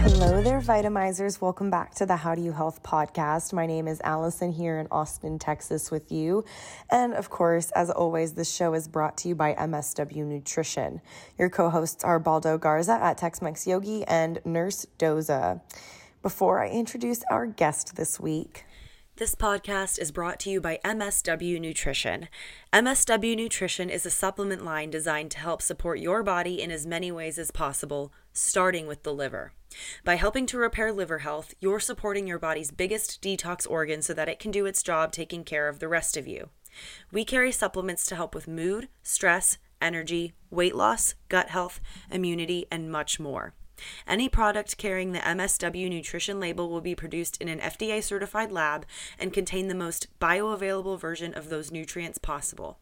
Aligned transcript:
Hello 0.00 0.40
there, 0.40 0.62
Vitamizers. 0.62 1.38
Welcome 1.38 1.68
back 1.68 1.94
to 1.96 2.06
the 2.06 2.16
How 2.16 2.34
Do 2.34 2.40
You 2.40 2.52
Health 2.52 2.82
podcast. 2.82 3.52
My 3.52 3.66
name 3.66 3.86
is 3.86 4.00
Allison 4.02 4.50
here 4.50 4.78
in 4.78 4.88
Austin, 4.90 5.38
Texas, 5.38 5.90
with 5.90 6.10
you. 6.10 6.46
And 6.90 7.12
of 7.12 7.28
course, 7.28 7.70
as 7.72 7.90
always, 7.90 8.32
this 8.32 8.50
show 8.50 8.72
is 8.72 8.88
brought 8.88 9.18
to 9.18 9.28
you 9.28 9.34
by 9.34 9.52
MSW 9.52 10.24
Nutrition. 10.24 11.02
Your 11.36 11.50
co 11.50 11.68
hosts 11.68 12.02
are 12.04 12.18
Baldo 12.18 12.56
Garza 12.56 12.92
at 12.92 13.18
Tex 13.18 13.42
Mex 13.42 13.66
Yogi 13.66 14.04
and 14.04 14.40
Nurse 14.46 14.86
Doza. 14.98 15.60
Before 16.22 16.60
I 16.64 16.70
introduce 16.70 17.22
our 17.30 17.44
guest 17.44 17.96
this 17.96 18.18
week, 18.18 18.64
this 19.18 19.34
podcast 19.34 19.98
is 19.98 20.12
brought 20.12 20.38
to 20.38 20.48
you 20.48 20.60
by 20.60 20.78
MSW 20.84 21.60
Nutrition. 21.60 22.28
MSW 22.72 23.36
Nutrition 23.36 23.90
is 23.90 24.06
a 24.06 24.10
supplement 24.10 24.64
line 24.64 24.90
designed 24.90 25.32
to 25.32 25.40
help 25.40 25.60
support 25.60 25.98
your 25.98 26.22
body 26.22 26.62
in 26.62 26.70
as 26.70 26.86
many 26.86 27.10
ways 27.10 27.36
as 27.36 27.50
possible, 27.50 28.12
starting 28.32 28.86
with 28.86 29.02
the 29.02 29.12
liver. 29.12 29.50
By 30.04 30.14
helping 30.14 30.46
to 30.46 30.58
repair 30.58 30.92
liver 30.92 31.18
health, 31.18 31.52
you're 31.58 31.80
supporting 31.80 32.28
your 32.28 32.38
body's 32.38 32.70
biggest 32.70 33.20
detox 33.20 33.68
organ 33.68 34.02
so 34.02 34.14
that 34.14 34.28
it 34.28 34.38
can 34.38 34.52
do 34.52 34.66
its 34.66 34.84
job 34.84 35.10
taking 35.10 35.42
care 35.42 35.66
of 35.66 35.80
the 35.80 35.88
rest 35.88 36.16
of 36.16 36.28
you. 36.28 36.50
We 37.10 37.24
carry 37.24 37.50
supplements 37.50 38.06
to 38.06 38.14
help 38.14 38.36
with 38.36 38.46
mood, 38.46 38.88
stress, 39.02 39.58
energy, 39.82 40.32
weight 40.48 40.76
loss, 40.76 41.16
gut 41.28 41.48
health, 41.48 41.80
immunity, 42.08 42.66
and 42.70 42.88
much 42.88 43.18
more. 43.18 43.52
Any 44.06 44.28
product 44.28 44.78
carrying 44.78 45.12
the 45.12 45.18
MSW 45.20 45.88
nutrition 45.88 46.40
label 46.40 46.68
will 46.68 46.80
be 46.80 46.94
produced 46.94 47.40
in 47.40 47.48
an 47.48 47.60
FDA 47.60 48.02
certified 48.02 48.52
lab 48.52 48.86
and 49.18 49.32
contain 49.32 49.68
the 49.68 49.74
most 49.74 50.08
bioavailable 50.20 51.00
version 51.00 51.34
of 51.34 51.48
those 51.48 51.70
nutrients 51.70 52.18
possible. 52.18 52.78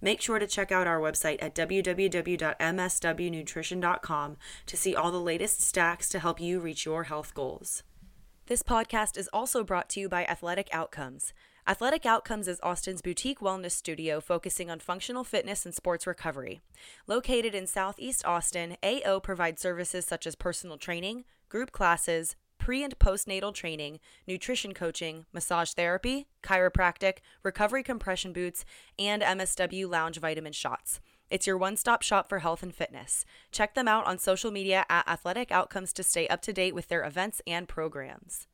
Make 0.00 0.20
sure 0.20 0.38
to 0.38 0.46
check 0.46 0.70
out 0.72 0.86
our 0.86 1.00
website 1.00 1.42
at 1.42 1.54
www.mswnutrition.com 1.54 4.36
to 4.66 4.76
see 4.76 4.94
all 4.94 5.10
the 5.10 5.20
latest 5.20 5.60
stacks 5.60 6.08
to 6.10 6.18
help 6.18 6.40
you 6.40 6.60
reach 6.60 6.86
your 6.86 7.04
health 7.04 7.34
goals. 7.34 7.82
This 8.46 8.62
podcast 8.62 9.18
is 9.18 9.28
also 9.32 9.62
brought 9.62 9.90
to 9.90 10.00
you 10.00 10.08
by 10.08 10.24
Athletic 10.24 10.68
Outcomes. 10.72 11.34
Athletic 11.68 12.06
Outcomes 12.06 12.48
is 12.48 12.58
Austin's 12.62 13.02
boutique 13.02 13.40
wellness 13.40 13.72
studio 13.72 14.22
focusing 14.22 14.70
on 14.70 14.78
functional 14.80 15.22
fitness 15.22 15.66
and 15.66 15.74
sports 15.74 16.06
recovery. 16.06 16.62
Located 17.06 17.54
in 17.54 17.66
Southeast 17.66 18.24
Austin, 18.24 18.78
AO 18.82 19.20
provides 19.20 19.60
services 19.60 20.06
such 20.06 20.26
as 20.26 20.34
personal 20.34 20.78
training, 20.78 21.24
group 21.50 21.70
classes, 21.70 22.36
pre 22.56 22.82
and 22.82 22.98
postnatal 22.98 23.52
training, 23.52 24.00
nutrition 24.26 24.72
coaching, 24.72 25.26
massage 25.30 25.72
therapy, 25.72 26.26
chiropractic, 26.42 27.18
recovery 27.42 27.82
compression 27.82 28.32
boots, 28.32 28.64
and 28.98 29.20
MSW 29.20 29.90
lounge 29.90 30.18
vitamin 30.18 30.54
shots. 30.54 31.00
It's 31.28 31.46
your 31.46 31.58
one 31.58 31.76
stop 31.76 32.00
shop 32.00 32.30
for 32.30 32.38
health 32.38 32.62
and 32.62 32.74
fitness. 32.74 33.26
Check 33.52 33.74
them 33.74 33.88
out 33.88 34.06
on 34.06 34.16
social 34.16 34.50
media 34.50 34.86
at 34.88 35.06
Athletic 35.06 35.52
Outcomes 35.52 35.92
to 35.92 36.02
stay 36.02 36.28
up 36.28 36.40
to 36.42 36.52
date 36.54 36.74
with 36.74 36.88
their 36.88 37.04
events 37.04 37.42
and 37.46 37.68
programs. 37.68 38.46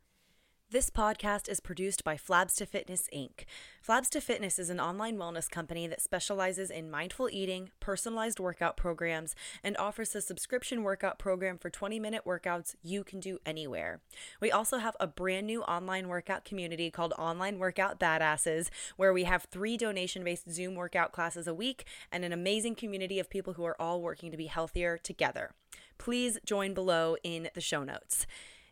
This 0.74 0.90
podcast 0.90 1.48
is 1.48 1.60
produced 1.60 2.02
by 2.02 2.16
Flabs 2.16 2.56
to 2.56 2.66
Fitness 2.66 3.08
Inc. 3.14 3.44
Flabs 3.86 4.08
to 4.08 4.20
Fitness 4.20 4.58
is 4.58 4.70
an 4.70 4.80
online 4.80 5.16
wellness 5.16 5.48
company 5.48 5.86
that 5.86 6.00
specializes 6.00 6.68
in 6.68 6.90
mindful 6.90 7.28
eating, 7.30 7.70
personalized 7.78 8.40
workout 8.40 8.76
programs, 8.76 9.36
and 9.62 9.76
offers 9.76 10.16
a 10.16 10.20
subscription 10.20 10.82
workout 10.82 11.16
program 11.16 11.58
for 11.58 11.70
20 11.70 12.00
minute 12.00 12.22
workouts 12.26 12.74
you 12.82 13.04
can 13.04 13.20
do 13.20 13.38
anywhere. 13.46 14.00
We 14.40 14.50
also 14.50 14.78
have 14.78 14.96
a 14.98 15.06
brand 15.06 15.46
new 15.46 15.62
online 15.62 16.08
workout 16.08 16.44
community 16.44 16.90
called 16.90 17.14
Online 17.16 17.60
Workout 17.60 18.00
Badasses, 18.00 18.68
where 18.96 19.12
we 19.12 19.22
have 19.22 19.44
three 19.44 19.76
donation 19.76 20.24
based 20.24 20.50
Zoom 20.50 20.74
workout 20.74 21.12
classes 21.12 21.46
a 21.46 21.54
week 21.54 21.86
and 22.10 22.24
an 22.24 22.32
amazing 22.32 22.74
community 22.74 23.20
of 23.20 23.30
people 23.30 23.52
who 23.52 23.64
are 23.64 23.80
all 23.80 24.02
working 24.02 24.32
to 24.32 24.36
be 24.36 24.46
healthier 24.46 24.98
together. 24.98 25.52
Please 25.98 26.36
join 26.44 26.74
below 26.74 27.16
in 27.22 27.48
the 27.54 27.60
show 27.60 27.84
notes. 27.84 28.26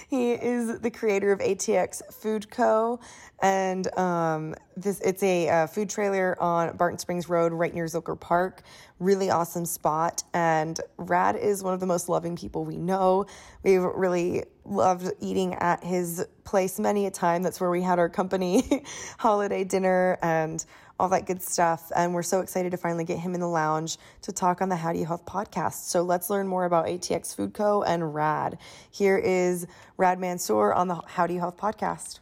he 0.09 0.33
is 0.33 0.81
the 0.81 0.91
creator 0.91 1.33
of 1.33 1.41
ATX 1.41 2.03
Food 2.15 2.49
Co. 2.51 3.01
And 3.43 3.93
um, 3.99 4.55
this 4.77 5.01
it's 5.01 5.23
a 5.23 5.49
uh, 5.49 5.67
food 5.67 5.89
trailer 5.89 6.41
on 6.41 6.77
Barton 6.77 6.99
Springs 6.99 7.29
Road, 7.29 7.53
right 7.53 7.73
near 7.73 7.87
Zilker 7.87 8.19
Park. 8.19 8.63
Really 8.99 9.31
awesome 9.31 9.65
spot. 9.65 10.23
And 10.35 10.79
Rad 10.99 11.37
is 11.37 11.63
one 11.63 11.75
of 11.75 11.81
the 11.81 11.87
most 11.87 12.09
loving 12.09 12.37
people 12.37 12.65
we 12.65 12.77
know. 12.77 13.27
We've 13.63 13.83
really 13.83 14.45
loved 14.65 15.13
eating 15.21 15.55
at 15.55 15.83
his 15.83 16.27
place 16.45 16.79
many 16.79 17.07
a 17.07 17.11
time. 17.11 17.43
That's 17.43 17.61
where 17.61 17.71
we 17.71 17.83
had 17.83 17.99
our 17.99 18.09
company 18.09 18.85
holiday 19.19 19.65
dinner 19.65 20.19
and 20.23 20.65
all 20.99 21.09
that 21.11 21.27
good 21.27 21.43
stuff. 21.43 21.91
And 21.95 22.15
we're 22.15 22.23
so 22.23 22.41
excited 22.41 22.71
to 22.71 22.77
finally 22.77 23.05
get 23.05 23.19
him 23.19 23.35
in 23.35 23.41
the 23.41 23.49
lounge 23.49 23.99
to 24.23 24.33
talk 24.33 24.63
on 24.63 24.69
the 24.69 24.77
How 24.77 24.93
Do 24.93 24.99
You 24.99 25.07
Health 25.07 25.27
podcast. 25.27 25.89
So 25.89 26.03
let's 26.03 26.31
learn 26.31 26.49
more 26.49 26.65
about 26.65 26.87
ATX 26.87 27.35
Food 27.35 27.55
Co. 27.55 27.83
and 27.83 28.15
RAD. 28.15 28.59
Here 28.91 29.17
is 29.17 29.67
Rad 29.97 30.19
Mansour 30.19 30.73
on 30.73 30.89
the 30.89 31.01
How 31.07 31.27
Do 31.27 31.35
You 31.35 31.41
Health 31.41 31.57
podcast. 31.57 32.21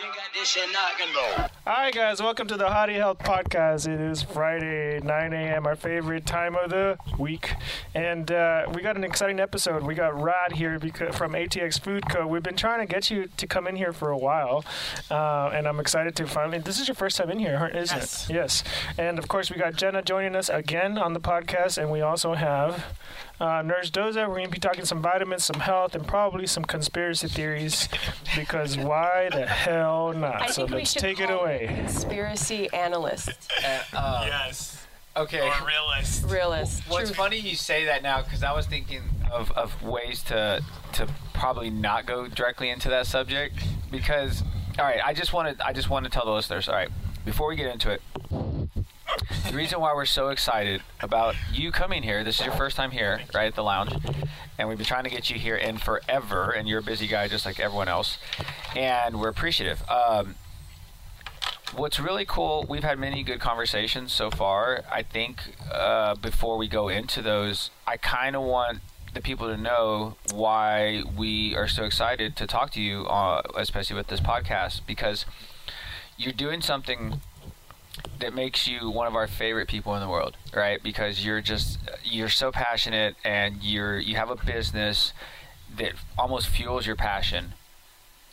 You 0.00 0.06
got 0.06 0.32
this 0.32 0.48
shit 0.48 0.68
knocking 0.72 1.12
though. 1.14 1.46
Hi 1.66 1.90
guys, 1.90 2.22
welcome 2.22 2.46
to 2.48 2.56
the 2.56 2.70
How 2.70 2.86
Do 2.86 2.92
You 2.92 2.98
Health 3.00 3.18
Podcast. 3.18 3.86
It 3.86 4.00
is 4.00 4.22
Friday, 4.22 4.98
9 5.00 5.32
a.m., 5.34 5.66
our 5.66 5.76
favorite 5.76 6.24
time 6.24 6.54
of 6.56 6.70
the 6.70 6.96
week, 7.18 7.52
and 7.94 8.30
uh, 8.32 8.64
we 8.74 8.80
got 8.80 8.96
an 8.96 9.04
exciting 9.04 9.38
episode. 9.40 9.82
We 9.82 9.94
got 9.94 10.18
Rod 10.18 10.52
here 10.52 10.78
because, 10.78 11.14
from 11.16 11.32
ATX 11.32 11.78
Food 11.80 12.08
Co. 12.08 12.26
We've 12.26 12.42
been 12.42 12.56
trying 12.56 12.80
to 12.80 12.86
get 12.90 13.10
you 13.10 13.28
to 13.36 13.46
come 13.46 13.66
in 13.66 13.76
here 13.76 13.92
for 13.92 14.10
a 14.10 14.16
while, 14.18 14.64
uh, 15.10 15.48
and 15.52 15.68
I'm 15.68 15.78
excited 15.80 16.16
to 16.16 16.26
finally. 16.26 16.58
This 16.58 16.80
is 16.80 16.88
your 16.88 16.94
first 16.94 17.16
time 17.18 17.30
in 17.30 17.38
here, 17.38 17.70
isn't 17.74 17.96
Yes. 17.98 18.30
it? 18.30 18.32
Yes. 18.34 18.64
And 18.96 19.18
of 19.18 19.28
course, 19.28 19.50
we 19.50 19.56
got 19.58 19.74
Jenna 19.74 20.00
joining 20.02 20.34
us 20.34 20.48
again 20.48 20.96
on 20.96 21.12
the 21.12 21.20
podcast, 21.20 21.76
and 21.76 21.90
we 21.90 22.00
also 22.00 22.34
have 22.34 22.86
uh, 23.40 23.62
Nurse 23.62 23.90
Doza. 23.90 24.28
We're 24.28 24.34
going 24.36 24.44
to 24.44 24.50
be 24.50 24.58
talking 24.58 24.84
some 24.84 25.00
vitamins, 25.02 25.44
some 25.44 25.60
health, 25.60 25.94
and 25.94 26.06
probably 26.06 26.46
some 26.46 26.64
conspiracy 26.64 27.28
theories, 27.28 27.88
because 28.36 28.76
why 28.76 29.28
the 29.32 29.46
hell 29.46 30.12
not? 30.12 30.42
I 30.42 30.46
so 30.48 30.62
think 30.62 30.70
we 30.70 30.76
let's 30.78 30.92
should 30.92 31.00
take 31.02 31.20
it 31.20 31.28
call 31.28 31.40
away. 31.40 31.66
Conspiracy 31.74 32.68
analyst, 32.72 33.30
Uh, 33.92 34.24
Yes. 34.26 34.86
okay. 35.16 35.40
Or 35.40 35.52
realist. 35.66 36.24
realist. 36.30 36.82
What's 36.88 37.06
truth. 37.10 37.16
funny 37.16 37.38
you 37.38 37.56
say 37.56 37.84
that 37.86 38.02
now 38.02 38.22
because 38.22 38.42
I 38.42 38.52
was 38.52 38.66
thinking 38.66 39.02
of, 39.32 39.50
of 39.52 39.82
ways 39.82 40.22
to 40.24 40.62
to 40.92 41.08
probably 41.32 41.70
not 41.70 42.04
go 42.06 42.26
directly 42.26 42.68
into 42.68 42.88
that 42.90 43.06
subject 43.06 43.54
because 43.90 44.42
all 44.78 44.84
right 44.84 45.00
I 45.04 45.14
just 45.14 45.32
want 45.32 45.56
to 45.58 45.66
I 45.66 45.72
just 45.72 45.88
want 45.88 46.04
to 46.04 46.10
tell 46.10 46.24
the 46.26 46.32
listeners 46.32 46.68
all 46.68 46.74
right 46.74 46.90
before 47.24 47.48
we 47.48 47.54
get 47.56 47.72
into 47.72 47.90
it 47.92 48.02
the 49.48 49.56
reason 49.56 49.80
why 49.80 49.94
we're 49.94 50.04
so 50.04 50.28
excited 50.28 50.82
about 51.00 51.34
you 51.52 51.70
coming 51.72 52.02
here 52.02 52.22
this 52.24 52.40
is 52.40 52.46
your 52.46 52.54
first 52.54 52.76
time 52.76 52.90
here 52.90 53.20
right 53.34 53.46
at 53.46 53.54
the 53.54 53.62
lounge 53.62 53.92
and 54.60 54.68
we've 54.68 54.76
been 54.76 54.86
trying 54.86 55.04
to 55.04 55.10
get 55.10 55.30
you 55.30 55.38
here 55.38 55.56
in 55.56 55.78
forever 55.78 56.50
and 56.50 56.68
you're 56.68 56.80
a 56.80 56.82
busy 56.82 57.06
guy 57.06 57.26
just 57.26 57.46
like 57.46 57.58
everyone 57.58 57.88
else 57.88 58.18
and 58.76 59.18
we're 59.18 59.30
appreciative. 59.30 59.82
Um, 59.88 60.34
what's 61.74 61.98
really 61.98 62.26
cool 62.26 62.66
we've 62.68 62.84
had 62.84 62.98
many 62.98 63.22
good 63.22 63.40
conversations 63.40 64.12
so 64.12 64.30
far. 64.30 64.84
I 64.92 65.02
think 65.02 65.40
uh, 65.72 66.14
before 66.16 66.58
we 66.58 66.68
go 66.68 66.88
into 66.88 67.22
those 67.22 67.70
i 67.86 67.96
kind 67.96 68.36
of 68.36 68.42
want 68.42 68.80
the 69.14 69.20
people 69.20 69.48
to 69.48 69.56
know 69.56 70.16
why 70.32 71.02
we 71.16 71.56
are 71.56 71.66
so 71.66 71.84
excited 71.84 72.36
to 72.36 72.46
talk 72.46 72.70
to 72.72 72.80
you 72.80 73.06
uh, 73.06 73.42
especially 73.56 73.96
with 73.96 74.08
this 74.08 74.20
podcast 74.20 74.82
because 74.86 75.24
you're 76.18 76.32
doing 76.32 76.60
something 76.60 77.20
that 78.18 78.34
makes 78.34 78.66
you 78.66 78.90
one 78.90 79.06
of 79.06 79.14
our 79.14 79.26
favorite 79.26 79.68
people 79.68 79.94
in 79.94 80.00
the 80.00 80.08
world 80.08 80.36
right 80.54 80.82
because 80.82 81.24
you're 81.24 81.40
just 81.40 81.78
you're 82.04 82.28
so 82.28 82.50
passionate 82.52 83.14
and 83.24 83.62
you're 83.62 83.98
you 83.98 84.16
have 84.16 84.30
a 84.30 84.36
business 84.36 85.12
that 85.76 85.92
almost 86.18 86.48
fuels 86.48 86.86
your 86.86 86.96
passion 86.96 87.54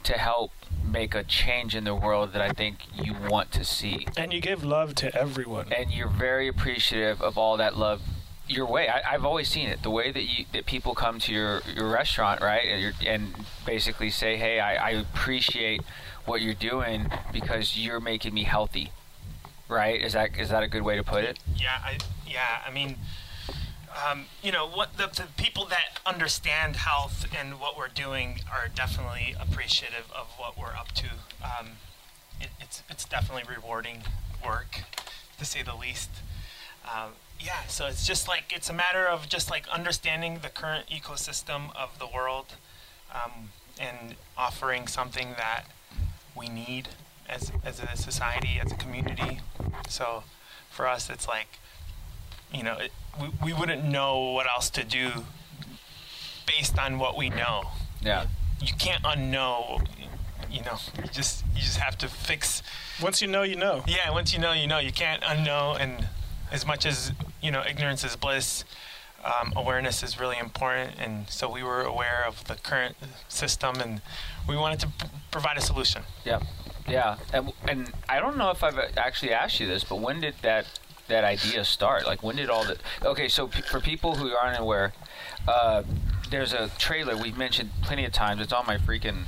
to 0.03 0.13
help 0.13 0.51
make 0.89 1.13
a 1.13 1.23
change 1.23 1.75
in 1.75 1.83
the 1.83 1.95
world 1.95 2.33
that 2.33 2.41
I 2.41 2.49
think 2.49 2.79
you 3.03 3.13
want 3.29 3.51
to 3.53 3.65
see. 3.65 4.07
And 4.15 4.31
you 4.31 4.39
give 4.39 4.63
love 4.63 4.95
to 4.95 5.13
everyone. 5.13 5.71
And 5.73 5.91
you're 5.91 6.07
very 6.07 6.47
appreciative 6.47 7.21
of 7.21 7.37
all 7.37 7.57
that 7.57 7.75
love 7.75 8.01
your 8.47 8.65
way. 8.65 8.87
I, 8.87 9.13
I've 9.13 9.25
always 9.25 9.49
seen 9.49 9.67
it. 9.67 9.83
The 9.83 9.89
way 9.89 10.11
that 10.11 10.23
you 10.23 10.45
that 10.53 10.65
people 10.65 10.95
come 10.95 11.19
to 11.19 11.33
your, 11.33 11.61
your 11.75 11.89
restaurant, 11.89 12.41
right? 12.41 12.65
And, 12.65 12.81
you're, 12.81 12.93
and 13.05 13.35
basically 13.65 14.09
say, 14.09 14.37
hey, 14.37 14.59
I, 14.59 14.75
I 14.75 14.89
appreciate 14.91 15.81
what 16.25 16.41
you're 16.41 16.53
doing 16.53 17.09
because 17.33 17.77
you're 17.77 17.99
making 17.99 18.33
me 18.33 18.43
healthy. 18.43 18.91
Right? 19.67 20.01
Is 20.01 20.13
that 20.13 20.37
is 20.37 20.49
that 20.49 20.63
a 20.63 20.67
good 20.67 20.83
way 20.83 20.95
to 20.95 21.03
put 21.03 21.23
it? 21.23 21.39
Yeah, 21.55 21.77
I 21.83 21.97
yeah, 22.25 22.61
I 22.65 22.71
mean 22.71 22.95
um, 24.05 24.25
you 24.43 24.51
know, 24.51 24.67
what 24.67 24.97
the, 24.97 25.07
the 25.07 25.27
people 25.37 25.65
that 25.65 25.99
understand 26.05 26.75
health 26.75 27.25
and 27.37 27.59
what 27.59 27.77
we're 27.77 27.87
doing 27.87 28.41
are 28.51 28.67
definitely 28.67 29.35
appreciative 29.39 30.11
of 30.15 30.27
what 30.37 30.57
we're 30.57 30.75
up 30.75 30.91
to. 30.93 31.07
Um, 31.43 31.69
it, 32.39 32.49
it's 32.59 32.83
it's 32.89 33.05
definitely 33.05 33.43
rewarding 33.53 34.03
work, 34.45 34.83
to 35.39 35.45
say 35.45 35.63
the 35.63 35.75
least. 35.75 36.09
Um, 36.85 37.13
yeah, 37.39 37.65
so 37.67 37.87
it's 37.87 38.05
just 38.05 38.27
like 38.27 38.53
it's 38.55 38.69
a 38.69 38.73
matter 38.73 39.05
of 39.05 39.27
just 39.29 39.49
like 39.49 39.67
understanding 39.69 40.39
the 40.41 40.49
current 40.49 40.87
ecosystem 40.89 41.75
of 41.75 41.97
the 41.99 42.07
world, 42.07 42.55
um, 43.13 43.49
and 43.79 44.15
offering 44.37 44.87
something 44.87 45.29
that 45.37 45.63
we 46.35 46.49
need 46.49 46.89
as 47.29 47.51
as 47.65 47.81
a 47.81 47.95
society, 47.97 48.59
as 48.63 48.71
a 48.71 48.75
community. 48.75 49.39
So, 49.89 50.23
for 50.69 50.87
us, 50.87 51.09
it's 51.09 51.27
like 51.27 51.59
you 52.53 52.63
know, 52.63 52.77
it, 52.77 52.91
we, 53.19 53.29
we 53.43 53.53
wouldn't 53.53 53.83
know 53.83 54.31
what 54.31 54.47
else 54.47 54.69
to 54.71 54.83
do 54.83 55.11
based 56.45 56.77
on 56.79 56.97
what 56.99 57.17
we 57.17 57.29
know. 57.29 57.63
Yeah. 58.01 58.27
You 58.61 58.73
can't 58.77 59.03
unknow. 59.03 59.85
You 60.49 60.61
know, 60.61 60.77
you 60.97 61.09
just 61.11 61.43
you 61.53 61.61
just 61.61 61.77
have 61.77 61.97
to 61.99 62.07
fix. 62.07 62.63
Once 63.01 63.21
you 63.21 63.27
know, 63.27 63.43
you 63.43 63.57
know. 63.57 63.83
Yeah, 63.85 64.09
once 64.11 64.33
you 64.33 64.39
know, 64.39 64.53
you 64.53 64.65
know. 64.65 64.79
You 64.79 64.93
can't 64.93 65.21
unknow, 65.21 65.77
and 65.79 66.07
as 66.51 66.65
much 66.65 66.85
as 66.85 67.11
you 67.41 67.51
know, 67.51 67.63
ignorance 67.67 68.05
is 68.05 68.15
bliss. 68.15 68.63
Um, 69.23 69.51
awareness 69.55 70.03
is 70.03 70.19
really 70.19 70.37
important, 70.37 70.93
and 70.99 71.29
so 71.29 71.49
we 71.49 71.63
were 71.63 71.81
aware 71.81 72.23
of 72.25 72.43
the 72.45 72.55
current 72.55 72.95
system, 73.27 73.81
and 73.81 74.01
we 74.47 74.55
wanted 74.55 74.79
to 74.81 74.87
p- 74.87 75.07
provide 75.31 75.57
a 75.57 75.61
solution. 75.61 76.03
Yeah, 76.23 76.39
yeah, 76.87 77.17
and, 77.33 77.51
and 77.67 77.91
I 78.07 78.19
don't 78.19 78.37
know 78.37 78.51
if 78.51 78.63
I've 78.63 78.77
actually 78.95 79.33
asked 79.33 79.59
you 79.59 79.67
this, 79.67 79.83
but 79.83 79.99
when 79.99 80.21
did 80.21 80.35
that 80.43 80.65
that 81.07 81.23
idea 81.23 81.63
start? 81.65 82.05
Like, 82.05 82.21
when 82.23 82.35
did 82.35 82.49
all 82.49 82.63
the? 82.63 82.77
Okay, 83.03 83.27
so 83.27 83.47
p- 83.47 83.61
for 83.61 83.79
people 83.79 84.15
who 84.15 84.29
aren't 84.35 84.59
aware, 84.59 84.93
uh, 85.47 85.83
there's 86.29 86.53
a 86.53 86.69
trailer 86.77 87.17
we've 87.17 87.37
mentioned 87.37 87.71
plenty 87.81 88.05
of 88.05 88.11
times. 88.13 88.39
It's 88.41 88.53
on 88.53 88.65
my 88.67 88.77
freaking 88.77 89.23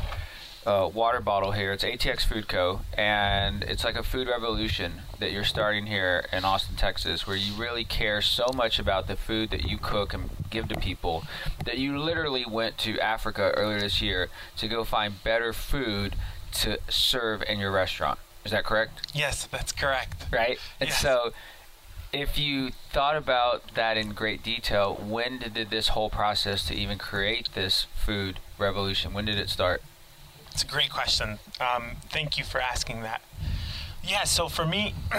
uh, 0.70 0.88
water 0.88 1.20
bottle 1.20 1.52
here. 1.54 1.72
It's 1.72 1.84
ATX 1.84 2.24
Food 2.24 2.48
Co. 2.48 2.82
and 2.96 3.64
it's 3.64 3.84
like 3.84 3.96
a 3.96 4.04
food 4.04 4.28
revolution 4.28 5.02
that 5.18 5.32
you're 5.32 5.44
starting 5.44 5.88
here 5.88 6.26
in 6.32 6.46
Austin, 6.46 6.76
Texas, 6.76 7.26
where 7.26 7.36
you 7.36 7.54
really 7.54 7.84
care 7.84 8.22
so 8.22 8.46
much 8.54 8.78
about 8.78 9.08
the 9.08 9.16
food 9.16 9.50
that 9.50 9.66
you 9.66 9.80
cook 9.80 10.14
and 10.14 10.30
give 10.52 10.68
to 10.70 10.76
people 10.80 11.24
that 11.66 11.80
you 11.80 11.98
literally 11.98 12.46
went 12.48 12.78
to 12.78 13.00
Africa 13.00 13.52
earlier 13.58 13.80
this 13.80 14.00
year 14.00 14.30
to 14.58 14.68
go 14.68 14.84
find 14.84 15.24
better 15.24 15.54
food 15.54 16.16
to 16.52 16.78
serve 16.88 17.42
in 17.50 17.58
your 17.58 17.72
restaurant. 17.72 18.20
Is 18.46 18.52
that 18.52 18.64
correct? 18.64 19.12
Yes, 19.16 19.48
that's 19.48 19.72
correct. 19.72 20.28
Right? 20.32 20.60
And 20.80 20.90
Yes. 20.90 21.02
so 21.02 21.34
if 22.14 22.38
you 22.38 22.72
thought 22.92 23.16
about 23.16 23.74
that 23.74 23.98
in 23.98 24.10
great 24.10 24.44
detail, 24.44 24.94
when 24.96 25.40
did 25.40 25.72
this 25.72 25.90
whole 25.90 26.12
process 26.12 26.64
to 26.68 26.76
even 26.76 27.00
create 27.00 27.50
this 27.56 27.88
food 27.96 28.40
revolution? 28.60 29.14
When 29.14 29.26
did 29.26 29.40
it 29.40 29.50
start? 29.50 29.82
It's 30.52 30.64
a 30.64 30.68
great 30.68 30.90
question. 30.90 31.40
Um, 31.60 31.98
thank 32.10 32.38
you 32.38 32.44
for 32.44 32.60
asking 32.60 33.02
that. 33.04 33.22
Yeah, 34.04 34.24
so 34.24 34.48
for 34.48 34.66
me, 34.66 34.94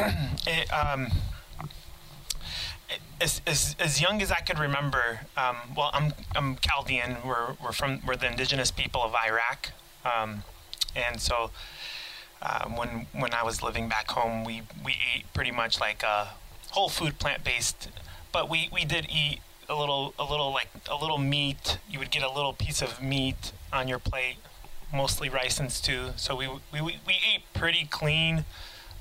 it, 0.46 0.72
um, 0.72 1.08
as, 3.20 3.40
as, 3.46 3.76
as 3.78 4.00
young 4.00 4.22
as 4.22 4.32
I 4.32 4.40
could 4.40 4.58
remember, 4.58 5.20
um, 5.36 5.56
well, 5.76 5.90
I'm, 5.92 6.12
I'm 6.34 6.56
Chaldean. 6.56 7.16
We're, 7.24 7.54
we're 7.62 7.72
from 7.72 8.00
we're 8.06 8.16
the 8.16 8.26
indigenous 8.26 8.70
people 8.70 9.02
of 9.02 9.14
Iraq, 9.14 9.72
um, 10.04 10.42
and 10.96 11.20
so 11.20 11.50
um, 12.42 12.76
when 12.76 13.06
when 13.12 13.34
I 13.34 13.42
was 13.42 13.62
living 13.62 13.88
back 13.88 14.10
home, 14.10 14.44
we 14.44 14.62
we 14.84 14.96
ate 15.14 15.32
pretty 15.34 15.50
much 15.50 15.80
like 15.80 16.02
a 16.02 16.28
whole 16.70 16.88
food 16.88 17.18
plant 17.18 17.44
based, 17.44 17.88
but 18.32 18.48
we, 18.48 18.68
we 18.72 18.84
did 18.84 19.06
eat 19.10 19.40
a 19.68 19.74
little 19.74 20.14
a 20.18 20.24
little 20.24 20.50
like 20.52 20.68
a 20.90 20.96
little 20.96 21.18
meat. 21.18 21.78
You 21.88 21.98
would 21.98 22.10
get 22.10 22.22
a 22.22 22.32
little 22.32 22.52
piece 22.54 22.80
of 22.80 23.02
meat 23.02 23.52
on 23.72 23.88
your 23.88 23.98
plate, 23.98 24.36
mostly 24.92 25.28
rice 25.28 25.58
and 25.60 25.70
stew. 25.70 26.10
So 26.16 26.36
we 26.36 26.48
we 26.72 26.80
we, 26.80 26.98
ate 27.06 27.42
pretty 27.54 27.86
clean, 27.90 28.44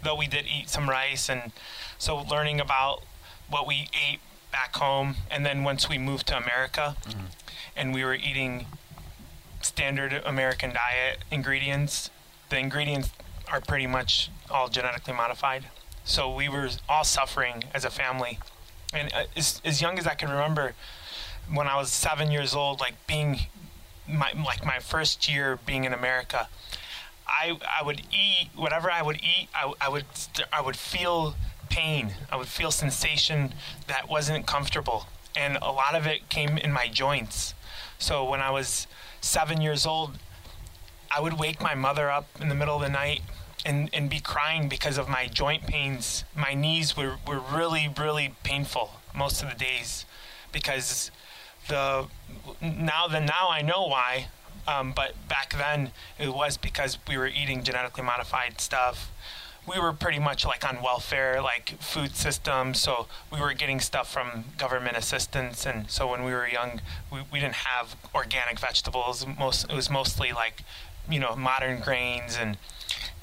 though 0.04 0.16
we 0.16 0.28
did 0.28 0.46
eat 0.46 0.70
some 0.70 0.90
rice 0.90 1.30
and 1.30 1.52
so 1.98 2.18
learning 2.18 2.60
about 2.60 3.04
what 3.50 3.68
we 3.68 3.90
ate 3.94 4.20
back 4.52 4.76
home, 4.76 5.16
and 5.30 5.46
then 5.46 5.64
once 5.64 5.90
we 5.90 5.98
moved 5.98 6.28
to 6.28 6.38
America, 6.38 6.96
and 7.76 7.94
we 7.94 8.04
were 8.04 8.16
eating 8.16 8.66
standard 9.62 10.14
American 10.26 10.74
diet 10.74 11.20
ingredients, 11.32 12.10
the 12.50 12.58
ingredients 12.58 13.12
are 13.52 13.62
pretty 13.62 13.88
much 13.88 14.30
all 14.50 14.68
genetically 14.68 15.14
modified. 15.14 15.66
So 16.04 16.34
we 16.34 16.50
were 16.50 16.70
all 16.88 17.04
suffering 17.04 17.66
as 17.74 17.86
a 17.86 17.90
family. 17.90 18.40
And 18.94 19.14
uh, 19.14 19.24
as, 19.36 19.62
as 19.64 19.82
young 19.82 20.00
as 20.00 20.08
I 20.08 20.16
can 20.16 20.30
remember, 20.30 20.74
when 21.52 21.68
I 21.68 21.78
was 21.78 21.92
seven 21.92 22.32
years 22.32 22.56
old, 22.56 22.80
like 22.80 22.96
being 23.08 23.42
my 24.10 24.32
like 24.46 24.66
my 24.66 24.80
first 24.80 25.32
year 25.32 25.60
being 25.66 25.84
in 25.84 25.94
America, 25.94 26.48
I 27.28 27.58
I 27.80 27.84
would 27.84 28.02
eat 28.12 28.50
whatever 28.56 28.92
I 28.92 29.02
would 29.02 29.18
eat. 29.18 29.50
I, 29.54 29.74
I 29.80 29.90
would 29.90 30.06
I 30.52 30.62
would 30.62 30.76
feel 30.76 31.36
pain. 31.70 32.14
I 32.32 32.36
would 32.36 32.48
feel 32.48 32.72
sensation 32.72 33.54
that 33.88 34.10
wasn't 34.10 34.46
comfortable, 34.46 35.08
and 35.36 35.58
a 35.62 35.72
lot 35.72 35.96
of 35.96 36.06
it 36.08 36.30
came 36.30 36.58
in 36.58 36.72
my 36.72 36.88
joints. 36.88 37.54
So 37.98 38.24
when 38.24 38.42
I 38.42 38.50
was 38.50 38.88
seven 39.22 39.62
years 39.62 39.86
old, 39.86 40.18
I 41.16 41.20
would 41.20 41.40
wake 41.40 41.62
my 41.62 41.76
mother 41.76 42.10
up 42.10 42.28
in 42.40 42.50
the 42.50 42.56
middle 42.56 42.76
of 42.76 42.82
the 42.82 42.90
night 42.90 43.22
and, 43.66 43.90
and 43.94 44.10
be 44.10 44.20
crying 44.20 44.70
because 44.70 44.98
of 44.98 45.10
my 45.10 45.28
joint 45.28 45.68
pains. 45.68 46.24
My 46.36 46.54
knees 46.54 46.96
were, 46.96 47.18
were 47.28 47.40
really, 47.40 47.94
really 47.98 48.36
painful 48.44 48.92
most 49.14 49.44
of 49.44 49.50
the 49.50 49.56
days 49.56 50.06
because 50.52 51.12
the 51.70 52.08
now 52.62 53.08
then 53.08 53.26
now 53.26 53.48
I 53.50 53.62
know 53.62 53.88
why. 53.88 54.28
Um, 54.68 54.92
but 54.96 55.14
back 55.28 55.54
then 55.58 55.92
it 56.20 56.34
was 56.34 56.58
because 56.58 57.00
we 57.08 57.18
were 57.18 57.28
eating 57.28 57.64
genetically 57.64 58.04
modified 58.04 58.60
stuff. 58.60 59.10
We 59.68 59.80
were 59.80 59.94
pretty 59.94 60.20
much 60.20 60.46
like 60.46 60.68
on 60.68 60.82
welfare, 60.82 61.42
like 61.42 61.76
food 61.80 62.16
system. 62.16 62.74
So 62.74 63.08
we 63.32 63.40
were 63.40 63.54
getting 63.54 63.80
stuff 63.80 64.12
from 64.12 64.46
government 64.58 64.98
assistance, 64.98 65.66
and 65.66 65.90
so 65.90 66.10
when 66.10 66.24
we 66.24 66.32
were 66.32 66.48
young, 66.48 66.82
we, 67.12 67.20
we 67.32 67.40
didn't 67.40 67.56
have 67.56 67.96
organic 68.14 68.60
vegetables. 68.60 69.26
Most 69.38 69.66
it 69.70 69.76
was 69.76 69.90
mostly 69.90 70.32
like, 70.32 70.64
you 71.10 71.20
know, 71.20 71.36
modern 71.36 71.80
grains 71.82 72.38
and 72.40 72.58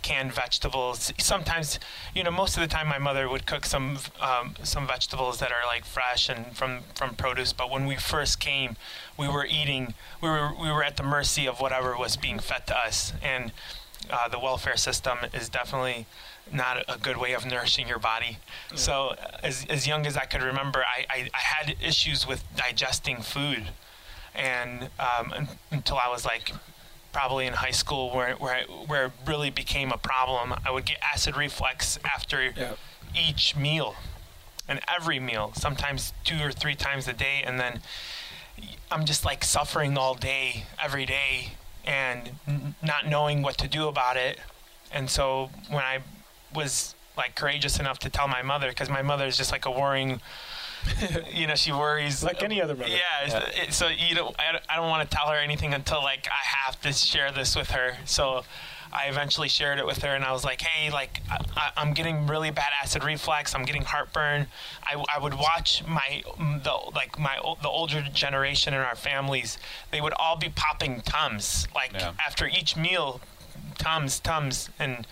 canned 0.06 0.32
vegetables. 0.32 1.12
Sometimes, 1.18 1.80
you 2.14 2.22
know, 2.22 2.30
most 2.30 2.56
of 2.56 2.60
the 2.60 2.68
time 2.68 2.86
my 2.86 2.98
mother 2.98 3.28
would 3.28 3.44
cook 3.44 3.64
some 3.66 3.98
um, 4.20 4.54
some 4.62 4.86
vegetables 4.86 5.38
that 5.40 5.50
are 5.50 5.66
like 5.66 5.84
fresh 5.84 6.28
and 6.28 6.56
from 6.56 6.72
from 6.94 7.16
produce. 7.16 7.52
But 7.52 7.70
when 7.70 7.86
we 7.86 7.96
first 7.96 8.38
came, 8.38 8.76
we 9.18 9.26
were 9.26 9.46
eating. 9.60 9.94
We 10.22 10.28
were 10.28 10.50
we 10.62 10.70
were 10.70 10.84
at 10.84 10.96
the 10.96 11.02
mercy 11.02 11.44
of 11.48 11.60
whatever 11.60 11.96
was 11.98 12.16
being 12.16 12.38
fed 12.38 12.68
to 12.68 12.76
us, 12.78 13.12
and 13.20 13.50
uh, 14.08 14.28
the 14.28 14.38
welfare 14.38 14.76
system 14.76 15.18
is 15.34 15.48
definitely 15.48 16.06
not 16.52 16.84
a 16.88 16.96
good 16.98 17.16
way 17.16 17.32
of 17.32 17.44
nourishing 17.44 17.88
your 17.88 17.98
body. 17.98 18.38
So 18.76 19.16
as 19.42 19.66
as 19.68 19.88
young 19.88 20.06
as 20.06 20.16
I 20.16 20.26
could 20.26 20.42
remember, 20.42 20.84
I, 20.96 21.04
I, 21.10 21.18
I 21.34 21.42
had 21.54 21.74
issues 21.82 22.28
with 22.28 22.44
digesting 22.54 23.22
food, 23.22 23.64
and 24.36 24.82
um, 25.00 25.32
un- 25.32 25.48
until 25.72 25.98
I 25.98 26.08
was 26.08 26.24
like 26.24 26.52
probably 27.16 27.46
in 27.46 27.54
high 27.54 27.70
school 27.70 28.14
where 28.14 28.34
where 28.34 28.54
I, 28.54 28.62
where 28.64 29.06
it 29.06 29.12
really 29.26 29.48
became 29.48 29.90
a 29.90 29.96
problem. 29.96 30.54
I 30.66 30.70
would 30.70 30.84
get 30.84 30.98
acid 31.14 31.34
reflux 31.34 31.98
after 32.04 32.52
each 33.14 33.56
meal, 33.56 33.94
and 34.68 34.80
every 34.94 35.18
meal, 35.18 35.52
sometimes 35.56 36.12
two 36.24 36.38
or 36.42 36.52
three 36.52 36.74
times 36.74 37.08
a 37.08 37.14
day, 37.14 37.42
and 37.42 37.58
then 37.58 37.80
I'm 38.90 39.06
just 39.06 39.24
like 39.24 39.44
suffering 39.44 39.96
all 39.96 40.14
day, 40.14 40.64
every 40.82 41.06
day, 41.06 41.52
and 41.86 42.32
n- 42.46 42.74
not 42.82 43.08
knowing 43.08 43.40
what 43.40 43.56
to 43.58 43.66
do 43.68 43.88
about 43.88 44.18
it. 44.18 44.38
And 44.92 45.08
so 45.08 45.48
when 45.70 45.84
I 45.84 46.00
was 46.54 46.94
like 47.16 47.34
courageous 47.34 47.80
enough 47.80 47.98
to 48.00 48.10
tell 48.10 48.28
my 48.28 48.42
mother, 48.42 48.68
because 48.68 48.90
my 48.90 49.00
mother 49.02 49.24
is 49.24 49.38
just 49.38 49.52
like 49.52 49.64
a 49.64 49.70
worrying, 49.70 50.20
you 51.32 51.46
know, 51.46 51.54
she 51.54 51.72
worries 51.72 52.22
Like 52.24 52.42
any 52.42 52.60
other 52.62 52.74
mother. 52.74 52.88
yeah, 52.90 53.48
it- 53.62 53.72
so 53.72 53.88
you 53.88 54.14
know, 54.14 54.32
I, 54.38 54.52
don't- 54.52 54.64
I 54.68 54.76
don't 54.76 54.88
want 54.88 55.08
to 55.08 55.16
tell 55.16 55.28
her 55.28 55.36
anything 55.36 55.74
until 55.74 56.02
like 56.02 56.26
I 56.28 56.44
have 56.66 56.80
to 56.82 56.92
share 56.92 57.32
this 57.32 57.54
with 57.56 57.70
her. 57.70 57.96
So 58.04 58.44
I 58.92 59.06
eventually 59.08 59.48
shared 59.48 59.78
it 59.78 59.84
with 59.86 60.02
her, 60.02 60.14
and 60.14 60.24
I 60.24 60.32
was 60.32 60.44
like, 60.44 60.60
"Hey, 60.62 60.90
like 60.90 61.20
I, 61.30 61.44
I- 61.56 61.72
I'm 61.76 61.92
getting 61.92 62.26
really 62.26 62.50
bad 62.50 62.70
acid 62.82 63.04
reflux. 63.04 63.54
I'm 63.54 63.64
getting 63.64 63.82
heartburn. 63.82 64.46
I, 64.84 65.02
I 65.14 65.18
would 65.18 65.34
watch 65.34 65.82
my 65.86 66.22
mm, 66.38 66.62
the 66.62 66.72
like 66.94 67.18
my 67.18 67.36
the 67.62 67.68
older 67.68 68.02
generation 68.12 68.72
in 68.74 68.80
our 68.80 68.94
families. 68.96 69.58
They 69.90 70.00
would 70.00 70.14
all 70.14 70.36
be 70.36 70.48
popping 70.54 71.00
tums 71.02 71.66
like 71.74 71.92
Yeah. 71.94 72.12
after 72.24 72.46
each 72.46 72.76
meal, 72.76 73.20
tums 73.78 74.20
tums 74.20 74.70
and." 74.78 75.06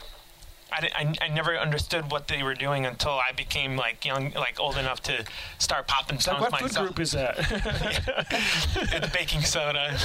I, 0.74 0.90
I, 0.94 1.26
I 1.26 1.28
never 1.28 1.56
understood 1.56 2.10
what 2.10 2.28
they 2.28 2.42
were 2.42 2.54
doing 2.54 2.84
until 2.84 3.12
I 3.12 3.32
became 3.36 3.76
like 3.76 4.04
young, 4.04 4.32
like 4.32 4.58
old 4.58 4.76
enough 4.76 5.00
to 5.02 5.24
start 5.58 5.86
popping 5.86 6.16
It's 6.16 6.26
like, 6.26 6.38
tums 6.38 6.62
what 6.62 6.72
food 6.72 6.86
group 6.86 7.00
is 7.00 7.12
that? 7.12 7.36
it's 8.76 9.12
baking 9.12 9.42
soda. 9.42 9.96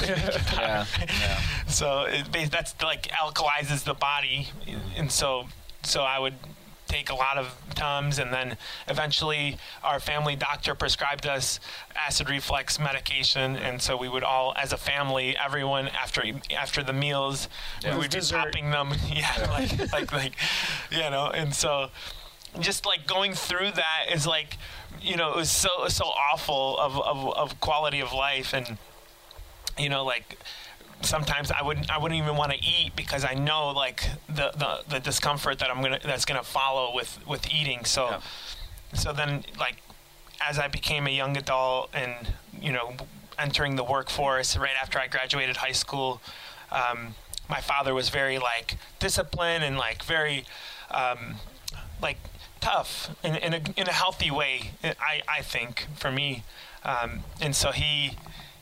Yeah, 0.60 0.84
yeah. 1.00 1.40
so 1.66 2.04
it, 2.04 2.50
that's 2.50 2.80
like 2.82 3.08
alkalizes 3.08 3.84
the 3.84 3.94
body, 3.94 4.48
and 4.96 5.10
so 5.10 5.46
so 5.82 6.02
I 6.02 6.18
would 6.18 6.34
take 6.90 7.08
a 7.10 7.14
lot 7.14 7.38
of 7.38 7.54
Tums, 7.76 8.18
and 8.18 8.32
then 8.32 8.56
eventually 8.88 9.56
our 9.82 10.00
family 10.00 10.36
doctor 10.36 10.74
prescribed 10.74 11.26
us 11.26 11.60
acid 11.96 12.28
reflux 12.28 12.78
medication, 12.78 13.56
and 13.56 13.80
so 13.80 13.96
we 13.96 14.08
would 14.08 14.24
all, 14.24 14.52
as 14.56 14.72
a 14.72 14.76
family, 14.76 15.36
everyone 15.42 15.88
after 15.88 16.22
after 16.54 16.82
the 16.82 16.92
meals, 16.92 17.48
Yeah. 17.82 17.92
we 17.94 18.00
would 18.02 18.10
be 18.10 18.18
Dessert. 18.18 18.38
popping 18.38 18.70
them, 18.72 18.92
yeah, 19.08 19.46
like 19.50 19.92
like 19.92 20.12
like, 20.12 20.32
you 20.90 21.08
know, 21.10 21.30
and 21.32 21.54
so 21.54 21.90
just 22.58 22.84
like 22.84 23.06
going 23.06 23.32
through 23.34 23.70
that 23.70 24.06
is 24.12 24.26
like, 24.26 24.58
you 25.00 25.16
know, 25.16 25.30
it 25.30 25.36
was 25.36 25.50
so 25.50 25.70
so 25.88 26.04
awful 26.06 26.76
of 26.78 26.98
of, 27.00 27.18
of 27.36 27.60
quality 27.60 28.00
of 28.00 28.12
life, 28.12 28.52
and 28.52 28.76
you 29.78 29.88
know, 29.88 30.04
like 30.04 30.36
sometimes 31.02 31.50
I 31.50 31.62
wouldn't 31.62 31.90
I 31.90 31.98
wouldn't 31.98 32.20
even 32.20 32.36
want 32.36 32.52
to 32.52 32.58
eat 32.58 32.94
because 32.96 33.24
I 33.24 33.34
know 33.34 33.70
like 33.70 34.04
the, 34.28 34.52
the, 34.56 34.80
the 34.88 35.00
discomfort 35.00 35.58
that 35.60 35.70
I'm 35.70 35.82
gonna 35.82 36.00
that's 36.04 36.24
gonna 36.24 36.42
follow 36.42 36.94
with 36.94 37.18
with 37.26 37.48
eating. 37.52 37.84
So 37.84 38.06
Yeah. 38.10 38.20
so 38.94 39.12
then 39.12 39.44
like 39.58 39.76
as 40.46 40.58
I 40.58 40.68
became 40.68 41.06
a 41.06 41.10
young 41.10 41.36
adult 41.36 41.90
and 41.94 42.34
you 42.60 42.72
know 42.72 42.94
entering 43.38 43.76
the 43.76 43.84
workforce 43.84 44.56
right 44.56 44.76
after 44.80 44.98
I 44.98 45.06
graduated 45.06 45.56
high 45.58 45.72
school, 45.72 46.20
um, 46.70 47.14
my 47.48 47.60
father 47.60 47.94
was 47.94 48.08
very 48.10 48.38
like 48.38 48.76
disciplined 48.98 49.64
and 49.64 49.76
like 49.78 50.02
very 50.02 50.44
um, 50.90 51.36
like 52.02 52.18
tough 52.60 53.10
in, 53.24 53.36
in 53.36 53.54
a 53.54 53.60
in 53.76 53.88
a 53.88 53.92
healthy 53.92 54.30
way. 54.30 54.72
I 54.84 55.22
I 55.28 55.40
think 55.42 55.86
for 55.96 56.10
me, 56.12 56.44
um, 56.84 57.20
and 57.40 57.56
so 57.56 57.72
he 57.72 58.16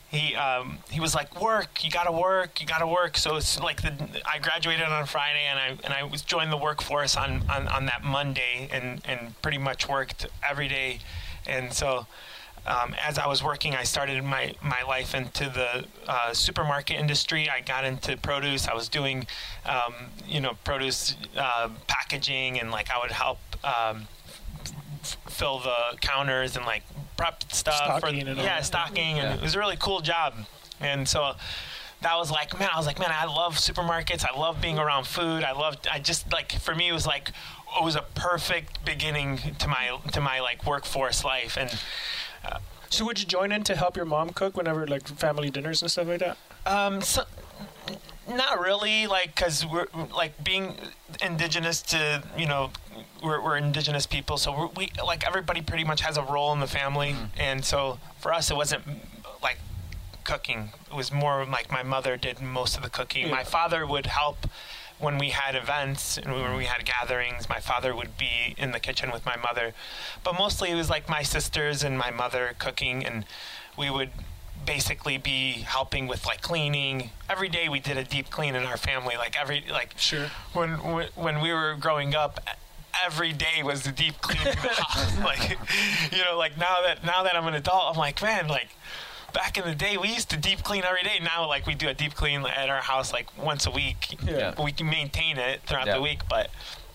he 0.09 0.35
um, 0.35 0.79
he 0.89 0.99
was 0.99 1.13
like 1.13 1.39
work 1.39 1.83
you 1.83 1.91
gotta 1.91 2.11
work 2.11 2.59
you 2.59 2.65
gotta 2.65 2.87
work. 2.87 3.15
So 3.15 3.35
it's 3.35 3.59
like 3.59 3.83
the 3.83 3.93
I 4.25 4.39
graduated 4.39 4.85
on 4.85 5.05
Friday 5.05 5.45
and 5.47 5.59
I 5.59 5.77
and 5.83 5.93
I 5.93 6.03
was 6.03 6.23
joined 6.23 6.51
the 6.51 6.57
workforce 6.57 7.15
on, 7.15 7.43
on, 7.49 7.67
on 7.67 7.85
that 7.85 8.03
Monday 8.03 8.69
and, 8.71 9.01
and 9.05 9.39
pretty 9.41 9.59
much 9.59 9.87
worked 9.87 10.25
every 10.47 10.67
day. 10.67 10.99
And 11.45 11.71
so 11.71 12.07
um, 12.65 12.95
as 13.01 13.19
I 13.19 13.27
was 13.27 13.43
working 13.43 13.75
I 13.75 13.83
started 13.83 14.23
my, 14.23 14.55
my 14.63 14.81
life 14.87 15.13
into 15.13 15.45
the 15.45 15.85
uh, 16.07 16.33
supermarket 16.33 16.99
industry. 16.99 17.47
I 17.47 17.61
got 17.61 17.85
into 17.85 18.17
produce. 18.17 18.67
I 18.67 18.73
was 18.73 18.89
doing 18.89 19.27
um, 19.65 19.93
you 20.27 20.41
know 20.41 20.53
produce 20.63 21.15
uh, 21.37 21.69
packaging 21.85 22.59
and 22.59 22.71
like 22.71 22.89
I 22.89 22.99
would 22.99 23.11
help 23.11 23.37
um, 23.63 24.07
f- 25.01 25.17
fill 25.27 25.59
the 25.59 25.97
counters 26.01 26.55
and 26.55 26.65
like 26.65 26.81
prep 27.19 27.51
stuff 27.51 27.75
Stocking 27.75 28.27
all 28.27 28.35
yeah 28.35 28.61
stocking 28.61 29.19
and 29.19 29.33
it 29.37 29.41
was 29.41 29.55
a 29.55 29.59
really 29.59 29.77
cool 29.77 29.99
job. 29.99 30.33
And 30.79 31.07
so 31.07 31.35
that 32.01 32.15
was 32.15 32.31
like 32.31 32.57
man 32.57 32.69
i 32.73 32.77
was 32.77 32.85
like 32.85 32.97
man 32.99 33.11
i 33.11 33.25
love 33.25 33.55
supermarkets. 33.55 34.23
I 34.25 34.37
love 34.39 34.61
being 34.61 34.79
around 34.79 35.05
food. 35.05 35.43
I 35.43 35.51
loved 35.51 35.87
i 35.91 35.99
just 35.99 36.31
like 36.31 36.51
for 36.53 36.73
me 36.73 36.87
it 36.89 36.93
was 36.93 37.05
like 37.05 37.29
it 37.79 37.83
was 37.83 37.95
a 37.95 38.05
perfect 38.15 38.83
beginning 38.85 39.37
to 39.59 39.67
my 39.67 39.99
to 40.13 40.21
my 40.21 40.39
like 40.39 40.65
workforce 40.65 41.23
life. 41.23 41.57
And 41.57 41.69
So 42.91 43.05
would 43.05 43.19
you 43.19 43.25
join 43.25 43.51
in 43.51 43.63
to 43.65 43.75
help 43.75 43.95
your 43.95 44.05
mom 44.05 44.31
cook 44.31 44.57
whenever 44.57 44.87
like 44.87 45.07
family 45.07 45.49
dinners 45.51 45.81
and 45.81 45.91
stuff 45.91 46.07
like 46.07 46.19
that? 46.19 46.37
Um, 46.65 47.01
so, 47.01 47.23
not 48.29 48.59
really, 48.59 49.07
like, 49.07 49.35
cause 49.35 49.65
we're 49.65 49.87
like 50.15 50.43
being 50.43 50.75
indigenous 51.21 51.81
to 51.81 52.23
you 52.37 52.47
know, 52.47 52.71
we're, 53.23 53.41
we're 53.41 53.57
indigenous 53.57 54.05
people, 54.05 54.37
so 54.37 54.57
we're, 54.57 54.67
we 54.67 54.91
like 55.03 55.25
everybody 55.25 55.61
pretty 55.61 55.83
much 55.83 56.01
has 56.01 56.17
a 56.17 56.23
role 56.23 56.53
in 56.53 56.59
the 56.59 56.67
family, 56.67 57.11
mm-hmm. 57.11 57.39
and 57.39 57.65
so 57.65 57.99
for 58.19 58.33
us 58.33 58.51
it 58.51 58.55
wasn't 58.55 58.83
like 59.41 59.57
cooking. 60.23 60.71
It 60.91 60.95
was 60.95 61.11
more 61.11 61.45
like 61.45 61.71
my 61.71 61.83
mother 61.83 62.17
did 62.17 62.41
most 62.41 62.77
of 62.77 62.83
the 62.83 62.89
cooking. 62.89 63.29
My 63.29 63.43
father 63.43 63.85
would 63.85 64.05
help 64.05 64.47
when 64.99 65.17
we 65.17 65.29
had 65.29 65.55
events 65.55 66.17
and 66.17 66.31
when 66.33 66.55
we 66.55 66.63
mm-hmm. 66.63 66.73
had 66.73 66.85
gatherings. 66.85 67.47
My 67.49 67.59
father 67.59 67.95
would 67.95 68.17
be 68.17 68.53
in 68.57 68.71
the 68.71 68.79
kitchen 68.79 69.11
with 69.11 69.25
my 69.25 69.37
mother, 69.37 69.73
but 70.23 70.33
mostly 70.33 70.69
it 70.71 70.75
was 70.75 70.89
like 70.89 71.09
my 71.09 71.23
sisters 71.23 71.83
and 71.83 71.97
my 71.97 72.11
mother 72.11 72.55
cooking, 72.59 73.05
and 73.05 73.25
we 73.77 73.89
would 73.89 74.11
basically 74.73 75.17
be 75.17 75.53
helping 75.65 76.07
with 76.07 76.25
like 76.27 76.41
cleaning. 76.41 77.09
Every 77.27 77.49
day 77.49 77.67
we 77.69 77.79
did 77.79 77.97
a 77.97 78.03
deep 78.03 78.29
clean 78.29 78.53
in 78.53 78.63
our 78.63 78.77
family. 78.77 79.17
Like 79.17 79.35
every 79.39 79.63
like 79.69 79.97
Sure. 79.97 80.27
when 80.53 80.69
when, 80.93 81.07
when 81.15 81.41
we 81.41 81.51
were 81.51 81.75
growing 81.79 82.13
up. 82.15 82.39
Every 83.05 83.31
day 83.31 83.63
was 83.63 83.83
the 83.83 83.91
deep 83.93 84.19
cleaning 84.19 84.43
the 84.61 84.73
house. 84.83 85.17
like, 85.23 85.57
you 86.11 86.23
know, 86.25 86.37
like 86.37 86.57
now 86.57 86.77
that 86.85 87.03
now 87.05 87.23
that 87.23 87.35
I'm 87.35 87.47
an 87.47 87.53
adult, 87.53 87.83
I'm 87.93 87.97
like, 87.97 88.21
man, 88.21 88.47
like 88.47 88.69
back 89.33 89.57
in 89.57 89.63
the 89.63 89.73
day, 89.75 89.95
we 89.95 90.09
used 90.09 90.29
to 90.31 90.37
deep 90.37 90.63
clean 90.63 90.83
every 90.83 91.03
day. 91.03 91.17
Now, 91.23 91.47
like 91.47 91.65
we 91.65 91.75
do 91.75 91.87
a 91.87 91.93
deep 91.93 92.13
clean 92.13 92.45
at 92.45 92.69
our 92.69 92.81
house 92.81 93.13
like 93.13 93.27
once 93.37 93.65
a 93.65 93.71
week. 93.71 94.17
Yeah. 94.25 94.53
We 94.61 94.71
can 94.73 94.89
maintain 94.89 95.37
it 95.37 95.61
throughout 95.65 95.87
Yeah. 95.87 95.95
the 95.95 96.01
week, 96.01 96.21
but 96.29 96.49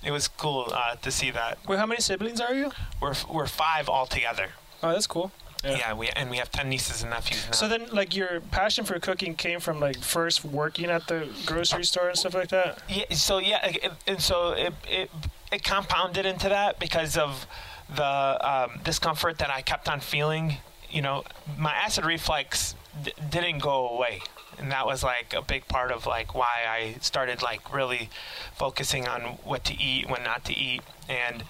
it 0.04 0.10
was 0.10 0.28
cool 0.28 0.68
uh, 0.72 0.96
to 0.96 1.10
see 1.10 1.30
that. 1.30 1.58
Wait, 1.66 1.78
how 1.78 1.86
many 1.86 2.00
siblings 2.02 2.40
are 2.40 2.54
you? 2.54 2.70
We're 3.00 3.14
we're 3.30 3.46
five 3.46 3.88
all 3.88 4.06
together. 4.06 4.48
Oh, 4.82 4.92
that's 4.92 5.06
cool. 5.06 5.32
Yeah. 5.64 5.94
we 5.94 6.08
and 6.10 6.30
we 6.30 6.36
have 6.36 6.50
ten 6.50 6.68
nieces 6.68 7.02
and 7.02 7.10
nephews 7.10 7.46
now. 7.46 7.52
So 7.52 7.68
then, 7.68 7.86
like, 7.92 8.14
your 8.14 8.40
passion 8.50 8.84
for 8.84 8.98
cooking 8.98 9.34
came 9.34 9.60
from 9.60 9.80
like 9.80 9.98
first 9.98 10.44
working 10.44 10.86
at 10.90 11.06
the 11.06 11.28
grocery 11.46 11.84
store 11.84 12.08
and 12.08 12.18
stuff 12.18 12.34
like 12.34 12.48
that. 12.48 12.82
Yeah, 12.88 13.04
so 13.14 13.38
yeah, 13.38 13.66
it, 13.66 13.92
and 14.06 14.20
so 14.20 14.50
it, 14.52 14.74
it 14.88 15.10
it 15.52 15.62
compounded 15.64 16.26
into 16.26 16.48
that 16.48 16.78
because 16.78 17.16
of 17.16 17.46
the 17.94 18.04
um, 18.48 18.80
discomfort 18.84 19.38
that 19.38 19.50
I 19.50 19.62
kept 19.62 19.88
on 19.88 20.00
feeling. 20.00 20.56
You 20.90 21.02
know, 21.02 21.24
my 21.58 21.72
acid 21.72 22.04
reflux 22.04 22.74
d- 23.02 23.12
didn't 23.30 23.58
go 23.58 23.88
away, 23.88 24.20
and 24.58 24.70
that 24.70 24.86
was 24.86 25.02
like 25.02 25.34
a 25.36 25.42
big 25.42 25.66
part 25.68 25.90
of 25.90 26.06
like 26.06 26.34
why 26.34 26.64
I 26.68 26.96
started 27.00 27.42
like 27.42 27.74
really 27.74 28.10
focusing 28.54 29.08
on 29.08 29.38
what 29.44 29.64
to 29.64 29.74
eat, 29.80 30.08
when 30.08 30.22
not 30.22 30.44
to 30.46 30.54
eat, 30.54 30.82
and. 31.08 31.44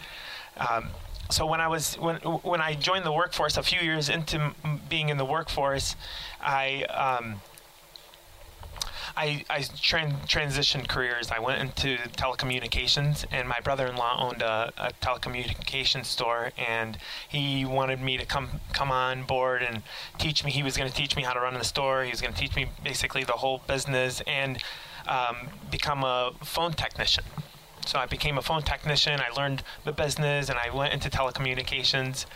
Um, 0.56 0.90
so 1.30 1.46
when 1.46 1.60
I 1.60 1.68
was 1.68 1.94
when 1.96 2.16
when 2.16 2.60
I 2.60 2.74
joined 2.74 3.04
the 3.04 3.12
workforce 3.12 3.56
a 3.56 3.62
few 3.62 3.80
years 3.80 4.08
into 4.08 4.54
being 4.88 5.08
in 5.08 5.16
the 5.16 5.24
workforce, 5.24 5.96
I 6.40 6.84
um, 6.84 7.40
I, 9.16 9.44
I 9.48 9.60
tran- 9.60 10.26
transitioned 10.26 10.88
careers. 10.88 11.30
I 11.30 11.38
went 11.38 11.60
into 11.60 11.96
telecommunications, 12.12 13.24
and 13.30 13.48
my 13.48 13.60
brother-in-law 13.60 14.16
owned 14.20 14.42
a, 14.42 14.72
a 14.76 14.92
telecommunications 15.00 16.06
store, 16.06 16.50
and 16.58 16.98
he 17.28 17.64
wanted 17.64 18.00
me 18.00 18.16
to 18.16 18.26
come 18.26 18.60
come 18.72 18.90
on 18.90 19.22
board 19.22 19.62
and 19.62 19.82
teach 20.18 20.44
me. 20.44 20.50
He 20.50 20.62
was 20.62 20.76
going 20.76 20.90
to 20.90 20.96
teach 20.96 21.16
me 21.16 21.22
how 21.22 21.32
to 21.32 21.40
run 21.40 21.54
the 21.54 21.64
store. 21.64 22.02
He 22.02 22.10
was 22.10 22.20
going 22.20 22.34
to 22.34 22.40
teach 22.40 22.56
me 22.56 22.66
basically 22.82 23.24
the 23.24 23.32
whole 23.32 23.62
business 23.66 24.20
and 24.26 24.58
um, 25.06 25.48
become 25.70 26.02
a 26.02 26.32
phone 26.42 26.72
technician. 26.72 27.24
So 27.86 27.98
I 27.98 28.06
became 28.06 28.38
a 28.38 28.42
phone 28.42 28.62
technician. 28.62 29.20
I 29.20 29.30
learned 29.38 29.62
the 29.84 29.92
business, 29.92 30.48
and 30.48 30.58
I 30.58 30.74
went 30.74 30.94
into 30.94 31.10
telecommunications. 31.10 32.26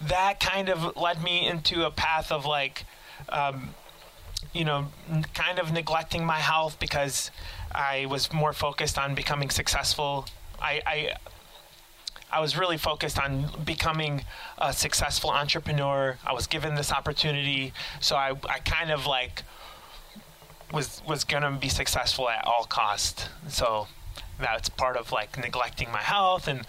That 0.00 0.40
kind 0.40 0.68
of 0.68 0.96
led 0.96 1.22
me 1.22 1.46
into 1.46 1.84
a 1.86 1.90
path 1.90 2.32
of 2.32 2.44
like. 2.46 2.84
Um, 3.28 3.74
you 4.52 4.64
know, 4.64 4.88
kind 5.32 5.58
of 5.58 5.72
neglecting 5.72 6.26
my 6.26 6.38
health 6.38 6.78
because 6.78 7.30
I 7.74 8.06
was 8.06 8.32
more 8.32 8.52
focused 8.52 8.98
on 8.98 9.14
becoming 9.14 9.48
successful. 9.48 10.26
I, 10.60 10.82
I 10.86 11.14
I 12.32 12.40
was 12.40 12.56
really 12.56 12.78
focused 12.78 13.18
on 13.18 13.50
becoming 13.64 14.24
a 14.56 14.72
successful 14.72 15.30
entrepreneur. 15.30 16.16
I 16.26 16.32
was 16.32 16.46
given 16.46 16.74
this 16.74 16.90
opportunity, 16.90 17.74
so 18.00 18.16
I, 18.16 18.32
I 18.48 18.58
kind 18.60 18.90
of 18.90 19.06
like 19.06 19.42
was 20.72 21.02
was 21.06 21.24
gonna 21.24 21.50
be 21.60 21.68
successful 21.68 22.28
at 22.30 22.46
all 22.46 22.64
cost. 22.64 23.28
So 23.48 23.86
that's 24.42 24.68
part 24.68 24.96
of 24.96 25.12
like 25.12 25.38
neglecting 25.38 25.90
my 25.90 26.02
health 26.02 26.48
and 26.48 26.66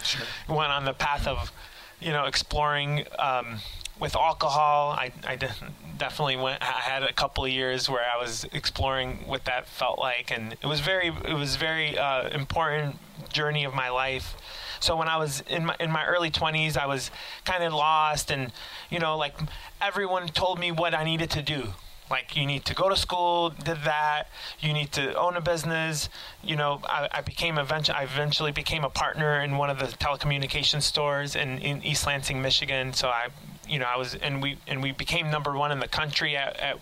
went 0.48 0.72
on 0.72 0.86
the 0.86 0.94
path 0.94 1.28
of 1.28 1.52
you 2.00 2.12
know 2.12 2.26
exploring 2.26 3.06
um, 3.20 3.60
with 4.00 4.16
alcohol. 4.16 4.92
I, 4.92 5.12
I 5.26 5.36
de- 5.36 5.54
definitely 5.98 6.38
went. 6.38 6.62
I 6.62 6.66
had 6.66 7.04
a 7.04 7.14
couple 7.14 7.46
of 7.46 7.52
years 7.52 7.90
where 7.90 8.04
I 8.14 8.22
was 8.22 8.46
exploring 8.52 9.20
what 9.26 9.46
that 9.46 9.68
felt 9.68 10.00
like, 10.00 10.32
and 10.32 10.54
it 10.54 10.66
was 10.66 10.80
very 10.80 11.08
it 11.08 11.34
was 11.34 11.56
very 11.56 11.98
uh, 11.98 12.30
important 12.30 12.98
journey 13.32 13.64
of 13.64 13.74
my 13.74 13.90
life. 13.90 14.36
So 14.80 14.98
when 14.98 15.08
I 15.08 15.18
was 15.18 15.42
in 15.48 15.66
my 15.66 15.76
in 15.80 15.92
my 15.92 16.06
early 16.06 16.30
20s, 16.30 16.78
I 16.78 16.88
was 16.88 17.10
kind 17.46 17.64
of 17.64 17.74
lost, 17.74 18.32
and 18.32 18.52
you 18.90 19.00
know, 19.00 19.18
like 19.18 19.36
everyone 19.82 20.28
told 20.28 20.60
me 20.60 20.72
what 20.72 20.94
I 20.94 21.04
needed 21.04 21.30
to 21.32 21.42
do. 21.42 21.74
Like 22.10 22.36
you 22.36 22.46
need 22.46 22.66
to 22.66 22.76
go 22.76 22.90
to 22.90 22.96
school, 22.96 23.50
did 23.50 23.84
that. 23.86 24.26
You 24.60 24.74
need 24.74 24.92
to 24.94 25.16
own 25.16 25.36
a 25.36 25.42
business. 25.42 26.10
You 26.44 26.56
know, 26.56 26.82
I, 26.84 27.08
I 27.12 27.22
became 27.22 27.58
eventually. 27.58 27.98
I 27.98 28.04
eventually 28.04 28.52
became 28.52 28.84
a 28.84 28.90
partner 28.90 29.42
in 29.42 29.58
one 29.58 29.70
of 29.70 29.80
the 29.80 29.86
telecommunications 29.86 30.84
stores 30.84 31.36
in, 31.36 31.58
in 31.60 31.84
East 31.84 32.06
Lansing, 32.06 32.42
Michigan. 32.42 32.94
So 32.94 33.08
I, 33.08 33.28
you 33.68 33.80
know, 33.80 33.86
I 33.86 33.98
was 33.98 34.16
and 34.16 34.42
we 34.42 34.58
and 34.68 34.84
we 34.84 34.92
became 34.92 35.32
number 35.32 35.54
one 35.54 35.72
in 35.72 35.80
the 35.80 35.88
country 35.88 36.36
at, 36.36 36.60
at 36.60 36.80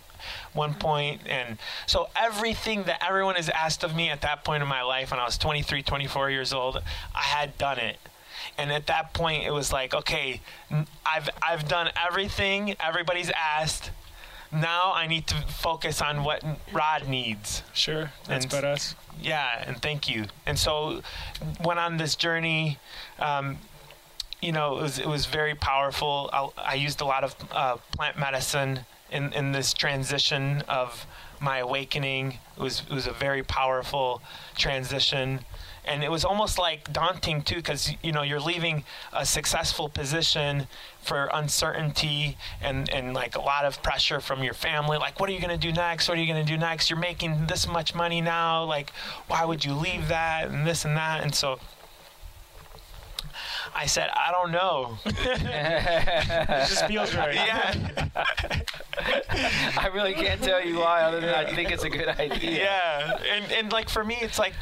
one 0.52 0.74
point. 0.74 1.22
And 1.26 1.58
so 1.86 2.08
everything 2.16 2.84
that 2.84 3.02
everyone 3.06 3.36
has 3.36 3.48
asked 3.48 3.84
of 3.84 3.94
me 3.94 4.10
at 4.10 4.20
that 4.22 4.44
point 4.44 4.62
in 4.62 4.68
my 4.68 4.82
life, 4.82 5.10
when 5.10 5.20
I 5.20 5.24
was 5.24 5.38
23, 5.38 5.82
24 5.82 6.30
years 6.30 6.52
old, 6.52 6.82
I 7.14 7.22
had 7.22 7.56
done 7.58 7.78
it. 7.78 7.98
And 8.58 8.72
at 8.72 8.86
that 8.88 9.14
point, 9.14 9.44
it 9.44 9.52
was 9.52 9.72
like, 9.72 9.94
okay, 9.94 10.40
I've 11.06 11.30
I've 11.40 11.68
done 11.68 11.90
everything 11.96 12.74
everybody's 12.80 13.30
asked 13.30 13.90
now 14.52 14.92
I 14.94 15.06
need 15.06 15.26
to 15.28 15.34
focus 15.34 16.00
on 16.02 16.24
what 16.24 16.44
Rod 16.72 17.08
needs. 17.08 17.62
Sure, 17.72 18.12
that's 18.26 18.44
And- 18.44 18.52
about 18.52 18.64
us. 18.64 18.94
Yeah, 19.20 19.62
and 19.66 19.80
thank 19.80 20.08
you. 20.08 20.24
And 20.46 20.58
so 20.58 21.02
went 21.62 21.78
on 21.78 21.96
this 21.98 22.16
journey. 22.16 22.78
Um, 23.18 23.58
you 24.40 24.50
know, 24.52 24.78
it 24.78 24.82
was 24.82 24.98
it 24.98 25.06
was 25.06 25.26
very 25.26 25.54
powerful. 25.54 26.28
I, 26.32 26.48
I 26.72 26.74
used 26.74 27.00
a 27.00 27.04
lot 27.04 27.22
of 27.22 27.36
uh, 27.52 27.76
plant 27.92 28.18
medicine 28.18 28.80
in 29.10 29.32
in 29.34 29.52
this 29.52 29.72
transition 29.74 30.62
of 30.66 31.06
my 31.40 31.58
awakening. 31.58 32.38
It 32.56 32.60
was 32.62 32.82
it 32.90 32.94
was 32.94 33.06
a 33.06 33.12
very 33.12 33.42
powerful 33.44 34.22
transition. 34.56 35.44
And 35.84 36.04
it 36.04 36.10
was 36.10 36.24
almost 36.24 36.58
like 36.58 36.92
daunting 36.92 37.42
too, 37.42 37.56
because 37.56 37.92
you 38.02 38.12
know 38.12 38.22
you're 38.22 38.40
leaving 38.40 38.84
a 39.12 39.26
successful 39.26 39.88
position 39.88 40.68
for 41.00 41.28
uncertainty 41.34 42.36
and 42.60 42.88
and 42.90 43.14
like 43.14 43.34
a 43.34 43.40
lot 43.40 43.64
of 43.64 43.82
pressure 43.82 44.20
from 44.20 44.44
your 44.44 44.54
family. 44.54 44.96
Like, 44.96 45.18
what 45.18 45.28
are 45.28 45.32
you 45.32 45.40
gonna 45.40 45.56
do 45.58 45.72
next? 45.72 46.08
What 46.08 46.18
are 46.18 46.20
you 46.20 46.26
gonna 46.32 46.44
do 46.44 46.56
next? 46.56 46.88
You're 46.88 47.00
making 47.00 47.46
this 47.46 47.66
much 47.66 47.94
money 47.96 48.20
now. 48.20 48.62
Like, 48.64 48.92
why 49.26 49.44
would 49.44 49.64
you 49.64 49.74
leave 49.74 50.06
that 50.08 50.48
and 50.48 50.64
this 50.66 50.84
and 50.84 50.96
that? 50.96 51.24
And 51.24 51.34
so 51.34 51.58
I 53.74 53.86
said, 53.86 54.10
I 54.14 54.30
don't 54.30 54.52
know. 54.52 54.98
It 55.04 56.68
just 56.68 56.86
feels 56.86 57.14
right. 57.16 57.34
yeah, 57.34 58.08
I 59.78 59.88
really 59.92 60.12
can't 60.14 60.42
tell 60.42 60.64
you 60.64 60.78
why, 60.78 61.02
other 61.02 61.20
than 61.20 61.34
I 61.34 61.54
think 61.54 61.70
it's 61.70 61.84
a 61.84 61.90
good 61.90 62.08
idea. 62.08 62.64
yeah. 62.64 63.18
And 63.34 63.50
and 63.52 63.72
like 63.72 63.88
for 63.88 64.04
me, 64.04 64.16
it's 64.20 64.38
like. 64.38 64.54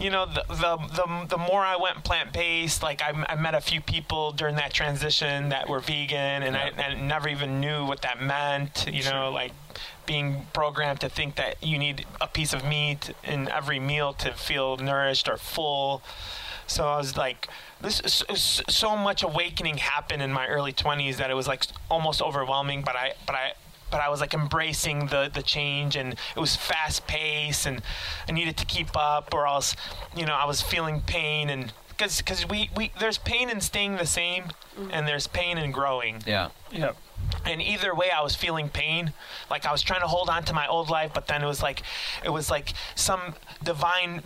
You 0.00 0.08
know, 0.10 0.24
the, 0.24 0.44
the 0.48 0.76
the 0.94 1.26
the 1.28 1.38
more 1.38 1.60
I 1.60 1.76
went 1.76 2.02
plant 2.04 2.32
based, 2.32 2.82
like 2.82 3.02
I, 3.02 3.12
I 3.28 3.34
met 3.34 3.54
a 3.54 3.60
few 3.60 3.80
people 3.82 4.32
during 4.32 4.56
that 4.56 4.72
transition 4.72 5.50
that 5.50 5.68
were 5.68 5.80
vegan, 5.80 6.42
and 6.42 6.56
I, 6.56 6.72
I 6.78 6.94
never 6.94 7.28
even 7.28 7.60
knew 7.60 7.84
what 7.84 8.00
that 8.02 8.22
meant. 8.22 8.86
You 8.90 9.04
know, 9.04 9.30
like 9.30 9.52
being 10.06 10.46
programmed 10.52 11.00
to 11.00 11.08
think 11.08 11.36
that 11.36 11.62
you 11.62 11.78
need 11.78 12.06
a 12.20 12.26
piece 12.26 12.52
of 12.52 12.64
meat 12.64 13.12
in 13.22 13.48
every 13.48 13.78
meal 13.78 14.12
to 14.14 14.32
feel 14.32 14.76
nourished 14.78 15.28
or 15.28 15.36
full. 15.36 16.02
So 16.66 16.86
I 16.86 16.96
was 16.96 17.16
like, 17.16 17.48
this 17.80 18.00
is 18.00 18.14
so, 18.14 18.62
so 18.68 18.96
much 18.96 19.22
awakening 19.22 19.78
happened 19.78 20.22
in 20.22 20.32
my 20.32 20.46
early 20.46 20.72
20s 20.72 21.16
that 21.16 21.30
it 21.30 21.34
was 21.34 21.48
like 21.48 21.64
almost 21.90 22.22
overwhelming. 22.22 22.82
But 22.82 22.96
I, 22.96 23.12
but 23.26 23.34
I, 23.34 23.52
but 23.90 24.00
I 24.00 24.08
was 24.08 24.20
like 24.20 24.34
embracing 24.34 25.06
the 25.06 25.30
the 25.32 25.42
change, 25.42 25.96
and 25.96 26.12
it 26.12 26.40
was 26.40 26.56
fast 26.56 27.06
paced, 27.06 27.66
and 27.66 27.82
I 28.28 28.32
needed 28.32 28.56
to 28.58 28.64
keep 28.64 28.96
up, 28.96 29.34
or 29.34 29.46
else, 29.46 29.76
you 30.16 30.26
know, 30.26 30.34
I 30.34 30.44
was 30.44 30.60
feeling 30.60 31.00
pain, 31.00 31.50
and 31.50 31.72
because 31.88 32.18
because 32.18 32.48
we 32.48 32.70
we 32.76 32.92
there's 32.98 33.18
pain 33.18 33.50
in 33.50 33.60
staying 33.60 33.96
the 33.96 34.06
same, 34.06 34.44
and 34.90 35.06
there's 35.06 35.26
pain 35.26 35.58
and 35.58 35.72
growing. 35.72 36.22
Yeah. 36.26 36.48
Yeah. 36.70 36.92
And 37.44 37.60
either 37.60 37.94
way, 37.94 38.10
I 38.10 38.22
was 38.22 38.34
feeling 38.34 38.68
pain. 38.70 39.12
Like 39.50 39.66
I 39.66 39.72
was 39.72 39.82
trying 39.82 40.00
to 40.00 40.06
hold 40.06 40.28
on 40.30 40.42
to 40.44 40.54
my 40.54 40.66
old 40.66 40.88
life, 40.88 41.12
but 41.14 41.26
then 41.26 41.42
it 41.42 41.46
was 41.46 41.62
like, 41.62 41.82
it 42.24 42.30
was 42.30 42.50
like 42.50 42.72
some 42.94 43.34
divine, 43.62 44.22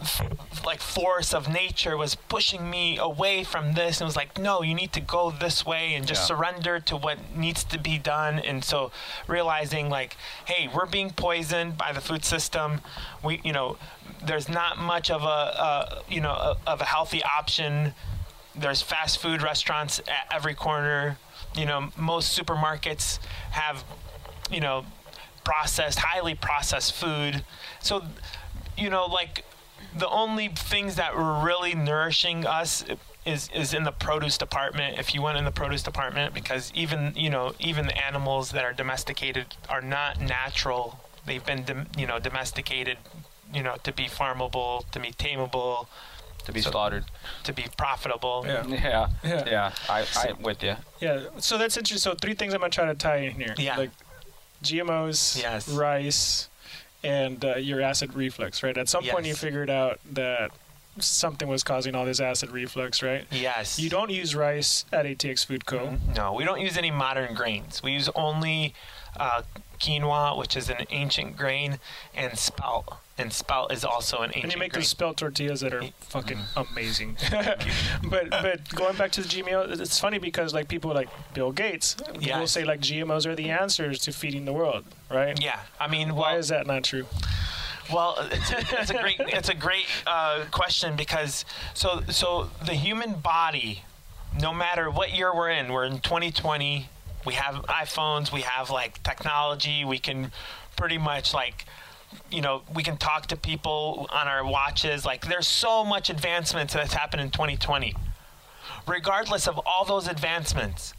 like 0.64 0.80
force 0.80 1.34
of 1.34 1.48
nature 1.52 1.96
was 1.96 2.14
pushing 2.14 2.70
me 2.70 2.96
away 2.98 3.42
from 3.44 3.74
this, 3.74 4.00
and 4.00 4.06
was 4.06 4.16
like, 4.16 4.38
no, 4.38 4.62
you 4.62 4.74
need 4.74 4.92
to 4.92 5.00
go 5.00 5.30
this 5.32 5.66
way 5.66 5.94
and 5.94 6.06
just 6.06 6.22
Yeah. 6.22 6.36
surrender 6.36 6.80
to 6.80 6.96
what 6.96 7.18
needs 7.36 7.64
to 7.64 7.78
be 7.78 7.98
done. 7.98 8.38
And 8.38 8.64
so, 8.64 8.92
realizing 9.26 9.90
like, 9.90 10.16
hey, 10.46 10.68
we're 10.72 10.86
being 10.86 11.10
poisoned 11.10 11.76
by 11.76 11.92
the 11.92 12.00
food 12.00 12.24
system. 12.24 12.80
We, 13.24 13.40
you 13.44 13.52
know, 13.52 13.76
there's 14.24 14.48
not 14.48 14.78
much 14.78 15.10
of 15.10 15.22
a, 15.24 15.26
uh, 15.26 16.00
you 16.08 16.20
know, 16.20 16.30
a, 16.32 16.56
of 16.66 16.80
a 16.80 16.84
healthy 16.84 17.22
option 17.24 17.94
there's 18.56 18.82
fast 18.82 19.18
food 19.18 19.42
restaurants 19.42 19.98
at 20.00 20.32
every 20.32 20.54
corner. 20.54 21.18
You 21.56 21.66
know, 21.66 21.90
most 21.96 22.38
supermarkets 22.38 23.18
have, 23.50 23.84
you 24.50 24.60
know, 24.60 24.84
processed, 25.44 25.98
highly 26.00 26.34
processed 26.34 26.94
food. 26.94 27.44
So, 27.80 28.02
you 28.76 28.90
know, 28.90 29.06
like 29.06 29.44
the 29.96 30.08
only 30.08 30.48
things 30.48 30.96
that 30.96 31.16
were 31.16 31.44
really 31.44 31.74
nourishing 31.74 32.46
us 32.46 32.84
is 33.24 33.48
is 33.54 33.72
in 33.72 33.84
the 33.84 33.92
produce 33.92 34.36
department. 34.36 34.98
If 34.98 35.14
you 35.14 35.22
went 35.22 35.38
in 35.38 35.44
the 35.44 35.50
produce 35.50 35.82
department, 35.82 36.34
because 36.34 36.72
even 36.74 37.12
you 37.16 37.30
know 37.30 37.54
even 37.58 37.86
the 37.86 38.04
animals 38.04 38.50
that 38.50 38.64
are 38.64 38.72
domesticated 38.72 39.46
are 39.68 39.82
not 39.82 40.20
natural. 40.20 41.00
They've 41.26 41.44
been 41.44 41.86
you 41.96 42.06
know 42.06 42.18
domesticated, 42.18 42.98
you 43.52 43.62
know, 43.62 43.76
to 43.84 43.92
be 43.92 44.04
farmable, 44.04 44.90
to 44.90 45.00
be 45.00 45.12
tameable, 45.12 45.86
To 46.44 46.52
be 46.52 46.60
So- 46.60 46.70
slaughtered. 46.70 47.04
to 47.44 47.52
be 47.52 47.66
profitable. 47.76 48.44
Yeah. 48.46 48.66
Yeah. 48.68 49.08
Yeah. 49.24 49.44
Yeah. 49.46 49.72
I, 49.88 50.06
I'm 50.16 50.42
with 50.42 50.62
you. 50.62 50.76
Yeah. 51.00 51.20
So 51.38 51.56
that's 51.58 51.76
interesting. 51.76 52.12
So 52.12 52.16
three 52.16 52.34
things 52.34 52.52
I'm 52.54 52.60
gonna 52.60 52.70
try 52.70 52.86
to 52.86 52.94
tie 52.94 53.16
in 53.18 53.32
here. 53.34 53.54
Yeah. 53.58 53.76
Like 53.76 53.90
GMOs, 54.62 55.40
Yes. 55.40 55.68
rice, 55.68 56.48
and 57.02 57.44
uh, 57.44 57.56
your 57.56 57.80
acid 57.80 58.14
reflux. 58.14 58.62
Right. 58.62 58.76
At 58.76 58.88
some 58.88 59.04
point, 59.04 59.26
you 59.26 59.34
figured 59.34 59.70
out 59.70 60.00
that 60.12 60.50
something 60.98 61.48
was 61.48 61.62
causing 61.64 61.94
all 61.94 62.04
this 62.04 62.20
acid 62.20 62.50
reflux. 62.50 63.02
Right. 63.02 63.26
Yes. 63.30 63.78
You 63.78 63.90
don't 63.90 64.10
use 64.10 64.34
rice 64.34 64.84
at 64.92 65.04
ATX 65.06 65.44
Food 65.46 65.66
Co. 65.66 65.98
No, 66.16 66.32
we 66.32 66.44
don't 66.44 66.60
use 66.60 66.76
any 66.78 66.90
modern 66.90 67.34
grains. 67.34 67.82
We 67.82 67.92
use 67.92 68.08
only 68.14 68.74
uh, 69.18 69.42
quinoa, 69.80 70.36
which 70.38 70.56
is 70.56 70.70
an 70.70 70.86
ancient 70.90 71.36
grain, 71.36 71.78
and 72.14 72.38
spelt. 72.38 72.98
And 73.16 73.32
spelt 73.32 73.72
is 73.72 73.84
also 73.84 74.18
an 74.18 74.30
ancient 74.30 74.44
And 74.44 74.52
you 74.52 74.58
make 74.58 74.72
grain. 74.72 74.80
those 74.82 74.88
spelt 74.88 75.16
tortillas 75.18 75.60
that 75.60 75.72
are 75.72 75.82
fucking 76.00 76.36
Mm-hmm. 76.38 76.72
amazing. 76.74 77.16
but 78.10 78.28
but 78.30 78.68
going 78.74 78.96
back 78.96 79.12
to 79.12 79.22
the 79.22 79.28
GMO, 79.28 79.80
it's 79.80 80.00
funny 80.00 80.18
because 80.18 80.52
like 80.52 80.66
people 80.68 80.92
like 80.92 81.08
Bill 81.32 81.52
Gates 81.52 81.96
will 82.12 82.20
Yes. 82.22 82.50
say 82.50 82.64
like 82.64 82.80
GMOs 82.80 83.24
are 83.26 83.36
the 83.36 83.50
answers 83.50 84.00
to 84.00 84.12
feeding 84.12 84.44
the 84.46 84.52
world, 84.52 84.84
right? 85.10 85.40
yeah, 85.40 85.60
I 85.78 85.86
mean, 85.88 86.16
Why 86.16 86.36
is 86.38 86.48
that 86.48 86.66
not 86.66 86.82
true? 86.82 87.06
Well, 87.92 88.16
it's, 88.32 88.50
it's 88.72 88.90
a 88.90 88.94
great 88.98 89.16
it's 89.20 89.48
a 89.48 89.54
great 89.54 89.86
uh, 90.06 90.44
question 90.50 90.96
because 90.96 91.44
so 91.74 92.02
so 92.10 92.50
the 92.66 92.72
human 92.74 93.14
body, 93.20 93.82
no 94.40 94.52
matter 94.52 94.90
what 94.90 95.12
year 95.16 95.32
we're 95.34 95.50
in, 95.50 95.70
we're 95.72 95.84
in 95.84 96.00
2020. 96.00 96.88
We 97.26 97.34
have 97.34 97.54
iPhones. 97.66 98.32
We 98.32 98.40
have 98.42 98.70
like 98.70 99.02
technology. 99.04 99.84
We 99.84 99.98
can 99.98 100.32
pretty 100.76 100.98
much 100.98 101.32
like 101.32 101.66
you 102.30 102.40
know 102.40 102.62
we 102.74 102.82
can 102.82 102.96
talk 102.96 103.26
to 103.26 103.36
people 103.36 104.08
on 104.12 104.28
our 104.28 104.44
watches. 104.44 105.04
Like 105.04 105.26
there's 105.26 105.48
so 105.48 105.84
much 105.84 106.10
advancements 106.10 106.74
that's 106.74 106.94
happened 106.94 107.22
in 107.22 107.30
2020. 107.30 107.94
Regardless 108.86 109.48
of 109.48 109.58
all 109.66 109.84
those 109.84 110.08
advancements, 110.08 110.94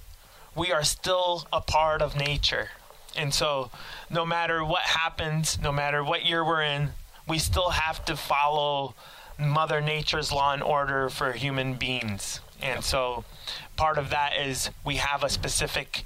we 0.56 0.72
are 0.72 0.84
still 0.84 1.48
a 1.52 1.62
part 1.62 2.02
of 2.02 2.16
nature. 2.16 2.70
And 3.16 3.34
so, 3.34 3.72
no 4.10 4.26
matter 4.26 4.64
what 4.64 4.82
happens, 4.82 5.60
no 5.62 5.72
matter 5.72 6.04
what 6.04 6.26
year 6.26 6.44
we're 6.44 6.64
in, 6.64 6.90
we 7.28 7.40
still 7.40 7.70
have 7.70 8.04
to 8.06 8.16
follow 8.16 8.96
Mother 9.40 9.82
Nature's 9.82 10.32
law 10.32 10.54
and 10.54 10.64
order 10.64 11.10
for 11.10 11.32
human 11.32 11.76
beings. 11.76 12.42
And 12.62 12.84
so, 12.84 13.24
part 13.78 13.98
of 13.98 14.10
that 14.10 14.34
is 14.38 14.70
we 14.84 14.96
have 14.96 15.24
a 15.24 15.30
specific 15.30 16.04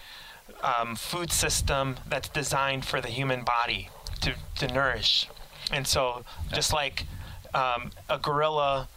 um, 0.61 0.95
food 0.95 1.31
system 1.31 1.97
that's 2.07 2.29
designed 2.29 2.85
for 2.85 3.01
the 3.01 3.07
human 3.07 3.43
body 3.43 3.89
to, 4.21 4.35
to 4.57 4.67
nourish. 4.73 5.27
And 5.71 5.87
so, 5.87 6.23
just 6.51 6.73
like 6.73 7.05
um, 7.53 7.91
a 8.09 8.17
gorilla 8.17 8.87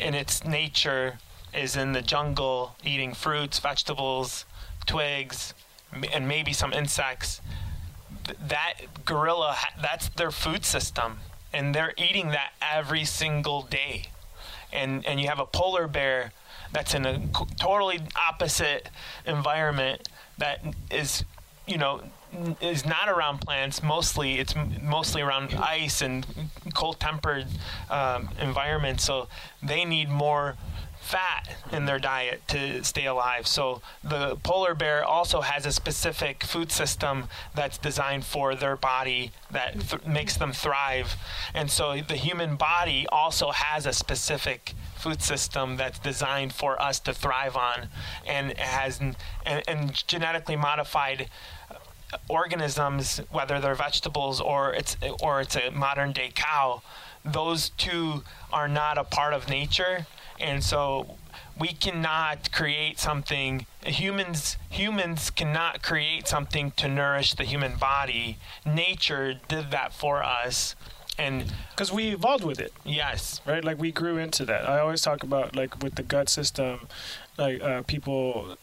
in 0.00 0.14
its 0.14 0.44
nature 0.44 1.18
is 1.54 1.76
in 1.76 1.92
the 1.92 2.02
jungle 2.02 2.76
eating 2.84 3.14
fruits, 3.14 3.58
vegetables, 3.58 4.44
twigs, 4.86 5.54
and 6.12 6.28
maybe 6.28 6.52
some 6.52 6.72
insects. 6.72 7.40
That 8.48 8.74
gorilla, 9.04 9.56
that's 9.80 10.08
their 10.10 10.30
food 10.30 10.64
system, 10.64 11.18
and 11.52 11.74
they're 11.74 11.94
eating 11.96 12.28
that 12.28 12.52
every 12.60 13.04
single 13.04 13.62
day. 13.62 14.06
And 14.72 15.06
and 15.06 15.20
you 15.20 15.28
have 15.28 15.38
a 15.38 15.46
polar 15.46 15.86
bear 15.86 16.32
that's 16.72 16.94
in 16.94 17.06
a 17.06 17.22
totally 17.58 18.00
opposite 18.28 18.90
environment 19.24 20.08
that 20.38 20.60
is, 20.90 21.24
you 21.66 21.78
know, 21.78 22.02
is 22.60 22.84
not 22.84 23.08
around 23.08 23.38
plants. 23.38 23.82
Mostly, 23.82 24.38
it's 24.38 24.54
mostly 24.82 25.22
around 25.22 25.54
ice 25.54 26.02
and 26.02 26.26
cold-tempered 26.74 27.46
um, 27.90 28.28
environments. 28.40 29.04
So 29.04 29.28
they 29.62 29.84
need 29.84 30.08
more 30.08 30.56
fat 31.06 31.54
in 31.70 31.86
their 31.86 32.00
diet 32.00 32.42
to 32.48 32.82
stay 32.82 33.06
alive. 33.06 33.46
So 33.46 33.80
the 34.02 34.36
polar 34.42 34.74
bear 34.74 35.04
also 35.04 35.40
has 35.40 35.64
a 35.64 35.70
specific 35.70 36.42
food 36.42 36.72
system 36.72 37.28
that's 37.54 37.78
designed 37.78 38.24
for 38.24 38.56
their 38.56 38.76
body 38.76 39.30
that 39.52 39.80
th- 39.88 40.04
makes 40.04 40.36
them 40.36 40.52
thrive. 40.52 41.14
And 41.54 41.70
so 41.70 42.00
the 42.00 42.16
human 42.16 42.56
body 42.56 43.06
also 43.12 43.52
has 43.52 43.86
a 43.86 43.92
specific 43.92 44.74
food 44.96 45.22
system 45.22 45.76
that's 45.76 46.00
designed 46.00 46.52
for 46.52 46.80
us 46.82 46.98
to 47.00 47.12
thrive 47.14 47.56
on 47.56 47.88
and 48.26 48.58
has 48.58 48.98
and, 48.98 49.16
and 49.44 49.94
genetically 50.08 50.56
modified 50.56 51.30
organisms 52.28 53.20
whether 53.30 53.60
they're 53.60 53.74
vegetables 53.74 54.40
or 54.40 54.72
it's 54.72 54.96
or 55.22 55.40
it's 55.40 55.56
a 55.56 55.70
modern 55.70 56.12
day 56.12 56.30
cow 56.34 56.82
those 57.24 57.70
two 57.70 58.22
are 58.52 58.68
not 58.68 58.98
a 58.98 59.04
part 59.04 59.34
of 59.34 59.48
nature 59.48 60.06
and 60.38 60.62
so 60.62 61.16
we 61.58 61.68
cannot 61.68 62.52
create 62.52 62.98
something. 62.98 63.66
Humans 63.84 64.58
humans 64.68 65.30
cannot 65.30 65.82
create 65.82 66.28
something 66.28 66.72
to 66.72 66.88
nourish 66.88 67.34
the 67.34 67.44
human 67.44 67.76
body. 67.76 68.36
Nature 68.64 69.40
did 69.48 69.70
that 69.70 69.94
for 69.94 70.22
us, 70.22 70.74
and 71.18 71.52
Because 71.70 71.90
we 71.90 72.08
evolved 72.12 72.44
with 72.44 72.60
it. 72.60 72.72
yes, 72.84 73.40
right? 73.46 73.64
Like 73.64 73.78
we 73.78 73.90
grew 73.90 74.18
into 74.18 74.44
that. 74.44 74.68
I 74.68 74.80
always 74.80 75.00
talk 75.00 75.22
about 75.22 75.56
like 75.56 75.82
with 75.82 75.94
the 75.94 76.02
gut 76.02 76.28
system, 76.28 76.88
like 77.38 77.62
uh, 77.62 77.82
people, 77.82 78.56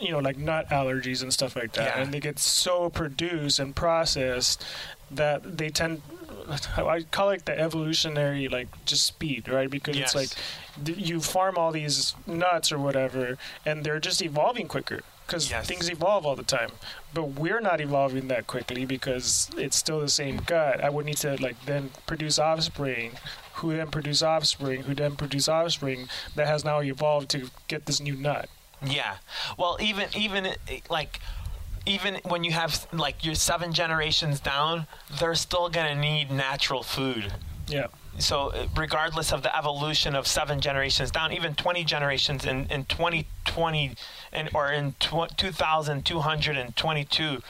you 0.00 0.10
know, 0.12 0.18
like 0.18 0.38
nut 0.38 0.68
allergies 0.70 1.22
and 1.22 1.32
stuff 1.32 1.56
like 1.56 1.72
that, 1.72 1.96
Yeah. 1.96 2.02
and 2.02 2.12
they 2.14 2.20
get 2.20 2.38
so 2.38 2.90
produced 2.90 3.58
and 3.58 3.74
processed 3.74 4.64
that 5.10 5.56
they 5.58 5.68
tend. 5.70 6.02
I 6.76 7.02
call 7.10 7.30
it 7.30 7.44
the 7.44 7.58
evolutionary 7.58 8.48
like 8.48 8.68
just 8.84 9.04
speed, 9.06 9.48
right? 9.48 9.70
Because 9.70 9.96
Yes. 9.96 10.14
it's 10.14 10.36
like 10.86 10.98
you 10.98 11.20
farm 11.20 11.56
all 11.58 11.70
these 11.72 12.14
nuts 12.26 12.72
or 12.72 12.78
whatever, 12.78 13.36
and 13.66 13.84
they're 13.84 14.00
just 14.00 14.22
evolving 14.22 14.66
quicker 14.68 15.00
because 15.26 15.50
Yes. 15.50 15.66
things 15.66 15.88
evolve 15.90 16.26
all 16.26 16.34
the 16.36 16.42
time. 16.42 16.70
But 17.14 17.24
we're 17.38 17.60
not 17.60 17.80
evolving 17.80 18.28
that 18.28 18.46
quickly 18.46 18.84
because 18.84 19.50
it's 19.56 19.76
still 19.76 20.00
the 20.00 20.08
same 20.08 20.38
gut. 20.38 20.82
I 20.82 20.88
would 20.90 21.06
need 21.06 21.18
to 21.18 21.36
like 21.42 21.56
then 21.66 21.90
produce 22.06 22.38
offspring, 22.38 23.12
who 23.54 23.76
then 23.76 23.88
produce 23.88 24.22
offspring, 24.22 24.82
who 24.82 24.94
then 24.94 25.16
produce 25.16 25.48
offspring 25.48 26.08
that 26.34 26.46
has 26.46 26.64
now 26.64 26.80
evolved 26.80 27.28
to 27.30 27.50
get 27.68 27.86
this 27.86 28.00
new 28.00 28.14
nut. 28.14 28.48
Yeah. 28.84 29.16
Well, 29.58 29.76
even 29.80 30.08
even 30.16 30.54
like 30.88 31.20
even 31.86 32.16
when 32.24 32.44
you 32.44 32.52
have 32.52 32.86
like 32.92 33.24
your 33.24 33.34
seven 33.34 33.72
generations 33.72 34.40
down, 34.40 34.86
they're 35.18 35.34
still 35.34 35.68
gonna 35.68 35.94
need 35.94 36.30
natural 36.30 36.82
food. 36.82 37.32
Yeah. 37.66 37.86
So 38.18 38.52
regardless 38.76 39.32
of 39.32 39.42
the 39.42 39.56
evolution 39.56 40.14
of 40.14 40.26
seven 40.26 40.60
generations 40.60 41.10
down, 41.10 41.32
even 41.32 41.54
20 41.54 41.84
generations 41.84 42.44
in, 42.44 42.66
in 42.66 42.84
2020 42.84 43.94
and 44.32 44.50
or 44.54 44.72
in 44.72 44.92
tw- 44.94 45.36
2222, 45.36 47.42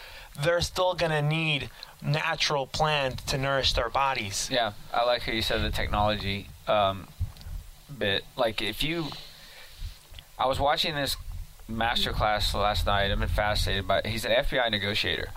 they're 0.42 0.60
still 0.60 0.94
gonna 0.94 1.22
need 1.22 1.70
natural 2.02 2.66
plant 2.66 3.26
to 3.28 3.38
nourish 3.38 3.72
their 3.72 3.88
bodies. 3.88 4.48
Yeah, 4.50 4.72
I 4.92 5.04
like 5.04 5.22
how 5.22 5.32
you 5.32 5.42
said 5.42 5.62
the 5.62 5.70
technology 5.70 6.48
um, 6.66 7.08
bit. 7.98 8.24
Like, 8.36 8.62
if 8.62 8.82
you, 8.82 9.08
I 10.38 10.46
was 10.46 10.58
watching 10.58 10.94
this 10.94 11.16
master 11.70 12.12
class 12.12 12.54
last 12.54 12.86
night. 12.86 13.10
I've 13.10 13.18
been 13.18 13.28
fascinated 13.28 13.86
by. 13.86 14.02
He's 14.04 14.24
an 14.24 14.32
FBI 14.32 14.70
negotiator. 14.70 15.28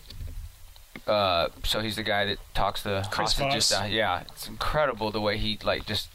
Uh, 1.06 1.49
so 1.63 1.82
he's 1.82 1.95
the 1.95 2.03
guy 2.03 2.25
that 2.25 2.38
talks 2.53 2.82
the 2.82 3.06
Chris 3.12 3.34
hostages 3.34 3.69
down. 3.69 3.91
Yeah, 3.91 4.23
it's 4.32 4.47
incredible 4.47 5.12
the 5.12 5.21
way 5.21 5.38
he 5.38 5.60
like 5.63 5.86
just 5.86 6.10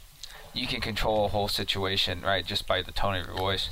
you 0.53 0.67
can 0.67 0.81
control 0.81 1.25
a 1.25 1.27
whole 1.27 1.47
situation 1.47 2.21
right 2.21 2.45
just 2.45 2.67
by 2.67 2.81
the 2.81 2.91
tone 2.91 3.15
of 3.15 3.25
your 3.25 3.35
voice. 3.35 3.69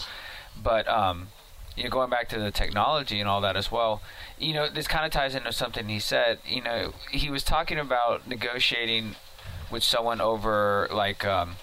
But 0.61 0.87
um, 0.87 1.29
you 1.77 1.83
know, 1.83 1.89
going 1.91 2.09
back 2.09 2.27
to 2.29 2.39
the 2.39 2.49
technology 2.49 3.19
and 3.19 3.29
all 3.29 3.39
that 3.41 3.55
as 3.55 3.71
well, 3.71 4.01
you 4.39 4.51
know, 4.51 4.67
this 4.67 4.87
kind 4.87 5.05
of 5.05 5.11
ties 5.11 5.35
into 5.35 5.51
something 5.51 5.87
he 5.87 5.99
said. 5.99 6.39
You 6.45 6.63
know, 6.63 6.93
he 7.11 7.29
was 7.29 7.43
talking 7.43 7.77
about 7.77 8.27
negotiating 8.27 9.15
with 9.69 9.83
someone 9.83 10.19
over 10.19 10.87
like 10.91 11.23
um, 11.23 11.57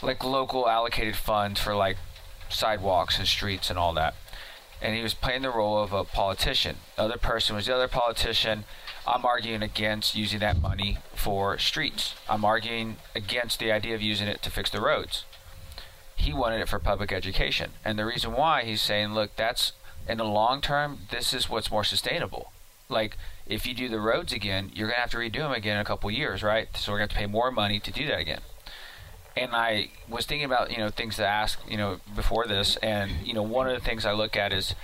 like 0.00 0.22
local 0.22 0.68
allocated 0.68 1.16
funds 1.16 1.60
for 1.60 1.74
like 1.74 1.96
sidewalks 2.48 3.18
and 3.18 3.26
streets 3.26 3.68
and 3.68 3.78
all 3.78 3.92
that. 3.94 4.14
And 4.80 4.94
he 4.94 5.02
was 5.02 5.14
playing 5.14 5.42
the 5.42 5.50
role 5.50 5.82
of 5.82 5.92
a 5.92 6.04
politician. 6.04 6.76
The 6.94 7.02
other 7.02 7.18
person 7.18 7.56
was 7.56 7.66
the 7.66 7.74
other 7.74 7.88
politician. 7.88 8.64
I'm 9.06 9.24
arguing 9.24 9.62
against 9.62 10.14
using 10.14 10.38
that 10.40 10.60
money 10.60 10.98
for 11.14 11.58
streets. 11.58 12.14
I'm 12.28 12.44
arguing 12.44 12.96
against 13.14 13.58
the 13.58 13.72
idea 13.72 13.94
of 13.94 14.02
using 14.02 14.28
it 14.28 14.42
to 14.42 14.50
fix 14.50 14.70
the 14.70 14.80
roads. 14.80 15.24
He 16.16 16.32
wanted 16.32 16.60
it 16.60 16.68
for 16.68 16.78
public 16.78 17.12
education. 17.12 17.72
And 17.84 17.98
the 17.98 18.06
reason 18.06 18.32
why 18.32 18.64
he's 18.64 18.82
saying, 18.82 19.14
look, 19.14 19.36
that's 19.36 19.72
in 20.08 20.18
the 20.18 20.24
long 20.24 20.60
term, 20.60 21.00
this 21.10 21.32
is 21.32 21.48
what's 21.48 21.70
more 21.70 21.84
sustainable. 21.84 22.52
Like, 22.88 23.16
if 23.46 23.66
you 23.66 23.74
do 23.74 23.88
the 23.88 24.00
roads 24.00 24.32
again, 24.32 24.70
you're 24.74 24.88
going 24.88 24.96
to 24.96 25.00
have 25.00 25.10
to 25.10 25.18
redo 25.18 25.38
them 25.38 25.52
again 25.52 25.76
in 25.76 25.82
a 25.82 25.84
couple 25.84 26.10
years, 26.10 26.42
right? 26.42 26.68
So 26.76 26.92
we're 26.92 26.98
going 26.98 27.08
to 27.08 27.14
have 27.14 27.22
to 27.22 27.26
pay 27.26 27.32
more 27.32 27.50
money 27.50 27.80
to 27.80 27.92
do 27.92 28.06
that 28.06 28.18
again 28.18 28.40
and 29.36 29.54
I 29.54 29.90
was 30.08 30.24
thinking 30.24 30.46
about 30.46 30.70
you 30.70 30.78
know 30.78 30.88
things 30.88 31.16
to 31.16 31.26
ask 31.26 31.58
you 31.68 31.76
know 31.76 32.00
before 32.14 32.46
this, 32.46 32.76
and 32.76 33.10
you 33.22 33.34
know 33.34 33.42
one 33.42 33.68
of 33.68 33.78
the 33.78 33.84
things 33.84 34.06
I 34.06 34.12
look 34.12 34.36
at 34.36 34.52
is 34.52 34.74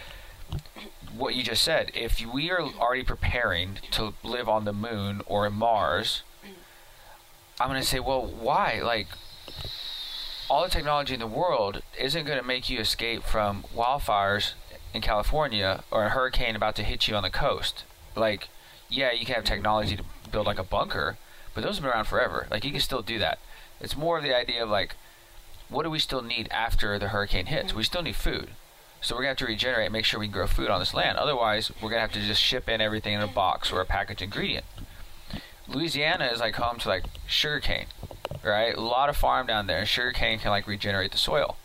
what 1.17 1.35
you 1.35 1.43
just 1.43 1.65
said. 1.65 1.91
If 1.95 2.25
we 2.25 2.51
are 2.51 2.61
already 2.61 3.05
preparing 3.05 3.79
to 3.93 4.15
live 4.23 4.49
on 4.49 4.65
the 4.65 4.73
moon 4.73 5.23
or 5.27 5.49
Mars, 5.51 6.23
I'm 7.61 7.69
going 7.69 7.81
to 7.81 7.87
say, 7.87 8.01
well, 8.01 8.27
why? 8.27 8.81
Like 8.83 9.09
all 10.53 10.65
the 10.65 10.69
technology 10.69 11.15
in 11.15 11.21
the 11.21 11.27
world 11.27 11.81
isn't 11.99 12.27
going 12.27 12.39
to 12.39 12.45
make 12.45 12.69
you 12.69 12.79
escape 12.79 13.23
from 13.23 13.65
wildfires 13.75 14.53
in 14.93 15.01
California 15.01 15.83
or 15.91 16.05
a 16.05 16.11
hurricane 16.11 16.55
about 16.55 16.77
to 16.77 16.83
hit 16.83 17.09
you 17.09 17.15
on 17.17 17.23
the 17.23 17.31
coast. 17.31 17.85
Like, 18.15 18.51
yeah, 18.91 19.13
you 19.13 19.25
can 19.25 19.37
have 19.37 19.45
technology 19.45 19.97
to 19.97 20.05
build 20.31 20.45
like 20.45 20.59
a 20.59 20.63
bunker, 20.63 21.17
but 21.55 21.65
those 21.65 21.77
have 21.77 21.85
been 21.85 21.91
around 21.91 22.05
forever. 22.05 22.49
Like, 22.51 22.67
you 22.67 22.71
can 22.71 22.81
still 22.81 23.01
do 23.01 23.19
that. 23.19 23.39
It's 23.81 23.97
more 23.97 24.19
of 24.19 24.25
the 24.25 24.37
idea 24.37 24.63
of 24.63 24.69
like, 24.69 24.97
what 25.71 25.85
do 25.85 25.91
we 25.91 25.99
still 25.99 26.21
need 26.21 26.51
after 26.51 26.99
the 26.99 27.09
hurricane 27.09 27.47
hits? 27.47 27.69
Mm-hmm. 27.69 27.79
We 27.79 27.85
still 27.85 28.03
need 28.03 28.17
food. 28.17 28.51
So 29.01 29.15
we're 29.15 29.23
gonna 29.23 29.31
have 29.31 29.39
to 29.39 29.47
regenerate 29.47 29.87
and 29.87 29.93
make 29.95 30.05
sure 30.05 30.21
we 30.21 30.27
can 30.27 30.35
grow 30.35 30.47
food 30.47 30.69
on 30.69 30.81
this 30.81 30.93
land. 30.93 31.17
Otherwise, 31.17 31.73
we're 31.81 31.89
gonna 31.89 32.03
have 32.03 32.13
to 32.13 32.21
just 32.21 32.43
ship 32.43 32.69
in 32.69 32.83
everything 32.83 33.15
in 33.15 33.23
a 33.23 33.25
mm-hmm. 33.25 33.35
box 33.35 33.73
or 33.73 33.81
a 33.81 33.87
packaged 33.87 34.21
ingredient. 34.21 34.67
Louisiana 35.67 36.27
is 36.27 36.41
like 36.41 36.57
home 36.57 36.79
to 36.81 36.89
like 36.89 37.05
sugarcane, 37.27 37.87
right? 38.45 38.75
A 38.77 38.81
lot 38.81 39.09
of 39.09 39.17
farm 39.17 39.47
down 39.47 39.67
there, 39.67 39.79
and 39.79 39.89
sugarcane 39.89 40.39
can 40.39 40.51
like 40.51 40.67
regenerate 40.67 41.13
the 41.13 41.19
soil, 41.19 41.57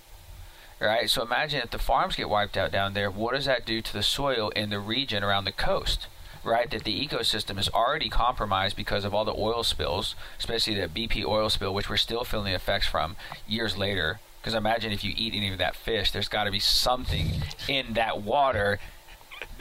right? 0.80 1.10
So 1.10 1.22
imagine 1.22 1.62
if 1.64 1.72
the 1.72 1.80
farms 1.80 2.16
get 2.16 2.30
wiped 2.30 2.58
out 2.58 2.72
down 2.72 2.94
there, 2.94 3.10
what 3.10 3.34
does 3.34 3.46
that 3.46 3.66
do 3.66 3.82
to 3.82 3.94
the 3.94 4.04
soil 4.04 4.50
in 4.50 4.70
the 4.70 4.80
region 4.80 5.24
around 5.24 5.46
the 5.46 5.52
coast? 5.52 6.08
Right, 6.44 6.70
that 6.72 6.86
the 6.86 7.08
ecosystem 7.08 7.60
is 7.60 7.68
already 7.68 8.08
compromised 8.08 8.78
because 8.78 9.04
of 9.04 9.14
all 9.14 9.26
the 9.26 9.34
oil 9.34 9.64
spills, 9.64 10.16
especially 10.40 10.76
the 10.76 10.88
BP 10.88 11.26
oil 11.26 11.50
spill, 11.50 11.74
which 11.74 11.90
we're 11.90 11.98
still 11.98 12.24
feeling 12.24 12.46
the 12.46 12.56
effects 12.56 12.88
from 12.88 13.18
years 13.46 13.76
later. 13.76 14.22
Because 14.40 14.54
imagine 14.54 14.94
if 14.94 15.04
you 15.04 15.14
eat 15.18 15.34
any 15.34 15.52
of 15.52 15.58
that 15.58 15.76
fish, 15.76 16.12
there's 16.12 16.30
got 16.30 16.46
to 16.46 16.52
be 16.52 16.60
something 16.60 17.42
in 17.68 17.96
that 17.96 18.22
water 18.22 18.80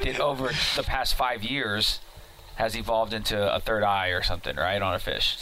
that 0.05 0.20
over 0.20 0.52
the 0.76 0.85
past 0.85 1.14
five 1.16 1.42
years 1.42 1.98
has 2.57 2.76
evolved 2.76 3.12
into 3.12 3.52
a 3.52 3.59
third 3.59 3.83
eye 3.83 4.09
or 4.09 4.22
something, 4.22 4.55
right, 4.55 4.81
on 4.81 4.94
a 4.94 5.00
fish. 5.00 5.38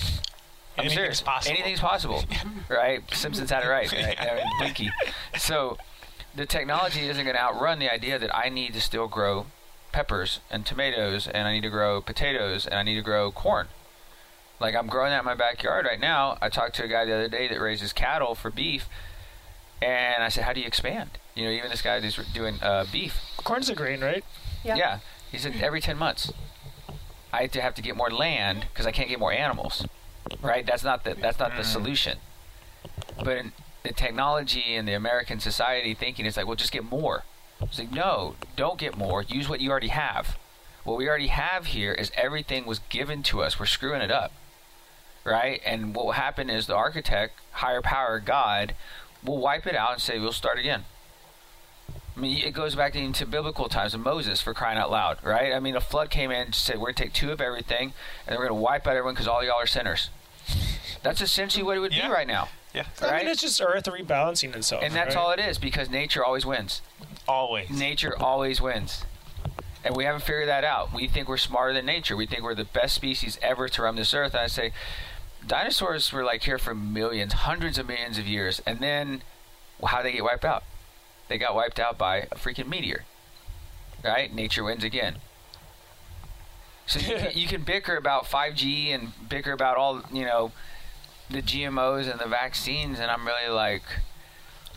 I'm 0.77 0.87
Anything's 0.87 0.95
serious. 0.95 1.21
possible. 1.21 1.55
Anything's 1.57 1.81
possible, 1.81 2.25
right? 2.69 3.03
Simpsons 3.15 3.51
had 3.51 3.65
it 3.65 3.69
right. 3.69 3.91
right? 3.93 4.21
I 4.21 4.35
mean, 4.37 4.45
Blinky. 4.59 4.91
So 5.39 5.79
the 6.35 6.47
technology 6.47 7.09
isn't 7.09 7.23
going 7.25 7.37
to 7.37 7.43
outrun 7.43 7.79
the 7.79 7.93
idea 7.93 8.19
that 8.19 8.35
I 8.37 8.49
need 8.49 8.75
to 8.75 8.81
still 8.81 9.07
grow 9.07 9.47
peppers 9.93 10.41
and 10.51 10.67
tomatoes, 10.67 11.29
and 11.29 11.47
I 11.47 11.53
need 11.53 11.63
to 11.63 11.71
grow 11.71 12.01
potatoes, 12.01 12.67
and 12.67 12.75
I 12.75 12.83
need 12.83 12.97
to 12.97 13.03
grow 13.03 13.31
corn. 13.31 13.69
Like 14.61 14.75
I'm 14.75 14.87
growing 14.89 15.11
that 15.11 15.21
in 15.21 15.25
my 15.25 15.35
backyard 15.35 15.85
right 15.87 16.01
now. 16.01 16.39
I 16.41 16.49
talked 16.49 16.75
to 16.77 16.85
a 16.85 16.89
guy 16.89 17.05
the 17.05 17.15
other 17.15 17.29
day 17.29 17.47
that 17.49 17.61
raises 17.61 17.93
cattle 17.93 18.35
for 18.35 18.51
beef, 18.51 18.89
and 19.81 20.23
I 20.25 20.29
said, 20.29 20.45
"How 20.45 20.53
do 20.53 20.61
you 20.61 20.67
expand?" 20.67 21.11
You 21.35 21.45
know, 21.45 21.51
even 21.51 21.71
this 21.71 21.83
guy 21.83 22.01
who's 22.01 22.17
doing 22.33 22.59
uh, 22.63 22.85
beef. 22.91 23.21
Corn's 23.39 23.69
a 23.69 23.75
grain, 23.75 24.01
right? 24.01 24.25
Yeah. 24.65 24.77
Yeah. 24.77 24.99
He 25.31 25.39
said 25.39 25.55
every 25.61 25.81
10 25.81 25.99
months. 25.99 26.33
I 27.33 27.43
have 27.43 27.51
to 27.53 27.61
have 27.61 27.75
to 27.75 27.83
get 27.83 27.97
more 27.97 28.09
land 28.11 28.67
because 28.73 28.87
I 28.87 28.93
can't 28.93 29.09
get 29.09 29.19
more 29.19 29.33
animals. 29.33 29.85
Right? 30.43 30.67
That's 30.67 30.85
not 30.85 31.05
the 31.05 31.15
that's 31.15 31.39
not 31.39 31.51
the 31.51 31.63
mm-hmm. 31.63 31.73
solution. 31.73 32.19
But 33.17 33.37
in 33.37 33.53
the 33.83 33.93
technology 33.93 34.75
and 34.75 34.89
the 34.89 34.95
American 34.95 35.41
society 35.41 35.95
thinking 35.95 36.27
it's 36.27 36.37
like, 36.37 36.47
well, 36.47 36.57
just 36.57 36.73
get 36.73 36.85
more. 36.85 37.25
It's 37.61 37.79
like, 37.79 37.93
no, 37.93 38.35
don't 38.57 38.79
get 38.79 38.97
more. 38.97 39.23
Use 39.23 39.49
what 39.49 39.61
you 39.61 39.71
already 39.71 39.89
have. 39.89 40.37
What 40.85 40.99
we 40.99 41.09
already 41.09 41.29
have 41.29 41.67
here 41.67 41.93
is 41.93 42.11
everything 42.17 42.67
was 42.67 42.81
given 42.91 43.23
to 43.25 43.43
us. 43.43 43.59
We're 43.59 43.67
screwing 43.67 44.03
it 44.03 44.11
up. 44.11 44.33
Right? 45.25 45.61
And 45.65 45.95
what 45.95 46.05
will 46.05 46.13
happen 46.13 46.51
is 46.51 46.67
the 46.67 46.75
architect, 46.75 47.41
higher 47.53 47.81
power, 47.81 48.21
God, 48.21 48.75
will 49.23 49.39
wipe 49.39 49.67
it 49.67 49.75
out 49.75 49.93
and 49.93 50.03
say, 50.03 50.19
we'll 50.19 50.33
start 50.33 50.59
again. 50.59 50.85
I 52.17 52.21
mean, 52.21 52.47
it 52.47 52.53
goes 52.53 52.75
back 52.75 52.95
into 52.95 53.27
biblical 53.27 53.69
times 53.69 53.95
of 53.95 54.01
Moses 54.01 54.41
for 54.41 54.55
crying 54.55 54.79
out 54.79 54.91
loud, 54.91 55.19
right? 55.23 55.53
I 55.53 55.59
mean, 55.59 55.75
a 55.75 55.81
flood 55.81 56.11
came 56.11 56.31
in 56.31 56.47
and 56.47 56.55
said, 56.55 56.77
We're 56.77 56.93
going 56.93 56.95
to 56.95 57.03
take 57.05 57.13
two 57.13 57.33
of 57.33 57.41
everything 57.41 57.93
and 58.27 58.37
we're 58.39 58.47
going 58.47 58.57
to 58.57 58.63
wipe 58.63 58.87
out 58.87 58.91
everyone 58.91 59.15
because 59.15 59.27
all 59.27 59.43
y'all 59.43 59.55
are 59.55 59.67
sinners. 59.67 60.11
That's 61.05 61.21
essentially 61.21 61.63
what 61.63 61.77
it 61.77 61.81
would 61.81 61.95
Yeah. 61.95 62.09
be 62.09 62.13
right 62.13 62.27
now. 62.27 62.49
Yeah, 62.73 62.87
I 63.01 63.05
Right? 63.05 63.23
mean, 63.23 63.29
it's 63.31 63.43
just 63.43 63.61
Earth 63.61 63.85
rebalancing 63.85 64.57
itself. 64.57 64.83
And 64.83 64.93
that's 64.97 65.15
right? 65.15 65.21
all 65.23 65.31
it 65.31 65.39
is 65.39 65.59
because 65.59 65.89
nature 65.89 66.25
always 66.25 66.45
wins. 66.45 66.83
always. 67.29 67.71
Nature 67.71 68.19
always 68.21 68.61
wins. 68.61 69.05
And 69.85 69.95
we 69.95 70.05
haven't 70.05 70.23
figured 70.23 70.49
that 70.49 70.65
out. 70.65 70.93
We 70.93 71.07
think 71.07 71.29
we're 71.29 71.37
smarter 71.37 71.73
than 71.75 71.87
nature. 71.87 72.17
We 72.17 72.27
think 72.27 72.43
we're 72.43 72.55
the 72.55 72.65
best 72.65 72.95
species 72.95 73.39
ever 73.43 73.69
to 73.69 73.83
roam 73.83 73.97
this 73.97 74.13
earth. 74.15 74.33
And 74.35 74.41
I 74.43 74.47
say, 74.47 74.73
dinosaurs 75.47 76.11
were 76.13 76.25
like 76.25 76.43
here 76.45 76.59
for 76.59 76.75
millions, 76.75 77.33
hundreds 77.35 77.79
of 77.79 77.87
millions 77.87 78.19
of 78.19 78.27
years. 78.27 78.61
And 78.67 78.81
then, 78.81 79.23
well, 79.79 79.89
how 79.93 79.99
did 80.03 80.07
they 80.09 80.13
get 80.13 80.25
wiped 80.25 80.45
out? 80.45 80.65
They 81.29 81.37
got 81.39 81.55
wiped 81.55 81.79
out 81.79 81.97
by 81.99 82.17
a 82.33 82.35
freaking 82.37 82.67
meteor. 82.67 83.05
Right? 84.03 84.33
Nature 84.35 84.65
wins 84.65 84.85
again. 84.85 85.19
So 86.87 86.99
you 86.99 87.17
can, 87.17 87.31
you 87.35 87.47
can 87.47 87.63
bicker 87.63 87.97
about 87.97 88.25
5G 88.25 88.89
and 88.95 89.13
bicker 89.29 89.53
about 89.53 89.77
all, 89.77 90.03
you 90.13 90.25
know, 90.25 90.53
the 91.31 91.43
GMOs 91.43 92.11
and 92.11 92.21
the 92.21 92.27
vaccines. 92.29 92.99
And 92.99 93.11
I'm 93.11 93.27
really 93.27 93.49
like, 93.49 93.83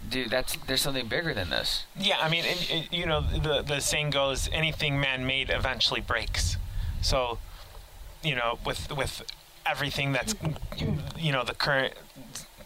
dude, 0.09 0.29
that's 0.29 0.57
there's 0.67 0.81
something 0.81 1.07
bigger 1.07 1.33
than 1.33 1.49
this. 1.49 1.85
Yeah, 1.97 2.17
I 2.21 2.29
mean, 2.29 2.45
it, 2.45 2.71
it, 2.71 2.93
you 2.93 3.05
know, 3.05 3.21
the 3.21 3.61
the 3.61 3.79
saying 3.79 4.11
goes, 4.11 4.49
anything 4.51 4.99
man-made 4.99 5.49
eventually 5.49 6.01
breaks. 6.01 6.57
So, 7.01 7.39
you 8.23 8.35
know, 8.35 8.59
with 8.65 8.91
with 8.95 9.23
everything 9.65 10.13
that's, 10.13 10.33
you 11.17 11.31
know, 11.31 11.43
the 11.43 11.53
current 11.53 11.93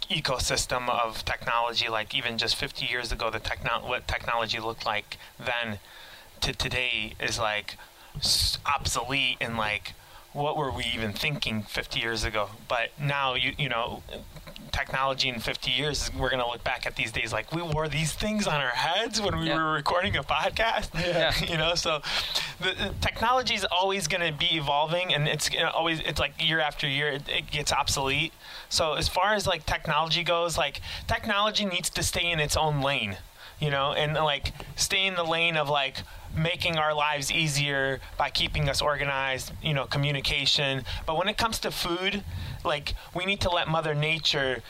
ecosystem 0.09 0.89
of 0.89 1.23
technology, 1.25 1.87
like 1.89 2.13
even 2.13 2.37
just 2.37 2.55
50 2.55 2.85
years 2.85 3.11
ago, 3.11 3.29
the 3.29 3.39
techno- 3.39 3.87
what 3.87 4.07
technology 4.07 4.59
looked 4.59 4.85
like 4.85 5.17
then 5.39 5.79
to 6.41 6.53
today 6.53 7.13
is 7.19 7.39
like 7.39 7.77
obsolete 8.65 9.37
and 9.39 9.57
like 9.57 9.93
what 10.33 10.55
were 10.57 10.71
we 10.71 10.85
even 10.93 11.13
thinking 11.13 11.63
50 11.63 11.99
years 11.99 12.23
ago? 12.23 12.49
But 12.67 12.89
now 12.99 13.33
you 13.35 13.53
you 13.57 13.69
know 13.69 14.03
technology 14.71 15.27
in 15.27 15.39
50 15.39 15.69
years, 15.69 16.09
we're 16.17 16.29
going 16.29 16.41
to 16.41 16.47
look 16.47 16.63
back 16.63 16.85
at 16.85 16.95
these 16.95 17.11
days 17.11 17.33
like 17.33 17.51
we 17.51 17.61
wore 17.61 17.89
these 17.89 18.13
things 18.13 18.47
on 18.47 18.61
our 18.61 18.69
heads 18.69 19.21
when 19.21 19.37
we 19.37 19.47
Yeah. 19.47 19.55
were 19.57 19.73
recording 19.73 20.15
a 20.15 20.23
podcast. 20.23 20.89
Yeah. 20.93 21.33
you 21.51 21.57
know, 21.57 21.75
so 21.75 22.01
the, 22.61 22.69
the 22.71 22.93
technology 23.01 23.53
is 23.53 23.65
always 23.65 24.07
going 24.07 24.21
to 24.25 24.31
be 24.37 24.55
evolving 24.55 25.13
and 25.13 25.27
it's 25.27 25.49
gonna 25.49 25.69
always, 25.69 25.99
it's 25.99 26.21
like 26.21 26.33
year 26.41 26.61
after 26.61 26.87
year, 26.87 27.09
it, 27.09 27.23
it 27.27 27.51
gets 27.51 27.73
obsolete. 27.73 28.31
So 28.69 28.93
as 28.93 29.09
far 29.09 29.33
as 29.33 29.45
like 29.45 29.65
technology 29.65 30.23
goes, 30.23 30.57
like 30.57 30.79
technology 31.05 31.65
needs 31.65 31.89
to 31.89 32.01
stay 32.01 32.31
in 32.31 32.39
its 32.39 32.55
own 32.55 32.81
lane, 32.81 33.17
you 33.59 33.71
know, 33.71 33.91
and 33.91 34.13
like 34.13 34.53
stay 34.77 35.05
in 35.05 35.15
the 35.15 35.23
lane 35.25 35.57
of 35.57 35.67
like, 35.67 35.97
making 36.35 36.77
our 36.77 36.93
lives 36.93 37.31
easier 37.31 37.99
by 38.17 38.29
keeping 38.29 38.69
us 38.69 38.81
organized, 38.81 39.51
you 39.61 39.73
know, 39.73 39.85
communication. 39.85 40.83
But 41.05 41.17
when 41.17 41.27
it 41.27 41.37
comes 41.37 41.59
to 41.59 41.71
food, 41.71 42.23
like 42.63 42.93
we 43.13 43.25
need 43.25 43.41
to 43.41 43.49
let 43.49 43.67
Mother 43.67 43.93
Nature 43.93 44.63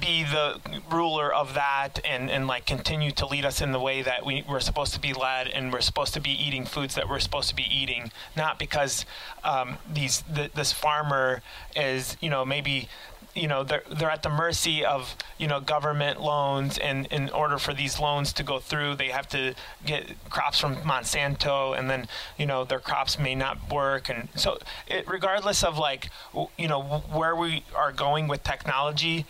be 0.00 0.24
the 0.24 0.60
ruler 0.90 1.32
of 1.32 1.54
that 1.54 2.00
and, 2.04 2.28
and 2.28 2.46
like 2.46 2.66
continue 2.66 3.12
to 3.12 3.26
lead 3.26 3.44
us 3.44 3.60
in 3.60 3.70
the 3.70 3.78
way 3.78 4.02
that 4.02 4.26
we, 4.26 4.44
we're 4.48 4.58
supposed 4.58 4.92
to 4.94 5.00
be 5.00 5.12
led 5.12 5.46
and 5.46 5.72
we're 5.72 5.80
supposed 5.80 6.12
to 6.14 6.20
be 6.20 6.30
eating 6.30 6.64
foods 6.64 6.96
that 6.96 7.08
we're 7.08 7.20
supposed 7.20 7.48
to 7.48 7.54
be 7.54 7.66
eating 7.70 8.10
not 8.36 8.58
because 8.58 9.06
um, 9.44 9.78
these 9.92 10.24
th- 10.34 10.52
this 10.54 10.72
farmer 10.72 11.40
is 11.76 12.16
you 12.20 12.28
know 12.28 12.44
maybe 12.44 12.88
you 13.36 13.46
know 13.46 13.62
they're 13.62 13.82
they're 13.90 14.10
at 14.10 14.22
the 14.22 14.30
mercy 14.30 14.84
of 14.84 15.14
you 15.38 15.46
know 15.46 15.60
government 15.60 16.20
loans 16.20 16.78
and 16.78 17.06
in 17.06 17.28
order 17.30 17.58
for 17.58 17.74
these 17.74 18.00
loans 18.00 18.32
to 18.32 18.42
go 18.42 18.58
through 18.58 18.94
they 18.96 19.08
have 19.08 19.28
to 19.28 19.54
get 19.84 20.14
crops 20.30 20.58
from 20.58 20.76
Monsanto 20.76 21.78
and 21.78 21.90
then 21.90 22.08
you 22.38 22.46
know 22.46 22.64
their 22.64 22.80
crops 22.80 23.18
may 23.18 23.34
not 23.34 23.70
work. 23.70 24.08
And 24.08 24.28
so 24.34 24.58
it 24.86 25.06
regardless 25.06 25.62
of 25.62 25.78
like 25.78 26.10
you 26.56 26.68
know 26.68 26.82
where 26.82 27.36
we 27.36 27.62
are 27.74 27.92
going 27.92 28.26
with 28.26 28.42
technology 28.42 29.26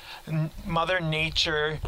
mother 0.64 1.01
nature 1.01 1.81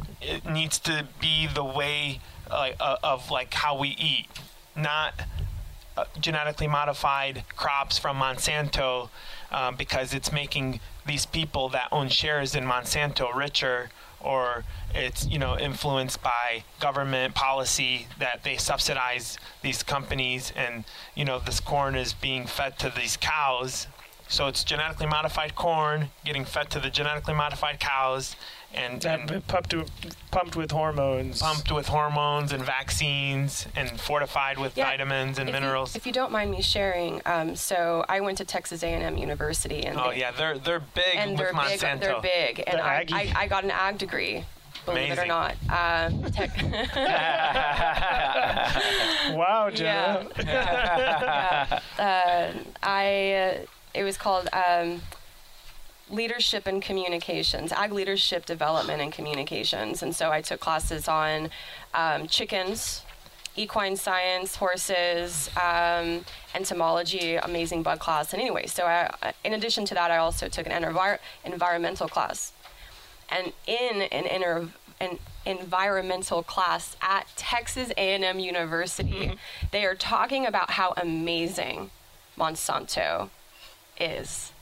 needs 0.49 0.79
to 0.81 1.07
be 1.21 1.47
the 1.47 1.65
way 1.65 2.21
uh, 2.51 2.97
of 3.03 3.31
like 3.31 3.55
how 3.55 3.79
we 3.79 3.91
eat 3.91 4.27
not 4.75 5.15
uh, 5.97 6.05
genetically 6.21 6.69
modified 6.69 7.45
crops 7.57 7.99
from 7.99 8.19
Monsanto 8.19 9.09
um, 9.51 9.77
because 9.77 10.15
it's 10.15 10.33
making 10.33 10.81
these 11.07 11.27
people 11.27 11.69
that 11.71 11.89
own 11.91 12.09
shares 12.09 12.55
in 12.55 12.65
Monsanto 12.65 13.35
richer 13.35 13.91
or 14.21 14.65
it's 14.95 15.27
you 15.29 15.39
know 15.39 15.57
influenced 15.59 16.23
by 16.23 16.65
government 16.81 17.35
policy 17.35 18.07
that 18.19 18.43
they 18.43 18.57
subsidize 18.57 19.39
these 19.63 19.83
companies 19.83 20.53
and 20.57 20.85
you 21.15 21.25
know 21.25 21.39
this 21.39 21.61
corn 21.61 21.95
is 21.95 22.13
being 22.13 22.47
fed 22.47 22.79
to 22.79 22.93
these 22.95 23.17
cows. 23.17 23.87
So 24.31 24.47
it's 24.47 24.63
genetically 24.63 25.07
modified 25.07 25.55
corn 25.55 26.11
getting 26.25 26.45
fed 26.45 26.69
to 26.71 26.81
the 26.81 26.91
genetically 26.91 27.35
modified 27.35 27.81
cows 27.81 28.37
and, 28.75 29.05
and 29.05 29.47
pumped 29.47 29.75
with, 29.75 29.91
pumped 30.31 30.57
with 30.57 30.71
hormones. 30.71 31.41
pumped 31.41 31.73
with 31.73 31.89
hormones 31.89 32.53
and 32.53 32.63
vaccines 32.65 33.67
and 33.75 34.01
fortified 34.01 34.59
with 34.59 34.77
Yeah, 34.77 34.85
vitamins 34.85 35.39
and 35.39 35.49
if 35.49 35.55
you- 35.55 35.61
minerals 35.61 35.97
if 35.97 36.07
you 36.07 36.13
don't 36.13 36.31
mind 36.33 36.51
me 36.51 36.63
sharing, 36.63 37.21
um, 37.27 37.57
so 37.57 38.05
I 38.09 38.21
went 38.21 38.39
to 38.39 38.45
Texas 38.45 38.83
A&M 38.83 39.17
University, 39.17 39.85
and 39.87 39.99
Oh 39.99 40.11
they, 40.11 40.21
yeah, 40.21 40.31
they're 40.33 40.59
they're 40.59 40.81
big 40.81 41.05
and 41.17 41.31
with 41.33 41.41
they're 41.41 41.53
big. 41.53 41.81
Monsanto. 41.81 42.01
They're 42.01 42.21
big, 42.21 42.63
and 42.67 42.79
The 42.79 42.85
I, 42.85 43.05
I, 43.13 43.33
I 43.37 43.47
got 43.49 43.65
an 43.65 43.71
ag 43.71 43.99
degree. 43.99 44.45
Believe 44.87 45.13
it 45.13 45.19
or 45.19 45.27
not, 45.27 45.55
uh, 45.69 46.09
tech, 46.31 46.51
Wow, 49.37 49.71
Jenna. 49.73 50.27
yeah. 50.39 51.81
Uh, 51.99 52.53
I 52.83 53.33
uh, 53.33 53.59
it 53.95 54.05
was 54.05 54.17
called 54.17 54.49
um, 54.53 55.03
leadership 56.11 56.67
and 56.67 56.83
communications, 56.83 57.73
ag 57.73 57.93
leadership 57.93 58.47
development 58.47 59.01
and 59.01 59.13
communications, 59.13 60.03
and 60.03 60.15
so 60.15 60.31
I 60.31 60.41
took 60.41 60.61
classes 60.61 61.09
on 61.09 61.51
um, 61.95 62.27
chickens. 62.27 63.03
Equine 63.57 63.97
science, 63.97 64.55
horses, 64.55 65.51
um, 65.61 66.25
entomology, 66.55 67.35
amazing 67.35 67.83
bug 67.83 67.99
class, 67.99 68.33
and 68.33 68.41
anyway, 68.41 68.67
so 68.67 68.85
I, 68.85 69.35
in 69.43 69.53
addition 69.53 69.85
to 69.87 69.95
that, 69.95 70.13
I 70.13 70.19
also 70.19 70.49
took 70.49 70.69
an 70.69 70.85
envir- 70.85 71.19
environmental 71.45 72.09
class, 72.09 72.53
and 73.29 73.53
in 73.67 74.03
an, 74.03 74.27
inter- 74.27 74.69
an 75.01 75.19
environmental 75.45 76.45
class 76.45 76.97
at 77.03 77.27
Texas 77.35 77.91
A&M 77.97 78.39
University, 78.39 79.37
they 79.73 79.85
are 79.85 79.97
talking 79.97 80.47
about 80.47 80.71
how 80.71 80.95
amazing 80.97 81.91
Monsanto 82.39 83.31
is. 83.99 84.53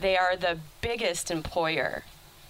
They 0.00 0.16
are 0.16 0.36
the 0.36 0.58
biggest 0.80 1.30
employer 1.30 2.04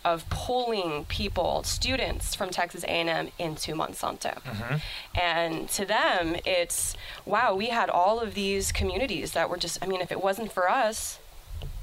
of 0.04 0.28
pulling 0.30 1.04
people, 1.06 1.62
students 1.62 2.34
from 2.34 2.48
Texas 2.48 2.84
A&M 2.84 3.28
into 3.38 3.74
Monsanto. 3.74 4.40
Mm-hmm. 4.42 4.76
And 5.20 5.68
to 5.70 5.84
them, 5.84 6.36
it's 6.46 6.96
wow, 7.26 7.54
we 7.54 7.66
had 7.68 7.90
all 7.90 8.18
of 8.20 8.34
these 8.34 8.72
communities 8.72 9.32
that 9.32 9.50
were 9.50 9.58
just 9.58 9.78
I 9.82 9.86
mean, 9.86 10.00
if 10.00 10.10
it 10.10 10.22
wasn't 10.22 10.52
for 10.52 10.70
us, 10.70 11.18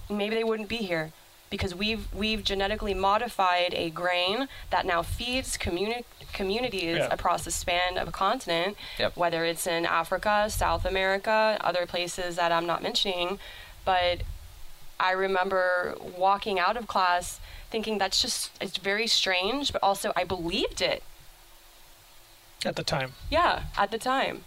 maybe 0.10 0.36
they 0.36 0.44
wouldn't 0.44 0.70
be 0.70 0.78
here 0.78 1.12
because 1.52 1.76
we've 1.76 2.12
we've 2.14 2.44
genetically 2.44 2.94
modified 2.96 3.74
a 3.76 3.90
grain 3.92 4.48
that 4.72 4.86
now 4.86 5.02
feeds 5.04 5.56
communi- 5.58 6.04
communities 6.34 6.98
Yeah. 6.98 7.08
across 7.14 7.44
the 7.46 7.52
span 7.52 7.98
of 7.98 8.08
a 8.08 8.12
continent 8.12 8.76
Yep. 8.98 9.16
whether 9.16 9.46
it's 9.46 9.66
in 9.68 9.86
Africa, 9.86 10.50
South 10.50 10.86
America, 10.86 11.58
other 11.62 11.86
places 11.86 12.36
that 12.38 12.52
I'm 12.52 12.66
not 12.66 12.82
mentioning 12.82 13.38
but 13.86 14.22
I 15.00 15.12
remember 15.12 15.96
walking 16.18 16.60
out 16.60 16.78
of 16.78 16.88
class 16.88 17.40
thinking 17.70 17.98
that's 17.98 18.22
just 18.22 18.52
it's 18.62 18.78
very 18.78 19.08
strange 19.08 19.72
but 19.74 19.84
also 19.84 20.12
I 20.16 20.24
believed 20.24 20.82
it 20.82 21.04
At 22.66 22.76
the 22.76 22.84
time. 22.84 23.14
yeah, 23.30 23.64
at 23.78 23.92
the 23.92 23.98
time. 23.98 24.46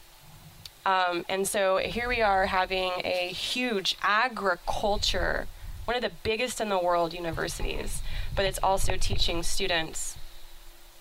Um, 0.86 1.26
and 1.28 1.46
so 1.46 1.76
here 1.76 2.08
we 2.08 2.22
are 2.22 2.46
having 2.46 2.92
a 3.04 3.28
huge 3.28 3.96
agriculture, 4.02 5.46
one 5.84 5.94
of 5.96 6.02
the 6.02 6.10
biggest 6.22 6.60
in 6.60 6.70
the 6.70 6.78
world 6.78 7.12
universities, 7.12 8.00
but 8.34 8.46
it's 8.46 8.58
also 8.62 8.96
teaching 8.96 9.42
students 9.42 10.16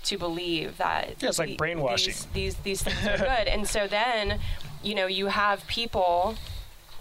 to 0.03 0.17
believe 0.17 0.77
that 0.77 1.15
Yeah, 1.21 1.29
it's 1.29 1.39
like 1.39 1.57
brainwashing. 1.57 2.13
These, 2.13 2.25
these 2.33 2.55
these 2.57 2.81
things 2.83 3.05
are 3.07 3.17
good. 3.37 3.47
And 3.47 3.67
so 3.67 3.87
then, 3.87 4.39
you 4.83 4.95
know, 4.95 5.07
you 5.07 5.27
have 5.27 5.65
people 5.67 6.35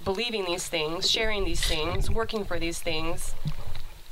believing 0.08 0.46
these 0.46 0.66
things, 0.66 1.10
sharing 1.10 1.44
these 1.44 1.60
things, 1.60 2.10
working 2.10 2.42
for 2.42 2.58
these 2.58 2.78
things, 2.78 3.34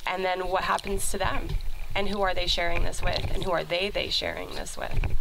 and 0.06 0.22
then 0.22 0.46
what 0.46 0.64
happens 0.64 1.11
to 1.11 1.16
them? 1.16 1.48
And 1.94 2.11
who 2.11 2.20
are 2.20 2.35
they 2.35 2.46
sharing 2.46 2.82
this 2.82 3.00
with? 3.02 3.24
And 3.32 3.42
who 3.42 3.50
are 3.50 3.64
they 3.64 3.88
they 3.88 4.11
sharing 4.11 4.50
this 4.50 4.76
with? 4.76 5.16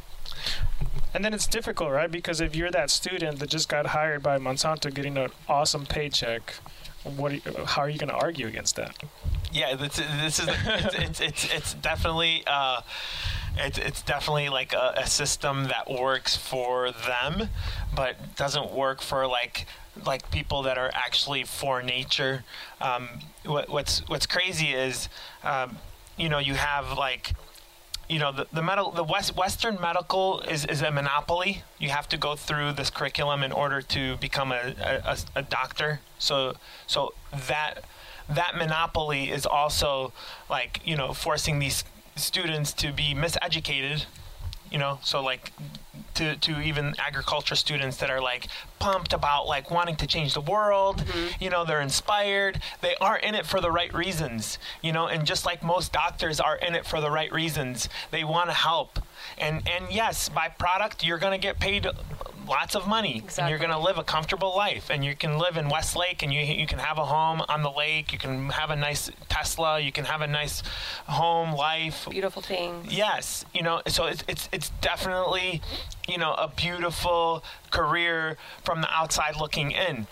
And 1.14 1.24
then 1.24 1.34
it's 1.34 1.48
difficult, 1.48 1.92
right? 1.92 2.12
Because 2.12 2.42
if 2.42 2.58
you're 2.58 2.72
that 2.72 2.90
student 2.90 3.40
that 3.40 3.50
just 3.50 3.70
got 3.70 3.86
hired 3.86 4.22
by 4.22 4.38
Monsanto 4.38 4.94
getting 4.94 5.18
an 5.18 5.30
awesome 5.48 5.86
paycheck, 5.86 6.56
what 7.16 7.32
are 7.32 7.36
you, 7.36 7.42
how 7.64 7.84
are 7.84 7.90
you 7.90 7.98
going 7.98 8.10
to 8.10 8.18
argue 8.18 8.46
against 8.48 8.76
that? 8.76 9.02
Yeah, 9.54 9.78
this, 9.78 9.96
this 9.96 10.40
is 10.40 10.50
it's, 10.66 10.96
it's 10.96 11.22
it's 11.22 11.54
it's 11.54 11.74
definitely 11.76 12.44
uh, 12.46 12.82
it's 13.56 13.78
it's 13.78 14.02
definitely 14.02 14.50
like 14.50 14.74
a, 14.74 14.96
a 14.98 15.08
system 15.08 15.70
that 15.70 15.90
works 15.90 16.36
for 16.36 16.92
them, 16.92 17.48
but 17.96 18.36
doesn't 18.36 18.74
work 18.74 19.02
for 19.02 19.26
like 19.26 19.68
like 20.06 20.30
people 20.32 20.64
that 20.64 20.78
are 20.78 20.92
actually 20.94 21.44
for 21.44 21.82
nature. 21.82 22.44
Um, 22.82 23.10
what, 23.46 23.70
what's 23.70 24.00
what's 24.08 24.26
crazy 24.26 24.68
is, 24.68 25.10
um, 25.44 25.78
you 26.18 26.30
know, 26.30 26.40
you 26.40 26.56
have 26.56 26.98
like 26.98 27.34
you 28.10 28.20
know 28.20 28.32
the, 28.32 28.48
the 28.52 28.62
medical 28.62 28.92
the 28.92 29.04
west 29.04 29.36
western 29.36 29.80
medical 29.80 30.42
is, 30.42 30.66
is 30.66 30.82
a 30.82 30.92
monopoly. 30.92 31.64
You 31.80 31.90
have 31.90 32.08
to 32.10 32.18
go 32.18 32.36
through 32.36 32.74
this 32.74 32.90
curriculum 32.90 33.44
in 33.44 33.52
order 33.52 33.82
to 33.82 34.18
become 34.18 34.52
a, 34.52 34.74
a, 35.06 35.18
a 35.36 35.42
doctor. 35.42 36.00
So 36.20 36.56
so 36.88 37.14
that 37.48 37.86
that 38.28 38.56
monopoly 38.58 39.32
is 39.32 39.46
also 39.46 40.14
like 40.50 40.82
you 40.86 40.96
know 40.96 41.14
forcing 41.14 41.60
these 41.60 41.84
students 42.16 42.74
to 42.74 42.92
be 42.92 43.14
miseducated 43.14 44.06
you 44.72 44.80
know? 44.80 45.00
So 45.04 45.24
like 45.24 45.52
to, 46.16 46.36
to 46.36 46.62
even 46.62 46.96
agriculture 46.98 47.56
students 47.56 47.98
that 47.98 48.10
are 48.10 48.22
like 48.22 48.48
pumped 48.80 49.14
about 49.14 49.48
like 49.48 49.72
wanting 49.72 49.96
to 49.98 50.08
change 50.08 50.34
the 50.34 50.42
world. 50.42 50.98
Mm-hmm. 50.98 51.44
You 51.44 51.50
know, 51.50 51.66
they're 51.66 51.82
inspired. 51.82 52.60
They 52.82 52.96
are 53.02 53.18
in 53.18 53.36
it 53.36 53.46
for 53.46 53.62
the 53.62 53.72
right 53.72 53.94
reasons. 53.94 54.58
You 54.82 54.94
know, 54.94 55.08
and 55.08 55.26
just 55.26 55.46
like 55.46 55.64
most 55.64 55.94
doctors 55.94 56.40
are 56.40 56.56
in 56.58 56.76
it 56.76 56.86
for 56.86 57.02
the 57.02 57.12
right 57.12 57.32
reasons, 57.32 57.90
they 58.12 58.24
want 58.24 58.50
to 58.50 58.56
help. 58.56 59.00
And 59.38 59.68
and 59.68 59.92
yes, 59.92 60.30
by 60.30 60.50
product, 60.50 61.04
you're 61.04 61.18
going 61.18 61.40
to 61.40 61.44
get 61.48 61.60
paid 61.60 61.88
lots 62.48 62.76
of 62.76 62.88
money 62.88 63.24
and 63.38 63.50
you're 63.50 63.58
going 63.60 63.72
to 63.72 63.80
live 63.80 63.98
a 63.98 64.04
comfortable 64.04 64.56
life 64.56 64.90
and 64.90 65.04
you 65.04 65.16
can 65.16 65.38
live 65.38 65.58
in 65.58 65.70
Westlake 65.70 66.24
and 66.24 66.34
you 66.34 66.42
you 66.42 66.68
can 66.68 66.80
have 66.80 66.98
a 66.98 67.06
home 67.06 67.42
on 67.50 67.64
the 67.64 67.72
lake 67.72 68.12
you 68.12 68.20
can 68.20 68.50
have 68.50 68.70
a 68.70 68.76
nice 68.76 69.10
Tesla 69.30 69.80
you 69.80 69.92
can 69.92 70.06
have 70.06 70.22
a 70.22 70.28
nice 70.28 70.62
home 71.08 71.54
life. 71.54 72.08
Beautiful 72.10 72.42
things. 72.42 72.92
yes 72.94 73.46
you 73.54 73.62
know 73.62 73.82
so 73.88 74.06
it's 74.06 74.24
it's 74.28 74.50
it's 74.52 74.70
definitely 74.82 75.62
you 76.08 76.18
know 76.18 76.34
a 76.34 76.48
beautiful 76.48 77.44
career 77.72 78.38
from 78.64 78.82
the 78.82 78.90
outside 78.94 79.36
looking 79.40 79.72
in 79.72 80.08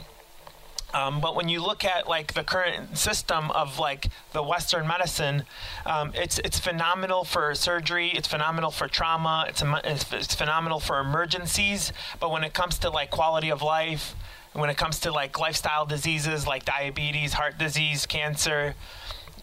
um, 0.93 1.19
but 1.19 1.35
when 1.35 1.49
you 1.49 1.61
look 1.61 1.83
at 1.83 2.07
like 2.07 2.33
the 2.33 2.43
current 2.43 2.97
system 2.97 3.49
of 3.51 3.79
like 3.79 4.09
the 4.31 4.43
Western 4.43 4.87
medicine, 4.87 5.43
um, 5.85 6.11
it's 6.13 6.39
it's 6.39 6.59
phenomenal 6.59 7.23
for 7.23 7.53
surgery. 7.55 8.09
It's 8.09 8.27
phenomenal 8.27 8.69
for 8.69 8.87
trauma. 8.87 9.45
It's, 9.49 9.63
it's 9.83 10.13
it's 10.13 10.35
phenomenal 10.35 10.79
for 10.79 10.99
emergencies. 10.99 11.91
But 12.19 12.31
when 12.31 12.43
it 12.43 12.53
comes 12.53 12.77
to 12.79 12.89
like 12.89 13.09
quality 13.09 13.49
of 13.49 13.61
life, 13.61 14.15
when 14.53 14.69
it 14.69 14.77
comes 14.77 14.99
to 15.01 15.11
like 15.11 15.39
lifestyle 15.39 15.85
diseases 15.85 16.45
like 16.45 16.63
diabetes, 16.65 17.33
heart 17.33 17.57
disease, 17.57 18.05
cancer, 18.05 18.75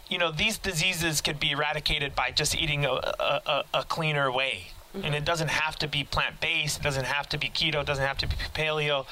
you 0.09 0.19
know 0.19 0.31
these 0.31 0.57
diseases 0.57 1.21
could 1.21 1.41
be 1.41 1.51
eradicated 1.51 2.15
by 2.15 2.31
just 2.31 2.57
eating 2.57 2.85
a, 2.85 2.93
a, 2.93 3.41
a, 3.47 3.65
a 3.75 3.85
cleaner 3.85 4.31
way 4.31 4.69
and 4.95 5.15
it 5.15 5.25
doesn't 5.25 5.49
have 5.49 5.77
to 5.77 5.87
be 5.87 6.03
plant-based 6.03 6.81
it 6.81 6.83
doesn't 6.83 7.05
have 7.05 7.29
to 7.29 7.39
be 7.39 7.49
keto 7.49 7.81
it 7.81 7.87
doesn't 7.87 8.05
have 8.05 8.19
to 8.19 8.27
be 8.27 8.35
paleo 8.55 9.07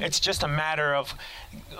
it's 0.00 0.18
just 0.18 0.42
a 0.42 0.48
matter 0.48 0.94
of 0.94 1.14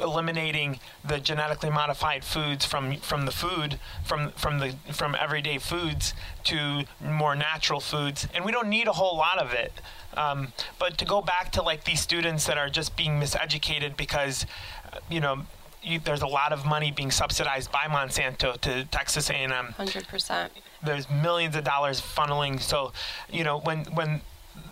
eliminating 0.01 0.79
the 1.07 1.19
genetically 1.19 1.71
modified 1.71 2.25
foods 2.25 2.65
from 2.65 2.97
from 2.99 3.27
the 3.27 3.33
food 3.33 3.79
from 4.05 4.31
from 4.33 4.59
the 4.59 4.75
from 4.93 5.17
everyday 5.19 5.59
foods 5.59 6.15
to 6.45 6.85
more 7.01 7.35
natural 7.35 7.81
foods 7.81 8.29
and 8.35 8.45
we 8.45 8.53
don't 8.53 8.69
need 8.69 8.87
a 8.87 8.93
whole 8.93 9.17
lot 9.17 9.39
of 9.39 9.53
it 9.53 9.73
um, 10.17 10.53
but 10.79 10.99
to 10.99 11.05
go 11.05 11.21
back 11.21 11.53
to 11.53 11.63
like 11.63 11.85
these 11.85 12.01
students 12.01 12.47
that 12.47 12.59
are 12.59 12.69
just 12.69 12.97
being 12.97 13.21
miseducated 13.21 13.97
because 13.97 14.47
uh, 14.93 14.99
you 15.09 15.21
know 15.21 15.43
you, 15.83 15.99
there's 15.99 16.23
a 16.23 16.27
lot 16.27 16.53
of 16.53 16.67
money 16.67 16.91
being 16.91 17.11
subsidized 17.11 17.73
by 17.73 17.85
Monsanto 17.85 18.61
to 18.61 18.85
Texas 18.85 19.31
A&M. 19.31 19.51
Hundred 19.51 20.07
percent. 20.09 20.53
There's 20.83 21.11
millions 21.11 21.57
of 21.57 21.65
dollars 21.65 22.01
funneling. 22.01 22.61
So, 22.61 22.93
you 23.31 23.45
know, 23.45 23.61
when 23.61 23.85
when 23.95 24.23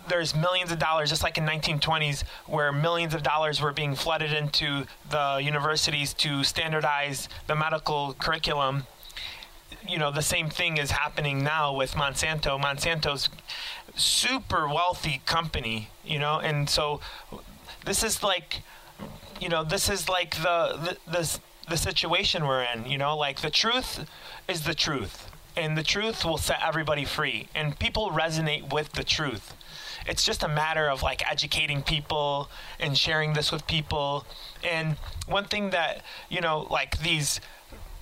there's 0.07 0.35
millions 0.35 0.71
of 0.71 0.79
dollars, 0.79 1.09
just 1.09 1.23
like 1.23 1.37
in 1.37 1.45
1920s, 1.45 2.23
where 2.47 2.71
millions 2.71 3.13
of 3.13 3.23
dollars 3.23 3.61
were 3.61 3.71
being 3.71 3.95
flooded 3.95 4.33
into 4.33 4.85
the 5.09 5.39
universities 5.41 6.13
to 6.15 6.43
standardize 6.43 7.29
the 7.47 7.55
medical 7.55 8.15
curriculum. 8.19 8.83
You 9.87 9.97
know, 9.97 10.11
the 10.11 10.21
same 10.21 10.49
thing 10.49 10.77
is 10.77 10.91
happening 10.91 11.43
now 11.43 11.75
with 11.75 11.93
Monsanto. 11.93 12.59
Monsanto's 12.59 13.29
super 13.95 14.67
wealthy 14.67 15.21
company, 15.25 15.89
you 16.03 16.19
know, 16.19 16.39
and 16.39 16.69
so 16.69 16.99
this 17.85 18.03
is 18.03 18.23
like 18.23 18.61
you 19.39 19.49
know, 19.49 19.63
this 19.63 19.89
is 19.89 20.09
like 20.09 20.35
the 20.35 20.97
the 21.05 21.11
the, 21.11 21.39
the 21.69 21.77
situation 21.77 22.45
we're 22.45 22.63
in. 22.63 22.85
You 22.85 22.97
know, 22.97 23.17
like 23.17 23.41
the 23.41 23.49
truth 23.49 24.05
is 24.47 24.63
the 24.63 24.73
truth, 24.73 25.28
and 25.59 25.77
the 25.77 25.83
truth 25.83 26.23
will 26.23 26.37
set 26.37 26.59
everybody 26.65 27.03
free, 27.03 27.47
and 27.53 27.77
people 27.77 28.11
resonate 28.11 28.71
with 28.71 28.93
the 28.93 29.03
truth. 29.03 29.53
It's 30.07 30.23
just 30.23 30.41
a 30.41 30.47
matter 30.47 30.89
of 30.89 31.03
like 31.03 31.29
educating 31.29 31.83
people 31.83 32.49
and 32.79 32.97
sharing 32.97 33.33
this 33.33 33.51
with 33.51 33.67
people. 33.67 34.25
And 34.63 34.95
one 35.27 35.45
thing 35.45 35.71
that 35.71 36.03
you 36.29 36.39
know, 36.39 36.65
like 36.71 36.99
these, 36.99 37.41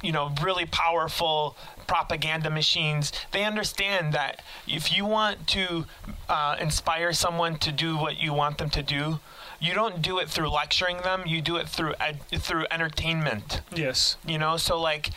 you 0.03 0.11
know, 0.11 0.31
really 0.41 0.65
powerful 0.65 1.57
propaganda 1.87 2.51
machines, 2.51 3.11
they 3.31 3.43
understand 3.43 4.13
that 4.13 4.43
if 4.67 4.95
you 4.95 5.05
want 5.05 5.47
to 5.47 5.85
uh, 6.29 6.57
inspire 6.61 7.11
someone 7.11 7.57
to 7.57 7.71
do 7.71 7.97
what 7.97 8.21
you 8.21 8.33
want 8.33 8.59
them 8.59 8.69
to 8.69 8.83
do, 8.83 9.19
you 9.59 9.73
don't 9.73 10.01
do 10.01 10.19
it 10.19 10.29
through 10.29 10.49
lecturing 10.49 10.97
them. 10.97 11.23
You 11.25 11.41
do 11.41 11.55
it 11.57 11.67
through 11.67 11.93
ed- 11.99 12.19
through 12.35 12.65
entertainment. 12.71 13.61
Yes. 13.73 14.17
You 14.25 14.37
know, 14.37 14.57
so 14.57 14.79
like 14.79 15.09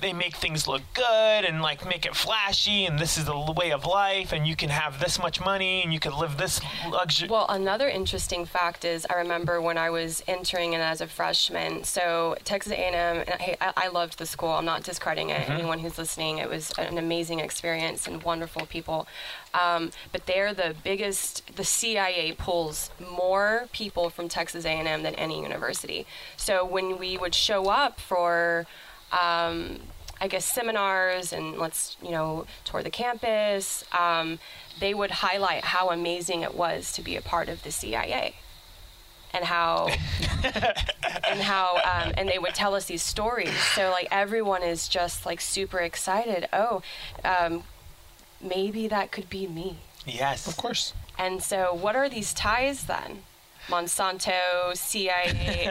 they 0.00 0.12
make 0.12 0.36
things 0.36 0.66
look 0.66 0.82
good 0.94 1.44
and 1.44 1.62
like 1.62 1.86
make 1.88 2.06
it 2.06 2.16
flashy, 2.16 2.86
and 2.86 2.98
this 2.98 3.16
is 3.18 3.26
the 3.26 3.52
way 3.56 3.72
of 3.72 3.84
life, 3.84 4.32
and 4.32 4.46
you 4.46 4.56
can 4.56 4.70
have 4.70 5.00
this 5.00 5.18
much 5.18 5.44
money, 5.44 5.82
and 5.82 5.92
you 5.92 6.00
can 6.00 6.16
live 6.18 6.36
this 6.36 6.60
luxury. 6.90 7.28
Well, 7.28 7.46
another 7.48 7.88
interesting 7.88 8.44
fact 8.44 8.84
is 8.84 9.06
I 9.08 9.14
remember 9.14 9.60
when 9.60 9.78
I 9.78 9.90
was 9.90 10.22
entering 10.26 10.72
in 10.72 10.80
as 10.80 11.00
a 11.00 11.06
freshman. 11.06 11.84
So 11.84 12.36
Texas 12.44 12.72
A&M, 12.72 12.94
and 12.94 13.56
I, 13.60 13.72
I 13.76 13.88
loved 13.88 14.18
the 14.18 14.26
school. 14.26 14.50
I'm 14.50 14.64
not 14.64 14.82
discrediting 14.82 15.30
it. 15.30 15.42
Mm-hmm. 15.42 15.52
Anyone 15.52 15.78
who's 15.78 15.98
listening, 15.98 16.38
it 16.38 16.48
was 16.48 16.72
an 16.78 16.98
amazing 16.98 17.40
experience 17.40 18.06
and 18.06 18.22
wonderful 18.22 18.66
people. 18.66 19.06
Um, 19.54 19.92
but 20.12 20.26
they're 20.26 20.52
the 20.52 20.74
biggest. 20.82 21.56
The 21.56 21.64
CIA 21.64 22.34
pulls 22.36 22.90
more 23.00 23.68
people 23.72 24.10
from 24.10 24.28
Texas 24.28 24.64
A&M 24.64 25.02
than 25.02 25.14
any 25.14 25.40
university. 25.40 26.06
So 26.36 26.64
when 26.64 26.98
we 26.98 27.16
would 27.16 27.34
show 27.34 27.70
up 27.70 28.00
for 28.00 28.66
um, 29.12 29.80
I 30.20 30.28
guess 30.28 30.44
seminars 30.44 31.32
and 31.32 31.58
let's 31.58 31.96
you 32.02 32.10
know 32.10 32.46
tour 32.64 32.82
the 32.82 32.90
campus. 32.90 33.84
Um, 33.92 34.38
they 34.80 34.94
would 34.94 35.10
highlight 35.10 35.64
how 35.64 35.90
amazing 35.90 36.42
it 36.42 36.54
was 36.54 36.92
to 36.92 37.02
be 37.02 37.16
a 37.16 37.20
part 37.20 37.48
of 37.48 37.62
the 37.62 37.70
CIA, 37.70 38.34
and 39.32 39.44
how 39.44 39.88
and 41.28 41.40
how 41.40 41.76
um, 41.76 42.12
and 42.16 42.28
they 42.28 42.38
would 42.38 42.54
tell 42.54 42.74
us 42.74 42.86
these 42.86 43.02
stories. 43.02 43.56
So 43.74 43.90
like 43.90 44.08
everyone 44.10 44.62
is 44.62 44.88
just 44.88 45.26
like 45.26 45.40
super 45.40 45.80
excited. 45.80 46.48
Oh, 46.52 46.82
um, 47.24 47.64
maybe 48.44 48.88
that 48.88 49.10
could 49.12 49.28
be 49.30 49.46
me. 49.46 49.78
yes, 50.06 50.46
Of 50.46 50.56
course. 50.56 50.92
And 51.18 51.42
so 51.42 51.72
what 51.74 51.94
are 51.96 52.08
these 52.08 52.34
ties 52.34 52.84
then? 52.84 53.22
Monsanto, 53.68 54.76
CIA. 54.76 55.70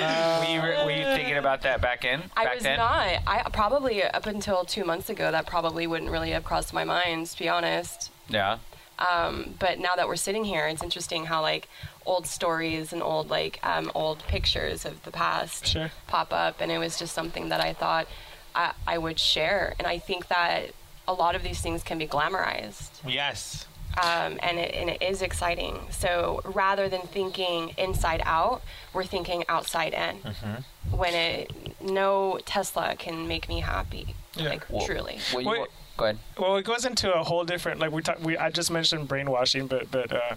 were, 0.00 0.46
you, 0.48 0.60
were 0.84 0.90
you 0.90 1.04
thinking 1.16 1.36
about 1.38 1.62
that 1.62 1.80
back 1.80 2.04
in? 2.04 2.22
I 2.36 2.44
back 2.44 2.54
was 2.56 2.62
then? 2.64 2.76
not. 2.78 3.06
I 3.26 3.42
probably 3.52 4.02
up 4.02 4.26
until 4.26 4.64
two 4.64 4.84
months 4.84 5.08
ago 5.08 5.30
that 5.30 5.46
probably 5.46 5.86
wouldn't 5.86 6.10
really 6.10 6.30
have 6.30 6.44
crossed 6.44 6.74
my 6.74 6.84
mind 6.84 7.26
to 7.28 7.38
be 7.38 7.48
honest. 7.48 8.10
Yeah. 8.28 8.58
Um, 8.98 9.54
but 9.58 9.78
now 9.78 9.96
that 9.96 10.06
we're 10.06 10.16
sitting 10.16 10.44
here, 10.44 10.66
it's 10.66 10.82
interesting 10.82 11.24
how 11.26 11.40
like 11.40 11.68
old 12.04 12.26
stories 12.26 12.92
and 12.92 13.02
old 13.02 13.30
like 13.30 13.58
um, 13.62 13.90
old 13.94 14.18
pictures 14.28 14.84
of 14.84 15.02
the 15.04 15.10
past 15.10 15.66
Sure. 15.66 15.90
pop 16.06 16.32
up, 16.32 16.60
and 16.60 16.70
it 16.70 16.78
was 16.78 16.98
just 16.98 17.14
something 17.14 17.48
that 17.48 17.60
I 17.60 17.72
thought 17.72 18.06
I, 18.54 18.72
I 18.86 18.98
would 18.98 19.18
share. 19.18 19.74
And 19.78 19.86
I 19.86 19.98
think 19.98 20.28
that 20.28 20.70
a 21.08 21.12
lot 21.14 21.34
of 21.34 21.42
these 21.42 21.60
things 21.60 21.82
can 21.82 21.98
be 21.98 22.06
glamorized 22.06 22.90
yes, 23.06 23.66
um, 24.00 24.38
and, 24.40 24.58
it, 24.58 24.72
and 24.74 24.88
it 24.88 25.02
is 25.02 25.20
exciting. 25.20 25.78
So 25.90 26.40
rather 26.44 26.88
than 26.88 27.02
thinking 27.02 27.74
inside 27.76 28.22
out, 28.24 28.62
we're 28.92 29.04
thinking 29.04 29.44
outside 29.48 29.92
in. 29.94 30.18
Mm-hmm. 30.18 30.96
When 30.96 31.14
it 31.14 31.50
no 31.82 32.38
Tesla 32.44 32.94
can 32.96 33.26
make 33.26 33.48
me 33.48 33.60
happy, 33.60 34.14
Yeah. 34.36 34.50
like 34.50 34.64
Well- 34.70 34.86
truly. 34.86 35.18
Well, 35.32 35.42
you, 35.42 35.48
Wait. 35.50 35.68
go 35.96 36.04
ahead. 36.04 36.18
Well, 36.38 36.56
it 36.56 36.64
goes 36.64 36.84
into 36.84 37.12
a 37.12 37.22
whole 37.24 37.44
different 37.44 37.80
like 37.80 37.90
we 37.92 38.00
talk. 38.02 38.18
We 38.22 38.36
I 38.36 38.50
just 38.50 38.70
mentioned 38.70 39.08
brainwashing, 39.08 39.66
but 39.66 39.90
but 39.90 40.12
uh, 40.12 40.36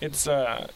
it's 0.00 0.26
uh, 0.28 0.68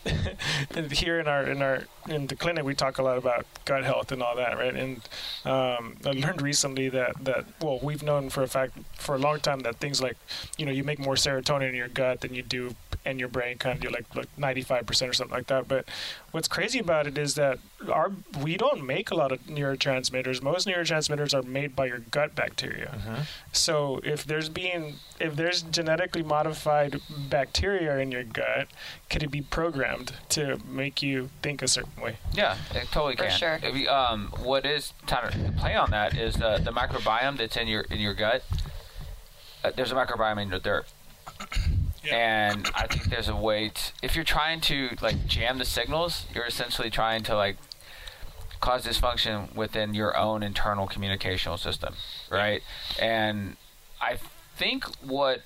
here 0.93 1.21
in 1.21 1.29
our 1.29 1.45
in 1.45 1.63
our 1.63 1.85
in 2.09 2.27
the 2.27 2.37
clinic 2.37 2.65
we 2.65 2.75
talk 2.75 2.99
a 2.99 3.03
lot 3.03 3.19
about 3.19 3.47
gut 3.65 3.85
health 3.85 4.13
and 4.13 4.23
all 4.23 4.37
that, 4.37 4.57
right? 4.57 4.75
And 4.75 4.97
um, 5.45 5.97
I 6.05 6.13
learned 6.13 6.43
recently 6.43 6.89
that 6.89 7.25
that 7.25 7.45
well 7.61 7.79
we've 7.83 8.03
known 8.03 8.31
for 8.31 8.43
a 8.43 8.49
fact 8.49 8.79
for 8.97 9.15
a 9.15 9.19
long 9.19 9.41
time 9.41 9.61
that 9.61 9.77
things 9.77 10.01
like 10.01 10.17
you 10.57 10.65
know 10.65 10.73
you 10.73 10.85
make 10.85 10.99
more 10.99 11.15
serotonin 11.15 11.69
in 11.71 11.75
your 11.75 11.89
gut 11.89 12.23
than 12.23 12.35
you 12.35 12.43
do 12.43 12.75
in 13.05 13.19
your 13.19 13.29
brain, 13.29 13.59
kind 13.59 13.77
of 13.77 13.83
do 13.83 13.91
like 13.91 14.15
like 14.15 14.29
ninety 14.39 14.63
five 14.63 14.87
percent 14.87 15.11
or 15.11 15.15
something 15.15 15.37
like 15.37 15.47
that. 15.49 15.69
But 15.69 15.87
what's 16.31 16.49
crazy 16.49 16.79
about 16.79 17.07
it 17.07 17.19
is 17.19 17.35
that 17.35 17.59
our 17.91 18.13
we 18.43 18.57
don't 18.57 18.85
make 18.87 19.11
a 19.11 19.15
lot 19.15 19.33
of 19.33 19.41
neurotransmitters. 19.47 20.43
Most 20.43 20.67
neurotransmitters 20.67 21.33
are 21.33 21.43
made 21.43 21.75
by 21.75 21.87
your 21.87 21.99
gut 21.99 22.35
bacteria. 22.35 23.25
So 23.53 24.01
if 24.05 24.25
there's 24.25 24.49
being 24.49 24.97
if 25.19 25.37
there's 25.37 25.63
genetically 25.63 26.23
modified 26.23 27.01
bacteria 27.31 27.99
in 27.99 28.13
your 28.13 28.25
gut, 28.25 28.69
could 29.09 29.23
it 29.23 29.31
be 29.31 29.41
programmed 29.43 30.13
to 30.31 30.59
make 30.69 31.03
you 31.03 31.31
think 31.43 31.63
a 31.63 31.69
certain 31.69 32.03
way? 32.03 32.17
Yeah, 32.33 32.57
it 32.75 32.89
totally 32.93 33.17
For 33.17 33.25
can. 33.29 33.39
sure. 33.39 33.59
If 33.63 33.75
you- 33.77 33.89
um, 33.89 34.33
what 34.43 34.67
is 34.67 34.93
kind 35.07 35.27
of 35.35 35.57
play 35.57 35.75
on 35.75 35.91
that 35.93 36.17
is 36.17 36.41
uh, 36.41 36.59
the 36.59 36.71
microbiome 36.73 37.39
that's 37.39 37.57
in 37.57 37.67
your 37.69 37.83
in 37.83 37.99
your 38.01 38.15
gut. 38.15 38.43
Uh, 39.65 39.71
there's 39.75 39.93
a 39.93 39.95
microbiome 39.95 40.41
in 40.43 40.49
your 40.49 40.59
dirt, 40.59 40.87
and 42.11 42.71
I 42.75 42.87
think 42.87 43.05
there's 43.11 43.29
a 43.29 43.37
way 43.37 43.69
to. 43.71 43.93
If 44.03 44.15
you're 44.17 44.25
trying 44.25 44.61
to 44.63 44.91
like 45.03 45.27
jam 45.27 45.59
the 45.59 45.65
signals, 45.65 46.27
you're 46.35 46.47
essentially 46.47 46.91
trying 46.91 47.23
to 47.25 47.37
like 47.37 47.57
cause 48.61 48.85
dysfunction 48.87 49.55
within 49.55 49.95
your 49.95 50.17
own 50.17 50.43
internal 50.43 50.87
communicational 50.87 51.59
system, 51.59 51.95
right? 52.31 52.63
And 53.01 53.57
I 54.01 54.19
think 54.57 54.85
what 55.03 55.43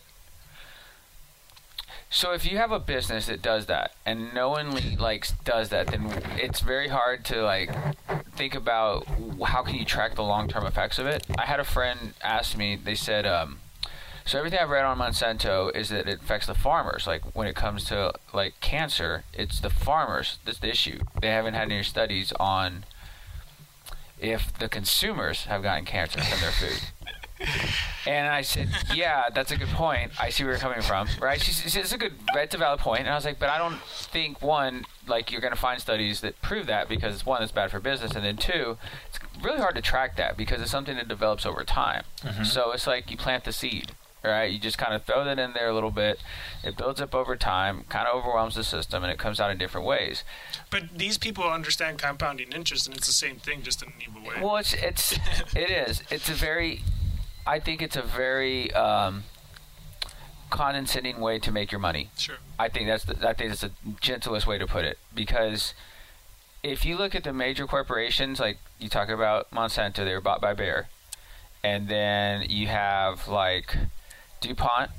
So 2.10 2.32
if 2.32 2.50
you 2.50 2.58
have 2.58 2.70
a 2.70 2.78
business 2.78 3.26
that 3.26 3.42
does 3.42 3.66
that 3.66 3.92
and 4.06 4.32
knowingly 4.34 4.96
like 4.96 5.26
does 5.44 5.70
that, 5.70 5.88
then 5.88 6.10
it's 6.36 6.60
very 6.60 6.88
hard 6.88 7.24
to 7.26 7.42
like 7.42 7.70
think 8.36 8.54
about 8.54 9.06
how 9.46 9.62
can 9.62 9.76
you 9.76 9.84
track 9.84 10.14
the 10.14 10.22
long 10.22 10.48
term 10.48 10.66
effects 10.66 10.98
of 10.98 11.06
it. 11.06 11.26
I 11.38 11.46
had 11.46 11.60
a 11.60 11.64
friend 11.64 12.14
ask 12.22 12.56
me. 12.56 12.76
They 12.76 12.94
said, 12.94 13.26
um, 13.26 13.58
so 14.24 14.38
everything 14.38 14.58
I've 14.60 14.70
read 14.70 14.84
on 14.84 14.98
Monsanto 14.98 15.74
is 15.74 15.88
that 15.90 16.08
it 16.08 16.20
affects 16.22 16.46
the 16.46 16.54
farmers. 16.54 17.06
Like 17.06 17.22
when 17.34 17.46
it 17.46 17.56
comes 17.56 17.84
to 17.86 18.12
like 18.32 18.60
cancer, 18.60 19.24
it's 19.32 19.60
the 19.60 19.70
farmers 19.70 20.38
that's 20.44 20.58
the 20.58 20.70
issue. 20.70 21.00
They 21.20 21.28
haven't 21.28 21.54
had 21.54 21.70
any 21.70 21.82
studies 21.82 22.32
on 22.40 22.84
if 24.24 24.56
the 24.58 24.68
consumers 24.68 25.44
have 25.44 25.62
gotten 25.62 25.84
cancer 25.84 26.20
from 26.20 26.40
their 26.40 26.50
food. 26.50 26.80
And 28.06 28.28
I 28.28 28.42
said, 28.42 28.68
"Yeah, 28.94 29.28
that's 29.34 29.50
a 29.50 29.56
good 29.56 29.68
point. 29.68 30.12
I 30.20 30.30
see 30.30 30.44
where 30.44 30.52
you're 30.52 30.60
coming 30.60 30.82
from, 30.82 31.08
right? 31.20 31.40
She 31.40 31.52
said, 31.52 31.82
it's 31.82 31.92
a 31.92 31.98
good, 31.98 32.14
it's 32.34 32.54
a 32.54 32.58
valid 32.58 32.80
point." 32.80 33.00
And 33.00 33.10
I 33.10 33.14
was 33.14 33.24
like, 33.24 33.38
"But 33.38 33.50
I 33.50 33.58
don't 33.58 33.80
think 33.82 34.40
one, 34.40 34.86
like, 35.06 35.32
you're 35.32 35.40
going 35.40 35.52
to 35.52 35.58
find 35.58 35.80
studies 35.80 36.20
that 36.20 36.40
prove 36.42 36.66
that 36.66 36.88
because 36.88 37.14
it's 37.14 37.26
one 37.26 37.40
that's 37.40 37.52
bad 37.52 37.70
for 37.70 37.80
business, 37.80 38.12
and 38.12 38.24
then 38.24 38.36
two, 38.36 38.78
it's 39.08 39.18
really 39.42 39.58
hard 39.58 39.74
to 39.74 39.82
track 39.82 40.16
that 40.16 40.36
because 40.36 40.60
it's 40.60 40.70
something 40.70 40.96
that 40.96 41.08
develops 41.08 41.44
over 41.44 41.64
time. 41.64 42.04
Mm-hmm. 42.22 42.44
So 42.44 42.72
it's 42.72 42.86
like 42.86 43.10
you 43.10 43.16
plant 43.16 43.44
the 43.44 43.52
seed, 43.52 43.92
right? 44.24 44.50
You 44.50 44.58
just 44.58 44.78
kind 44.78 44.94
of 44.94 45.04
throw 45.04 45.24
that 45.24 45.38
in 45.38 45.52
there 45.52 45.68
a 45.68 45.74
little 45.74 45.90
bit. 45.90 46.20
It 46.62 46.76
builds 46.76 47.00
up 47.00 47.14
over 47.14 47.36
time, 47.36 47.84
kind 47.88 48.08
of 48.08 48.16
overwhelms 48.16 48.54
the 48.54 48.64
system, 48.64 49.02
and 49.02 49.12
it 49.12 49.18
comes 49.18 49.40
out 49.40 49.50
in 49.50 49.58
different 49.58 49.86
ways. 49.86 50.24
But 50.70 50.96
these 50.96 51.18
people 51.18 51.44
understand 51.44 51.98
compounding 51.98 52.52
interest, 52.52 52.86
and 52.86 52.96
it's 52.96 53.06
the 53.06 53.12
same 53.12 53.36
thing, 53.36 53.62
just 53.62 53.82
in 53.82 53.88
an 53.88 53.94
evil 54.00 54.22
way. 54.22 54.40
Well, 54.42 54.56
it's 54.56 54.72
it's 54.74 55.12
it 55.56 55.70
is. 55.70 56.02
It's 56.10 56.28
a 56.28 56.34
very, 56.34 56.82
I 57.46 57.60
think 57.60 57.82
it's 57.82 57.96
a 57.96 58.02
very 58.02 58.72
um, 58.72 59.24
condescending 60.50 61.20
way 61.20 61.38
to 61.38 61.52
make 61.52 61.70
your 61.70 61.80
money. 61.80 62.10
Sure. 62.16 62.36
I 62.58 62.68
think 62.68 62.86
that's 62.86 63.04
the, 63.04 63.28
I 63.28 63.32
think 63.34 63.50
that's 63.50 63.62
the 63.62 63.72
gentlest 64.00 64.46
way 64.46 64.58
to 64.58 64.66
put 64.66 64.84
it 64.84 64.98
because 65.14 65.74
if 66.62 66.84
you 66.84 66.96
look 66.96 67.14
at 67.14 67.24
the 67.24 67.32
major 67.32 67.66
corporations, 67.66 68.40
like 68.40 68.56
you 68.78 68.88
talk 68.88 69.10
about 69.10 69.50
Monsanto, 69.50 70.04
they 70.04 70.14
were 70.14 70.20
bought 70.20 70.40
by 70.40 70.54
Bayer, 70.54 70.88
and 71.62 71.88
then 71.88 72.46
you 72.48 72.68
have 72.68 73.28
like 73.28 73.76
DuPont, 74.46 74.90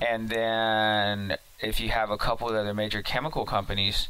and 0.00 0.28
then 0.30 1.36
if 1.60 1.80
you 1.80 1.90
have 1.90 2.10
a 2.10 2.16
couple 2.16 2.48
of 2.48 2.54
other 2.54 2.72
major 2.72 3.02
chemical 3.02 3.44
companies, 3.44 4.08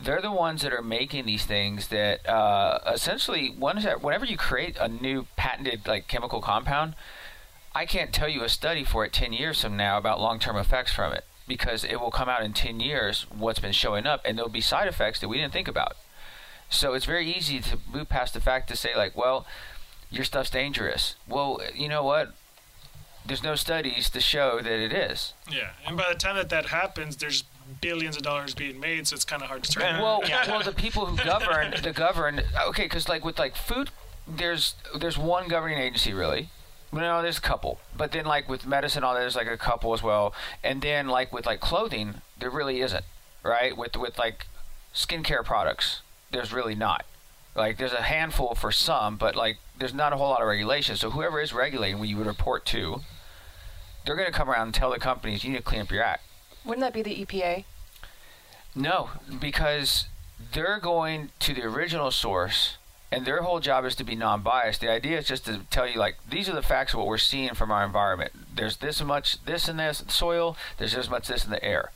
they're 0.00 0.22
the 0.22 0.32
ones 0.32 0.62
that 0.62 0.72
are 0.72 0.82
making 0.82 1.26
these 1.26 1.44
things 1.44 1.88
that 1.88 2.26
uh, 2.28 2.78
essentially 2.92 3.54
that 3.58 4.02
whenever 4.02 4.24
you 4.24 4.36
create 4.36 4.76
a 4.78 4.88
new 4.88 5.26
patented 5.36 5.86
like 5.86 6.08
chemical 6.08 6.40
compound, 6.40 6.94
I 7.74 7.86
can't 7.86 8.12
tell 8.12 8.28
you 8.28 8.42
a 8.42 8.48
study 8.48 8.84
for 8.84 9.04
it 9.04 9.12
10 9.12 9.32
years 9.32 9.60
from 9.60 9.76
now 9.76 9.98
about 9.98 10.20
long-term 10.20 10.56
effects 10.56 10.92
from 10.92 11.12
it 11.12 11.24
because 11.46 11.84
it 11.84 12.00
will 12.00 12.10
come 12.10 12.28
out 12.28 12.42
in 12.42 12.52
10 12.52 12.80
years 12.80 13.26
what's 13.36 13.58
been 13.58 13.72
showing 13.72 14.06
up 14.06 14.20
and 14.24 14.38
there'll 14.38 14.50
be 14.50 14.60
side 14.60 14.88
effects 14.88 15.20
that 15.20 15.28
we 15.28 15.36
didn't 15.36 15.52
think 15.52 15.68
about. 15.68 15.96
So 16.70 16.94
it's 16.94 17.04
very 17.04 17.30
easy 17.30 17.60
to 17.60 17.78
move 17.92 18.08
past 18.08 18.34
the 18.34 18.40
fact 18.40 18.68
to 18.68 18.76
say 18.76 18.96
like, 18.96 19.16
well, 19.16 19.46
your 20.10 20.24
stuff's 20.24 20.50
dangerous. 20.50 21.16
Well, 21.28 21.60
you 21.74 21.88
know 21.88 22.02
what? 22.02 22.34
There's 23.26 23.42
no 23.42 23.54
studies 23.54 24.10
to 24.10 24.20
show 24.20 24.60
that 24.60 24.72
it 24.72 24.92
is. 24.92 25.32
Yeah, 25.50 25.70
and 25.86 25.96
by 25.96 26.12
the 26.12 26.18
time 26.18 26.36
that 26.36 26.50
that 26.50 26.66
happens, 26.66 27.16
there's 27.16 27.44
billions 27.80 28.16
of 28.16 28.22
dollars 28.22 28.54
being 28.54 28.78
made, 28.78 29.06
so 29.06 29.14
it's 29.14 29.24
kind 29.24 29.42
of 29.42 29.48
hard 29.48 29.64
to 29.64 29.72
track. 29.72 30.00
Well, 30.00 30.20
Yeah. 30.26 30.46
well, 30.50 30.62
the 30.62 30.72
people 30.72 31.06
who 31.06 31.16
govern 31.24 31.74
the 31.82 31.92
govern. 31.94 32.42
Okay, 32.68 32.84
because 32.84 33.08
like 33.08 33.24
with 33.24 33.38
like 33.38 33.56
food, 33.56 33.90
there's 34.28 34.74
there's 34.98 35.16
one 35.16 35.48
governing 35.48 35.78
agency 35.78 36.12
really. 36.12 36.50
No, 36.92 37.22
there's 37.22 37.38
a 37.38 37.40
couple, 37.40 37.80
but 37.96 38.12
then 38.12 38.24
like 38.26 38.48
with 38.48 38.66
medicine, 38.66 39.02
all 39.02 39.14
there's 39.14 39.34
like 39.36 39.48
a 39.48 39.56
couple 39.56 39.94
as 39.94 40.02
well, 40.02 40.32
and 40.62 40.80
then 40.82 41.08
like 41.08 41.32
with 41.32 41.46
like 41.46 41.60
clothing, 41.60 42.16
there 42.38 42.50
really 42.50 42.80
isn't, 42.82 43.04
right? 43.42 43.76
With 43.76 43.96
with 43.96 44.18
like 44.18 44.46
skincare 44.94 45.42
products, 45.44 46.02
there's 46.30 46.52
really 46.52 46.74
not. 46.74 47.04
Like 47.56 47.78
there's 47.78 47.92
a 47.92 48.02
handful 48.02 48.54
for 48.54 48.70
some, 48.70 49.16
but 49.16 49.34
like 49.34 49.56
there's 49.78 49.94
not 49.94 50.12
a 50.12 50.16
whole 50.16 50.28
lot 50.28 50.40
of 50.42 50.46
regulation. 50.46 50.96
So 50.96 51.10
whoever 51.10 51.40
is 51.40 51.52
regulating, 51.52 51.98
we 51.98 52.14
would 52.14 52.26
report 52.26 52.64
to, 52.66 53.00
they're 54.04 54.16
going 54.16 54.30
to 54.30 54.32
come 54.32 54.50
around 54.50 54.68
and 54.68 54.74
tell 54.74 54.90
the 54.90 54.98
companies 54.98 55.44
you 55.44 55.50
need 55.50 55.58
to 55.58 55.62
clean 55.62 55.82
up 55.82 55.90
your 55.90 56.02
act. 56.02 56.24
Wouldn't 56.64 56.80
that 56.80 56.92
be 56.92 57.02
the 57.02 57.24
EPA? 57.24 57.64
No, 58.74 59.10
because 59.40 60.06
they're 60.52 60.80
going 60.80 61.30
to 61.40 61.54
the 61.54 61.64
original 61.64 62.10
source 62.10 62.76
and 63.14 63.24
their 63.24 63.42
whole 63.42 63.60
job 63.60 63.84
is 63.84 63.94
to 63.94 64.04
be 64.04 64.16
non-biased. 64.16 64.80
The 64.80 64.90
idea 64.90 65.18
is 65.18 65.28
just 65.28 65.44
to 65.44 65.60
tell 65.70 65.88
you 65.88 65.98
like 65.98 66.16
these 66.28 66.48
are 66.48 66.54
the 66.54 66.62
facts 66.62 66.92
of 66.92 66.98
what 66.98 67.06
we're 67.06 67.18
seeing 67.18 67.54
from 67.54 67.70
our 67.70 67.84
environment. 67.84 68.32
There's 68.56 68.78
this 68.78 69.02
much 69.02 69.44
this 69.44 69.68
and 69.68 69.78
this 69.78 70.02
soil, 70.08 70.56
there's 70.78 70.94
this 70.94 71.08
much 71.08 71.28
this 71.28 71.44
in 71.44 71.52
the 71.52 71.64
air. 71.64 71.92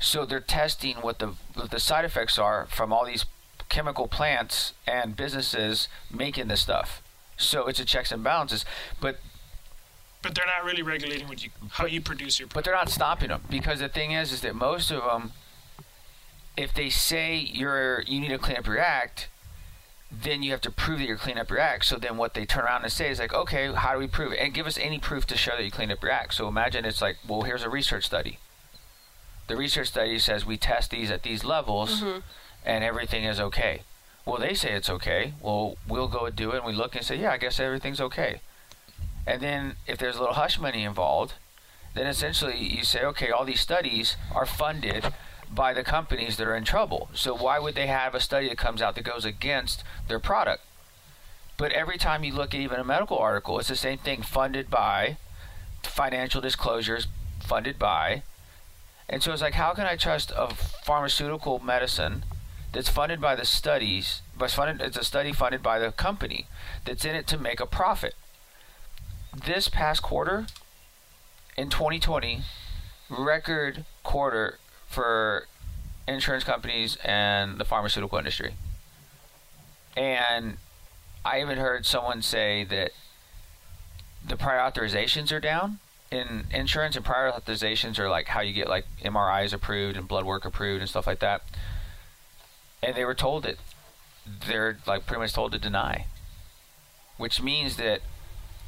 So 0.00 0.26
they're 0.26 0.40
testing 0.40 0.96
what 0.96 1.20
the 1.20 1.34
what 1.54 1.70
the 1.70 1.78
side 1.78 2.04
effects 2.04 2.38
are 2.38 2.66
from 2.66 2.92
all 2.92 3.06
these 3.06 3.24
chemical 3.68 4.08
plants 4.08 4.72
and 4.84 5.14
businesses 5.14 5.88
making 6.12 6.48
this 6.48 6.60
stuff. 6.60 7.02
So 7.36 7.68
it's 7.68 7.78
a 7.78 7.84
checks 7.84 8.10
and 8.10 8.24
balances, 8.24 8.64
but 9.00 9.20
But 10.22 10.34
they're 10.34 10.46
not 10.46 10.64
really 10.64 10.82
regulating 10.82 11.28
what 11.28 11.44
you 11.44 11.50
how 11.70 11.86
you 11.86 12.00
produce 12.00 12.38
your. 12.38 12.48
but 12.52 12.64
they're 12.64 12.74
not 12.74 12.88
stopping 12.88 13.28
them 13.28 13.42
because 13.50 13.80
the 13.80 13.88
thing 13.88 14.12
is, 14.12 14.32
is 14.32 14.40
that 14.42 14.54
most 14.54 14.90
of 14.90 15.02
them, 15.02 15.32
if 16.56 16.72
they 16.72 16.90
say 16.90 17.36
you're 17.36 18.02
you 18.02 18.20
need 18.20 18.28
to 18.28 18.38
clean 18.38 18.56
up 18.56 18.66
your 18.66 18.78
act, 18.78 19.28
then 20.10 20.42
you 20.42 20.50
have 20.50 20.60
to 20.60 20.70
prove 20.70 20.98
that 20.98 21.06
you're 21.06 21.16
cleaning 21.16 21.40
up 21.40 21.50
your 21.50 21.58
act. 21.58 21.86
So 21.86 21.96
then 21.96 22.16
what 22.16 22.34
they 22.34 22.44
turn 22.44 22.64
around 22.64 22.82
and 22.82 22.92
say 22.92 23.10
is 23.10 23.18
like, 23.18 23.32
okay, 23.32 23.72
how 23.72 23.94
do 23.94 23.98
we 23.98 24.06
prove 24.06 24.32
it? 24.32 24.38
And 24.38 24.52
give 24.52 24.66
us 24.66 24.78
any 24.78 24.98
proof 24.98 25.26
to 25.26 25.36
show 25.36 25.56
that 25.56 25.64
you 25.64 25.70
cleaned 25.70 25.92
up 25.92 26.02
your 26.02 26.12
act. 26.12 26.34
So 26.34 26.46
imagine 26.48 26.84
it's 26.84 27.00
like, 27.00 27.16
well, 27.26 27.42
here's 27.42 27.62
a 27.62 27.70
research 27.70 28.04
study. 28.04 28.38
The 29.48 29.56
research 29.56 29.88
study 29.88 30.18
says 30.18 30.46
we 30.46 30.56
test 30.56 30.90
these 30.90 31.10
at 31.10 31.22
these 31.22 31.44
levels, 31.44 32.02
mm-hmm. 32.02 32.20
and 32.64 32.84
everything 32.84 33.24
is 33.24 33.40
okay. 33.40 33.82
Well, 34.24 34.38
they 34.38 34.54
say 34.54 34.72
it's 34.72 34.88
okay. 34.88 35.34
Well, 35.40 35.76
we'll 35.88 36.08
go 36.08 36.26
and 36.26 36.36
do 36.36 36.52
it, 36.52 36.58
and 36.58 36.66
we 36.66 36.72
look 36.72 36.94
and 36.94 37.04
say, 37.04 37.16
yeah, 37.16 37.32
I 37.32 37.38
guess 37.38 37.58
everything's 37.58 38.00
okay. 38.00 38.40
And 39.26 39.40
then 39.40 39.76
if 39.86 39.98
there's 39.98 40.16
a 40.16 40.20
little 40.20 40.34
hush 40.34 40.58
money 40.58 40.84
involved, 40.84 41.34
then 41.94 42.06
essentially 42.06 42.56
you 42.56 42.84
say, 42.84 43.04
okay, 43.04 43.30
all 43.30 43.44
these 43.44 43.60
studies 43.60 44.16
are 44.34 44.46
funded 44.46 45.12
by 45.50 45.74
the 45.74 45.84
companies 45.84 46.36
that 46.36 46.46
are 46.46 46.56
in 46.56 46.64
trouble. 46.64 47.10
So 47.14 47.34
why 47.36 47.58
would 47.58 47.74
they 47.74 47.86
have 47.86 48.14
a 48.14 48.20
study 48.20 48.48
that 48.48 48.58
comes 48.58 48.80
out 48.80 48.94
that 48.94 49.04
goes 49.04 49.24
against 49.24 49.84
their 50.08 50.18
product? 50.18 50.62
But 51.58 51.72
every 51.72 51.98
time 51.98 52.24
you 52.24 52.32
look 52.32 52.54
at 52.54 52.60
even 52.60 52.80
a 52.80 52.84
medical 52.84 53.18
article, 53.18 53.58
it's 53.58 53.68
the 53.68 53.76
same 53.76 53.98
thing 53.98 54.22
funded 54.22 54.70
by 54.70 55.18
financial 55.82 56.40
disclosures, 56.40 57.06
funded 57.40 57.78
by. 57.78 58.22
And 59.08 59.22
so 59.22 59.32
it's 59.32 59.42
like, 59.42 59.54
how 59.54 59.74
can 59.74 59.84
I 59.84 59.96
trust 59.96 60.32
a 60.34 60.54
pharmaceutical 60.54 61.58
medicine 61.58 62.24
that's 62.72 62.88
funded 62.88 63.20
by 63.20 63.36
the 63.36 63.44
studies, 63.44 64.22
but 64.36 64.50
funded, 64.50 64.80
it's 64.80 64.96
a 64.96 65.04
study 65.04 65.32
funded 65.32 65.62
by 65.62 65.78
the 65.78 65.92
company 65.92 66.46
that's 66.86 67.04
in 67.04 67.14
it 67.14 67.26
to 67.26 67.36
make 67.36 67.60
a 67.60 67.66
profit? 67.66 68.14
This 69.34 69.68
past 69.68 70.02
quarter, 70.02 70.46
in 71.56 71.70
2020, 71.70 72.42
record 73.08 73.86
quarter 74.02 74.58
for 74.86 75.46
insurance 76.06 76.44
companies 76.44 76.96
and 77.04 77.58
the 77.58 77.64
pharmaceutical 77.64 78.18
industry. 78.18 78.54
And 79.96 80.58
I 81.24 81.40
even 81.40 81.56
heard 81.56 81.86
someone 81.86 82.20
say 82.20 82.64
that 82.64 82.90
the 84.26 84.36
prior 84.36 84.58
authorizations 84.58 85.32
are 85.32 85.40
down 85.40 85.78
in 86.10 86.46
insurance, 86.52 86.94
and 86.94 87.04
prior 87.04 87.32
authorizations 87.32 87.98
are 87.98 88.10
like 88.10 88.28
how 88.28 88.40
you 88.40 88.52
get 88.52 88.68
like 88.68 88.84
MRIs 89.02 89.54
approved 89.54 89.96
and 89.96 90.06
blood 90.06 90.24
work 90.26 90.44
approved 90.44 90.82
and 90.82 90.90
stuff 90.90 91.06
like 91.06 91.20
that. 91.20 91.42
And 92.82 92.94
they 92.94 93.04
were 93.06 93.14
told 93.14 93.44
that 93.44 93.56
they're 94.46 94.78
like 94.86 95.06
pretty 95.06 95.20
much 95.20 95.32
told 95.32 95.52
to 95.52 95.58
deny, 95.58 96.06
which 97.16 97.40
means 97.40 97.76
that 97.76 98.02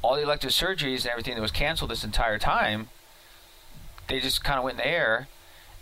all 0.05 0.17
the 0.17 0.23
elective 0.23 0.51
surgeries 0.51 1.03
and 1.03 1.07
everything 1.07 1.35
that 1.35 1.41
was 1.41 1.51
canceled 1.51 1.91
this 1.91 2.05
entire 2.05 2.39
time, 2.39 2.89
they 4.09 4.21
just 4.21 4.45
kind 4.45 4.59
of 4.59 4.65
went 4.65 4.79
in 4.79 4.85
the 4.85 4.87
air. 4.87 5.29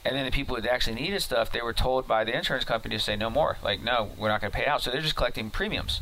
And 0.04 0.16
then 0.16 0.24
the 0.24 0.30
people 0.30 0.54
that 0.56 0.72
actually 0.72 0.94
needed 0.94 1.20
stuff, 1.22 1.50
they 1.50 1.60
were 1.60 1.72
told 1.72 2.06
by 2.06 2.24
the 2.24 2.36
insurance 2.36 2.64
company 2.64 2.96
to 2.96 3.02
say 3.02 3.16
no 3.16 3.30
more. 3.30 3.58
Like, 3.62 3.82
no, 3.82 4.10
we're 4.16 4.28
not 4.28 4.40
going 4.40 4.50
to 4.50 4.56
pay 4.56 4.66
out. 4.66 4.82
So 4.82 4.90
they're 4.90 5.00
just 5.00 5.16
collecting 5.16 5.50
premiums. 5.50 6.00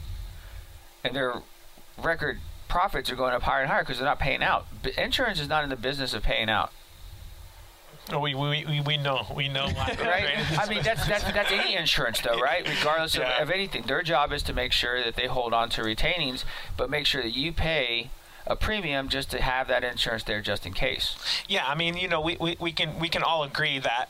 And 1.03 1.17
their 1.17 1.43
record 1.99 2.41
profits 2.69 3.11
are 3.11 3.17
going 3.17 3.35
up 3.35 3.43
higher 3.43 3.63
and 3.63 3.71
higher 3.71 3.83
because 3.83 3.99
they're 3.99 4.07
not 4.07 4.19
paying 4.19 4.43
out. 4.43 4.67
But 4.83 4.95
insurance 4.97 5.41
is 5.41 5.49
not 5.49 5.65
in 5.65 5.71
the 5.71 5.77
business 5.77 6.15
of 6.15 6.23
paying 6.23 6.49
out, 6.51 6.73
Oh, 8.13 8.19
we, 8.19 8.35
we, 8.35 8.65
we, 8.67 8.81
we 8.81 8.97
know. 8.97 9.27
We 9.35 9.49
know 9.49 9.67
right? 10.01 10.59
I 10.59 10.67
mean, 10.69 10.83
that's, 10.83 11.07
that's, 11.07 11.25
that's 11.25 11.53
any 11.53 11.77
insurance, 11.77 12.21
though, 12.21 12.39
right? 12.41 12.67
Regardless 12.69 13.15
of, 13.15 13.23
Yeah. 13.23 13.43
of 13.43 13.51
anything. 13.51 13.83
Their 13.83 14.03
job 14.03 14.33
is 14.33 14.43
to 14.45 14.53
make 14.53 14.73
sure 14.73 15.03
that 15.03 15.15
they 15.17 15.27
hold 15.27 15.53
on 15.53 15.69
to 15.71 15.83
retainings, 15.83 16.45
but 16.77 16.91
make 16.91 17.07
sure 17.07 17.23
that 17.23 17.37
you 17.37 17.53
pay 17.53 18.11
a 18.47 18.57
premium 18.57 19.09
just 19.09 19.31
to 19.31 19.41
have 19.41 19.69
that 19.69 19.85
insurance 19.85 20.25
there 20.25 20.41
just 20.41 20.67
in 20.67 20.73
case. 20.73 21.15
Yeah, 21.47 21.67
I 21.67 21.75
mean, 21.77 21.97
you 21.97 22.09
know, 22.09 22.21
we, 22.21 22.37
we, 22.41 22.57
we 22.59 22.73
can 22.73 22.99
we 22.99 23.09
can 23.09 23.23
all 23.23 23.45
agree 23.45 23.79
that 23.79 24.07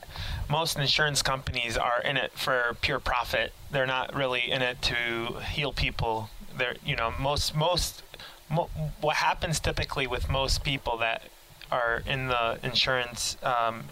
most 0.49 0.79
insurance 0.79 1.21
companies 1.21 1.77
are 1.77 2.01
in 2.01 2.17
it 2.17 2.31
for 2.33 2.75
pure 2.81 2.99
profit. 2.99 3.51
They're 3.69 3.85
not 3.85 4.15
really 4.15 4.49
in 4.49 4.61
it 4.63 4.81
to 4.83 5.39
heal 5.51 5.73
people. 5.73 6.29
They're 6.57 6.75
you 6.83 6.95
know 6.95 7.13
most 7.19 7.53
most 7.55 8.03
mo- 8.49 8.69
what 9.01 9.17
happens 9.17 9.59
typically 9.59 10.07
with 10.07 10.27
most 10.29 10.63
people 10.63 10.97
that 10.97 11.23
are 11.71 12.03
in 12.05 12.27
the 12.27 12.59
insurance, 12.63 13.37
um, 13.43 13.85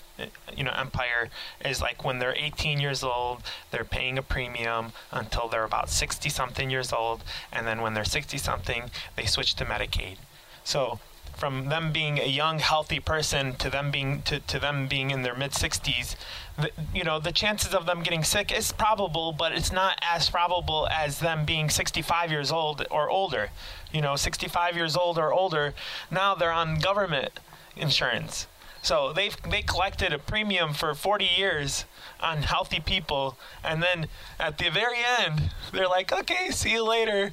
you 0.56 0.64
know, 0.64 0.74
empire 0.76 1.30
is 1.64 1.82
like 1.82 2.04
when 2.04 2.20
they're 2.20 2.36
18 2.36 2.80
years 2.80 3.04
old, 3.04 3.42
they're 3.72 3.84
paying 3.84 4.18
a 4.18 4.22
premium 4.22 4.92
until 5.12 5.48
they're 5.48 5.64
about 5.64 5.90
60 5.90 6.30
something 6.30 6.70
years 6.70 6.92
old, 6.92 7.24
and 7.52 7.66
then 7.66 7.82
when 7.82 7.94
they're 7.94 8.04
60 8.04 8.38
something, 8.38 8.92
they 9.16 9.26
switch 9.26 9.56
to 9.56 9.66
Medicaid. 9.66 10.18
So 10.64 11.00
from 11.40 11.70
them 11.70 11.94
being 11.94 12.20
a 12.20 12.28
young, 12.28 12.60
healthy 12.60 13.00
person 13.00 13.56
to 13.56 13.70
them 13.70 13.92
being 13.92 14.22
to, 14.24 14.40
to 14.42 14.60
them 14.60 14.88
being 14.88 15.10
in 15.10 15.22
their 15.22 15.36
mid 15.36 15.52
60s, 15.52 16.16
the, 16.58 16.70
you 16.94 17.06
know, 17.06 17.20
the 17.20 17.32
chances 17.32 17.74
of 17.74 17.86
them 17.86 18.04
getting 18.04 18.26
sick 18.26 18.52
is 18.52 18.74
probable, 18.74 19.32
but 19.32 19.54
it's 19.54 19.72
not 19.72 19.98
as 20.02 20.30
probable 20.30 20.88
as 20.92 21.20
them 21.20 21.46
being 21.46 21.70
65 21.70 22.30
years 22.30 22.52
old 22.52 22.86
or 22.92 23.10
older. 23.10 23.50
You 23.94 24.02
know, 24.02 24.18
65 24.18 24.76
years 24.76 24.98
old 24.98 25.18
or 25.18 25.32
older, 25.32 25.74
now 26.12 26.36
they're 26.36 26.52
on 26.52 26.80
government 26.80 27.40
insurance. 27.80 28.48
So 28.82 29.12
they've 29.12 29.36
they 29.50 29.62
collected 29.62 30.14
a 30.14 30.20
premium 30.20 30.74
for 30.74 30.94
40 30.94 31.28
years 31.38 31.86
on 32.22 32.44
healthy 32.44 32.80
people, 32.80 33.38
and 33.64 33.84
then 33.84 34.08
at 34.40 34.58
the 34.58 34.70
very 34.70 35.00
end, 35.20 35.52
they're 35.74 35.88
like, 35.88 36.14
"Okay, 36.14 36.50
see 36.52 36.72
you 36.72 36.88
later." 36.88 37.32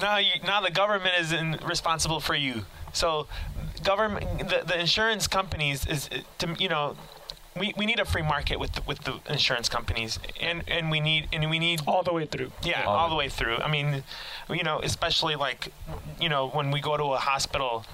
Now, 0.00 0.16
you, 0.16 0.32
now 0.44 0.60
the 0.60 0.70
government 0.70 1.14
is 1.18 1.32
in, 1.32 1.58
responsible 1.64 2.20
for 2.20 2.34
you. 2.34 2.64
So, 2.92 3.26
government, 3.84 4.48
the, 4.48 4.62
the 4.66 4.80
insurance 4.80 5.26
companies 5.26 5.86
is, 5.86 6.08
to, 6.38 6.56
you 6.58 6.70
know, 6.70 6.96
we, 7.58 7.74
we 7.76 7.86
need 7.86 8.00
a 8.00 8.04
free 8.04 8.22
market 8.22 8.58
with 8.58 8.72
the, 8.72 8.82
with 8.82 9.00
the 9.00 9.20
insurance 9.28 9.68
companies, 9.68 10.18
and, 10.40 10.62
and 10.68 10.90
we 10.90 11.00
need 11.00 11.28
and 11.32 11.50
we 11.50 11.58
need 11.58 11.82
all 11.86 12.02
the 12.02 12.12
way 12.12 12.24
through. 12.24 12.50
yeah, 12.62 12.84
all 12.84 13.08
the 13.08 13.16
way 13.16 13.28
through. 13.28 13.56
I 13.56 13.70
mean, 13.70 14.04
you 14.48 14.62
know, 14.62 14.80
especially 14.82 15.36
like, 15.36 15.72
you 16.20 16.28
know, 16.28 16.48
when 16.48 16.70
we 16.70 16.80
go 16.80 16.96
to 16.96 17.04
a 17.12 17.18
hospital, 17.18 17.84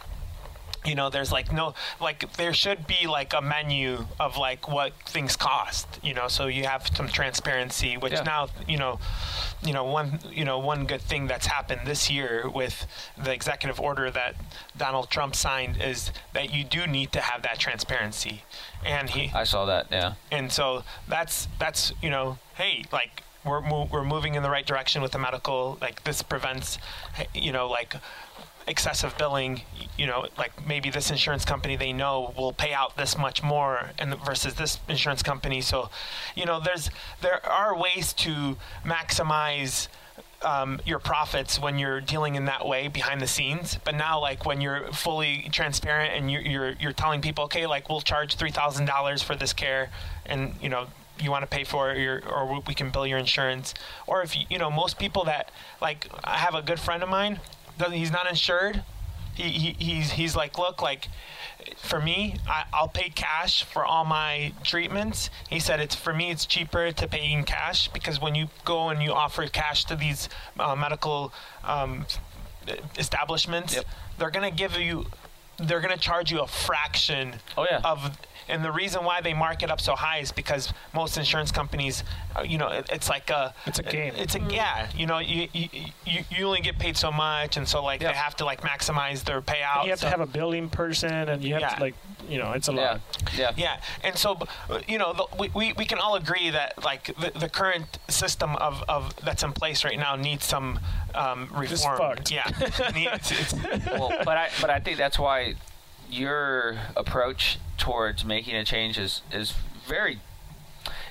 you 0.85 0.95
know, 0.95 1.09
there's 1.11 1.33
like 1.33 1.53
no, 1.53 1.75
like 2.01 2.31
there 2.37 2.53
should 2.53 2.87
be 2.87 3.07
like 3.07 3.33
a 3.33 3.41
menu 3.41 4.07
of 4.21 4.37
like 4.37 4.69
what 4.69 4.93
things 5.07 5.37
cost, 5.37 5.87
you 6.03 6.13
know, 6.15 6.29
so 6.29 6.47
you 6.47 6.65
have 6.65 6.87
some 6.95 7.09
transparency, 7.09 7.97
which 7.97 8.13
Yeah. 8.13 8.23
now, 8.23 8.49
you 8.69 8.77
know, 8.79 8.99
you 9.63 9.73
know, 9.73 9.85
one, 9.85 10.19
you 10.31 10.45
know, 10.45 10.59
one 10.59 10.85
good 10.87 11.01
thing 11.01 11.27
that's 11.27 11.47
happened 11.47 11.83
this 11.87 12.11
year 12.11 12.49
with 12.49 12.87
the 13.23 13.33
executive 13.33 13.81
order 13.81 14.11
that 14.11 14.35
Donald 14.77 15.09
Trump 15.11 15.35
signed 15.35 15.81
is 15.81 16.11
that 16.35 16.53
you 16.53 16.65
do 16.65 16.87
need 16.87 17.13
to 17.13 17.21
have 17.21 17.43
that 17.43 17.59
transparency. 17.59 18.43
And 18.85 19.09
he, 19.11 19.31
I 19.35 19.45
saw 19.45 19.65
that. 19.65 19.87
Yeah. 19.91 20.15
and 20.31 20.53
so 20.53 20.85
that's 21.09 21.49
that's 21.59 21.93
you 22.03 22.11
know 22.11 22.39
hey 22.57 22.85
like 22.93 23.23
we're 23.45 23.61
mo- 23.61 23.89
we're 23.91 24.05
moving 24.05 24.35
in 24.35 24.43
the 24.43 24.51
right 24.51 24.67
direction 24.67 25.01
with 25.03 25.13
the 25.13 25.19
medical 25.19 25.79
like 25.81 26.05
this 26.05 26.23
prevents 26.23 26.79
you 27.35 27.53
know 27.53 27.69
like 27.69 27.95
excessive 28.67 29.17
billing 29.19 29.61
you 29.99 30.07
know 30.07 30.27
like 30.39 30.67
maybe 30.67 30.89
this 30.91 31.11
insurance 31.11 31.45
company 31.45 31.77
they 31.77 31.93
know 31.93 32.33
will 32.37 32.53
pay 32.53 32.73
out 32.73 32.97
this 32.97 33.19
much 33.19 33.43
more 33.43 33.91
and 33.99 34.15
versus 34.25 34.55
this 34.55 34.79
insurance 34.89 35.23
company 35.23 35.61
so 35.61 35.91
you 36.35 36.47
know 36.47 36.61
there's 36.61 36.91
there 37.21 37.45
are 37.47 37.77
ways 37.77 38.13
to 38.15 38.57
maximize 38.85 39.89
um, 40.45 40.81
your 40.85 40.99
profits 40.99 41.59
when 41.59 41.79
you're 41.79 42.01
dealing 42.01 42.35
in 42.35 42.45
that 42.45 42.67
way 42.67 42.89
behind 42.89 43.21
the 43.21 43.27
scenes. 43.27 43.79
But 43.83 43.95
now, 43.95 44.21
like 44.21 44.45
when 44.45 44.61
you're 44.61 44.93
fully 44.93 45.49
transparent 45.51 46.13
and 46.15 46.31
you're 46.31 46.43
you're, 46.43 46.73
you're 46.73 46.93
telling 46.93 47.21
people, 47.21 47.45
okay, 47.45 47.67
like 47.67 47.89
we'll 47.89 48.03
charge 48.03 48.37
three 48.37 48.51
thousand 48.51 48.87
dollars 48.87 49.23
for 49.23 49.35
this 49.35 49.53
care, 49.53 49.91
and 50.27 50.55
you 50.61 50.69
know 50.69 50.87
you 51.21 51.31
want 51.31 51.43
to 51.43 51.47
pay 51.47 51.65
for 51.65 51.93
it, 51.93 51.99
your, 51.99 52.23
or 52.29 52.61
we 52.67 52.75
can 52.75 52.91
bill 52.91 53.07
your 53.07 53.19
insurance. 53.19 53.73
Or 54.07 54.23
if 54.23 54.37
you, 54.37 54.45
you 54.51 54.59
know 54.59 54.71
most 54.71 54.99
people 54.99 55.25
that 55.25 55.51
like 55.81 56.09
I 56.23 56.37
have 56.39 56.55
a 56.55 56.63
good 56.63 56.79
friend 56.79 57.03
of 57.03 57.09
mine, 57.09 57.41
he's 57.91 58.11
not 58.13 58.29
insured. 58.29 58.83
He, 59.35 59.43
he 59.51 59.73
he's 59.79 60.13
he's 60.13 60.37
like 60.37 60.59
look 60.59 60.81
like 60.81 61.09
for 61.79 61.99
me, 61.99 62.37
I, 62.49 62.65
I'll 62.73 62.89
pay 62.89 63.09
cash 63.09 63.65
for 63.65 63.85
all 63.85 64.05
my 64.05 64.53
treatments. 64.63 65.31
He 65.49 65.59
said 65.61 65.81
it's 65.81 65.95
for 65.95 66.13
me, 66.13 66.31
it's 66.31 66.45
cheaper 66.47 66.93
to 66.93 67.09
pay 67.09 67.33
in 67.33 67.43
cash 67.45 67.89
because 67.89 68.21
when 68.21 68.35
you 68.35 68.49
go 68.65 68.91
and 68.91 69.03
you 69.03 69.13
offer 69.13 69.47
cash 69.49 69.85
to 69.87 69.97
these 69.97 70.29
uh, 70.61 70.77
medical 70.77 71.33
um, 71.65 72.05
establishments, 72.99 73.75
Yep. 73.75 73.85
they're 74.19 74.31
gonna 74.31 74.51
give 74.51 74.77
you, 74.79 75.07
they're 75.59 75.81
gonna 75.81 75.97
charge 75.97 76.31
you 76.31 76.41
a 76.41 76.47
fraction 76.47 77.35
Oh, 77.57 77.67
yeah. 77.71 77.81
of. 77.85 78.17
And 78.49 78.65
the 78.65 78.73
reason 78.73 79.05
why 79.05 79.21
they 79.21 79.35
mark 79.35 79.63
it 79.63 79.71
up 79.71 79.81
so 79.81 79.95
high 79.95 80.19
is 80.19 80.33
because 80.33 80.73
most 80.95 81.17
insurance 81.17 81.51
companies, 81.53 82.05
uh, 82.37 82.43
you 82.43 82.59
know, 82.59 82.69
it, 82.69 82.89
it's 82.93 83.09
like 83.09 83.31
a 83.31 83.55
It's 83.67 83.79
a 83.79 83.83
game. 83.83 84.13
It's 84.17 84.35
a 84.35 84.41
yeah, 84.51 84.89
you 84.95 85.07
know, 85.07 85.19
you 85.19 85.49
you, 85.53 85.69
you, 86.07 86.25
you 86.31 86.47
only 86.47 86.61
get 86.61 86.79
paid 86.79 86.97
so 86.97 87.11
much, 87.11 87.57
and 87.57 87.67
so 87.67 87.83
like 87.83 88.03
Yep. 88.03 88.13
they 88.13 88.17
have 88.19 88.37
to 88.37 88.45
like 88.45 88.61
maximize 88.63 89.25
their 89.25 89.41
payout. 89.41 89.85
You 89.85 89.91
have 89.91 89.99
so- 90.01 90.07
to 90.07 90.11
have 90.11 90.21
a 90.21 90.27
billing 90.27 90.69
person, 90.69 91.29
and 91.29 91.43
you 91.43 91.55
have 91.55 91.63
Yeah. 91.63 91.75
to 91.77 91.81
like, 91.83 91.95
you 92.29 92.39
know, 92.39 92.53
it's 92.53 92.69
a 92.69 92.73
lot. 92.73 93.01
Yeah. 93.37 93.53
Yeah, 93.57 93.81
and 94.03 94.17
so 94.17 94.39
uh, 94.71 94.81
you 94.89 94.99
know, 94.99 95.13
the, 95.13 95.27
we, 95.39 95.51
we, 95.55 95.73
we 95.75 95.85
can 95.85 95.99
all 95.99 96.15
agree 96.17 96.51
that 96.51 96.83
like 96.85 97.07
the, 97.19 97.39
the 97.39 97.49
current 97.49 97.99
system 98.09 98.57
of, 98.57 98.83
of 98.89 99.15
that's 99.25 99.43
in 99.43 99.53
place 99.53 99.85
right 99.85 99.99
now 99.99 100.17
needs 100.17 100.45
some 100.45 100.79
um, 101.15 101.49
It's 101.59 101.73
reform. 101.73 101.99
fucked. 101.99 102.31
Yeah, 102.31 102.45
needs, 102.95 103.31
it's, 103.33 103.55
well, 103.87 104.13
but 104.25 104.37
I 104.37 104.49
but 104.61 104.71
I 104.71 104.81
think 104.81 104.99
that's 104.99 105.19
why 105.19 105.55
your 106.11 106.79
approach 106.97 107.59
towards 107.79 108.25
making 108.25 108.55
a 108.57 108.65
change 108.65 108.99
is 108.99 109.23
is 109.33 109.55
very 109.87 110.21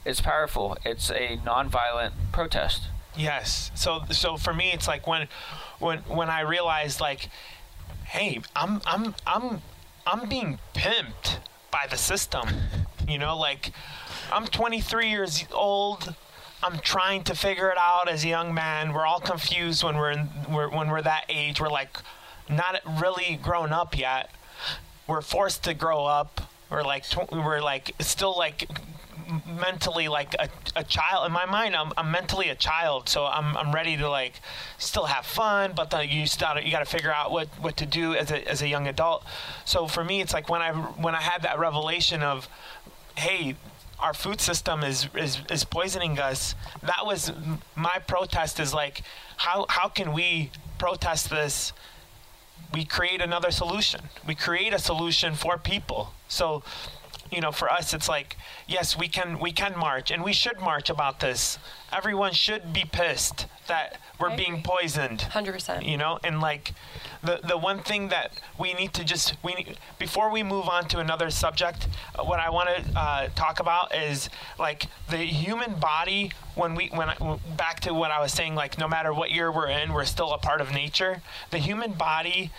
it's 0.06 0.22
powerful. 0.22 0.78
It's 0.86 1.10
a 1.10 1.40
nonviolent 1.46 2.12
protest. 2.32 2.90
yes. 3.16 3.72
So 3.76 4.02
so 4.12 4.38
for 4.38 4.54
me, 4.54 4.72
it's 4.74 4.88
like 4.88 5.08
when 5.08 5.28
when 5.80 6.00
when 6.00 6.30
I 6.30 6.42
realized 6.42 7.00
like, 7.00 7.30
hey, 8.06 8.42
I'm 8.56 8.82
I'm 8.86 9.16
I'm 9.26 9.62
I'm 10.06 10.28
being 10.30 10.60
pimped 10.74 11.38
by 11.72 11.88
the 11.90 11.98
system. 11.98 12.48
You 13.06 13.18
know, 13.18 13.38
like 13.38 13.74
I'm 14.32 14.46
23 14.48 15.10
years 15.10 15.44
old. 15.52 16.16
I'm 16.64 16.80
trying 16.80 17.24
to 17.26 17.36
figure 17.36 17.70
it 17.70 17.78
out 17.78 18.08
as 18.08 18.24
a 18.24 18.30
young 18.30 18.54
man. 18.54 18.94
We're 18.94 19.06
all 19.06 19.20
confused 19.20 19.84
when 19.84 19.98
we're, 19.98 20.12
in, 20.12 20.30
we're 20.50 20.70
when 20.70 20.90
we're 20.90 21.02
that 21.02 21.26
age. 21.28 21.60
We're 21.60 21.70
like 21.70 21.98
not 22.50 22.80
really 23.02 23.38
grown 23.44 23.74
up 23.74 23.98
yet. 23.98 24.30
We're 25.08 25.22
forced 25.22 25.64
to 25.64 25.74
grow 25.74 26.06
up. 26.06 26.42
We're 26.70 26.84
like 26.84 27.08
tw- 27.08 27.32
we're 27.32 27.62
like 27.62 27.92
still 28.00 28.36
like 28.38 28.68
mentally 29.48 30.08
like 30.08 30.36
a, 30.40 30.50
a 30.76 30.84
child 30.84 31.26
in 31.26 31.32
my 31.32 31.46
mind 31.46 31.76
I'm, 31.76 31.92
I'm 31.98 32.12
mentally 32.12 32.50
a 32.50 32.56
child 32.56 33.08
so 33.08 33.26
I'm, 33.26 33.56
I'm 33.58 33.74
ready 33.74 33.96
to 33.98 34.10
like 34.10 34.34
still 34.78 35.06
have 35.06 35.26
fun 35.26 35.74
but 35.76 35.90
then 35.90 36.10
you 36.10 36.28
start 36.28 36.64
you 36.64 36.72
got 36.72 36.80
to 36.80 36.86
figure 36.86 37.12
out 37.12 37.32
what, 37.32 37.48
what 37.62 37.78
to 37.78 37.86
do 37.86 38.16
as 38.16 38.32
a, 38.32 38.48
as 38.48 38.62
a 38.62 38.68
young 38.68 38.88
adult 38.88 39.24
so 39.66 39.88
for 39.88 40.04
me 40.04 40.22
it's 40.22 40.34
like 40.34 40.50
when 40.50 40.62
I 40.62 40.72
when 40.74 41.16
I 41.16 41.22
had 41.22 41.44
that 41.44 41.60
revelation 41.60 42.22
of 42.22 42.50
hey 43.16 43.56
our 44.00 44.14
food 44.14 44.42
system 44.42 44.84
is, 44.84 45.08
is 45.16 45.40
is 45.50 45.64
poisoning 45.64 46.20
us 46.20 46.56
that 46.82 47.06
was 47.06 47.32
my 47.76 48.00
protest 48.08 48.60
is 48.60 48.74
like 48.74 49.04
how 49.38 49.66
how 49.70 49.88
can 49.88 50.14
we 50.14 50.52
protest 50.78 51.30
this 51.30 51.72
we 52.74 52.86
create 52.86 53.22
another 53.22 53.52
solution. 53.52 54.02
We 54.28 54.36
create 54.36 54.74
a 54.74 54.80
solution 54.80 55.36
for 55.36 55.58
people. 55.58 56.14
So, 56.28 56.64
you 57.32 57.42
know, 57.42 57.52
for 57.52 57.72
us, 57.72 57.94
it's 57.94 58.10
like, 58.10 58.36
yes, 58.68 58.98
we 58.98 59.08
can 59.08 59.40
we 59.40 59.52
can 59.52 59.78
march, 59.78 60.12
and 60.12 60.24
we 60.24 60.34
should 60.34 60.60
march 60.60 60.90
about 60.90 61.20
this. 61.20 61.60
Everyone 61.92 62.34
should 62.34 62.74
be 62.74 62.86
pissed 62.86 63.48
that 63.68 64.00
we're 64.20 64.32
I 64.32 64.36
being 64.36 64.54
agree. 64.54 64.64
poisoned. 64.64 65.22
Hundred 65.22 65.54
percent. 65.54 65.86
You 65.86 65.98
know, 65.98 66.20
and 66.24 66.40
like 66.40 66.74
the 67.24 67.40
the 67.48 67.58
one 67.58 67.80
thing 67.80 68.10
that 68.10 68.40
we 68.60 68.74
need 68.74 68.94
to 68.94 69.04
just 69.04 69.36
we 69.44 69.54
need, 69.56 69.78
before 69.98 70.32
we 70.32 70.44
move 70.44 70.68
on 70.68 70.88
to 70.90 71.00
another 71.00 71.30
subject, 71.30 71.88
uh, 72.18 72.24
what 72.24 72.40
I 72.40 72.50
want 72.50 72.70
to 72.70 73.00
uh, 73.00 73.28
talk 73.36 73.60
about 73.60 73.96
is 73.96 74.30
like 74.60 74.88
the 75.10 75.18
human 75.18 75.76
body. 75.76 76.32
When 76.56 76.76
we 76.76 76.90
when 76.90 77.10
I, 77.10 77.40
back 77.58 77.80
to 77.82 77.94
what 77.94 78.12
I 78.12 78.20
was 78.22 78.32
saying, 78.32 78.56
like 78.56 78.78
no 78.78 78.88
matter 78.88 79.14
what 79.14 79.32
year 79.32 79.52
we're 79.52 79.70
in, 79.70 79.94
we're 79.94 80.06
still 80.06 80.34
a 80.34 80.38
part 80.38 80.62
of 80.62 80.72
nature. 80.72 81.22
The 81.52 81.58
human 81.58 81.94
body, 81.94 82.52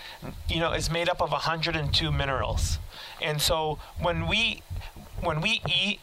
you 0.48 0.58
know, 0.60 0.72
is 0.72 0.90
made 0.90 1.08
up 1.08 1.22
of 1.22 1.30
102 1.30 2.10
minerals, 2.10 2.78
and 3.22 3.40
so 3.40 3.78
when 4.00 4.26
we 4.26 4.62
when 5.22 5.40
we 5.40 5.60
eat 5.68 6.00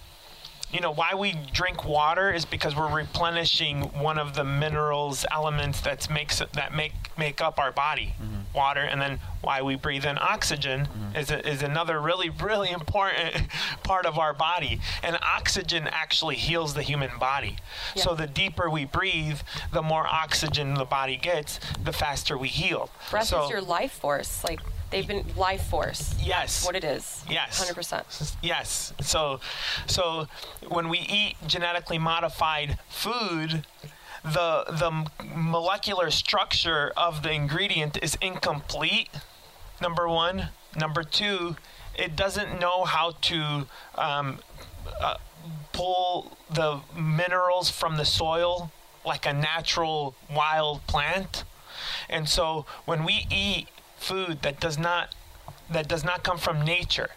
you 0.71 0.79
know 0.79 0.91
why 0.91 1.13
we 1.15 1.35
drink 1.53 1.85
water 1.85 2.31
is 2.31 2.45
because 2.45 2.75
we're 2.75 2.93
replenishing 2.93 3.81
one 4.01 4.17
of 4.17 4.35
the 4.35 4.43
minerals 4.43 5.25
elements 5.31 5.81
that 5.81 6.09
makes 6.09 6.39
that 6.39 6.73
make 6.73 6.93
make 7.17 7.41
up 7.41 7.59
our 7.59 7.71
body. 7.71 8.13
Mm-hmm. 8.21 8.57
Water 8.57 8.81
and 8.81 9.01
then 9.01 9.19
why 9.41 9.61
we 9.61 9.75
breathe 9.75 10.05
in 10.05 10.17
oxygen 10.17 10.81
mm-hmm. 10.81 11.15
is, 11.15 11.31
a, 11.31 11.47
is 11.47 11.61
another 11.61 11.99
really 11.99 12.29
really 12.29 12.71
important 12.71 13.47
part 13.83 14.05
of 14.05 14.17
our 14.17 14.33
body. 14.33 14.79
And 15.03 15.17
oxygen 15.21 15.87
actually 15.91 16.35
heals 16.35 16.73
the 16.73 16.81
human 16.83 17.11
body. 17.19 17.57
So 17.95 18.15
the 18.15 18.27
deeper 18.27 18.69
we 18.69 18.85
breathe 18.85 19.39
the 19.73 19.81
more 19.81 20.07
oxygen 20.07 20.73
the 20.75 20.85
body 20.85 21.17
gets 21.17 21.59
the 21.83 21.93
faster 21.93 22.37
we 22.37 22.47
heal. 22.47 22.89
Breath 23.09 23.27
so 23.27 23.45
is 23.45 23.49
your 23.49 23.61
life 23.61 23.91
force. 23.91 24.43
Like 24.43 24.59
they've 24.91 25.07
been 25.07 25.25
life 25.35 25.63
force. 25.63 26.15
yes 26.21 26.65
What 26.65 26.75
it 26.75 26.83
is. 26.83 27.23
Yes. 27.29 27.57
Hundred 27.57 27.75
percent. 27.75 28.05
Yes. 28.41 28.93
So, 29.01 29.39
so 29.87 30.27
when 30.67 30.89
we 30.89 30.99
eat 30.99 31.35
genetically 31.47 31.97
modified 31.97 32.77
food, 32.89 33.65
the 34.23 34.65
the 34.67 35.07
molecular 35.35 36.11
structure 36.11 36.91
of 36.95 37.23
the 37.23 37.31
ingredient 37.31 37.97
is 38.03 38.17
incomplete. 38.21 39.09
Number 39.81 40.07
one. 40.07 40.49
Number 40.75 41.03
two, 41.03 41.57
it 41.97 42.15
doesn't 42.15 42.59
know 42.59 42.85
how 42.85 43.11
to 43.21 43.67
um, 43.95 44.39
uh, 45.01 45.15
pull 45.73 46.37
the 46.49 46.79
minerals 46.95 47.69
from 47.69 47.97
the 47.97 48.05
soil 48.05 48.71
like 49.05 49.25
a 49.25 49.33
natural 49.33 50.15
wild 50.33 50.85
plant. 50.87 51.43
And 52.09 52.29
so 52.29 52.65
when 52.85 53.03
we 53.03 53.25
eat 53.29 53.67
food 54.01 54.41
that 54.41 54.59
does 54.59 54.77
not 54.77 55.15
that 55.69 55.87
does 55.87 56.03
not 56.03 56.23
come 56.23 56.37
from 56.37 56.61
nature, 56.65 57.11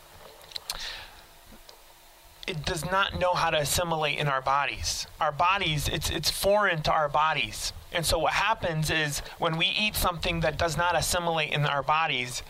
it 2.47 2.65
does 2.65 2.85
not 2.85 3.19
know 3.19 3.35
how 3.35 3.51
to 3.51 3.59
assimilate 3.59 4.19
in 4.19 4.29
our 4.29 4.41
bodies. 4.41 5.07
Our 5.21 5.33
bodies, 5.33 5.89
it's 5.89 6.11
it's 6.11 6.31
foreign 6.31 6.83
to 6.83 6.93
our 6.93 7.09
bodies. 7.09 7.73
And 7.93 8.05
so 8.05 8.19
what 8.19 8.33
happens 8.35 8.91
is 8.91 9.21
when 9.39 9.57
we 9.57 9.67
eat 9.67 9.95
something 9.95 10.41
that 10.41 10.59
does 10.59 10.77
not 10.77 10.97
assimilate 10.97 11.53
in 11.53 11.65
our 11.65 11.83
bodies, 11.83 12.43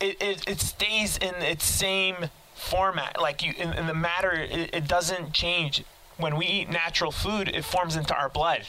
it, 0.00 0.20
it, 0.20 0.48
it 0.48 0.60
stays 0.60 1.16
in 1.16 1.34
its 1.36 1.64
same 1.64 2.30
format. 2.54 3.20
Like 3.20 3.42
you 3.42 3.52
in, 3.56 3.72
in 3.72 3.86
the 3.86 3.94
matter, 3.94 4.32
it, 4.32 4.70
it 4.74 4.88
doesn't 4.88 5.32
change. 5.32 5.84
When 6.18 6.36
we 6.36 6.46
eat 6.46 6.68
natural 6.68 7.12
food, 7.12 7.48
it 7.48 7.64
forms 7.64 7.94
into 7.94 8.14
our 8.14 8.28
blood. 8.28 8.62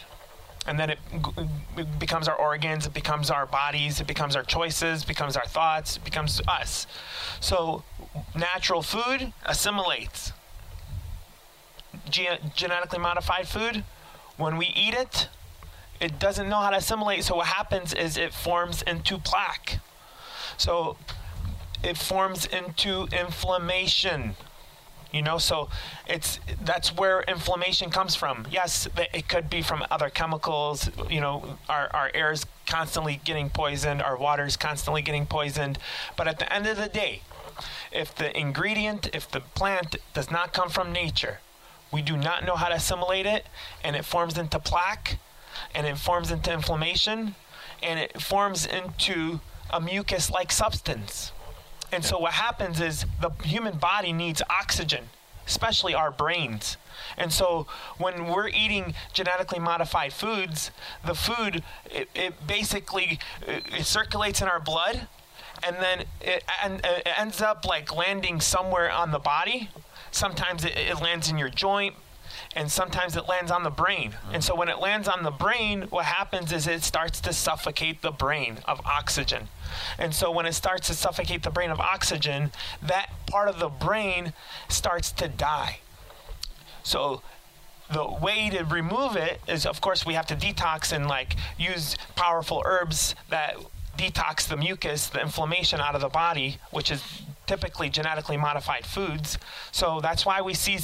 And 0.67 0.77
then 0.77 0.89
it, 0.89 0.99
it 1.77 1.99
becomes 1.99 2.27
our 2.27 2.35
organs, 2.35 2.85
it 2.85 2.93
becomes 2.93 3.31
our 3.31 3.45
bodies, 3.45 4.01
it 4.01 4.07
becomes 4.07 4.35
our 4.35 4.43
choices, 4.43 5.05
becomes 5.05 5.37
our 5.37 5.45
thoughts, 5.45 5.95
it 5.95 6.03
becomes 6.03 6.41
us. 6.47 6.85
So 7.39 7.83
natural 8.35 8.81
food 8.81 9.33
assimilates. 9.45 10.33
Ge- 12.09 12.39
genetically 12.53 12.99
modified 12.99 13.47
food, 13.47 13.85
when 14.35 14.57
we 14.57 14.67
eat 14.75 14.93
it, 14.93 15.29
it 15.99 16.19
doesn't 16.19 16.47
know 16.49 16.57
how 16.57 16.69
to 16.69 16.77
assimilate. 16.77 17.23
So 17.23 17.37
what 17.37 17.47
happens 17.47 17.93
is 17.93 18.17
it 18.17 18.33
forms 18.33 18.81
into 18.81 19.17
plaque. 19.17 19.79
So 20.57 20.97
it 21.83 21.97
forms 21.97 22.45
into 22.45 23.07
inflammation. 23.17 24.35
You 25.11 25.21
know, 25.21 25.37
so 25.37 25.69
it's 26.05 26.39
that's 26.63 26.95
where 26.95 27.21
inflammation 27.21 27.89
comes 27.89 28.15
from. 28.15 28.45
Yes, 28.51 28.87
it 29.13 29.27
could 29.29 29.49
be 29.49 29.61
from 29.61 29.85
other 29.89 30.09
chemicals. 30.09 30.89
You 31.09 31.21
know, 31.21 31.57
our 31.69 31.89
our 31.93 32.11
air 32.13 32.31
is 32.31 32.45
constantly 32.65 33.21
getting 33.23 33.49
poisoned, 33.49 34.01
our 34.01 34.17
water 34.17 34.45
is 34.45 34.57
constantly 34.57 35.01
getting 35.01 35.25
poisoned. 35.25 35.79
But 36.17 36.27
at 36.27 36.39
the 36.39 36.51
end 36.51 36.67
of 36.67 36.77
the 36.77 36.89
day, 36.89 37.21
if 37.91 38.13
the 38.13 38.37
ingredient, 38.37 39.09
if 39.13 39.29
the 39.29 39.39
plant 39.39 39.95
does 40.13 40.29
not 40.29 40.53
come 40.53 40.69
from 40.69 40.91
nature, 40.91 41.39
we 41.91 42.01
do 42.01 42.17
not 42.17 42.45
know 42.45 42.55
how 42.55 42.67
to 42.67 42.75
assimilate 42.75 43.25
it, 43.25 43.45
and 43.83 43.95
it 43.95 44.03
forms 44.03 44.37
into 44.37 44.59
plaque, 44.59 45.17
and 45.73 45.87
it 45.87 45.97
forms 45.97 46.31
into 46.31 46.51
inflammation, 46.51 47.35
and 47.81 47.99
it 47.99 48.21
forms 48.21 48.65
into 48.65 49.39
a 49.69 49.79
mucus 49.79 50.29
like 50.29 50.51
substance. 50.51 51.31
And 51.91 52.03
so 52.03 52.17
what 52.17 52.33
happens 52.33 52.79
is 52.81 53.05
the 53.21 53.31
human 53.43 53.77
body 53.77 54.11
needs 54.11 54.41
oxygen, 54.49 55.05
especially 55.45 55.93
our 55.93 56.11
brains. 56.11 56.77
And 57.17 57.31
so 57.31 57.67
when 57.97 58.27
we're 58.27 58.49
eating 58.49 58.93
genetically 59.13 59.59
modified 59.59 60.13
foods, 60.13 60.71
the 61.05 61.13
food 61.13 61.63
it, 61.89 62.09
it 62.13 62.47
basically 62.47 63.19
it, 63.47 63.63
it 63.79 63.85
circulates 63.85 64.41
in 64.41 64.47
our 64.47 64.59
blood 64.59 65.07
and 65.63 65.77
then 65.77 66.03
it, 66.21 66.43
and, 66.63 66.81
it 66.83 67.07
ends 67.17 67.41
up 67.41 67.65
like 67.65 67.95
landing 67.95 68.39
somewhere 68.41 68.91
on 68.91 69.11
the 69.11 69.19
body. 69.19 69.69
Sometimes 70.11 70.63
it, 70.63 70.77
it 70.77 71.01
lands 71.01 71.29
in 71.29 71.37
your 71.37 71.49
joint, 71.49 71.95
and 72.57 72.71
sometimes 72.71 73.15
it 73.15 73.29
lands 73.29 73.51
on 73.51 73.61
the 73.61 73.69
brain. 73.69 74.15
And 74.25 74.31
mm-hmm. 74.31 74.39
so 74.41 74.55
when 74.55 74.67
it 74.67 74.79
lands 74.79 75.07
on 75.07 75.21
the 75.21 75.29
brain, 75.29 75.83
what 75.91 76.05
happens 76.05 76.51
is 76.51 76.65
it 76.65 76.81
starts 76.81 77.21
to 77.21 77.31
suffocate 77.31 78.01
the 78.01 78.11
brain 78.11 78.57
of 78.65 78.81
oxygen. 78.83 79.47
And 79.99 80.13
so 80.13 80.31
when 80.31 80.47
it 80.47 80.53
starts 80.53 80.87
to 80.87 80.95
suffocate 80.95 81.43
the 81.43 81.51
brain 81.51 81.69
of 81.69 81.79
oxygen, 81.79 82.51
that 82.81 83.11
part 83.27 83.47
of 83.47 83.59
the 83.59 83.69
brain 83.69 84.33
starts 84.69 85.11
to 85.13 85.27
die. 85.27 85.81
So 86.81 87.21
the 87.93 88.07
way 88.19 88.49
to 88.49 88.63
remove 88.63 89.15
it 89.15 89.39
is 89.47 89.65
of 89.65 89.79
course 89.79 90.03
we 90.03 90.15
have 90.15 90.25
to 90.25 90.35
detox 90.35 90.91
and 90.91 91.07
like 91.07 91.35
use 91.59 91.95
powerful 92.15 92.63
herbs 92.65 93.13
that 93.29 93.55
detox 93.97 94.47
the 94.47 94.57
mucus, 94.57 95.07
the 95.07 95.21
inflammation 95.21 95.79
out 95.79 95.93
of 95.93 96.01
the 96.01 96.09
body, 96.09 96.57
which 96.71 96.89
is 96.89 97.03
typically 97.47 97.89
genetically 97.89 98.37
modified 98.37 98.85
foods. 98.85 99.39
So 99.71 99.99
that's 100.01 100.25
why 100.25 100.41
we 100.41 100.53
see 100.53 100.77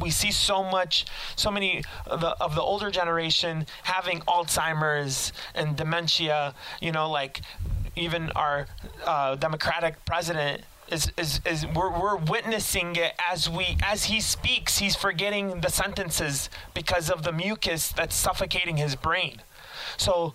we 0.00 0.10
see 0.10 0.30
so 0.30 0.62
much, 0.62 1.06
so 1.34 1.50
many 1.50 1.82
of 2.06 2.20
the, 2.20 2.36
of 2.40 2.54
the 2.54 2.62
older 2.62 2.90
generation 2.90 3.66
having 3.82 4.20
Alzheimer's 4.20 5.32
and 5.54 5.76
dementia. 5.76 6.54
You 6.80 6.92
know, 6.92 7.10
like 7.10 7.40
even 7.96 8.30
our 8.32 8.66
uh, 9.04 9.34
Democratic 9.36 10.04
president. 10.04 10.62
Is, 10.86 11.10
is, 11.16 11.40
is 11.46 11.66
we're, 11.74 11.98
we're 11.98 12.16
witnessing 12.16 12.94
it 12.96 13.14
as 13.32 13.48
we 13.48 13.78
as 13.82 14.04
he 14.04 14.20
speaks 14.20 14.76
he's 14.76 14.94
forgetting 14.94 15.62
the 15.62 15.70
sentences 15.70 16.50
because 16.74 17.08
of 17.08 17.22
the 17.22 17.32
mucus 17.32 17.88
that's 17.90 18.14
suffocating 18.14 18.76
his 18.76 18.94
brain 18.94 19.40
so 19.96 20.34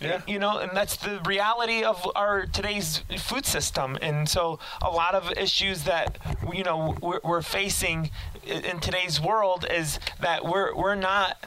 Yeah. 0.00 0.22
you 0.26 0.38
know 0.38 0.58
and 0.58 0.74
that's 0.74 0.96
the 0.96 1.20
reality 1.26 1.82
of 1.84 2.10
our 2.16 2.46
today's 2.46 3.02
food 3.18 3.44
system 3.44 3.98
and 4.00 4.26
so 4.28 4.58
a 4.80 4.88
lot 4.90 5.14
of 5.14 5.30
issues 5.36 5.84
that 5.84 6.18
you 6.54 6.64
know 6.64 6.96
we're, 7.02 7.20
we're 7.22 7.42
facing 7.42 8.10
in 8.44 8.80
today's 8.80 9.20
world 9.20 9.66
is 9.70 9.98
that 10.20 10.44
we're 10.44 10.74
we're 10.74 10.94
not 10.94 11.46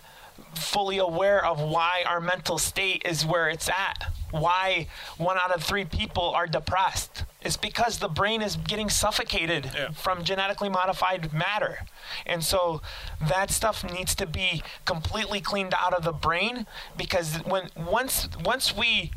fully 0.53 0.99
aware 0.99 1.43
of 1.43 1.59
why 1.59 2.03
our 2.07 2.21
mental 2.21 2.59
state 2.59 3.01
is 3.05 3.25
where 3.25 3.49
it's 3.49 3.69
at 3.69 4.11
why 4.29 4.87
one 5.17 5.37
out 5.37 5.51
of 5.51 5.63
three 5.63 5.85
people 5.85 6.29
are 6.29 6.45
depressed 6.47 7.23
it's 7.43 7.57
because 7.57 7.97
the 7.99 8.07
brain 8.07 8.41
is 8.41 8.55
getting 8.55 8.89
suffocated 8.89 9.69
Yeah. 9.75 9.91
from 9.91 10.23
genetically 10.23 10.69
modified 10.69 11.33
matter 11.33 11.85
and 12.25 12.43
so 12.43 12.81
that 13.27 13.51
stuff 13.51 13.83
needs 13.83 14.15
to 14.15 14.25
be 14.25 14.63
completely 14.85 15.41
cleaned 15.41 15.73
out 15.77 15.93
of 15.93 16.03
the 16.03 16.13
brain 16.13 16.65
because 16.97 17.37
when 17.45 17.69
once 17.75 18.27
once 18.43 18.75
we 18.75 19.11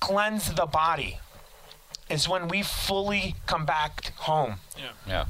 cleanse 0.00 0.52
the 0.54 0.66
body 0.66 1.18
is 2.08 2.28
when 2.28 2.48
we 2.48 2.62
fully 2.62 3.34
come 3.46 3.64
back 3.64 4.12
home 4.16 4.56
Yeah. 4.76 4.92
Yeah. 5.06 5.24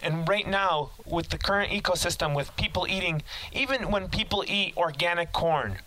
and 0.00 0.26
right 0.28 0.46
now, 0.46 0.90
with 1.04 1.28
the 1.30 1.38
current 1.38 1.70
ecosystem, 1.72 2.34
with 2.34 2.54
people 2.56 2.86
eating, 2.88 3.22
even 3.52 3.90
when 3.90 4.08
people 4.08 4.44
eat 4.46 4.74
organic 4.76 5.32
corn, 5.32 5.78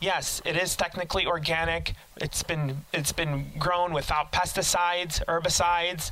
yes, 0.00 0.42
it 0.44 0.56
is 0.56 0.76
technically 0.76 1.26
organic. 1.26 1.94
It's 2.16 2.42
been 2.42 2.84
it's 2.92 3.12
been 3.12 3.52
grown 3.58 3.92
without 3.92 4.32
pesticides, 4.32 5.24
herbicides. 5.26 6.10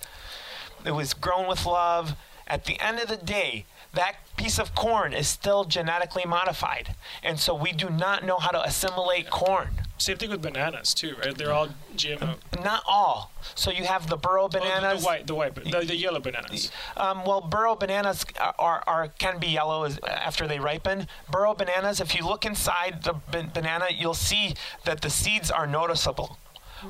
It 0.85 0.93
was 0.93 1.15
grown 1.15 1.49
with 1.49 1.65
love. 1.67 2.15
At 2.47 2.67
the 2.67 2.79
end 2.79 2.99
of 2.99 3.09
the 3.09 3.17
day, 3.17 3.65
that 3.95 4.17
piece 4.37 4.59
of 4.59 4.75
corn 4.75 5.15
is 5.15 5.29
still 5.29 5.65
genetically 5.65 6.25
modified, 6.27 6.95
and 7.23 7.39
so 7.41 7.55
we 7.55 7.73
do 7.73 7.89
not 7.89 8.25
know 8.25 8.37
how 8.37 8.51
to 8.51 8.63
assimilate 8.63 9.31
corn. 9.31 9.84
Same 9.97 10.17
thing 10.17 10.31
with 10.31 10.43
bananas 10.43 10.93
too, 10.93 11.15
right? 11.25 11.37
They're 11.37 11.53
all 11.53 11.69
GMO. 11.97 12.37
Not 12.65 12.83
all. 12.89 13.31
So 13.55 13.71
you 13.71 13.85
have 13.85 14.09
the 14.09 14.17
burro 14.17 14.45
Oh, 14.45 14.49
the- 14.49 14.59
the 14.59 15.07
white, 15.07 15.27
the 15.27 15.35
white, 15.35 15.55
the, 15.55 15.81
the 15.87 15.97
yellow 15.97 16.19
bananas. 16.21 16.71
Um, 16.97 17.25
well, 17.25 17.41
burro 17.41 17.77
bananas 17.77 18.27
are, 18.59 18.83
are, 18.87 19.09
can 19.19 19.39
be 19.39 19.47
yellow 19.47 19.89
after 20.09 20.49
they 20.49 20.59
ripen. 20.59 21.07
Burro 21.31 21.55
bananas, 21.55 22.01
if 22.01 22.15
you 22.15 22.27
look 22.27 22.45
inside 22.45 23.05
the 23.05 23.15
ban- 23.31 23.53
banana, 23.55 23.87
you'll 23.97 24.15
see 24.15 24.55
that 24.85 25.01
the 25.01 25.11
seeds 25.11 25.51
are 25.51 25.67
noticeable. 25.67 26.39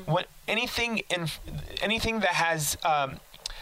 When 0.05 0.25
anything 0.47 0.99
in 1.09 1.27
anything 1.81 2.19
that 2.21 2.33
has 2.35 2.77
um, 2.83 3.19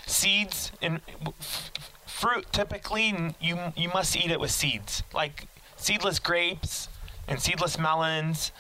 seeds 0.08 0.72
in 0.82 1.02
f- 1.40 1.70
fruit, 2.08 2.46
typically 2.52 3.36
you 3.40 3.60
you 3.76 3.90
must 3.90 4.16
eat 4.16 4.32
it 4.32 4.40
with 4.40 4.50
seeds, 4.52 5.04
like 5.14 5.48
seedless 5.76 6.18
grapes 6.18 6.88
and 7.28 7.40
seedless 7.42 7.78
melons. 7.78 8.52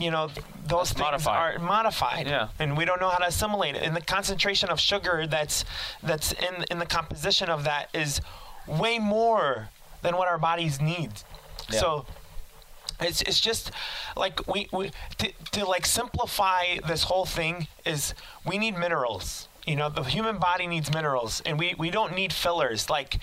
You 0.00 0.10
know, 0.10 0.28
those 0.28 0.90
That's 0.90 0.92
things 0.92 1.00
modified. 1.00 1.56
are 1.56 1.58
modified 1.58 2.26
Yeah. 2.26 2.48
and 2.58 2.76
we 2.76 2.84
don't 2.84 3.00
know 3.00 3.10
how 3.10 3.18
to 3.18 3.26
assimilate 3.26 3.76
it. 3.76 3.82
And 3.82 3.94
the 3.94 4.00
concentration 4.00 4.70
of 4.70 4.80
sugar 4.80 5.26
that's 5.26 5.64
that's 6.02 6.32
in 6.32 6.64
in 6.70 6.78
the 6.78 6.86
composition 6.86 7.50
of 7.50 7.64
that 7.64 7.90
is 7.94 8.20
way 8.66 8.98
more 8.98 9.68
than 10.02 10.16
what 10.16 10.26
our 10.28 10.38
bodies 10.38 10.80
need. 10.80 11.10
Yeah. 11.68 11.80
So 11.80 12.06
it's 13.00 13.20
it's 13.22 13.40
just 13.40 13.70
like 14.16 14.46
we, 14.46 14.68
we 14.72 14.90
to, 15.18 15.32
to 15.52 15.64
like 15.66 15.84
simplify 15.86 16.78
this 16.86 17.02
whole 17.04 17.26
thing 17.26 17.68
is 17.84 18.14
we 18.46 18.56
need 18.58 18.76
minerals. 18.78 19.48
You 19.66 19.76
know, 19.76 19.88
the 19.90 20.02
human 20.02 20.38
body 20.38 20.66
needs 20.66 20.92
minerals, 20.92 21.42
and 21.44 21.58
we, 21.58 21.74
we 21.78 21.90
don't 21.90 22.14
need 22.14 22.32
fillers. 22.32 22.88
Like, 22.88 23.18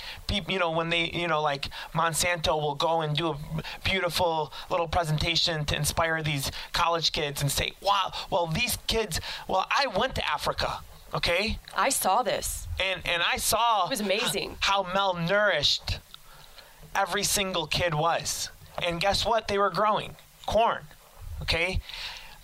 you 0.48 0.60
know, 0.60 0.70
when 0.72 0.90
they, 0.90 1.10
you 1.10 1.28
know, 1.28 1.42
like 1.42 1.70
Monsanto 1.94 2.62
will 2.62 2.76
go 2.76 3.02
and 3.02 3.16
do 3.18 3.30
a 3.32 3.38
beautiful 3.84 4.54
little 4.70 4.88
presentation 4.88 5.66
to 5.66 5.76
inspire 5.76 6.22
these 6.22 6.52
college 6.74 7.12
kids 7.12 7.42
and 7.42 7.52
say, 7.52 7.72
wow, 7.82 8.14
well, 8.30 8.46
these 8.48 8.78
kids, 8.88 9.20
well, 9.48 9.66
I 9.70 9.88
went 9.88 10.14
to 10.16 10.30
Africa, 10.30 10.80
okay? 11.14 11.58
I 11.76 11.90
saw 11.90 12.22
this. 12.22 12.68
and 12.80 13.02
and 13.06 13.24
I 13.24 13.38
saw 13.38 13.86
It 13.86 13.90
was 13.90 14.02
amazing. 14.02 14.58
how 14.60 14.84
malnourished 14.84 15.98
every 16.96 17.24
single 17.24 17.66
kid 17.68 17.94
was. 17.96 18.50
And 18.86 19.02
guess 19.02 19.26
what? 19.26 19.48
They 19.48 19.58
were 19.58 19.72
growing 19.72 20.16
corn. 20.46 20.84
Okay, 21.42 21.82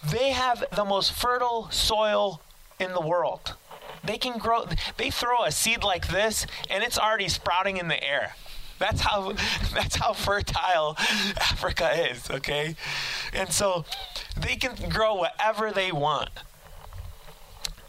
they 0.03 0.31
have 0.31 0.63
the 0.75 0.83
most 0.85 1.13
fertile 1.13 1.67
soil 1.71 2.41
in 2.79 2.93
the 2.93 3.01
world. 3.01 3.55
They 4.03 4.17
can 4.17 4.37
grow. 4.37 4.65
They 4.97 5.09
throw 5.09 5.43
a 5.43 5.51
seed 5.51 5.83
like 5.83 6.07
this, 6.07 6.45
and 6.69 6.83
it's 6.83 6.97
already 6.97 7.29
sprouting 7.29 7.77
in 7.77 7.87
the 7.87 8.03
air. 8.03 8.35
That's 8.79 9.01
how 9.01 9.31
that's 9.73 9.95
how 9.95 10.13
fertile 10.13 10.97
Africa 11.37 12.09
is, 12.11 12.29
okay? 12.29 12.75
And 13.31 13.51
so 13.51 13.85
they 14.37 14.55
can 14.55 14.89
grow 14.89 15.15
whatever 15.15 15.71
they 15.71 15.91
want. 15.91 16.29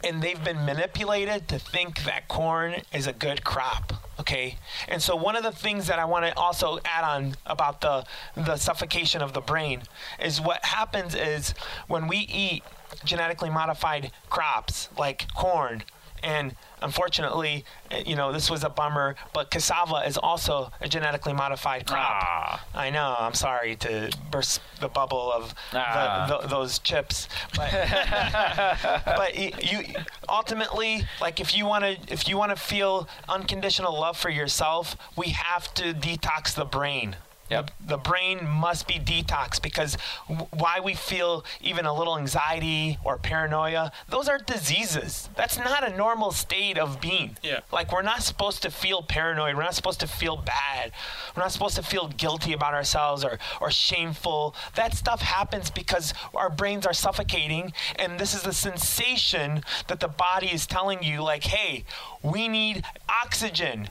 And 0.03 0.21
they've 0.21 0.43
been 0.43 0.65
manipulated 0.65 1.47
to 1.47 1.57
think 1.57 2.03
that 2.03 2.27
corn 2.27 2.75
is 2.93 3.07
a 3.07 3.13
good 3.13 3.43
crop, 3.43 3.91
okay? 4.19 4.59
And 4.87 5.01
so 5.01 5.15
one 5.15 5.35
of 5.35 5.41
the 5.41 5.51
things 5.51 5.87
that 5.87 5.97
I 5.97 6.05
want 6.05 6.25
to 6.27 6.37
also 6.37 6.77
add 6.85 7.03
on 7.03 7.35
about 7.45 7.81
the 7.81 8.05
the 8.35 8.55
suffocation 8.55 9.21
of 9.21 9.33
the 9.33 9.41
brain 9.41 9.81
is 10.23 10.39
what 10.39 10.63
happens 10.63 11.15
is 11.15 11.55
when 11.87 12.07
we 12.07 12.17
eat 12.17 12.63
genetically 13.03 13.49
modified 13.49 14.11
crops 14.29 14.89
like 14.97 15.27
corn 15.33 15.83
and 16.25 16.55
unfortunately, 16.81 17.63
eh, 17.91 18.03
you 18.05 18.15
know, 18.15 18.33
this 18.33 18.49
was 18.49 18.63
a 18.63 18.69
bummer, 18.69 19.15
but 19.33 19.51
cassava 19.51 19.97
is 20.07 20.17
also 20.17 20.71
a 20.81 20.87
genetically 20.89 21.33
modified 21.33 21.85
crop. 21.87 21.99
Ah. 22.21 22.65
I 22.73 22.89
know. 22.89 23.15
I'm 23.17 23.33
sorry 23.35 23.75
to 23.77 24.11
burst 24.31 24.59
the 24.81 24.87
bubble 24.89 25.31
of 25.31 25.53
Ah. 25.73 26.25
the, 26.27 26.37
the, 26.39 26.47
those 26.47 26.79
chips, 26.79 27.27
but 27.55 27.71
but 29.05 29.31
y- 29.37 29.51
you 29.61 29.79
ultimately, 30.27 31.03
like, 31.21 31.39
if 31.39 31.55
you 31.55 31.65
want 31.65 31.83
to, 31.85 31.97
if 32.11 32.27
you 32.27 32.37
want 32.37 32.51
to 32.55 32.61
feel 32.61 33.07
unconditional 33.29 33.93
love 33.93 34.17
for 34.17 34.29
yourself, 34.29 34.95
we 35.15 35.27
have 35.29 35.73
to 35.75 35.93
detox 35.93 36.53
the 36.55 36.65
brain. 36.65 37.15
Yep. 37.49 37.71
The 37.85 37.97
brain 37.97 38.47
must 38.47 38.87
be 38.87 38.95
detoxed 38.95 39.61
because 39.61 39.97
w- 40.27 40.47
why 40.51 40.79
we 40.79 40.95
feel 40.95 41.45
even 41.61 41.85
a 41.85 41.93
little 41.93 42.17
anxiety 42.17 42.97
or 43.03 43.17
paranoia, 43.17 43.91
those 44.09 44.27
are 44.27 44.39
diseases. 44.39 45.29
That's 45.35 45.57
not 45.57 45.87
a 45.87 45.95
normal 45.95 46.31
state 46.31 46.77
of 46.77 46.99
being. 46.99 47.37
Yeah. 47.43 47.59
Like 47.71 47.91
we're 47.91 48.01
not 48.01 48.23
supposed 48.23 48.63
to 48.63 48.71
feel 48.71 49.03
paranoid. 49.03 49.55
We're 49.55 49.63
not 49.63 49.75
supposed 49.75 49.99
to 49.99 50.07
feel 50.07 50.37
bad. 50.37 50.91
We're 51.35 51.43
not 51.43 51.51
supposed 51.51 51.75
to 51.75 51.83
feel 51.83 52.07
guilty 52.07 52.53
about 52.53 52.73
ourselves 52.73 53.23
or, 53.23 53.37
or 53.61 53.69
shameful. 53.69 54.55
That 54.75 54.95
stuff 54.95 55.21
happens 55.21 55.69
because 55.69 56.13
our 56.33 56.49
brains 56.49 56.85
are 56.87 56.93
suffocating 56.93 57.73
and 57.99 58.19
this 58.19 58.33
is 58.33 58.41
the 58.41 58.53
sensation 58.53 59.63
that 59.87 59.99
the 59.99 60.07
body 60.07 60.47
is 60.47 60.65
telling 60.65 61.03
you 61.03 61.21
like, 61.21 61.43
hey, 61.43 61.85
we 62.23 62.47
need 62.47 62.83
oxygen 63.07 63.89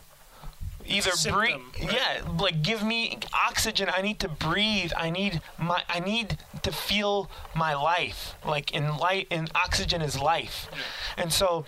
either 0.87 1.11
breathe 1.23 1.35
right? 1.35 1.61
yeah 1.81 2.21
like 2.39 2.63
give 2.63 2.83
me 2.83 3.19
oxygen. 3.49 3.89
I 3.93 4.03
need 4.03 4.19
to 4.21 4.29
breathe. 4.29 4.93
I 4.97 5.11
need 5.11 5.41
my 5.59 5.83
i 5.89 6.01
need 6.01 6.39
to 6.63 6.73
feel 6.73 7.31
my 7.55 7.75
life. 7.75 8.35
Like 8.45 8.73
in 8.73 8.97
light 8.97 9.27
in 9.31 9.49
oxygen 9.55 10.03
is 10.03 10.21
life. 10.21 10.69
And 11.17 11.33
so 11.33 11.65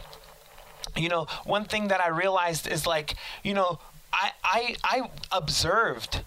you 0.97 1.09
know 1.09 1.27
one 1.45 1.65
thing 1.65 1.89
that 1.89 2.01
i 2.01 2.09
realized 2.09 2.67
is 2.67 2.87
like 2.87 3.17
you 3.43 3.53
know 3.53 3.79
i 4.13 4.31
i 4.43 4.77
i 4.85 5.11
observed 5.31 6.23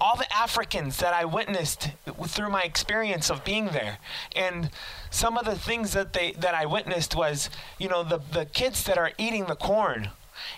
all 0.00 0.16
the 0.16 0.32
Africans 0.34 0.96
that 0.98 1.12
I 1.12 1.24
witnessed 1.24 1.90
through 2.26 2.48
my 2.48 2.62
experience 2.62 3.30
of 3.30 3.44
being 3.44 3.66
there, 3.66 3.98
and 4.34 4.70
some 5.10 5.36
of 5.36 5.44
the 5.44 5.56
things 5.56 5.92
that 5.92 6.12
they 6.14 6.32
that 6.32 6.54
I 6.54 6.64
witnessed 6.66 7.14
was, 7.14 7.50
you 7.78 7.88
know, 7.88 8.02
the 8.02 8.18
the 8.32 8.46
kids 8.46 8.84
that 8.84 8.96
are 8.96 9.12
eating 9.18 9.44
the 9.46 9.56
corn, 9.56 10.10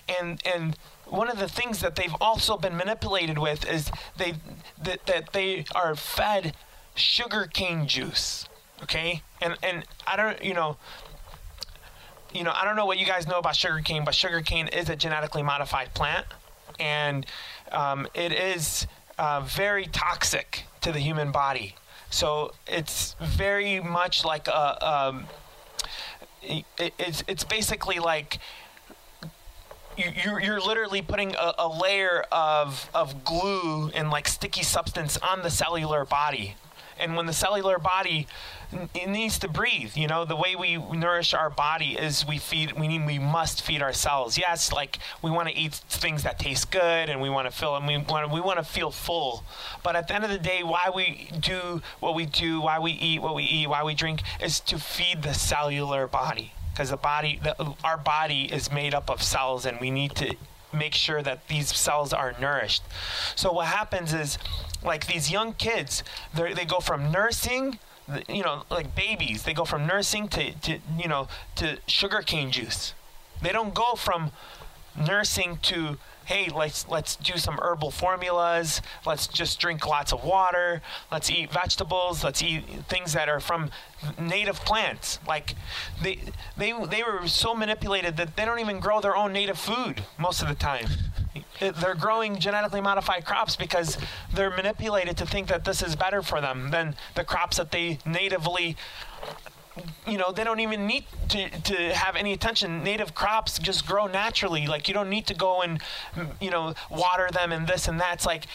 and 0.07 0.41
and 0.45 0.77
one 1.13 1.29
of 1.29 1.37
the 1.37 1.47
things 1.47 1.79
that 1.81 1.95
they've 1.95 2.15
also 2.19 2.57
been 2.57 2.75
manipulated 2.75 3.37
with 3.37 3.69
is 3.69 3.91
they 4.17 4.33
that 4.81 5.05
that 5.05 5.33
they 5.33 5.65
are 5.75 5.95
fed 5.95 6.55
sugar 6.95 7.47
cane 7.51 7.87
juice, 7.87 8.47
okay, 8.81 9.21
and 9.41 9.55
and 9.61 9.83
I 10.07 10.15
don't 10.15 10.43
you 10.43 10.53
know 10.53 10.77
you 12.33 12.43
know, 12.43 12.51
I 12.53 12.65
don't 12.65 12.75
know 12.75 12.85
what 12.85 12.97
you 12.97 13.05
guys 13.05 13.27
know 13.27 13.37
about 13.37 13.55
sugarcane, 13.55 14.03
but 14.03 14.15
sugarcane 14.15 14.67
is 14.67 14.89
a 14.89 14.95
genetically 14.95 15.43
modified 15.43 15.93
plant, 15.93 16.25
and 16.79 17.25
um, 17.71 18.07
it 18.13 18.31
is 18.31 18.87
uh, 19.17 19.41
very 19.41 19.85
toxic 19.85 20.63
to 20.81 20.91
the 20.91 20.99
human 20.99 21.31
body. 21.31 21.75
So 22.09 22.53
it's 22.67 23.15
very 23.21 23.79
much 23.79 24.25
like 24.25 24.47
a. 24.47 24.87
Um, 24.87 25.25
it, 26.41 26.65
it's 26.77 27.23
it's 27.27 27.43
basically 27.43 27.99
like 27.99 28.39
you're, 29.97 30.39
you're 30.41 30.61
literally 30.61 31.01
putting 31.01 31.35
a, 31.35 31.53
a 31.59 31.67
layer 31.67 32.25
of, 32.31 32.89
of 32.93 33.23
glue 33.23 33.89
and 33.89 34.09
like 34.09 34.27
sticky 34.27 34.63
substance 34.63 35.17
on 35.17 35.41
the 35.41 35.49
cellular 35.49 36.05
body. 36.05 36.55
And 36.99 37.15
when 37.15 37.25
the 37.25 37.33
cellular 37.33 37.79
body 37.79 38.27
it 38.95 39.09
needs 39.09 39.39
to 39.39 39.47
breathe, 39.47 39.95
you 39.95 40.07
know, 40.07 40.25
the 40.25 40.35
way 40.35 40.55
we 40.55 40.77
nourish 40.77 41.33
our 41.33 41.49
body 41.49 41.97
is 41.97 42.25
we 42.25 42.37
feed, 42.37 42.73
we 42.73 42.87
need, 42.87 43.05
we 43.05 43.19
must 43.19 43.61
feed 43.61 43.81
ourselves. 43.81 44.37
Yes, 44.37 44.71
like 44.71 44.99
we 45.21 45.31
want 45.31 45.49
to 45.49 45.55
eat 45.55 45.73
things 45.73 46.23
that 46.23 46.39
taste 46.39 46.71
good 46.71 47.09
and 47.09 47.21
we 47.21 47.29
want 47.29 47.49
to 47.49 47.55
feel, 47.55 47.75
and 47.75 47.87
we 47.87 47.97
want 47.97 48.31
we 48.31 48.41
want 48.41 48.59
to 48.59 48.63
feel 48.63 48.91
full. 48.91 49.43
But 49.83 49.95
at 49.95 50.07
the 50.07 50.15
end 50.15 50.23
of 50.23 50.29
the 50.29 50.39
day, 50.39 50.63
why 50.63 50.91
we 50.93 51.29
do 51.39 51.81
what 51.99 52.15
we 52.15 52.25
do, 52.25 52.61
why 52.61 52.79
we 52.79 52.91
eat 52.91 53.21
what 53.21 53.35
we 53.35 53.43
eat, 53.43 53.67
why 53.67 53.83
we 53.83 53.93
drink, 53.93 54.21
is 54.41 54.59
to 54.61 54.77
feed 54.77 55.23
the 55.23 55.33
cellular 55.33 56.07
body 56.07 56.53
because 56.73 56.89
the 56.89 56.97
body 56.97 57.39
the, 57.41 57.75
our 57.83 57.97
body 57.97 58.43
is 58.51 58.71
made 58.71 58.93
up 58.93 59.09
of 59.09 59.21
cells 59.21 59.65
and 59.65 59.79
we 59.79 59.91
need 59.91 60.15
to 60.15 60.35
make 60.73 60.95
sure 60.95 61.21
that 61.21 61.47
these 61.47 61.75
cells 61.75 62.13
are 62.13 62.33
nourished. 62.41 62.81
So 63.35 63.53
what 63.53 63.67
happens 63.67 64.13
is 64.13 64.37
like 64.83 65.05
these 65.07 65.31
young 65.31 65.53
kids 65.53 66.03
they 66.35 66.65
go 66.65 66.79
from 66.79 67.11
nursing 67.11 67.79
you 68.27 68.43
know 68.43 68.63
like 68.69 68.95
babies 68.95 69.43
they 69.43 69.53
go 69.53 69.63
from 69.63 69.87
nursing 69.87 70.27
to, 70.27 70.51
to 70.59 70.79
you 70.97 71.07
know 71.07 71.27
to 71.55 71.77
sugarcane 71.87 72.51
juice. 72.51 72.93
They 73.41 73.51
don't 73.51 73.73
go 73.73 73.93
from 73.95 74.31
nursing 74.95 75.59
to 75.63 75.97
hey 76.25 76.49
let's 76.53 76.87
let's 76.87 77.15
do 77.15 77.37
some 77.37 77.59
herbal 77.61 77.91
formulas. 77.91 78.81
Let's 79.05 79.27
just 79.27 79.59
drink 79.59 79.85
lots 79.87 80.13
of 80.13 80.23
water. 80.23 80.81
Let's 81.11 81.29
eat 81.29 81.51
vegetables. 81.51 82.23
Let's 82.23 82.41
eat 82.41 82.63
things 82.87 83.13
that 83.13 83.29
are 83.29 83.39
from 83.39 83.69
native 84.19 84.57
plants. 84.61 85.19
Like 85.27 85.55
they 86.01 86.19
they 86.57 86.73
they 86.87 87.03
were 87.03 87.27
so 87.27 87.53
manipulated 87.53 88.17
that 88.17 88.35
they 88.35 88.45
don't 88.45 88.59
even 88.59 88.79
grow 88.79 89.01
their 89.01 89.15
own 89.15 89.33
native 89.33 89.57
food 89.57 90.03
most 90.17 90.41
of 90.41 90.47
the 90.47 90.55
time. 90.55 90.87
They're 91.59 91.95
growing 91.95 92.37
genetically 92.39 92.81
modified 92.81 93.25
crops 93.25 93.55
because 93.55 93.97
they're 94.33 94.51
manipulated 94.51 95.17
to 95.17 95.25
think 95.25 95.47
that 95.47 95.65
this 95.65 95.81
is 95.81 95.95
better 95.95 96.21
for 96.21 96.41
them 96.41 96.71
than 96.71 96.95
the 97.15 97.23
crops 97.23 97.57
that 97.57 97.71
they 97.71 97.99
natively 98.05 98.75
you 100.07 100.17
know 100.17 100.31
they 100.31 100.43
don't 100.43 100.59
even 100.59 100.85
need 100.85 101.05
to, 101.29 101.49
to 101.49 101.93
have 101.93 102.15
any 102.15 102.33
attention. 102.33 102.83
Native 102.83 103.15
crops 103.15 103.59
just 103.59 103.85
grow 103.85 104.07
naturally. 104.07 104.67
Like 104.67 104.87
you 104.87 104.93
don't 104.93 105.09
need 105.09 105.27
to 105.27 105.33
go 105.33 105.61
and 105.61 105.81
you 106.39 106.49
know 106.49 106.73
water 106.89 107.29
them 107.31 107.51
and 107.51 107.67
this 107.67 107.87
and 107.87 107.99
that. 107.99 108.15
It's 108.15 108.25
like 108.25 108.45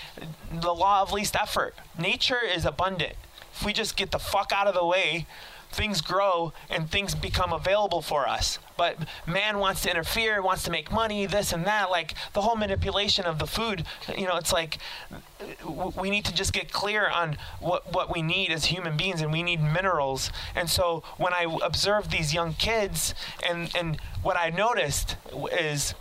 the 0.52 0.72
law 0.72 1.02
of 1.02 1.12
least 1.12 1.34
effort. 1.36 1.74
Nature 1.98 2.40
is 2.44 2.64
abundant. 2.64 3.14
If 3.52 3.64
we 3.64 3.72
just 3.72 3.96
get 3.96 4.10
the 4.10 4.18
fuck 4.18 4.52
out 4.52 4.66
of 4.66 4.74
the 4.74 4.84
way 4.84 5.26
things 5.70 6.00
grow 6.00 6.52
and 6.70 6.90
things 6.90 7.14
become 7.14 7.52
available 7.52 8.00
for 8.00 8.26
us 8.26 8.58
but 8.78 8.96
man 9.26 9.58
wants 9.58 9.82
to 9.82 9.90
interfere 9.90 10.40
wants 10.40 10.62
to 10.62 10.70
make 10.70 10.90
money 10.90 11.26
this 11.26 11.52
and 11.52 11.66
that 11.66 11.90
like 11.90 12.14
the 12.32 12.40
whole 12.40 12.56
manipulation 12.56 13.26
of 13.26 13.38
the 13.38 13.46
food 13.46 13.84
you 14.16 14.26
know 14.26 14.36
it's 14.36 14.52
like 14.52 14.78
we 15.96 16.10
need 16.10 16.24
to 16.24 16.34
just 16.34 16.52
get 16.52 16.72
clear 16.72 17.08
on 17.08 17.36
what, 17.60 17.92
what 17.92 18.12
we 18.12 18.22
need 18.22 18.50
as 18.50 18.66
human 18.66 18.96
beings 18.96 19.20
and 19.20 19.32
we 19.32 19.42
need 19.42 19.62
minerals. 19.62 20.32
And 20.54 20.68
so 20.68 21.02
when 21.16 21.32
i 21.32 21.46
observed 21.62 22.10
these 22.10 22.32
young 22.34 22.54
kids 22.54 23.14
and 23.48 23.70
and 23.76 24.00
what 24.22 24.36
i 24.36 24.50
noticed 24.50 25.16
is 25.52 25.94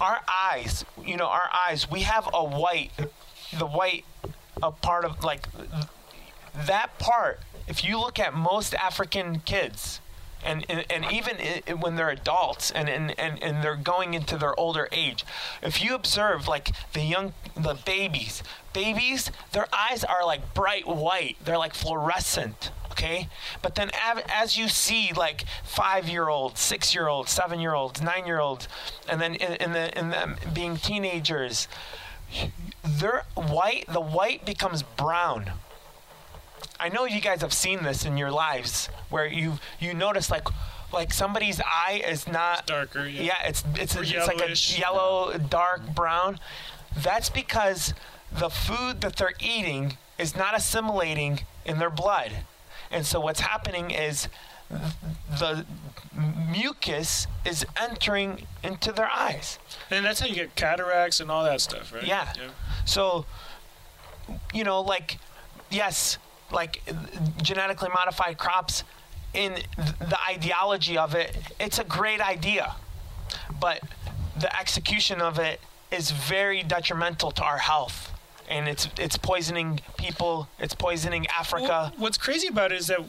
our 0.00 0.20
eyes 0.28 0.84
you 1.04 1.16
know 1.16 1.26
our 1.26 1.50
eyes 1.68 1.90
we 1.90 2.00
have 2.00 2.28
a 2.32 2.44
white 2.44 2.90
the 3.58 3.66
white 3.66 4.04
a 4.62 4.70
part 4.70 5.04
of 5.04 5.22
like 5.22 5.48
that 6.66 6.98
part 6.98 7.40
if 7.68 7.84
you 7.84 7.98
look 7.98 8.18
at 8.18 8.34
most 8.34 8.74
african 8.74 9.40
kids 9.40 10.00
and, 10.44 10.64
and, 10.68 10.84
and 10.90 11.12
even 11.12 11.36
when 11.80 11.96
they're 11.96 12.10
adults 12.10 12.70
and, 12.70 12.88
and, 12.88 13.18
and, 13.18 13.42
and 13.42 13.62
they're 13.62 13.76
going 13.76 14.14
into 14.14 14.36
their 14.36 14.58
older 14.58 14.88
age 14.92 15.24
if 15.62 15.82
you 15.82 15.94
observe 15.94 16.48
like 16.48 16.70
the 16.92 17.02
young 17.02 17.34
the 17.54 17.74
babies 17.86 18.42
babies 18.72 19.30
their 19.52 19.66
eyes 19.72 20.04
are 20.04 20.24
like 20.24 20.54
bright 20.54 20.86
white. 20.86 21.36
They're 21.44 21.58
like 21.58 21.74
fluorescent 21.74 22.70
okay? 22.92 23.28
But 23.62 23.74
then 23.74 23.90
av- 24.06 24.24
as 24.28 24.56
you 24.56 24.68
see 24.68 25.12
like 25.12 25.44
five 25.64 26.08
year 26.08 26.28
olds 26.28 26.60
six 26.60 26.94
year 26.94 27.08
olds 27.08 27.30
seven 27.30 27.60
year 27.60 27.74
olds 27.74 28.00
nine 28.00 28.26
year 28.26 28.40
olds 28.40 28.68
and 29.08 29.20
then 29.20 29.34
in, 29.34 29.54
in 29.54 29.72
the 29.72 29.98
in 29.98 30.10
them 30.10 30.36
being 30.52 30.76
teenagers 30.76 31.68
their 32.84 33.24
white 33.34 33.86
the 33.88 34.00
white 34.00 34.44
becomes 34.44 34.82
brown 34.82 35.52
I 36.82 36.88
know 36.88 37.04
you 37.04 37.20
guys 37.20 37.42
have 37.42 37.52
seen 37.52 37.84
this 37.84 38.04
in 38.04 38.16
your 38.16 38.32
lives 38.32 38.88
where 39.08 39.24
you 39.26 39.60
you 39.78 39.94
notice 39.94 40.30
like 40.30 40.48
like 40.92 41.12
somebody's 41.12 41.60
eye 41.60 42.02
is 42.06 42.26
not 42.26 42.66
darker, 42.66 43.06
yeah. 43.06 43.22
Yeah, 43.22 43.46
it's 43.48 43.64
it's, 43.76 43.96
Or 43.96 44.02
it's 44.02 44.26
like 44.26 44.40
a 44.40 44.80
yellow, 44.80 45.38
dark 45.38 45.94
brown. 45.94 46.40
That's 46.96 47.30
because 47.30 47.94
the 48.32 48.50
food 48.50 49.00
that 49.02 49.14
they're 49.16 49.34
eating 49.40 49.96
is 50.18 50.36
not 50.36 50.56
assimilating 50.56 51.44
in 51.64 51.78
their 51.78 51.88
blood. 51.88 52.32
And 52.90 53.06
so 53.06 53.20
what's 53.20 53.40
happening 53.40 53.92
is 53.92 54.28
the 55.38 55.64
mucus 56.50 57.26
is 57.44 57.64
entering 57.80 58.46
into 58.62 58.90
their 58.92 59.08
eyes. 59.08 59.58
And 59.90 60.04
that's 60.04 60.20
how 60.20 60.26
you 60.26 60.34
get 60.34 60.56
cataracts 60.56 61.20
and 61.20 61.30
all 61.30 61.44
that 61.44 61.60
stuff, 61.60 61.92
right? 61.92 62.04
Yeah. 62.04 62.32
So, 62.84 63.24
you 64.52 64.64
know, 64.64 64.80
like, 64.80 65.18
yes, 65.70 66.18
like 66.52 66.82
genetically 67.42 67.88
modified 67.88 68.38
crops, 68.38 68.84
in 69.34 69.54
the 69.76 70.18
ideology 70.28 70.98
of 70.98 71.14
it, 71.14 71.36
it's 71.58 71.78
a 71.78 71.84
great 71.84 72.20
idea. 72.20 72.74
But 73.60 73.80
the 74.38 74.54
execution 74.58 75.20
of 75.20 75.38
it 75.38 75.60
is 75.90 76.10
very 76.10 76.62
detrimental 76.62 77.30
to 77.32 77.42
our 77.42 77.58
health. 77.58 78.12
And 78.48 78.68
it's 78.68 78.88
it's 78.98 79.16
poisoning 79.16 79.80
people. 79.96 80.48
It's 80.58 80.74
poisoning 80.74 81.26
Africa. 81.28 81.66
Well, 81.66 81.92
what's 81.96 82.18
crazy 82.18 82.48
about 82.48 82.72
it 82.72 82.80
is 82.80 82.88
that 82.88 83.00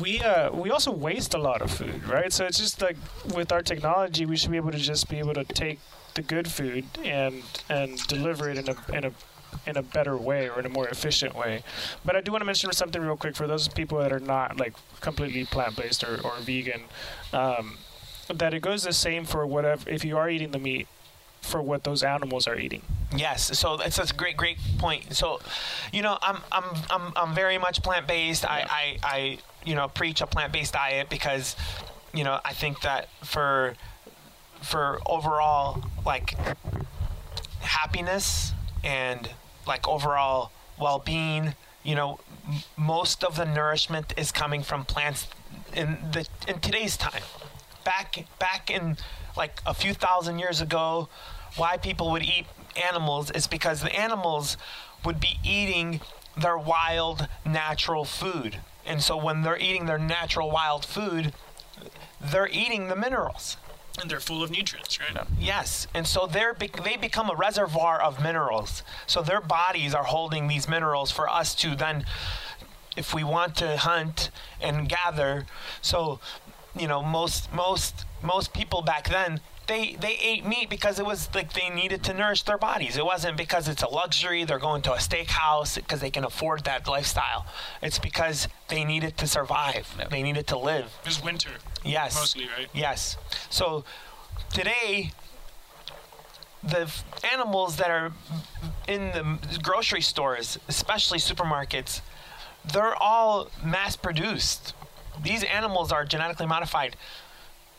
we 0.00 0.20
uh, 0.20 0.50
we 0.52 0.70
also 0.70 0.92
waste 0.92 1.34
a 1.34 1.38
lot 1.38 1.60
of 1.60 1.70
food, 1.70 2.08
right? 2.08 2.32
So 2.32 2.46
it's 2.46 2.58
just 2.58 2.80
like 2.80 2.96
with 3.34 3.52
our 3.52 3.62
technology, 3.62 4.24
we 4.24 4.36
should 4.36 4.50
be 4.50 4.56
able 4.56 4.70
to 4.70 4.78
just 4.78 5.08
be 5.08 5.18
able 5.18 5.34
to 5.34 5.44
take 5.44 5.80
the 6.14 6.22
good 6.22 6.48
food 6.48 6.84
and 7.04 7.42
and 7.68 7.98
deliver 8.06 8.48
it 8.48 8.58
in 8.58 8.68
a 8.68 8.96
in 8.96 9.04
a 9.04 9.12
in 9.66 9.76
a 9.76 9.82
better 9.82 10.16
way 10.16 10.48
or 10.48 10.58
in 10.60 10.66
a 10.66 10.68
more 10.68 10.88
efficient 10.88 11.34
way. 11.34 11.62
But 12.04 12.16
I 12.16 12.20
do 12.20 12.32
want 12.32 12.42
to 12.42 12.46
mention 12.46 12.72
something 12.72 13.00
real 13.00 13.16
quick 13.16 13.36
for 13.36 13.46
those 13.46 13.68
people 13.68 13.98
that 13.98 14.12
are 14.12 14.20
not 14.20 14.58
like 14.58 14.74
completely 15.00 15.44
plant 15.44 15.76
based 15.76 16.04
or, 16.04 16.20
or 16.24 16.36
vegan. 16.40 16.82
Um, 17.32 17.78
that 18.32 18.54
it 18.54 18.62
goes 18.62 18.84
the 18.84 18.92
same 18.92 19.24
for 19.24 19.46
whatever 19.46 19.88
if 19.90 20.04
you 20.04 20.16
are 20.16 20.30
eating 20.30 20.52
the 20.52 20.58
meat 20.58 20.86
for 21.40 21.62
what 21.62 21.84
those 21.84 22.02
animals 22.02 22.46
are 22.46 22.58
eating. 22.58 22.82
Yes, 23.16 23.58
so 23.58 23.76
that's, 23.76 23.96
that's 23.96 24.10
a 24.12 24.14
great, 24.14 24.36
great 24.36 24.58
point. 24.78 25.14
So, 25.14 25.40
you 25.92 26.02
know, 26.02 26.18
I'm, 26.22 26.38
I'm, 26.52 26.64
I'm, 26.90 27.12
I'm 27.16 27.34
very 27.34 27.58
much 27.58 27.82
plant 27.82 28.06
based. 28.06 28.44
I, 28.44 28.66
I, 28.68 28.98
I, 29.02 29.38
you 29.64 29.74
know, 29.74 29.88
preach 29.88 30.20
a 30.20 30.26
plant 30.26 30.52
based 30.52 30.74
diet 30.74 31.08
because, 31.08 31.56
you 32.12 32.24
know, 32.24 32.40
I 32.44 32.52
think 32.52 32.82
that 32.82 33.08
for, 33.24 33.74
for 34.62 35.00
overall 35.06 35.82
like 36.04 36.36
happiness 37.60 38.52
and 38.84 39.30
like 39.66 39.86
overall 39.88 40.50
well 40.78 40.98
being, 40.98 41.54
you 41.82 41.94
know, 41.94 42.20
m- 42.46 42.60
most 42.76 43.24
of 43.24 43.36
the 43.36 43.44
nourishment 43.44 44.14
is 44.16 44.32
coming 44.32 44.62
from 44.62 44.84
plants 44.84 45.28
in 45.74 45.98
the 46.12 46.26
in 46.48 46.60
today's 46.60 46.96
time. 46.96 47.22
Back 47.84 48.24
back 48.38 48.70
in 48.70 48.96
like 49.36 49.60
a 49.66 49.74
few 49.74 49.94
thousand 49.94 50.38
years 50.38 50.60
ago, 50.60 51.08
why 51.56 51.76
people 51.76 52.10
would 52.10 52.22
eat 52.22 52.46
animals 52.76 53.30
is 53.30 53.46
because 53.46 53.82
the 53.82 53.94
animals 53.94 54.56
would 55.04 55.20
be 55.20 55.38
eating 55.44 56.00
their 56.36 56.58
wild 56.58 57.28
natural 57.44 58.04
food. 58.04 58.58
And 58.86 59.02
so 59.02 59.16
when 59.16 59.42
they're 59.42 59.58
eating 59.58 59.86
their 59.86 59.98
natural 59.98 60.50
wild 60.50 60.84
food, 60.84 61.32
they're 62.20 62.48
eating 62.48 62.88
the 62.88 62.96
minerals. 62.96 63.56
And 63.98 64.10
they're 64.10 64.20
full 64.20 64.42
of 64.42 64.50
nutrients, 64.50 64.98
right? 64.98 65.26
Yes, 65.38 65.86
and 65.94 66.06
so 66.06 66.26
they're 66.26 66.54
bec- 66.54 66.84
they 66.84 66.96
become 66.96 67.28
a 67.28 67.34
reservoir 67.34 68.00
of 68.00 68.22
minerals. 68.22 68.82
So 69.06 69.20
their 69.20 69.40
bodies 69.40 69.94
are 69.94 70.04
holding 70.04 70.48
these 70.48 70.68
minerals 70.68 71.10
for 71.10 71.28
us 71.28 71.54
to 71.56 71.74
then, 71.74 72.04
if 72.96 73.12
we 73.12 73.24
want 73.24 73.56
to 73.56 73.76
hunt 73.76 74.30
and 74.60 74.88
gather. 74.88 75.46
So, 75.82 76.20
you 76.74 76.86
know, 76.86 77.02
most 77.02 77.52
most 77.52 78.04
most 78.22 78.52
people 78.54 78.80
back 78.82 79.08
then 79.08 79.40
they 79.70 79.94
they 80.00 80.16
ate 80.20 80.44
meat 80.44 80.68
because 80.68 80.98
it 80.98 81.06
was 81.06 81.32
like 81.32 81.52
they 81.52 81.70
needed 81.70 82.02
to 82.04 82.12
nourish 82.12 82.42
their 82.42 82.58
bodies. 82.58 82.96
It 82.96 83.04
wasn't 83.04 83.36
because 83.36 83.68
it's 83.68 83.82
a 83.84 83.88
luxury. 83.88 84.42
They're 84.44 84.58
going 84.58 84.82
to 84.82 84.92
a 84.92 84.96
steakhouse 84.96 85.76
because 85.76 86.00
they 86.00 86.10
can 86.10 86.24
afford 86.24 86.64
that 86.64 86.88
lifestyle. 86.88 87.46
It's 87.80 87.98
because 88.00 88.48
they 88.68 88.82
needed 88.84 89.16
to 89.18 89.28
survive. 89.28 89.86
They 90.10 90.22
needed 90.24 90.48
to 90.48 90.58
live. 90.58 90.92
It's 91.06 91.22
winter, 91.22 91.50
Yes. 91.84 92.16
mostly, 92.16 92.48
right? 92.58 92.68
Yes. 92.74 93.16
So 93.48 93.84
today, 94.52 95.12
the 96.64 96.92
animals 97.32 97.76
that 97.76 97.90
are 97.90 98.12
in 98.88 99.12
the 99.12 99.58
grocery 99.62 100.02
stores, 100.02 100.58
especially 100.68 101.18
supermarkets, 101.18 102.00
they're 102.72 102.96
all 102.96 103.50
mass 103.64 103.94
produced. 103.94 104.74
These 105.22 105.44
animals 105.44 105.92
are 105.92 106.04
genetically 106.04 106.46
modified. 106.46 106.96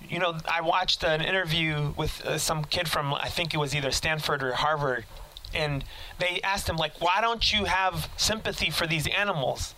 You 0.10 0.20
know, 0.20 0.38
I 0.50 0.62
watched 0.62 1.04
an 1.04 1.22
interview 1.22 1.94
with 1.96 2.26
uh, 2.26 2.38
some 2.38 2.66
kid 2.66 2.88
from, 2.88 3.14
I 3.14 3.30
think 3.30 3.54
it 3.54 3.58
was 3.58 3.74
either 3.76 3.92
Stanford 3.92 4.44
or 4.44 4.54
Harvard, 4.54 5.06
and 5.54 5.84
they 6.20 6.42
asked 6.44 6.68
him, 6.68 6.76
like, 6.76 7.02
why 7.02 7.20
don't 7.22 7.52
you 7.54 7.66
have 7.66 8.10
sympathy 8.18 8.70
for 8.70 8.88
these 8.88 9.08
animals? 9.08 9.76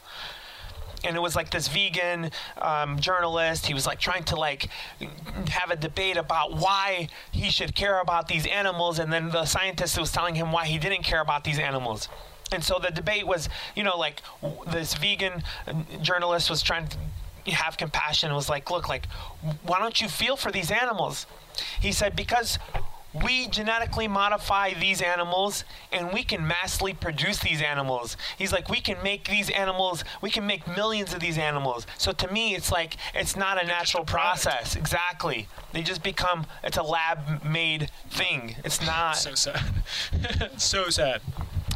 and 1.03 1.15
it 1.15 1.19
was 1.19 1.36
like 1.36 1.49
this 1.49 1.67
vegan 1.67 2.32
um, 2.61 2.99
journalist 2.99 3.65
he 3.65 3.74
was 3.74 3.86
like 3.86 3.99
trying 3.99 4.24
to 4.24 4.36
like 4.36 4.69
have 5.49 5.69
a 5.69 5.76
debate 5.76 6.17
about 6.17 6.53
why 6.53 7.07
he 7.32 7.49
should 7.49 7.76
care 7.76 7.99
about 7.99 8.28
these 8.28 8.45
animals 8.47 8.99
and 8.99 9.11
then 9.11 9.30
the 9.30 9.45
scientist 9.45 9.99
was 9.99 10.11
telling 10.11 10.36
him 10.36 10.51
why 10.51 10.65
he 10.65 10.78
didn't 10.78 11.03
care 11.03 11.21
about 11.21 11.43
these 11.43 11.59
animals 11.59 12.07
and 12.51 12.63
so 12.63 12.80
the 12.80 12.91
debate 12.91 13.28
was 13.28 13.49
you 13.76 13.84
know 13.84 13.97
like 13.97 14.21
this 14.67 14.93
vegan 14.95 15.43
uh, 15.67 15.74
journalist 16.01 16.49
was 16.49 16.61
trying 16.61 16.88
to 16.88 16.97
have 17.52 17.78
compassion 17.78 18.28
and 18.30 18.36
was 18.36 18.50
like 18.50 18.72
look 18.72 18.88
like 18.89 19.06
why 19.64 19.80
don't 19.80 20.02
you 20.02 20.08
feel 20.08 20.36
for 20.36 20.52
these 20.52 20.72
animals 20.72 21.26
he 21.80 21.91
said 21.91 22.16
because 22.16 22.58
we 23.14 23.48
genetically 23.48 24.08
modify 24.08 24.74
these 24.74 25.00
animals 25.00 25.66
and 25.91 26.12
we 26.12 26.24
can 26.24 26.48
massively 26.48 26.96
produce 26.96 27.38
these 27.38 27.62
animals. 27.62 28.18
He's 28.39 28.52
like, 28.52 28.70
we 28.70 28.82
can 28.82 28.98
make 29.04 29.30
these 29.30 29.52
animals, 29.52 30.04
we 30.20 30.32
can 30.32 30.48
make 30.48 30.66
millions 30.68 31.14
of 31.14 31.20
these 31.20 31.38
animals. 31.38 31.86
So 32.00 32.12
to 32.12 32.34
me, 32.34 32.56
it's 32.56 32.72
like, 32.72 32.98
it's 33.14 33.36
not 33.36 33.64
a 33.64 33.68
natural 33.68 34.04
process. 34.04 34.76
Exactly. 34.76 35.48
They 35.74 35.84
just 35.84 36.02
become, 36.02 36.48
it's 36.64 36.78
a 36.78 36.82
lab 36.82 37.44
made 37.46 37.91
thing. 38.10 38.56
It's 38.66 38.82
not. 38.86 39.16
So 39.18 39.36
sad. 39.36 39.62
so 40.58 40.89
sad. 40.89 41.22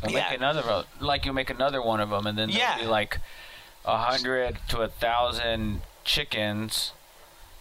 We'll 0.01 0.13
Yeah. 0.13 0.29
make 0.31 0.39
another 0.39 0.85
like 0.99 1.23
you 1.27 1.33
make 1.33 1.51
another 1.51 1.83
one 1.83 1.99
of 1.99 2.09
them, 2.09 2.25
and 2.25 2.35
then 2.35 2.49
Yeah. 2.49 2.69
there'll 2.69 2.81
be 2.85 2.87
like 2.87 3.19
a 3.87 3.97
hundred 3.97 4.57
to 4.67 4.81
a 4.81 4.87
thousand 4.87 5.81
chickens 6.03 6.91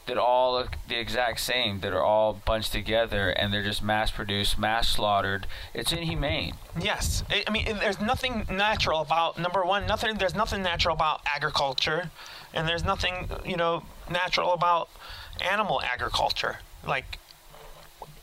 that 0.07 0.19
all 0.19 0.53
look 0.53 0.77
the 0.89 0.99
exact 0.99 1.41
same, 1.41 1.81
that 1.81 1.93
are 1.93 2.03
all 2.03 2.33
bunched 2.33 2.73
together, 2.73 3.31
and 3.31 3.53
they're 3.53 3.63
just 3.63 3.83
mass 3.83 4.11
produced, 4.11 4.59
mass 4.59 4.89
slaughtered. 4.89 5.47
It's 5.75 5.93
inhumane. 5.93 6.55
Yes, 6.81 7.25
I 7.29 7.45
I 7.47 7.51
mean, 7.51 7.65
there's 7.65 8.01
nothing 8.01 8.47
natural 8.51 9.01
about 9.01 9.39
number 9.39 9.65
one. 9.65 9.87
Nothing. 9.87 10.17
There's 10.17 10.35
nothing 10.35 10.63
natural 10.63 10.95
about 10.95 11.23
agriculture, 11.27 12.11
and 12.55 12.69
there's 12.69 12.85
nothing 12.85 13.29
you 13.45 13.57
know 13.57 13.83
natural 14.11 14.53
about 14.53 14.89
animal 15.41 15.83
agriculture. 15.83 16.59
Like 16.87 17.19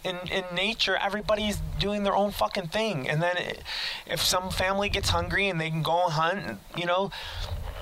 in 0.04 0.18
in 0.32 0.44
nature, 0.54 0.96
everybody's 0.96 1.62
doing 1.80 2.04
their 2.04 2.16
own 2.16 2.32
fucking 2.32 2.68
thing, 2.68 3.10
and 3.10 3.22
then 3.22 3.36
i 3.38 3.56
if 4.06 4.22
some 4.22 4.50
family 4.52 4.90
gets 4.90 5.10
hungry 5.10 5.48
and 5.50 5.60
they 5.60 5.70
can 5.70 5.84
go 5.84 6.04
and 6.06 6.14
hunt, 6.14 6.60
you 6.78 6.86
know. 6.86 7.12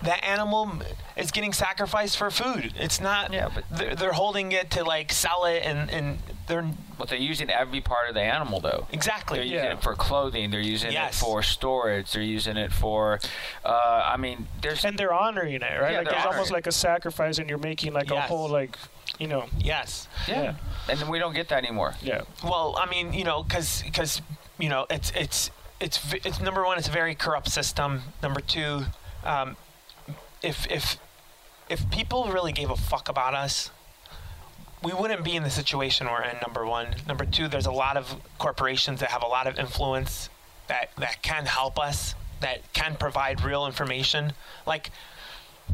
That 0.04 0.24
animal 0.26 0.72
is 1.16 1.30
getting 1.32 1.54
sacrificed 1.54 2.18
for 2.18 2.32
food. 2.32 2.74
It's 2.80 3.00
not. 3.00 3.32
Yeah, 3.32 3.50
but- 3.54 3.66
they're, 3.70 3.96
they're 3.96 4.14
holding 4.14 4.52
it 4.52 4.72
to 4.72 4.84
like 4.84 5.12
sell 5.12 5.46
it, 5.46 5.62
and 5.64 5.90
and 5.92 6.18
they're 6.48 6.66
But 6.98 7.10
they're 7.10 7.20
using 7.20 7.50
every 7.50 7.82
part 7.82 8.10
of 8.10 8.16
the 8.16 8.22
animal, 8.22 8.60
though. 8.60 8.88
exactly. 8.92 9.38
They're 9.38 9.46
using 9.46 9.66
Yeah. 9.66 9.74
it 9.74 9.84
for 9.84 9.94
clothing. 9.96 10.50
They're 10.52 10.60
using 10.60 10.92
Yes. 10.92 11.14
it 11.22 11.24
for 11.24 11.44
storage. 11.44 12.12
They're 12.12 12.22
using 12.24 12.58
it 12.58 12.74
for. 12.74 13.20
Uh, 13.64 14.02
I 14.14 14.18
mean, 14.18 14.48
there's 14.62 14.84
And 14.84 14.98
they're 14.98 15.14
honoring 15.14 15.56
it, 15.56 15.62
right? 15.80 15.92
Yeah, 15.94 15.98
like 16.00 16.10
they're 16.10 16.28
almost 16.28 16.50
it. 16.50 16.54
like 16.54 16.68
a 16.68 16.72
sacrifice, 16.72 17.38
and 17.38 17.48
you're 17.48 17.58
making 17.60 17.94
like 17.94 18.10
a 18.12 18.22
whole 18.22 18.50
like, 18.50 18.78
you 19.20 19.28
know, 19.28 19.46
Yes. 19.60 20.08
yeah. 20.28 20.56
and 20.90 21.00
then 21.00 21.08
we 21.10 21.20
don't 21.20 21.34
get 21.34 21.50
that 21.50 21.64
anymore. 21.64 21.94
yeah. 22.02 22.22
Well, 22.44 22.76
I 22.82 22.88
mean, 22.88 23.14
you 23.14 23.24
know, 23.24 23.44
because 23.44 23.84
because 23.84 24.22
you 24.58 24.70
know, 24.70 24.88
it's 24.90 25.12
it's 25.16 25.52
it's 25.80 26.00
it's 26.26 26.40
number 26.42 26.64
one, 26.66 26.78
it's 26.80 26.88
a 26.88 26.92
very 26.92 27.14
corrupt 27.16 27.50
system. 27.50 28.02
Number 28.24 28.42
two, 28.42 28.86
um, 29.24 29.56
if 30.42 30.70
if 30.70 30.98
if 31.70 31.90
people 31.90 32.26
really 32.26 32.52
gave 32.52 32.70
a 32.70 32.76
fuck 32.76 33.08
about 33.10 33.34
us, 33.34 33.72
we 34.84 34.94
wouldn't 34.94 35.24
be 35.24 35.36
in 35.36 35.44
the 35.44 35.50
situation 35.50 36.08
we're 36.08 36.24
in. 36.24 36.38
Number 36.42 36.66
one. 36.66 36.96
Number 37.08 37.26
two, 37.26 37.48
there's 37.48 37.66
a 37.66 37.72
lot 37.72 37.98
of 37.98 38.16
corporations 38.38 39.00
that 39.00 39.12
have 39.12 39.24
a 39.24 39.28
lot 39.28 39.48
of 39.48 39.58
influence 39.58 40.30
that 40.68 40.90
that 40.98 41.22
can 41.22 41.46
help 41.46 41.80
us, 41.80 42.16
that 42.42 42.72
can 42.74 42.96
provide 42.96 43.42
real 43.44 43.66
information, 43.66 44.34
like. 44.66 44.92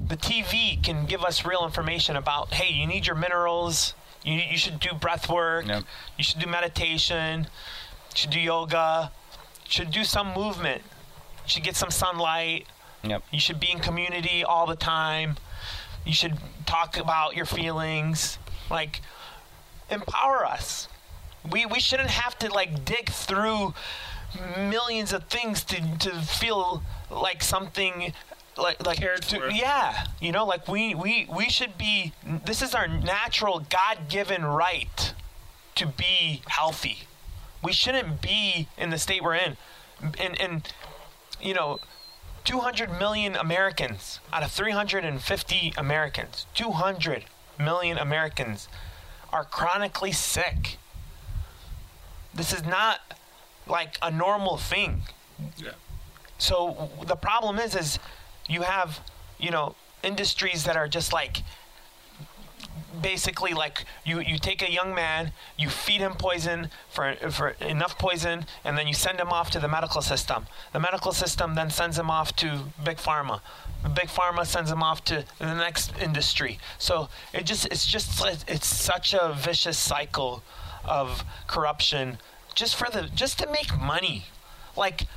The 0.10 0.18
TV 0.18 0.82
can 0.84 1.08
give 1.08 1.24
us 1.24 1.44
real 1.44 1.66
information 1.66 2.16
about, 2.16 2.54
hey, 2.54 2.72
you 2.72 2.86
need 2.86 3.08
your 3.08 3.16
minerals. 3.16 3.96
You, 4.24 4.34
you 4.36 4.56
should 4.56 4.80
do 4.80 4.94
breath 4.94 5.28
work. 5.28 5.66
Yep. 5.66 5.86
You 6.20 6.24
should 6.24 6.40
do 6.40 6.48
meditation. 6.48 7.48
You 8.12 8.14
should 8.14 8.30
do 8.30 8.40
yoga. 8.40 9.12
You 9.66 9.72
should 9.72 9.90
do 9.90 10.04
some 10.04 10.36
movement. 10.36 10.84
You 11.46 11.50
should 11.50 11.64
get 11.64 11.76
some 11.76 11.90
sunlight. 11.90 12.68
Yep. 13.04 13.24
You 13.32 13.40
should 13.40 13.60
be 13.60 13.72
in 13.72 13.80
community 13.80 14.44
all 14.44 14.66
the 14.66 14.76
time. 14.76 15.38
You 16.06 16.14
should 16.14 16.38
talk 16.66 16.98
about 16.98 17.36
your 17.36 17.46
feelings. 17.46 18.38
Like, 18.70 19.02
empower 19.90 20.46
us. 20.46 20.88
We, 21.50 21.66
we 21.66 21.80
shouldn't 21.80 22.10
have 22.10 22.38
to 22.40 22.52
like 22.52 22.84
dig 22.84 23.10
through 23.10 23.74
millions 24.58 25.14
of 25.14 25.24
things 25.26 25.64
to, 25.66 25.98
to 26.00 26.12
feel 26.22 26.84
like 27.10 27.42
something 27.42 28.14
like 28.58 28.86
like 28.86 28.98
to- 28.98 29.50
yeah 29.54 30.06
you 30.20 30.32
know 30.32 30.46
like 30.46 30.68
we 30.68 30.96
we 30.96 31.28
we 31.34 31.48
should 31.50 31.78
be 31.78 32.12
this 32.46 32.62
is 32.62 32.74
our 32.74 32.88
natural 32.88 33.60
god-given 33.70 34.44
right 34.44 35.14
to 35.76 35.86
be 35.86 36.42
healthy 36.48 37.00
we 37.64 37.72
shouldn't 37.72 38.22
be 38.22 38.68
in 38.78 38.90
the 38.90 38.98
state 38.98 39.24
we're 39.24 39.36
in 39.36 39.58
and 40.20 40.40
and 40.42 40.74
you 41.40 41.54
know 41.54 41.80
200 42.48 42.98
million 42.98 43.36
americans 43.36 44.22
out 44.32 44.42
of 44.42 44.50
350 44.52 45.74
americans 45.78 46.46
200 46.54 47.26
million 47.60 47.98
americans 47.98 48.70
are 49.34 49.44
chronically 49.44 50.14
sick 50.14 50.78
this 52.34 52.54
is 52.54 52.64
not 52.64 53.00
like 53.68 53.98
a 54.02 54.10
normal 54.10 54.56
thing 54.56 55.02
Yeah. 55.58 55.72
so 56.38 56.90
the 57.06 57.18
problem 57.18 57.60
is, 57.60 57.76
is 57.76 58.00
you 58.48 58.62
have, 58.62 59.02
you 59.38 59.52
know, 59.52 59.76
industries 60.02 60.64
that 60.64 60.78
are 60.78 60.88
just 60.88 61.12
like 61.12 61.44
basically 63.02 63.54
like 63.54 63.86
you 64.06 64.20
you 64.20 64.38
take 64.38 64.62
a 64.62 64.72
young 64.72 64.94
man, 64.94 65.32
you 65.58 65.70
feed 65.70 66.02
him 66.02 66.14
poison 66.14 66.70
for 66.90 67.16
for 67.30 67.50
enough 67.62 67.98
poison, 67.98 68.46
and 68.64 68.78
then 68.78 68.88
you 68.88 68.94
send 68.94 69.20
him 69.20 69.30
off 69.30 69.50
to 69.52 69.60
the 69.60 69.68
medical 69.68 70.02
system. 70.02 70.48
The 70.74 70.80
medical 70.80 71.12
system 71.12 71.56
then 71.56 71.70
sends 71.70 71.98
him 71.98 72.10
off 72.10 72.36
to 72.38 72.64
big 72.84 72.98
pharma. 72.98 73.42
Big 73.94 74.08
pharma 74.08 74.46
sends 74.46 74.72
him 74.72 74.82
off 74.84 75.04
to 75.06 75.26
the 75.40 75.56
next 75.56 75.94
industry. 76.00 76.60
So 76.78 77.10
it 77.34 77.46
just 77.46 77.66
it's 77.68 77.86
just 77.86 78.24
it's 78.48 78.68
such 78.68 79.14
a 79.14 79.34
vicious 79.34 79.78
cycle 79.78 80.44
of 80.86 81.24
corruption 81.48 82.18
just 82.56 82.76
for 82.76 82.90
the 82.90 83.04
just 83.14 83.40
to 83.40 83.52
make 83.52 83.78
money. 83.80 84.26
Like 84.76 85.08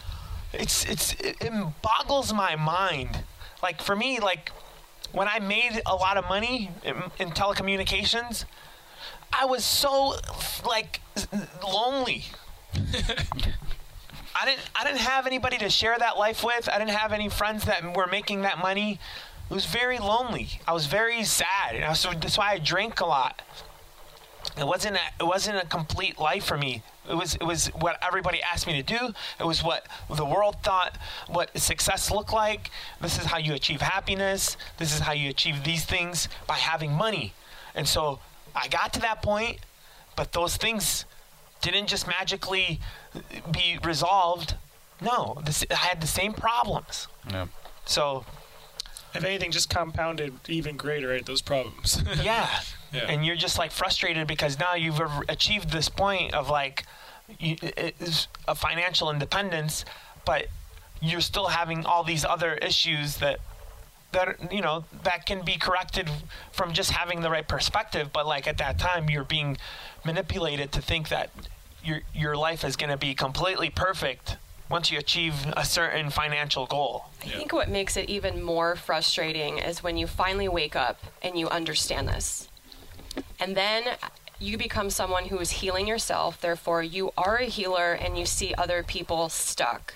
it's 0.52 0.84
it's 0.84 1.14
it, 1.14 1.36
it 1.40 1.52
boggles 1.82 2.32
my 2.32 2.56
mind. 2.56 3.24
Like 3.62 3.82
for 3.82 3.96
me, 3.96 4.20
like 4.20 4.52
when 5.12 5.28
I 5.28 5.38
made 5.38 5.82
a 5.86 5.94
lot 5.94 6.16
of 6.16 6.24
money 6.28 6.70
in, 6.84 6.96
in 7.18 7.30
telecommunications, 7.30 8.44
I 9.32 9.44
was 9.44 9.64
so 9.64 10.16
like 10.66 11.00
lonely. 11.62 12.24
I 12.74 14.44
didn't 14.46 14.60
I 14.74 14.84
didn't 14.84 15.00
have 15.00 15.26
anybody 15.26 15.58
to 15.58 15.68
share 15.68 15.96
that 15.98 16.16
life 16.16 16.44
with. 16.44 16.68
I 16.68 16.78
didn't 16.78 16.96
have 16.96 17.12
any 17.12 17.28
friends 17.28 17.64
that 17.64 17.96
were 17.96 18.06
making 18.06 18.42
that 18.42 18.58
money. 18.58 18.98
It 19.50 19.54
was 19.54 19.66
very 19.66 19.98
lonely. 19.98 20.60
I 20.66 20.72
was 20.72 20.86
very 20.86 21.24
sad. 21.24 21.74
And 21.74 21.84
I 21.84 21.90
was, 21.90 22.00
so 22.00 22.12
that's 22.12 22.38
why 22.38 22.52
I 22.52 22.58
drank 22.58 23.00
a 23.00 23.06
lot. 23.06 23.42
It 24.58 24.66
wasn't 24.66 24.96
a, 24.96 25.00
it 25.20 25.26
wasn't 25.26 25.62
a 25.62 25.66
complete 25.66 26.18
life 26.18 26.44
for 26.44 26.56
me. 26.58 26.82
It 27.08 27.14
was 27.14 27.34
it 27.34 27.44
was 27.44 27.68
what 27.68 27.98
everybody 28.06 28.40
asked 28.42 28.66
me 28.66 28.74
to 28.74 28.82
do. 28.82 29.12
It 29.38 29.44
was 29.46 29.62
what 29.62 29.86
the 30.14 30.24
world 30.24 30.56
thought 30.62 30.96
what 31.28 31.56
success 31.58 32.10
looked 32.10 32.32
like. 32.32 32.70
This 33.00 33.18
is 33.18 33.26
how 33.26 33.38
you 33.38 33.54
achieve 33.54 33.80
happiness. 33.80 34.56
This 34.78 34.92
is 34.94 35.00
how 35.00 35.12
you 35.12 35.30
achieve 35.30 35.64
these 35.64 35.84
things 35.84 36.28
by 36.46 36.54
having 36.54 36.92
money. 36.92 37.32
And 37.74 37.86
so 37.88 38.20
I 38.54 38.68
got 38.68 38.92
to 38.94 39.00
that 39.00 39.22
point, 39.22 39.58
but 40.16 40.32
those 40.32 40.56
things 40.56 41.04
didn't 41.60 41.86
just 41.88 42.06
magically 42.06 42.80
be 43.50 43.78
resolved. 43.84 44.54
No, 45.00 45.40
this, 45.44 45.64
I 45.70 45.74
had 45.74 46.00
the 46.00 46.06
same 46.06 46.32
problems. 46.32 47.08
Yeah. 47.30 47.46
So 47.84 48.24
If 49.14 49.24
anything, 49.24 49.50
just 49.50 49.68
compounded 49.70 50.34
even 50.48 50.76
greater, 50.76 51.08
right? 51.08 51.24
Those 51.24 51.42
problems. 51.42 52.02
yeah. 52.22 52.60
Yeah. 52.92 53.06
and 53.08 53.24
you're 53.24 53.36
just 53.36 53.58
like 53.58 53.70
frustrated 53.70 54.26
because 54.26 54.58
now 54.58 54.74
you've 54.74 55.00
achieved 55.28 55.70
this 55.70 55.88
point 55.88 56.34
of 56.34 56.48
like 56.50 56.84
you, 57.38 57.56
it 57.62 57.94
is 58.00 58.26
a 58.48 58.54
financial 58.54 59.10
independence 59.10 59.84
but 60.24 60.46
you're 61.00 61.20
still 61.20 61.46
having 61.48 61.86
all 61.86 62.02
these 62.04 62.24
other 62.24 62.54
issues 62.54 63.18
that 63.18 63.38
that 64.12 64.52
you 64.52 64.60
know 64.60 64.84
that 65.04 65.24
can 65.24 65.44
be 65.44 65.56
corrected 65.56 66.10
from 66.52 66.72
just 66.72 66.90
having 66.90 67.20
the 67.20 67.30
right 67.30 67.46
perspective 67.46 68.10
but 68.12 68.26
like 68.26 68.46
at 68.48 68.58
that 68.58 68.78
time 68.78 69.08
you're 69.08 69.24
being 69.24 69.56
manipulated 70.04 70.72
to 70.72 70.82
think 70.82 71.08
that 71.08 71.30
your 71.84 72.00
your 72.12 72.36
life 72.36 72.64
is 72.64 72.74
going 72.76 72.90
to 72.90 72.96
be 72.96 73.14
completely 73.14 73.70
perfect 73.70 74.36
once 74.68 74.90
you 74.90 74.98
achieve 74.98 75.34
a 75.56 75.64
certain 75.64 76.10
financial 76.10 76.66
goal 76.66 77.06
I 77.22 77.28
think 77.28 77.52
what 77.52 77.68
makes 77.68 77.96
it 77.96 78.08
even 78.08 78.42
more 78.42 78.74
frustrating 78.76 79.58
is 79.58 79.82
when 79.82 79.96
you 79.96 80.06
finally 80.06 80.48
wake 80.48 80.74
up 80.74 80.98
and 81.22 81.38
you 81.38 81.48
understand 81.48 82.08
this. 82.08 82.48
And 83.38 83.56
then 83.56 83.96
you 84.38 84.56
become 84.56 84.90
someone 84.90 85.26
who 85.26 85.38
is 85.38 85.50
healing 85.50 85.86
yourself. 85.86 86.40
Therefore, 86.40 86.82
you 86.82 87.12
are 87.16 87.36
a 87.36 87.44
healer 87.44 87.92
and 87.92 88.18
you 88.18 88.26
see 88.26 88.54
other 88.54 88.82
people 88.82 89.28
stuck 89.28 89.94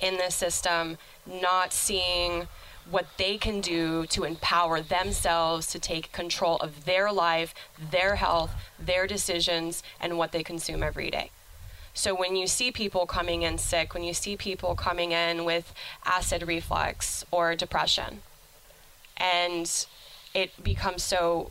in 0.00 0.16
this 0.16 0.34
system, 0.34 0.98
not 1.26 1.72
seeing 1.72 2.48
what 2.90 3.06
they 3.18 3.36
can 3.36 3.60
do 3.60 4.06
to 4.06 4.24
empower 4.24 4.80
themselves 4.80 5.66
to 5.66 5.78
take 5.78 6.10
control 6.12 6.56
of 6.56 6.86
their 6.86 7.12
life, 7.12 7.54
their 7.90 8.16
health, 8.16 8.52
their 8.78 9.06
decisions, 9.06 9.82
and 10.00 10.16
what 10.16 10.32
they 10.32 10.42
consume 10.42 10.82
every 10.82 11.10
day. 11.10 11.30
So 11.92 12.14
when 12.14 12.36
you 12.36 12.46
see 12.46 12.70
people 12.70 13.06
coming 13.06 13.42
in 13.42 13.58
sick, 13.58 13.92
when 13.92 14.04
you 14.04 14.14
see 14.14 14.36
people 14.36 14.74
coming 14.74 15.12
in 15.12 15.44
with 15.44 15.74
acid 16.04 16.46
reflux 16.46 17.24
or 17.30 17.54
depression, 17.56 18.22
and 19.16 19.86
it 20.32 20.62
becomes 20.62 21.02
so 21.02 21.50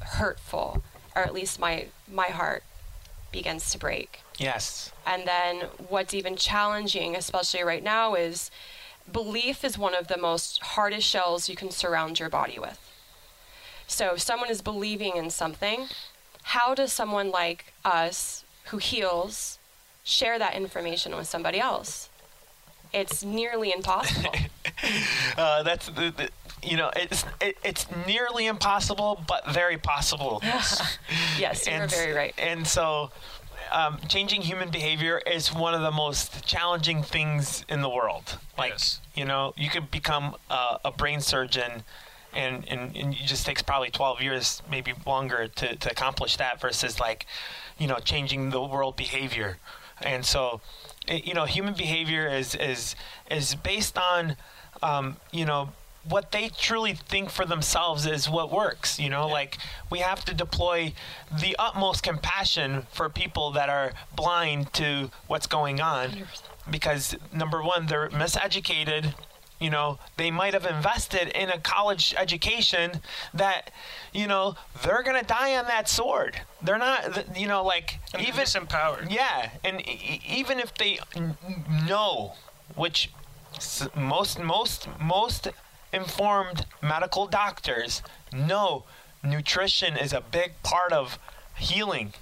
hurtful, 0.00 0.82
or 1.14 1.22
at 1.22 1.34
least 1.34 1.58
my 1.58 1.86
my 2.10 2.28
heart 2.28 2.62
begins 3.32 3.70
to 3.72 3.78
break. 3.78 4.20
yes 4.38 4.92
And 5.06 5.26
then 5.26 5.68
what's 5.88 6.14
even 6.14 6.36
challenging, 6.36 7.16
especially 7.16 7.62
right 7.62 7.82
now, 7.82 8.14
is 8.14 8.50
belief 9.10 9.64
is 9.64 9.76
one 9.76 9.94
of 9.94 10.06
the 10.08 10.16
most 10.16 10.62
hardest 10.62 11.06
shells 11.06 11.48
you 11.48 11.56
can 11.56 11.70
surround 11.70 12.20
your 12.20 12.28
body 12.28 12.58
with. 12.58 12.80
So 13.86 14.14
if 14.14 14.20
someone 14.20 14.50
is 14.50 14.62
believing 14.62 15.16
in 15.16 15.30
something, 15.30 15.88
how 16.42 16.74
does 16.74 16.92
someone 16.92 17.30
like 17.30 17.72
us 17.84 18.44
who 18.66 18.78
heals 18.78 19.58
share 20.04 20.38
that 20.38 20.54
information 20.54 21.16
with 21.16 21.26
somebody 21.26 21.58
else? 21.58 22.08
It's 22.92 23.24
nearly 23.24 23.72
impossible. 23.72 24.32
uh, 25.36 25.62
that's 25.64 25.86
the, 25.88 26.14
the 26.16 26.30
you 26.64 26.76
know 26.76 26.90
it's 26.96 27.24
it, 27.40 27.56
it's 27.64 27.86
nearly 28.06 28.46
impossible 28.46 29.22
but 29.28 29.48
very 29.52 29.76
possible 29.78 30.40
yes, 31.38 31.66
you're 31.66 31.74
and, 31.74 31.90
very 31.90 32.12
right. 32.12 32.34
And 32.38 32.66
so, 32.66 33.10
um, 33.72 33.98
changing 34.08 34.42
human 34.42 34.70
behavior 34.70 35.20
is 35.26 35.52
one 35.52 35.74
of 35.74 35.80
the 35.80 35.90
most 35.90 36.44
challenging 36.44 37.02
things 37.02 37.64
in 37.68 37.82
the 37.82 37.88
world. 37.88 38.38
Like, 38.58 38.70
Yes. 38.72 39.00
you 39.14 39.24
know, 39.24 39.52
you 39.56 39.70
could 39.70 39.90
become 39.90 40.36
a, 40.50 40.78
a 40.84 40.92
brain 40.92 41.20
surgeon, 41.20 41.82
and, 42.32 42.68
and, 42.68 42.96
and 42.96 43.14
it 43.14 43.24
just 43.26 43.46
takes 43.46 43.62
probably 43.62 43.90
12 43.90 44.20
years, 44.20 44.62
maybe 44.70 44.92
longer, 45.06 45.48
to, 45.48 45.76
to 45.76 45.90
accomplish 45.90 46.36
that 46.36 46.60
versus, 46.60 47.00
like, 47.00 47.26
you 47.78 47.86
know, 47.86 47.98
changing 47.98 48.50
the 48.50 48.62
world 48.62 48.96
behavior. 48.96 49.58
And 50.02 50.24
so, 50.24 50.60
it, 51.08 51.26
you 51.26 51.34
know, 51.34 51.44
human 51.44 51.74
behavior 51.74 52.26
is, 52.28 52.54
is, 52.54 52.94
is 53.30 53.54
based 53.54 53.96
on, 53.98 54.36
um, 54.82 55.16
you 55.32 55.44
know, 55.46 55.70
what 56.08 56.32
they 56.32 56.48
truly 56.50 56.92
think 56.94 57.30
for 57.30 57.44
themselves 57.46 58.04
is 58.06 58.28
what 58.28 58.52
works. 58.52 58.98
You 58.98 59.08
know, 59.10 59.26
like 59.26 59.58
we 59.90 60.00
have 60.00 60.24
to 60.26 60.34
deploy 60.34 60.92
the 61.40 61.56
utmost 61.58 62.02
compassion 62.02 62.86
for 62.92 63.08
people 63.08 63.50
that 63.52 63.68
are 63.68 63.92
blind 64.14 64.72
to 64.74 65.10
what's 65.26 65.46
going 65.46 65.80
on 65.80 66.24
because 66.70 67.14
number 67.32 67.62
one, 67.62 67.86
they're 67.86 68.08
miseducated. 68.10 69.14
You 69.60 69.70
know, 69.70 69.98
they 70.18 70.30
might 70.30 70.52
have 70.52 70.66
invested 70.66 71.28
in 71.28 71.48
a 71.48 71.58
college 71.58 72.14
education 72.18 73.00
that, 73.32 73.70
you 74.12 74.26
know, 74.26 74.56
they're 74.82 75.02
going 75.02 75.18
to 75.18 75.24
die 75.26 75.56
on 75.56 75.66
that 75.66 75.88
sword. 75.88 76.38
They're 76.60 76.76
not, 76.76 77.38
you 77.38 77.46
know, 77.46 77.64
like, 77.64 77.98
And 78.12 78.26
even. 78.26 78.44
disempowered. 78.44 79.10
Yeah, 79.10 79.50
and 79.62 79.80
e- 79.80 80.20
e- 80.22 80.22
even 80.28 80.58
if 80.58 80.74
they 80.74 80.98
n- 81.14 81.38
know, 81.88 82.34
which 82.74 83.10
s- 83.56 83.88
most 83.94 84.38
most 84.40 84.88
most 85.00 85.48
informed 85.94 86.66
medical 86.82 87.26
doctors 87.26 88.02
know, 88.34 88.84
nutrition 89.22 89.96
is 89.96 90.12
a 90.12 90.20
big 90.20 90.52
part 90.62 90.92
of 90.92 91.18
healing, 91.56 92.12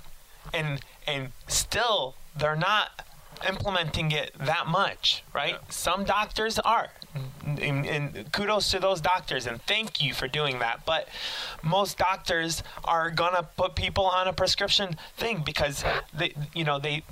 and 0.53 0.81
and 1.07 1.33
still 1.49 2.15
they're 2.37 2.57
not 2.57 3.05
implementing 3.49 4.13
it 4.13 4.33
that 4.39 4.67
much, 4.67 5.25
right? 5.35 5.57
Some 5.69 6.05
doctors 6.05 6.59
are. 6.59 6.91
And, 7.45 7.87
and 7.87 8.33
kudos 8.33 8.71
to 8.71 8.79
those 8.79 9.03
doctors 9.03 9.47
and 9.47 9.61
thank 9.63 10.03
you 10.03 10.15
for 10.15 10.27
doing 10.27 10.61
that 10.61 10.87
but 10.87 11.09
most 11.63 11.99
doctors 11.99 12.63
are 12.85 13.11
gonna 13.11 13.47
put 13.59 13.75
people 13.75 14.07
on 14.07 14.29
a 14.29 14.33
prescription 14.33 14.97
thing 15.19 15.43
because 15.45 15.85
they 16.15 16.33
you 16.55 16.65
know 16.65 16.79
they 16.79 17.03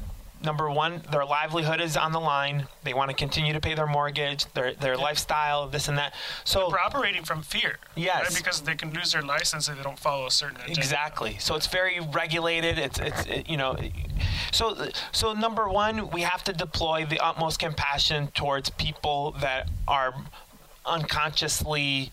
number 0.43 0.70
one 0.70 1.03
their 1.12 1.24
livelihood 1.24 1.80
is 1.80 1.97
on 1.97 2.12
the 2.12 2.20
line 2.20 2.66
they 2.82 2.95
want 2.95 3.11
to 3.11 3.16
continue 3.16 3.53
to 3.53 3.61
pay 3.61 3.74
their 3.74 3.86
mortgage 3.86 4.47
their 4.55 4.72
their 4.74 4.97
lifestyle 4.97 5.68
this 5.68 5.88
and 5.88 5.99
that 5.99 6.14
so 6.45 6.70
We're 6.70 6.78
operating 6.78 7.24
from 7.24 7.43
fear. 7.43 7.78
Yes. 7.97 8.24
Right? 8.24 8.36
Because 8.36 8.61
they 8.62 8.74
can 8.74 8.93
lose 8.93 9.12
their 9.12 9.22
license 9.22 9.68
if 9.68 9.76
they 9.76 9.82
don't 9.82 9.99
follow 9.99 10.26
a 10.26 10.30
certain 10.30 10.57
agenda. 10.57 10.80
Exactly. 10.80 11.36
So 11.38 11.55
it's 11.55 11.66
very 11.66 12.01
regulated. 12.01 12.78
It's 12.78 12.99
it's 12.99 13.26
it, 13.26 13.49
you 13.49 13.57
know, 13.57 13.76
so 14.53 14.88
so 15.12 15.32
number 15.32 15.68
one, 15.68 16.11
we 16.11 16.22
have 16.22 16.43
to 16.45 16.53
deploy 16.53 17.05
the 17.05 17.20
utmost 17.20 17.59
compassion 17.59 18.28
towards 18.28 18.70
people 18.70 19.36
that 19.41 19.68
are 19.86 20.14
unconsciously 20.86 22.11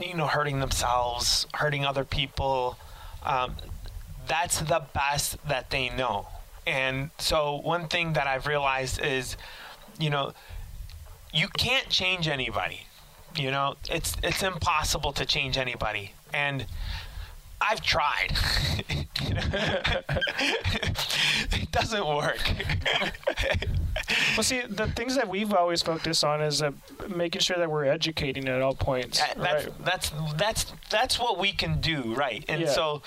you 0.00 0.14
know 0.14 0.26
hurting 0.26 0.60
themselves 0.60 1.46
hurting 1.54 1.84
other 1.84 2.04
people 2.04 2.76
um, 3.24 3.56
that's 4.28 4.60
the 4.60 4.82
best 4.94 5.36
that 5.48 5.70
they 5.70 5.88
know 5.90 6.28
and 6.66 7.10
so 7.18 7.56
one 7.62 7.88
thing 7.88 8.12
that 8.12 8.26
i've 8.26 8.46
realized 8.46 9.00
is 9.00 9.36
you 9.98 10.10
know 10.10 10.32
you 11.32 11.48
can't 11.58 11.88
change 11.88 12.28
anybody 12.28 12.86
you 13.36 13.50
know 13.50 13.74
it's 13.90 14.16
it's 14.22 14.42
impossible 14.42 15.12
to 15.12 15.24
change 15.24 15.56
anybody 15.58 16.12
and 16.32 16.66
I've 17.64 17.80
tried. 17.80 18.32
It 21.52 21.70
doesn't 21.70 22.06
work. 22.06 22.40
Well, 24.36 24.42
see, 24.42 24.62
the 24.62 24.88
things 24.88 25.14
that 25.16 25.28
we've 25.28 25.52
always 25.52 25.82
focused 25.82 26.24
on 26.24 26.40
is 26.42 26.60
uh, 26.62 26.72
making 27.14 27.40
sure 27.40 27.56
that 27.58 27.70
we're 27.70 27.84
educating 27.84 28.48
at 28.48 28.60
all 28.62 28.74
points. 28.74 29.20
Uh, 29.20 29.26
that's, 29.36 29.66
right? 29.66 29.84
that's 29.84 30.12
that's 30.36 30.72
that's 30.90 31.18
what 31.18 31.38
we 31.38 31.52
can 31.52 31.80
do, 31.80 32.14
right? 32.14 32.44
And 32.48 32.62
Yeah. 32.62 32.68
so, 32.70 33.02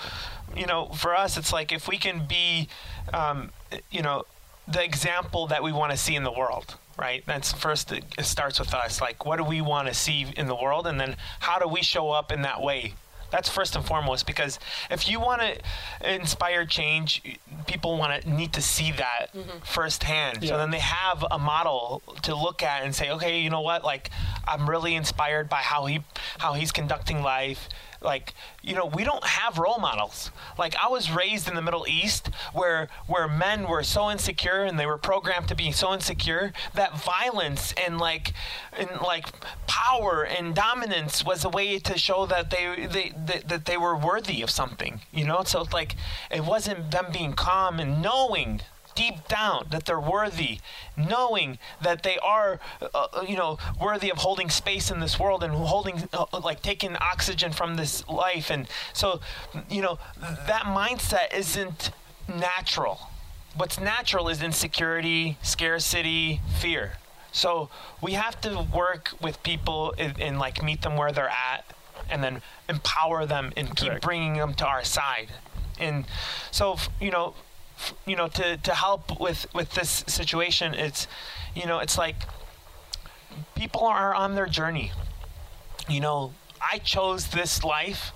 you 0.56 0.66
know, 0.66 0.86
for 0.86 1.14
us, 1.14 1.36
it's 1.36 1.52
like 1.52 1.70
if 1.72 1.86
we 1.88 1.98
can 1.98 2.26
be, 2.26 2.68
um, 3.12 3.50
you 3.90 4.02
know, 4.02 4.24
the 4.68 4.82
example 4.82 5.46
that 5.48 5.62
we 5.62 5.72
want 5.72 5.92
to 5.92 5.96
see 5.96 6.16
in 6.16 6.24
the 6.24 6.32
world. 6.32 6.76
Right. 6.98 7.22
That's 7.26 7.52
first. 7.52 7.92
It 7.92 8.04
starts 8.22 8.58
with 8.58 8.72
us. 8.72 9.02
Like, 9.02 9.26
what 9.26 9.36
do 9.36 9.44
we 9.44 9.60
want 9.60 9.86
to 9.88 9.92
see 9.92 10.26
in 10.34 10.46
the 10.46 10.54
world, 10.54 10.86
and 10.86 10.98
then 10.98 11.16
how 11.40 11.58
do 11.58 11.68
we 11.68 11.82
show 11.82 12.10
up 12.10 12.32
in 12.32 12.40
that 12.42 12.62
way? 12.62 12.94
That's 13.30 13.50
first 13.50 13.76
and 13.76 13.84
foremost. 13.84 14.26
Because 14.26 14.58
if 14.90 15.06
you 15.06 15.20
want 15.20 15.42
to 15.42 16.14
inspire 16.14 16.64
change, 16.64 17.22
people 17.66 17.98
want 17.98 18.22
to 18.22 18.30
need 18.30 18.54
to 18.54 18.62
see 18.62 18.92
that 18.92 19.26
firsthand. 19.62 20.42
Yeah. 20.42 20.50
So 20.50 20.56
then 20.56 20.70
they 20.70 20.78
have 20.78 21.22
a 21.30 21.38
model 21.38 22.02
to 22.22 22.34
look 22.34 22.62
at 22.62 22.82
and 22.82 22.94
say, 22.94 23.10
okay, 23.10 23.40
you 23.40 23.50
know 23.50 23.60
what? 23.60 23.84
Like, 23.84 24.10
I'm 24.48 24.70
really 24.70 24.94
inspired 24.94 25.50
by 25.50 25.56
how 25.56 25.84
he 25.84 26.00
how 26.38 26.54
he's 26.54 26.72
conducting 26.72 27.20
life. 27.20 27.68
Like, 28.06 28.34
you 28.62 28.74
know, 28.74 28.86
we 28.86 29.04
don't 29.04 29.24
have 29.24 29.58
role 29.58 29.78
models. 29.78 30.30
Like, 30.56 30.76
I 30.76 30.88
was 30.88 31.10
raised 31.10 31.48
in 31.48 31.54
the 31.56 31.60
Middle 31.60 31.86
East 31.88 32.28
where 32.52 32.88
where 33.06 33.26
men 33.26 33.68
were 33.68 33.82
so 33.82 34.10
insecure 34.10 34.62
and 34.62 34.78
they 34.78 34.86
were 34.86 34.96
programmed 34.96 35.48
to 35.48 35.56
be 35.56 35.72
so 35.72 35.92
insecure 35.92 36.52
that 36.74 36.96
violence 36.96 37.74
and 37.84 37.98
like 37.98 38.32
and 38.72 38.88
like 39.02 39.26
power 39.66 40.22
and 40.22 40.54
dominance 40.54 41.24
was 41.24 41.44
a 41.44 41.48
way 41.48 41.78
to 41.80 41.98
show 41.98 42.26
that 42.26 42.50
they 42.50 42.86
they 42.86 43.12
that, 43.26 43.48
that 43.48 43.64
they 43.66 43.76
were 43.76 43.96
worthy 43.96 44.40
of 44.40 44.50
something. 44.50 45.00
You 45.12 45.24
know, 45.26 45.42
so 45.44 45.62
it's 45.62 45.72
like 45.72 45.96
it 46.30 46.44
wasn't 46.44 46.92
them 46.92 47.06
being 47.12 47.32
calm 47.32 47.80
and 47.80 48.00
knowing 48.00 48.60
deep 48.96 49.28
down 49.28 49.68
that 49.70 49.84
they're 49.84 50.00
worthy, 50.00 50.58
knowing 50.96 51.58
that 51.80 52.02
they 52.02 52.18
are, 52.18 52.58
uh, 52.82 52.86
uh, 52.94 53.24
you 53.28 53.36
know, 53.36 53.58
worthy 53.80 54.10
of 54.10 54.18
holding 54.18 54.50
space 54.50 54.90
in 54.90 54.98
this 54.98 55.20
world 55.20 55.44
and 55.44 55.52
holding, 55.52 56.08
uh, 56.12 56.26
like, 56.42 56.60
taking 56.62 56.96
oxygen 56.96 57.52
from 57.52 57.76
this 57.76 58.06
life. 58.08 58.50
And 58.50 58.66
so, 58.92 59.20
you 59.70 59.82
know, 59.82 59.98
that 60.20 60.64
mindset 60.64 61.32
isn't 61.32 61.92
natural. 62.28 63.10
What's 63.54 63.78
natural 63.78 64.28
is 64.28 64.42
insecurity, 64.42 65.38
scarcity, 65.42 66.40
fear. 66.58 66.98
So 67.32 67.68
we 68.00 68.12
have 68.12 68.40
to 68.40 68.66
work 68.74 69.12
with 69.20 69.42
people 69.42 69.94
and, 69.98 70.18
and 70.20 70.38
like 70.38 70.62
meet 70.62 70.82
them 70.82 70.96
where 70.96 71.12
they're 71.12 71.36
at, 71.52 71.64
and 72.08 72.22
then 72.22 72.40
empower 72.68 73.26
them 73.26 73.52
and 73.56 73.74
keep 73.76 73.88
Correct. 73.88 74.04
bringing 74.04 74.34
them 74.34 74.54
to 74.54 74.66
our 74.66 74.84
side. 74.84 75.28
And 75.78 76.06
so, 76.50 76.78
you 77.00 77.10
know, 77.10 77.34
you 78.06 78.16
know, 78.16 78.28
to, 78.28 78.56
to 78.56 78.74
help 78.74 79.20
with 79.20 79.46
with 79.54 79.74
this 79.74 80.04
situation, 80.06 80.74
it's, 80.74 81.06
you 81.54 81.66
know, 81.66 81.78
it's 81.78 81.98
like 81.98 82.16
people 83.54 83.84
are 83.84 84.14
on 84.14 84.34
their 84.34 84.46
journey. 84.46 84.92
You 85.88 86.00
know, 86.00 86.32
I 86.60 86.78
chose 86.78 87.28
this 87.28 87.62
life. 87.62 88.12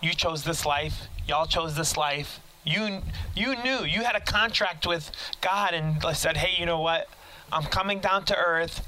You 0.00 0.12
chose 0.12 0.44
this 0.44 0.66
life. 0.66 1.08
Y'all 1.26 1.46
chose 1.46 1.76
this 1.76 1.96
life. 1.96 2.40
You 2.64 3.02
you 3.36 3.62
knew 3.62 3.84
you 3.84 4.02
had 4.02 4.16
a 4.16 4.20
contract 4.20 4.86
with 4.86 5.10
God 5.40 5.74
and 5.74 6.02
said, 6.16 6.36
"Hey, 6.36 6.58
you 6.58 6.66
know 6.66 6.80
what? 6.80 7.08
I'm 7.52 7.64
coming 7.64 8.00
down 8.00 8.24
to 8.26 8.36
earth. 8.36 8.86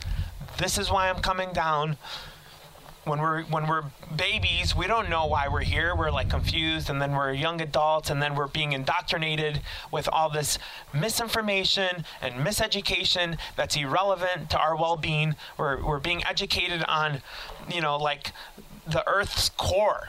This 0.58 0.78
is 0.78 0.90
why 0.90 1.08
I'm 1.10 1.20
coming 1.20 1.52
down." 1.52 1.96
When 3.04 3.20
we're 3.20 3.42
when 3.44 3.66
we're 3.66 3.84
babies, 4.16 4.74
we 4.74 4.86
don't 4.86 5.10
know 5.10 5.26
why 5.26 5.46
we're 5.48 5.60
here. 5.60 5.94
We're 5.94 6.10
like 6.10 6.30
confused, 6.30 6.88
and 6.88 7.02
then 7.02 7.12
we're 7.12 7.32
young 7.32 7.60
adults, 7.60 8.08
and 8.08 8.22
then 8.22 8.34
we're 8.34 8.48
being 8.48 8.72
indoctrinated 8.72 9.60
with 9.90 10.08
all 10.10 10.30
this 10.30 10.58
misinformation 10.92 12.04
and 12.22 12.34
miseducation 12.36 13.38
that's 13.56 13.76
irrelevant 13.76 14.48
to 14.50 14.58
our 14.58 14.74
well-being. 14.74 15.36
We're 15.58 15.84
we're 15.84 16.00
being 16.00 16.24
educated 16.24 16.82
on, 16.88 17.20
you 17.70 17.82
know, 17.82 17.98
like 17.98 18.32
the 18.86 19.06
Earth's 19.06 19.50
core, 19.50 20.08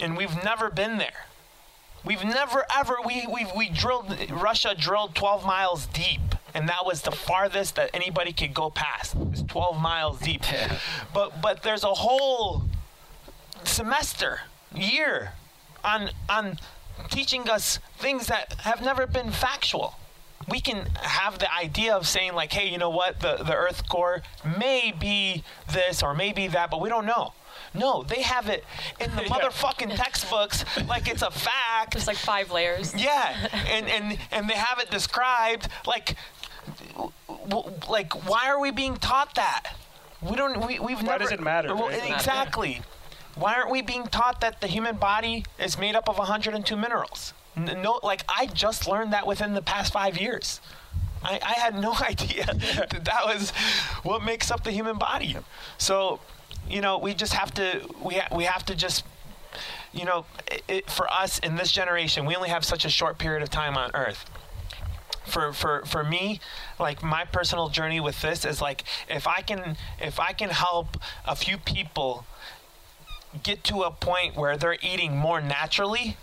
and 0.00 0.16
we've 0.16 0.42
never 0.42 0.70
been 0.70 0.96
there. 0.96 1.26
We've 2.06 2.24
never 2.24 2.64
ever 2.74 2.96
we 3.04 3.26
we 3.26 3.46
we 3.56 3.68
drilled 3.68 4.30
Russia 4.30 4.76
drilled 4.78 5.16
12 5.16 5.44
miles 5.44 5.86
deep 5.86 6.20
and 6.54 6.68
that 6.68 6.86
was 6.86 7.02
the 7.02 7.10
farthest 7.10 7.74
that 7.74 7.90
anybody 7.92 8.32
could 8.32 8.54
go 8.54 8.70
past. 8.70 9.16
It 9.16 9.28
was 9.28 9.42
12 9.42 9.80
miles 9.80 10.20
deep. 10.20 10.42
But 11.12 11.42
but 11.42 11.64
there's 11.64 11.84
a 11.84 11.94
whole 11.94 12.62
semester, 13.64 14.40
year 14.72 15.32
on 15.84 16.10
on 16.28 16.58
teaching 17.10 17.48
us 17.50 17.78
things 17.98 18.28
that 18.28 18.54
have 18.60 18.80
never 18.80 19.06
been 19.06 19.30
factual. 19.30 19.96
We 20.48 20.60
can 20.60 20.86
have 21.02 21.38
the 21.40 21.52
idea 21.52 21.94
of 21.94 22.06
saying 22.06 22.34
like, 22.34 22.52
hey, 22.52 22.68
you 22.68 22.78
know 22.78 22.90
what, 22.90 23.20
the, 23.20 23.36
the 23.36 23.54
earth 23.54 23.88
core 23.88 24.22
may 24.44 24.94
be 24.96 25.42
this 25.72 26.02
or 26.02 26.14
maybe 26.14 26.46
that, 26.48 26.70
but 26.70 26.80
we 26.80 26.88
don't 26.88 27.06
know. 27.06 27.32
No, 27.76 28.02
they 28.02 28.22
have 28.22 28.48
it 28.48 28.64
in 29.00 29.14
the 29.16 29.22
motherfucking 29.32 29.94
textbooks 29.96 30.64
like 30.88 31.08
it's 31.08 31.22
a 31.22 31.30
fact. 31.30 31.92
There's 31.92 32.06
like 32.06 32.16
five 32.16 32.50
layers. 32.50 32.94
Yeah, 32.94 33.48
and 33.68 33.86
and 33.88 34.18
and 34.30 34.48
they 34.48 34.54
have 34.54 34.78
it 34.78 34.90
described 34.90 35.68
like, 35.86 36.16
w- 36.94 37.12
w- 37.48 37.72
like 37.88 38.28
why 38.28 38.48
are 38.48 38.60
we 38.60 38.70
being 38.70 38.96
taught 38.96 39.34
that? 39.34 39.74
We 40.22 40.36
don't. 40.36 40.66
We 40.66 40.78
we've 40.78 40.98
Why 40.98 41.02
never. 41.02 41.18
does 41.24 41.32
it 41.32 41.40
matter, 41.40 41.74
Well, 41.74 41.88
right? 41.88 42.10
exactly. 42.10 42.80
Why 43.34 43.54
aren't 43.54 43.70
we 43.70 43.82
being 43.82 44.04
taught 44.06 44.40
that 44.40 44.62
the 44.62 44.66
human 44.66 44.96
body 44.96 45.44
is 45.58 45.76
made 45.78 45.94
up 45.94 46.08
of 46.08 46.16
102 46.16 46.74
minerals? 46.74 47.34
No, 47.54 48.00
like 48.02 48.22
I 48.28 48.46
just 48.46 48.86
learned 48.88 49.12
that 49.12 49.26
within 49.26 49.52
the 49.54 49.60
past 49.62 49.92
five 49.92 50.18
years. 50.18 50.60
I, 51.22 51.38
I 51.42 51.52
had 51.60 51.78
no 51.78 51.92
idea 52.00 52.46
that 52.46 53.04
that 53.04 53.26
was 53.26 53.50
what 54.04 54.22
makes 54.22 54.50
up 54.50 54.64
the 54.64 54.70
human 54.70 54.96
body. 54.98 55.36
So, 55.76 56.20
you 56.68 56.80
know, 56.80 56.98
we 56.98 57.14
just 57.14 57.32
have 57.32 57.52
to 57.54 57.88
we 58.02 58.14
ha- 58.14 58.34
we 58.34 58.44
have 58.44 58.64
to 58.66 58.74
just 58.74 59.04
you 59.92 60.04
know, 60.04 60.26
it, 60.50 60.62
it, 60.68 60.90
for 60.90 61.10
us 61.12 61.38
in 61.38 61.56
this 61.56 61.72
generation, 61.72 62.26
we 62.26 62.36
only 62.36 62.50
have 62.50 62.64
such 62.64 62.84
a 62.84 62.90
short 62.90 63.18
period 63.18 63.42
of 63.42 63.50
time 63.50 63.76
on 63.76 63.90
Earth. 63.94 64.24
For, 65.24 65.52
for 65.52 65.84
for 65.84 66.04
me, 66.04 66.38
like 66.78 67.02
my 67.02 67.24
personal 67.24 67.68
journey 67.68 67.98
with 67.98 68.22
this 68.22 68.44
is 68.44 68.60
like 68.60 68.84
if 69.08 69.26
I 69.26 69.40
can 69.40 69.76
if 70.00 70.20
I 70.20 70.32
can 70.32 70.50
help 70.50 70.98
a 71.24 71.34
few 71.34 71.56
people 71.58 72.24
get 73.42 73.64
to 73.64 73.82
a 73.82 73.90
point 73.90 74.36
where 74.36 74.56
they're 74.56 74.78
eating 74.82 75.16
more 75.16 75.40
naturally, 75.40 76.16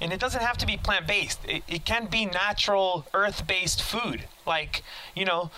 and 0.00 0.12
it 0.12 0.18
doesn't 0.18 0.42
have 0.42 0.56
to 0.58 0.66
be 0.66 0.76
plant 0.76 1.06
based. 1.06 1.38
It, 1.46 1.62
it 1.68 1.84
can 1.84 2.06
be 2.06 2.26
natural 2.26 3.06
earth 3.14 3.46
based 3.46 3.80
food, 3.80 4.24
like 4.44 4.82
you 5.14 5.24
know, 5.24 5.52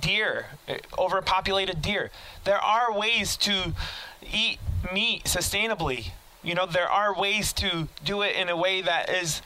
deer, 0.00 0.46
uh, 0.68 0.74
overpopulated 0.98 1.82
deer. 1.82 2.10
There 2.44 2.58
are 2.58 2.96
ways 2.96 3.36
to 3.38 3.74
eat 4.22 4.58
meat 4.92 5.24
sustainably. 5.24 6.10
You 6.42 6.54
know, 6.54 6.66
there 6.66 6.88
are 6.88 7.18
ways 7.18 7.52
to 7.54 7.88
do 8.04 8.22
it 8.22 8.36
in 8.36 8.48
a 8.48 8.56
way 8.56 8.82
that 8.82 9.08
is, 9.08 9.40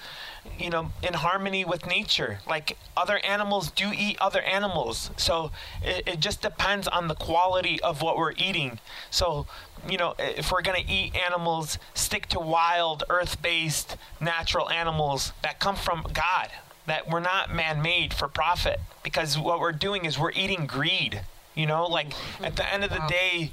you 0.59 0.71
know, 0.71 0.91
in 1.03 1.15
harmony 1.15 1.65
with 1.65 1.87
nature. 1.87 2.41
Like 2.47 2.77
other 2.97 3.19
animals 3.19 3.71
do 3.71 3.93
eat 3.95 4.19
other 4.21 4.41
animals. 4.43 5.11
So 5.17 5.53
it, 5.83 6.09
it 6.09 6.21
just 6.21 6.43
depends 6.43 6.89
on 6.89 7.07
the 7.07 7.15
quality 7.15 7.81
of 7.83 8.03
what 8.03 8.17
we're 8.17 8.33
eating. 8.33 8.81
So, 9.11 9.47
you 9.89 9.97
know, 9.97 10.15
if 10.19 10.51
we're 10.51 10.63
going 10.63 10.85
to 10.85 10.93
eat 10.93 11.15
animals, 11.15 11.79
stick 11.95 12.27
to 12.31 12.41
wild, 12.41 13.05
earth 13.09 13.41
based, 13.41 13.97
natural 14.21 14.69
animals 14.69 15.33
that 15.43 15.61
come 15.61 15.77
from 15.77 16.05
God 16.13 16.51
that 16.89 17.09
we're 17.09 17.21
not 17.21 17.55
man-made 17.55 18.13
for 18.13 18.29
profit 18.29 18.81
because 19.03 19.39
what 19.39 19.61
we're 19.61 19.73
doing 19.73 20.05
is 20.05 20.19
we're 20.19 20.33
eating 20.33 20.67
greed 20.67 21.21
you 21.59 21.67
know? 21.67 21.87
Like 21.87 22.13
at 22.41 22.57
the 22.57 22.73
end 22.73 22.85
of 22.85 22.91
the 22.91 23.03
day 23.09 23.53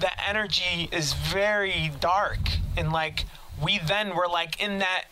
the 0.00 0.28
energy 0.28 0.88
is 0.92 1.12
very 1.14 1.90
dark 2.00 2.38
and 2.76 2.92
like 2.92 3.24
we 3.62 3.78
then 3.78 4.14
were 4.14 4.28
like 4.28 4.60
in 4.62 4.78
that 4.78 5.04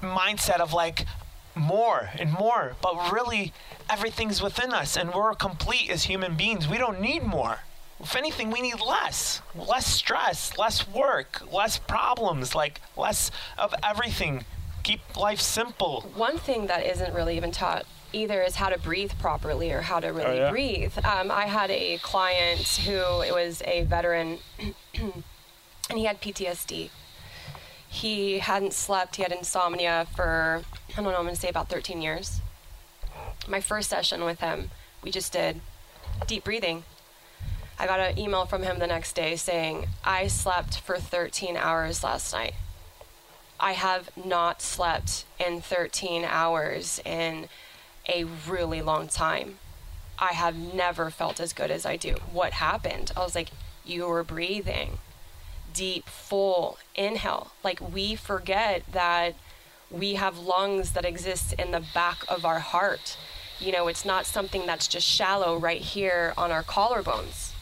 mindset 0.00 0.60
of 0.60 0.72
like 0.72 1.06
more 1.54 2.10
and 2.18 2.32
more 2.32 2.76
but 2.82 3.12
really 3.12 3.52
everything's 3.88 4.42
within 4.42 4.72
us 4.72 4.96
and 4.96 5.14
we're 5.14 5.34
complete 5.34 5.90
as 5.90 6.04
human 6.04 6.36
beings. 6.36 6.68
We 6.68 6.78
don't 6.78 7.00
need 7.00 7.22
more. 7.22 7.60
If 8.00 8.14
anything 8.16 8.50
we 8.50 8.60
need 8.60 8.80
less. 8.80 9.42
Less 9.54 9.86
stress 9.86 10.58
less 10.58 10.88
work 10.88 11.42
less 11.52 11.78
problems 11.78 12.54
like 12.54 12.80
less 12.96 13.30
of 13.56 13.74
everything 13.84 14.44
keep 14.86 15.16
life 15.16 15.40
simple. 15.40 16.02
One 16.14 16.38
thing 16.38 16.68
that 16.68 16.86
isn't 16.86 17.12
really 17.12 17.36
even 17.36 17.50
taught 17.50 17.86
either 18.12 18.40
is 18.40 18.54
how 18.54 18.68
to 18.68 18.78
breathe 18.78 19.10
properly 19.18 19.72
or 19.72 19.80
how 19.80 19.98
to 19.98 20.12
really 20.12 20.36
yeah? 20.36 20.50
breathe. 20.50 20.96
Um, 21.04 21.32
I 21.32 21.46
had 21.46 21.72
a 21.72 21.98
client 21.98 22.80
who 22.84 23.00
was 23.34 23.62
a 23.66 23.82
veteran 23.82 24.38
and 24.94 25.98
he 25.98 26.04
had 26.04 26.22
PTSD. 26.22 26.90
He 27.88 28.38
hadn't 28.38 28.74
slept, 28.74 29.16
he 29.16 29.22
had 29.22 29.32
insomnia 29.32 30.06
for, 30.14 30.62
I 30.92 31.02
don't 31.02 31.12
know, 31.12 31.18
I'm 31.18 31.26
to 31.26 31.34
say 31.34 31.48
about 31.48 31.68
13 31.68 32.00
years. 32.00 32.40
My 33.48 33.60
first 33.60 33.90
session 33.90 34.24
with 34.24 34.38
him, 34.38 34.70
we 35.02 35.10
just 35.10 35.32
did 35.32 35.60
deep 36.28 36.44
breathing. 36.44 36.84
I 37.76 37.86
got 37.86 37.98
an 37.98 38.18
email 38.18 38.46
from 38.46 38.62
him 38.62 38.78
the 38.78 38.86
next 38.86 39.14
day 39.14 39.34
saying, 39.34 39.88
I 40.04 40.28
slept 40.28 40.78
for 40.78 40.98
13 40.98 41.56
hours 41.56 42.04
last 42.04 42.32
night. 42.32 42.54
I 43.58 43.72
have 43.72 44.10
not 44.16 44.60
slept 44.62 45.24
in 45.38 45.60
13 45.60 46.24
hours 46.24 47.00
in 47.04 47.48
a 48.08 48.24
really 48.24 48.82
long 48.82 49.08
time. 49.08 49.58
I 50.18 50.32
have 50.32 50.56
never 50.56 51.10
felt 51.10 51.40
as 51.40 51.52
good 51.52 51.70
as 51.70 51.84
I 51.84 51.96
do. 51.96 52.16
What 52.32 52.54
happened? 52.54 53.12
I 53.16 53.20
was 53.20 53.34
like, 53.34 53.50
You 53.84 54.06
were 54.06 54.24
breathing 54.24 54.98
deep, 55.76 56.08
full 56.08 56.78
inhale. 56.94 57.52
Like 57.62 57.80
we 57.92 58.14
forget 58.14 58.82
that 58.92 59.34
we 59.90 60.14
have 60.14 60.38
lungs 60.38 60.92
that 60.92 61.04
exist 61.04 61.52
in 61.52 61.70
the 61.70 61.84
back 61.94 62.24
of 62.28 62.44
our 62.44 62.60
heart. 62.60 63.16
You 63.60 63.72
know, 63.72 63.86
it's 63.86 64.04
not 64.04 64.26
something 64.26 64.66
that's 64.66 64.88
just 64.88 65.06
shallow 65.06 65.58
right 65.58 65.80
here 65.80 66.32
on 66.36 66.50
our 66.50 66.62
collarbones. 66.62 67.52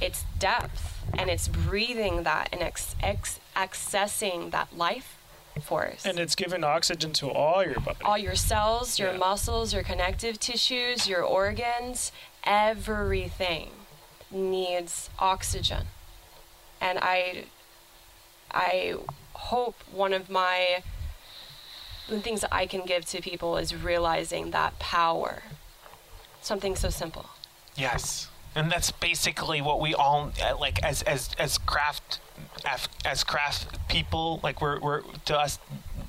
It's 0.00 0.24
depth 0.38 1.02
and 1.14 1.30
it's 1.30 1.48
breathing 1.48 2.22
that 2.24 2.50
and 2.52 2.62
ex- 2.62 2.94
ex- 3.02 3.39
accessing 3.56 4.50
that 4.50 4.76
life 4.76 5.16
force. 5.62 6.06
And 6.06 6.18
it's 6.18 6.34
giving 6.34 6.62
oxygen 6.64 7.12
to 7.14 7.28
all 7.30 7.64
your 7.64 7.80
body. 7.80 7.98
all 8.04 8.16
your 8.18 8.36
cells, 8.36 8.98
your 8.98 9.12
Yeah. 9.12 9.18
muscles, 9.18 9.72
your 9.74 9.82
connective 9.82 10.38
tissues, 10.40 11.08
your 11.08 11.22
organs, 11.22 12.12
everything 12.44 13.70
needs 14.30 15.10
oxygen. 15.18 15.88
And 16.80 16.98
I 17.00 17.44
I 18.52 18.94
hope 19.34 19.76
one 19.92 20.12
of 20.12 20.28
my 20.30 20.82
the 22.08 22.20
things 22.20 22.40
that 22.40 22.52
I 22.52 22.66
can 22.66 22.84
give 22.84 23.04
to 23.06 23.20
people 23.20 23.56
is 23.56 23.74
realizing 23.74 24.50
that 24.50 24.78
power. 24.80 25.44
Something 26.42 26.74
so 26.74 26.90
simple. 26.90 27.26
Yes, 27.76 28.28
and 28.54 28.70
that's 28.70 28.90
basically 28.90 29.60
what 29.60 29.80
we 29.80 29.94
all 29.94 30.32
uh, 30.42 30.56
like 30.58 30.82
as 30.82 31.02
as 31.02 31.30
as 31.38 31.58
craft 31.58 32.20
as, 33.04 33.24
craft 33.24 33.88
people. 33.88 34.40
Like 34.42 34.60
we're 34.60 34.80
we're 34.80 35.02
to 35.26 35.38
us. 35.38 35.58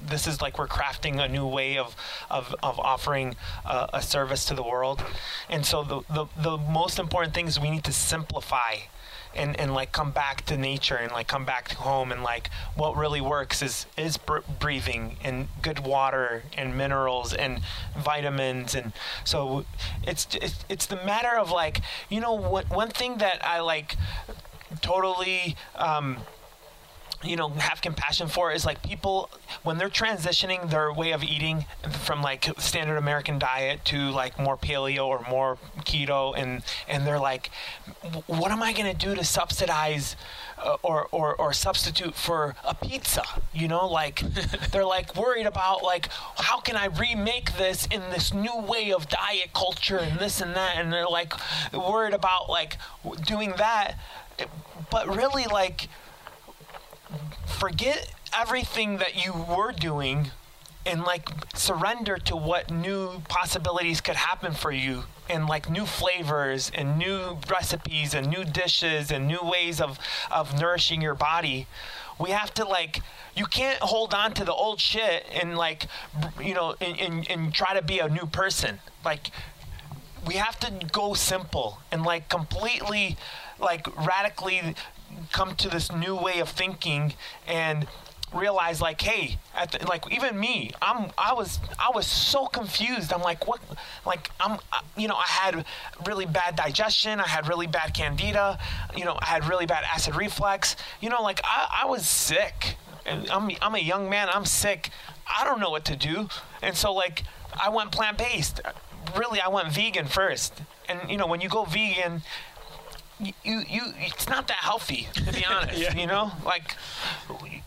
This 0.03 0.27
is 0.27 0.41
like 0.41 0.57
we're 0.57 0.67
crafting 0.67 1.23
a 1.23 1.27
new 1.27 1.45
way 1.45 1.77
of 1.77 1.95
of, 2.29 2.55
of 2.63 2.79
offering 2.79 3.35
uh, 3.65 3.87
a 3.93 4.01
service 4.01 4.45
to 4.45 4.55
the 4.55 4.63
world, 4.63 5.03
and 5.49 5.65
so 5.65 5.83
the, 5.83 6.01
the 6.13 6.25
the 6.37 6.57
most 6.57 6.99
important 6.99 7.33
thing 7.33 7.47
is 7.47 7.59
we 7.59 7.69
need 7.69 7.83
to 7.83 7.93
simplify 7.93 8.75
and, 9.35 9.59
and 9.59 9.73
like 9.73 9.91
come 9.91 10.11
back 10.11 10.45
to 10.45 10.57
nature 10.57 10.95
and 10.95 11.11
like 11.11 11.27
come 11.27 11.45
back 11.45 11.69
to 11.69 11.75
home 11.75 12.11
and 12.11 12.23
like 12.23 12.49
what 12.75 12.95
really 12.95 13.21
works 13.21 13.61
is 13.61 13.85
is 13.97 14.17
br- 14.17 14.39
breathing 14.59 15.17
and 15.23 15.47
good 15.61 15.79
water 15.79 16.43
and 16.57 16.77
minerals 16.77 17.33
and 17.33 17.61
vitamins 17.97 18.75
and 18.75 18.93
so 19.23 19.65
it's 20.03 20.27
it's, 20.41 20.65
it's 20.69 20.85
the 20.85 20.97
matter 20.97 21.37
of 21.37 21.51
like 21.51 21.81
you 22.09 22.19
know 22.19 22.33
what 22.33 22.69
one 22.69 22.89
thing 22.89 23.17
that 23.17 23.45
I 23.45 23.59
like 23.61 23.95
totally 24.81 25.55
um, 25.75 26.17
you 27.23 27.35
know 27.35 27.49
have 27.49 27.81
compassion 27.81 28.27
for 28.27 28.51
is 28.51 28.65
like 28.65 28.81
people 28.81 29.29
when 29.63 29.77
they're 29.77 29.89
transitioning 29.89 30.69
their 30.69 30.91
way 30.93 31.11
of 31.11 31.23
eating 31.23 31.65
from 32.01 32.21
like 32.21 32.49
standard 32.57 32.97
american 32.97 33.37
diet 33.39 33.83
to 33.85 34.09
like 34.11 34.37
more 34.39 34.57
paleo 34.57 35.05
or 35.07 35.23
more 35.29 35.57
keto 35.79 36.33
and 36.37 36.63
and 36.87 37.05
they're 37.05 37.19
like 37.19 37.49
what 38.27 38.51
am 38.51 38.61
i 38.61 38.73
going 38.73 38.91
to 38.91 39.05
do 39.05 39.15
to 39.15 39.23
subsidize 39.23 40.15
uh, 40.63 40.77
or, 40.83 41.07
or 41.11 41.35
or 41.35 41.53
substitute 41.53 42.13
for 42.13 42.55
a 42.63 42.75
pizza? 42.75 43.23
You 43.51 43.67
know 43.67 43.87
like 43.87 44.19
they're 44.71 44.85
like 44.85 45.15
worried 45.15 45.47
about 45.47 45.81
like 45.81 46.09
how 46.37 46.59
can 46.59 46.75
i 46.75 46.85
remake 46.85 47.57
this 47.57 47.87
in 47.87 48.01
this 48.11 48.31
new 48.31 48.59
way 48.59 48.93
of 48.93 49.09
diet 49.09 49.53
culture 49.55 49.97
and 49.97 50.19
this 50.19 50.39
and 50.39 50.55
that? 50.55 50.77
And 50.77 50.93
they're 50.93 51.07
like 51.07 51.33
worried 51.73 52.13
about 52.13 52.47
like 52.47 52.77
doing 53.25 53.53
that. 53.57 53.97
But 54.91 55.07
really 55.07 55.45
like 55.45 55.87
forget 57.45 58.13
everything 58.33 58.97
that 58.97 59.23
you 59.23 59.33
were 59.33 59.71
doing 59.71 60.31
and 60.85 61.03
like 61.03 61.29
surrender 61.53 62.17
to 62.17 62.35
what 62.35 62.71
new 62.71 63.21
possibilities 63.27 64.01
could 64.01 64.15
happen 64.15 64.53
for 64.53 64.71
you 64.71 65.03
and 65.29 65.47
like 65.47 65.69
new 65.69 65.85
flavors 65.85 66.71
and 66.73 66.97
new 66.97 67.37
recipes 67.49 68.13
and 68.13 68.27
new 68.27 68.43
dishes 68.43 69.11
and 69.11 69.27
new 69.27 69.39
ways 69.41 69.79
of 69.79 69.99
of 70.31 70.59
nourishing 70.59 71.01
your 71.01 71.15
body. 71.15 71.67
We 72.19 72.31
have 72.31 72.53
to 72.55 72.65
like 72.65 73.01
you 73.35 73.45
can't 73.45 73.79
hold 73.79 74.13
on 74.13 74.33
to 74.33 74.43
the 74.43 74.53
old 74.53 74.79
shit 74.79 75.25
and 75.31 75.57
like 75.57 75.87
you 76.41 76.53
know 76.53 76.75
and, 76.81 76.99
and, 76.99 77.29
and 77.29 77.53
try 77.53 77.73
to 77.73 77.81
be 77.81 77.99
a 77.99 78.09
new 78.09 78.25
person. 78.25 78.79
Like 79.05 79.31
we 80.27 80.35
have 80.35 80.59
to 80.59 80.71
go 80.91 81.13
simple 81.13 81.79
and 81.91 82.03
like 82.03 82.29
completely 82.29 83.17
like 83.59 83.87
radically 84.05 84.75
come 85.31 85.55
to 85.55 85.69
this 85.69 85.91
new 85.91 86.15
way 86.15 86.39
of 86.39 86.49
thinking 86.49 87.13
and 87.47 87.87
realize 88.33 88.79
like 88.79 89.01
hey 89.01 89.37
the, 89.71 89.85
like 89.87 90.09
even 90.11 90.39
me 90.39 90.71
i'm 90.81 91.11
i 91.17 91.33
was 91.33 91.59
i 91.79 91.91
was 91.93 92.07
so 92.07 92.45
confused. 92.45 93.11
I'm 93.11 93.21
like 93.21 93.47
what 93.47 93.59
like 94.05 94.31
i'm 94.39 94.57
you 94.95 95.07
know 95.07 95.15
i 95.15 95.27
had 95.27 95.65
really 96.07 96.25
bad 96.25 96.55
digestion. 96.55 97.19
I 97.19 97.27
had 97.27 97.47
really 97.47 97.67
bad 97.67 97.93
candida. 97.93 98.57
You 98.95 99.05
know 99.05 99.17
i 99.19 99.25
had 99.25 99.47
really 99.47 99.65
bad 99.65 99.83
acid 99.83 100.15
reflux. 100.15 100.75
You 101.01 101.09
know 101.09 101.21
like 101.21 101.41
i, 101.43 101.83
I 101.83 101.85
was 101.85 102.07
sick. 102.07 102.77
And 103.05 103.27
I'm, 103.31 103.49
I'm 103.63 103.73
a 103.73 103.79
young 103.79 104.11
man. 104.11 104.29
I'm 104.31 104.45
sick. 104.45 104.91
I 105.27 105.43
don't 105.43 105.59
know 105.59 105.71
what 105.71 105.85
to 105.85 105.95
do. 105.95 106.29
And 106.61 106.75
so 106.75 106.93
like 106.93 107.23
i 107.61 107.69
went 107.69 107.91
plant-based. 107.91 108.61
Really 109.17 109.41
I 109.41 109.49
went 109.49 109.69
vegan 109.73 110.05
first. 110.05 110.61
And 110.87 111.09
you 111.09 111.17
know, 111.17 111.27
when 111.27 111.41
you 111.41 111.49
go 111.49 111.63
vegan, 111.65 112.21
you 113.43 113.63
you, 113.69 113.81
it's 113.99 114.27
not 114.27 114.47
that 114.47 114.57
healthy 114.57 115.07
to 115.13 115.31
be 115.33 115.45
honest. 115.49 115.77
Yeah. 115.79 115.95
You 115.95 116.07
know, 116.07 116.31
like 116.45 116.75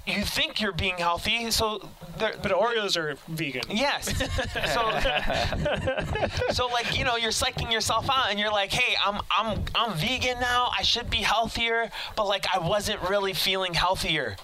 you 0.06 0.22
think 0.22 0.60
you're 0.60 0.72
being 0.72 0.98
healthy, 0.98 1.50
so 1.50 1.88
But 2.18 2.42
Oreos 2.44 2.96
are 2.96 3.16
vegan. 3.28 3.62
Yes. 3.70 4.06
So, 4.74 4.90
so 6.52 6.66
like 6.68 6.98
you 6.98 7.04
know, 7.04 7.16
you're 7.16 7.30
psyching 7.30 7.72
yourself 7.72 8.08
out, 8.10 8.30
and 8.30 8.38
you're 8.38 8.50
like, 8.52 8.72
"Hey, 8.72 8.96
I'm 9.04 9.20
I'm 9.30 9.64
I'm 9.74 9.94
vegan 9.94 10.40
now. 10.40 10.70
I 10.76 10.82
should 10.82 11.10
be 11.10 11.18
healthier," 11.18 11.90
but 12.16 12.26
like 12.26 12.46
I 12.54 12.58
wasn't 12.58 13.00
really 13.08 13.32
feeling 13.32 13.74
healthier, 13.74 14.36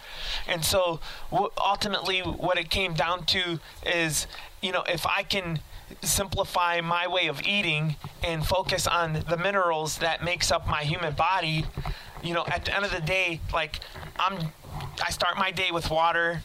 and 0.49 0.65
so 0.65 1.01
w- 1.31 1.51
ultimately, 1.59 2.21
what 2.21 2.59
it 2.59 2.71
came 2.71 2.95
down 2.95 3.25
to 3.27 3.61
is, 3.85 4.27
you 4.63 4.73
know, 4.73 4.83
if 4.89 5.07
I 5.07 5.23
can 5.23 5.61
simplify 6.03 6.81
my 6.81 7.07
way 7.07 7.27
of 7.27 7.43
eating 7.47 7.97
and 8.23 8.47
focus 8.47 8.87
on 8.87 9.25
the 9.29 9.37
minerals 9.37 9.99
that 9.99 10.25
makes 10.25 10.51
up 10.51 10.67
my 10.67 10.83
human 10.83 11.15
body, 11.15 11.65
you 12.23 12.35
know, 12.35 12.45
at 12.47 12.65
the 12.65 12.75
end 12.75 12.85
of 12.85 12.91
the 12.91 13.01
day, 13.01 13.41
like 13.53 13.81
I'm, 14.19 14.53
I 15.05 15.11
start 15.11 15.37
my 15.39 15.51
day 15.51 15.71
with 15.71 15.91
water 15.91 16.43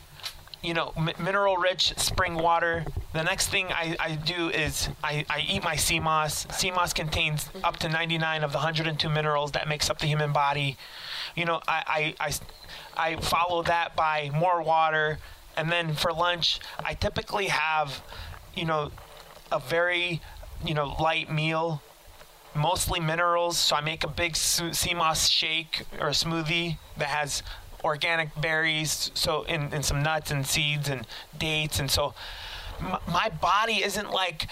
you 0.66 0.74
know, 0.74 0.92
mi- 1.00 1.14
mineral 1.20 1.58
rich 1.58 1.94
spring 1.98 2.36
water. 2.36 2.86
The 3.14 3.24
next 3.24 3.50
thing 3.50 3.68
I, 3.72 3.96
I 4.00 4.16
do 4.16 4.50
is 4.50 4.90
I, 5.04 5.26
I 5.30 5.46
eat 5.48 5.64
my 5.64 5.76
sea 5.76 6.00
moss. 6.00 6.48
Sea 6.58 6.72
moss 6.72 6.92
contains 6.92 7.50
up 7.64 7.78
to 7.78 7.90
99 7.90 8.44
of 8.44 8.52
the 8.52 8.58
102 8.58 9.08
minerals 9.10 9.52
that 9.52 9.68
makes 9.68 9.90
up 9.90 10.00
the 10.00 10.08
human 10.08 10.34
body. 10.34 10.76
You 11.36 11.46
know, 11.46 11.62
I, 11.68 12.16
I, 12.20 12.28
I, 12.28 13.12
I 13.12 13.16
follow 13.18 13.62
that 13.64 13.96
by 13.96 14.32
more 14.34 14.64
water. 14.64 15.20
And 15.56 15.72
then 15.72 15.94
for 15.94 16.12
lunch, 16.12 16.60
I 16.84 16.96
typically 16.96 17.48
have, 17.48 18.04
you 18.56 18.66
know, 18.66 18.92
a 19.52 19.60
very, 19.60 20.22
you 20.66 20.74
know, 20.74 20.96
light 21.00 21.32
meal 21.32 21.82
mostly 22.56 23.00
minerals. 23.00 23.58
So 23.58 23.76
I 23.76 23.82
make 23.82 24.04
a 24.04 24.08
big 24.08 24.36
sea 24.36 24.94
moss 24.94 25.28
shake 25.28 25.84
or 26.00 26.10
smoothie 26.10 26.78
that 26.98 27.08
has 27.08 27.44
organic 27.84 28.30
berries, 28.42 29.12
so 29.14 29.44
and, 29.46 29.72
and 29.74 29.86
some 29.86 30.02
nuts 30.02 30.32
and 30.32 30.46
seeds 30.46 30.90
and 30.90 31.06
dates, 31.38 31.80
and 31.80 31.92
so 31.92 32.16
my 33.08 33.30
body 33.30 33.84
isn't 33.84 34.12
like 34.12 34.48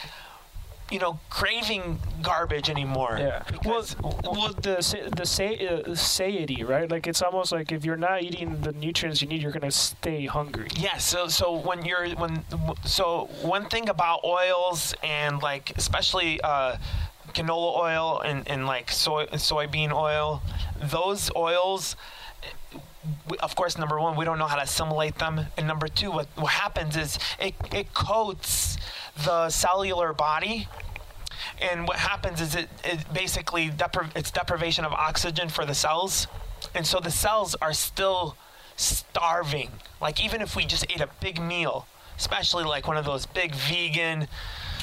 you 0.91 0.99
know 0.99 1.19
craving 1.29 1.99
garbage 2.21 2.69
anymore. 2.69 3.17
Yeah. 3.19 3.43
Well, 3.65 3.81
because- 3.81 3.95
well, 4.01 4.53
the 4.61 4.81
sa- 4.81 5.09
the 5.15 5.25
say 5.25 5.67
uh, 5.67 5.95
satiety, 5.95 6.63
right? 6.63 6.89
Like 6.89 7.07
it's 7.07 7.21
almost 7.21 7.51
like 7.51 7.71
if 7.71 7.83
you're 7.85 7.97
not 7.97 8.21
eating 8.21 8.61
the 8.61 8.73
nutrients 8.73 9.21
you 9.21 9.27
need, 9.27 9.41
you're 9.41 9.51
gonna 9.51 9.71
stay 9.71 10.25
hungry. 10.25 10.67
Yeah, 10.75 10.97
so 10.97 11.27
so 11.27 11.53
when 11.55 11.85
you're 11.85 12.09
when 12.15 12.43
so 12.85 13.29
one 13.41 13.65
thing 13.69 13.89
about 13.89 14.23
oils 14.23 14.93
and 15.03 15.41
like 15.41 15.71
especially 15.77 16.39
uh, 16.41 16.77
canola 17.33 17.77
oil 17.77 18.21
and, 18.23 18.47
and 18.47 18.67
like 18.67 18.91
soy 18.91 19.25
soybean 19.27 19.91
oil, 19.91 20.41
those 20.81 21.31
oils 21.35 21.95
of 23.41 23.53
course, 23.55 23.77
number 23.77 23.99
one, 23.99 24.15
we 24.15 24.23
don't 24.23 24.39
know 24.39 24.45
how 24.47 24.55
to 24.55 24.61
assimilate 24.61 25.15
them, 25.19 25.47
and 25.57 25.67
number 25.67 25.89
two, 25.89 26.09
what, 26.09 26.27
what 26.35 26.53
happens 26.53 26.95
is 26.95 27.19
it, 27.37 27.53
it 27.73 27.93
coats 27.93 28.77
the 29.23 29.49
cellular 29.49 30.13
body. 30.13 30.67
And 31.61 31.87
what 31.87 31.97
happens 31.97 32.41
is 32.41 32.55
it, 32.55 32.69
it 32.83 33.13
basically 33.13 33.69
depri- 33.69 34.15
it's 34.15 34.31
deprivation 34.31 34.85
of 34.85 34.91
oxygen 34.93 35.49
for 35.49 35.65
the 35.65 35.75
cells. 35.75 36.27
And 36.73 36.85
so 36.85 36.99
the 36.99 37.11
cells 37.11 37.55
are 37.55 37.73
still 37.73 38.37
starving. 38.75 39.69
Like 40.01 40.23
even 40.23 40.41
if 40.41 40.55
we 40.55 40.65
just 40.65 40.85
ate 40.89 41.01
a 41.01 41.09
big 41.19 41.41
meal 41.41 41.87
especially 42.17 42.63
like 42.63 42.87
one 42.87 42.97
of 42.97 43.05
those 43.05 43.25
big 43.25 43.55
vegan 43.55 44.27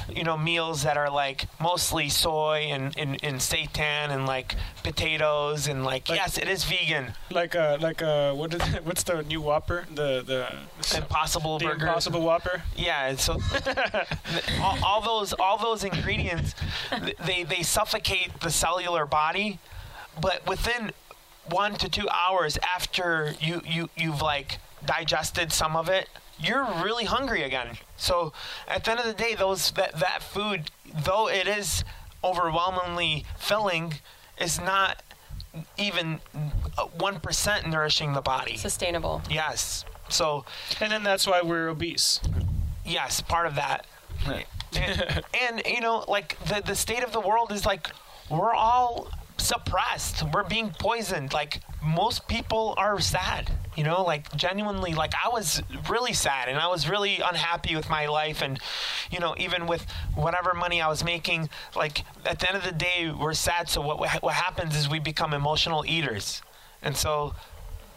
you 0.08 0.24
know 0.24 0.36
meals 0.36 0.82
that 0.82 0.96
are 0.96 1.10
like 1.10 1.46
mostly 1.60 2.08
soy 2.08 2.68
and, 2.70 2.96
and, 2.98 3.22
and 3.22 3.36
seitan 3.38 4.10
and 4.10 4.26
like 4.26 4.56
potatoes 4.82 5.66
and 5.68 5.84
like, 5.84 6.08
Like- 6.08 6.18
yes 6.18 6.38
it 6.38 6.48
is 6.48 6.64
vegan 6.64 7.14
Like 7.30 7.54
uh 7.54 7.78
like 7.80 8.02
uh 8.02 8.32
what 8.34 8.54
is 8.54 8.62
what's 8.84 9.02
the 9.02 9.22
new 9.22 9.40
Whopper? 9.40 9.86
The 9.94 10.22
the 10.22 10.96
impossible 10.96 11.58
the 11.58 11.66
burger 11.66 11.86
Impossible 11.86 12.22
Whopper. 12.22 12.62
Yeah, 12.76 13.14
so 13.16 13.38
all, 14.60 14.78
all 14.84 15.00
those 15.00 15.32
all 15.34 15.58
those 15.58 15.84
ingredients 15.84 16.54
they 17.26 17.44
they 17.44 17.62
suffocate 17.62 18.40
the 18.40 18.50
cellular 18.50 19.06
body, 19.06 19.58
but 20.20 20.46
within 20.46 20.92
one 21.48 21.74
to 21.76 21.88
two 21.88 22.08
hours 22.10 22.58
after 22.76 23.34
you 23.40 23.60
you 23.66 23.88
you've 23.96 24.22
like 24.22 24.58
digested 24.84 25.52
some 25.52 25.76
of 25.76 25.88
it, 25.88 26.08
you're 26.42 26.64
really 26.82 27.04
hungry 27.04 27.42
again. 27.42 27.76
So 27.96 28.32
at 28.66 28.84
the 28.84 28.92
end 28.92 29.00
of 29.00 29.06
the 29.06 29.12
day, 29.14 29.34
those 29.34 29.70
that 29.72 29.98
that 30.00 30.22
food, 30.22 30.70
though 31.04 31.28
it 31.28 31.46
is 31.46 31.84
overwhelmingly 32.24 33.24
filling, 33.38 33.94
is 34.40 34.60
not 34.60 35.02
even 35.76 36.20
uh, 36.78 36.84
one 36.98 37.20
percent 37.20 37.68
nourishing 37.68 38.12
the 38.12 38.20
body. 38.22 38.56
Sustainable. 38.56 39.22
Yes. 39.30 39.84
So 40.08 40.44
And 40.80 40.90
then 40.90 41.02
that's 41.02 41.26
why 41.26 41.40
we're 41.42 41.68
obese. 41.68 42.20
yes, 42.84 43.20
part 43.20 43.46
of 43.46 43.54
that. 43.56 43.86
and, 44.26 45.22
and, 45.40 45.62
you 45.66 45.80
know, 45.80 46.04
like 46.08 46.36
the 46.46 46.62
the 46.64 46.74
state 46.74 47.02
of 47.02 47.12
the 47.12 47.20
world 47.20 47.52
is 47.52 47.64
like 47.66 47.88
we're 48.30 48.54
all 48.54 49.08
suppressed. 49.38 50.22
We're 50.32 50.44
being 50.44 50.70
poisoned. 50.78 51.32
Like 51.32 51.60
most 51.82 52.28
people 52.28 52.74
are 52.76 53.00
sad. 53.00 53.50
You 53.76 53.84
know, 53.84 54.02
like 54.02 54.34
genuinely, 54.36 54.94
like 54.94 55.12
I 55.14 55.28
was 55.28 55.62
really 55.88 56.12
sad 56.12 56.48
and 56.48 56.58
I 56.58 56.66
was 56.66 56.88
really 56.88 57.20
unhappy 57.20 57.76
with 57.76 57.88
my 57.88 58.06
life, 58.06 58.42
and 58.42 58.58
you 59.10 59.20
know, 59.20 59.34
even 59.38 59.66
with 59.66 59.86
whatever 60.14 60.54
money 60.54 60.82
I 60.82 60.88
was 60.88 61.04
making, 61.04 61.48
like 61.76 62.04
at 62.26 62.40
the 62.40 62.48
end 62.48 62.58
of 62.58 62.64
the 62.64 62.72
day, 62.72 63.12
we're 63.16 63.32
sad. 63.34 63.68
So 63.68 63.80
what 63.80 64.00
what 64.22 64.34
happens 64.34 64.76
is 64.76 64.88
we 64.88 64.98
become 64.98 65.32
emotional 65.32 65.84
eaters, 65.86 66.42
and 66.82 66.96
so 66.96 67.34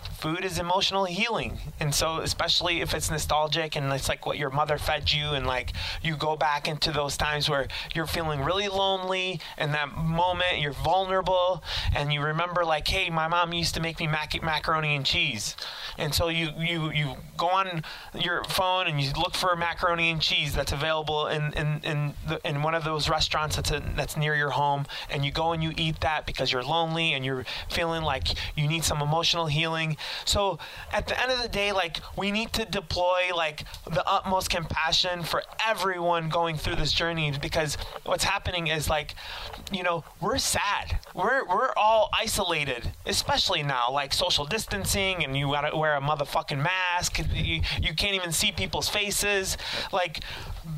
food 0.08 0.44
is 0.44 0.60
emotional 0.60 1.06
healing. 1.06 1.58
And 1.80 1.94
so 1.94 2.18
especially 2.18 2.82
if 2.82 2.94
it's 2.94 3.10
nostalgic 3.10 3.76
and 3.76 3.92
it's 3.92 4.10
like 4.10 4.26
what 4.26 4.38
your 4.38 4.50
mother 4.50 4.78
fed 4.78 5.12
you 5.12 5.30
and 5.30 5.46
like 5.46 5.74
you 6.02 6.16
go 6.16 6.36
back 6.36 6.68
into 6.68 6.92
those 6.92 7.18
times 7.18 7.50
where 7.50 7.68
you're 7.94 8.08
feeling 8.08 8.42
really 8.42 8.68
lonely 8.68 9.40
in 9.58 9.72
that 9.72 9.96
moment 9.98 10.60
you're 10.60 10.74
vulnerable 10.74 11.64
and 11.96 12.14
you 12.14 12.22
remember 12.22 12.64
like 12.64 12.88
hey 12.88 13.10
my 13.10 13.28
mom 13.28 13.54
used 13.54 13.76
to 13.76 13.82
make 13.82 14.00
me 14.00 14.08
mac- 14.08 14.42
macaroni 14.44 14.96
and 14.96 15.06
cheese. 15.06 15.56
And 15.98 16.14
so 16.14 16.28
you 16.30 16.50
you 16.58 16.92
you 16.92 17.16
go 17.38 17.48
on 17.48 17.84
your 18.14 18.44
phone 18.46 18.88
and 18.88 19.00
you 19.00 19.12
look 19.14 19.36
for 19.36 19.56
macaroni 19.56 20.10
and 20.10 20.22
cheese 20.22 20.54
that's 20.54 20.72
available 20.72 21.28
in 21.28 21.54
in 21.54 21.82
in, 21.84 22.14
the, 22.28 22.40
in 22.48 22.64
one 22.64 22.76
of 22.76 22.84
those 22.84 23.10
restaurants 23.10 23.56
that's 23.56 23.72
a, 23.72 23.84
that's 23.96 24.18
near 24.18 24.36
your 24.36 24.52
home 24.52 24.86
and 25.10 25.26
you 25.26 25.32
go 25.32 25.52
and 25.52 25.64
you 25.64 25.74
eat 25.78 26.00
that 26.02 26.26
because 26.26 26.52
you're 26.52 26.64
lonely 26.64 27.14
and 27.14 27.26
you're 27.26 27.46
feeling 27.70 28.04
like 28.04 28.28
you 28.56 28.68
need 28.68 28.84
some 28.84 29.02
emotional 29.02 29.48
healing 29.48 29.93
so 30.26 30.58
at 30.92 31.08
the 31.08 31.20
end 31.22 31.32
of 31.32 31.42
the 31.42 31.48
day 31.50 31.72
like 31.72 32.00
we 32.18 32.32
need 32.32 32.52
to 32.54 32.66
deploy 32.66 33.30
like 33.36 33.64
the 33.86 34.04
utmost 34.08 34.50
compassion 34.50 35.24
for 35.24 35.44
everyone 35.66 36.30
going 36.30 36.56
through 36.58 36.76
this 36.76 36.92
journey 36.92 37.32
because 37.42 37.78
what's 38.06 38.24
happening 38.24 38.68
is 38.68 38.90
like 38.90 39.16
you 39.72 39.84
know 39.84 40.04
we're 40.22 40.38
sad. 40.38 41.00
We're 41.14 41.46
we're 41.46 41.74
all 41.76 42.10
isolated 42.14 42.92
especially 43.06 43.64
now 43.64 43.92
like 43.92 44.14
social 44.14 44.46
distancing 44.46 45.24
and 45.24 45.36
you 45.38 45.48
gotta 45.52 45.76
wear 45.76 45.96
a 45.96 46.02
motherfucking 46.02 46.62
mask. 46.62 47.20
You, 47.34 47.62
you 47.82 47.94
can't 47.94 48.16
even 48.16 48.32
see 48.32 48.52
people's 48.52 48.90
faces. 48.90 49.58
Like 49.92 50.22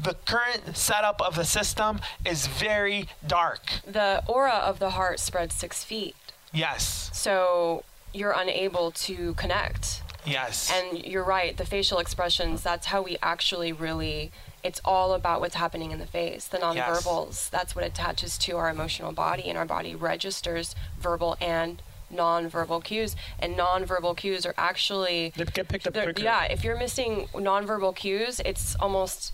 the 0.04 0.16
current 0.26 0.76
setup 0.76 1.22
of 1.22 1.36
the 1.36 1.46
system 1.46 2.00
is 2.26 2.48
very 2.48 3.08
dark. 3.26 3.62
The 3.86 4.24
aura 4.28 4.52
of 4.54 4.80
the 4.80 4.92
heart 4.92 5.20
spreads 5.20 5.56
six 5.56 5.84
feet. 5.84 6.16
yes. 6.54 7.10
So 7.14 7.84
you're 8.16 8.32
unable 8.32 8.92
to 8.92 9.34
connect. 9.36 10.02
yes 10.26 10.72
And 10.74 11.06
you're 11.06 11.24
right, 11.24 11.56
the 11.58 11.66
facial 11.66 12.00
expressions, 12.00 12.62
that's 12.64 12.88
how 12.88 13.02
we 13.02 13.18
actually 13.22 13.72
really, 13.74 14.32
it's 14.64 14.82
all 14.86 15.14
about 15.14 15.42
what's 15.42 15.56
happening 15.56 15.92
in 15.92 16.00
the 16.00 16.08
face. 16.08 16.48
The 16.48 16.58
nonverbals, 16.58 17.50
that's 17.50 17.76
what 17.76 17.84
attaches 17.86 18.38
to 18.40 18.58
our 18.58 18.70
emotional 18.70 19.12
body, 19.12 19.44
and 19.50 19.58
our 19.58 19.66
body 19.66 19.94
registers 19.96 20.74
verbal 21.00 21.38
and 21.42 21.82
nonverbal 22.12 22.84
cues. 22.84 23.16
And 23.40 23.56
nonverbal 23.56 24.16
cues 24.18 24.46
are 24.46 24.54
actually, 24.58 25.34
They 25.36 25.44
get 25.46 25.68
picked 25.68 25.86
up 25.88 25.94
quicker. 25.94 26.22
yeah, 26.22 26.46
if 26.46 26.64
you're 26.64 26.78
missing 26.78 27.28
nonverbal 27.34 27.96
cues, 27.96 28.40
it's 28.46 28.76
almost, 28.80 29.34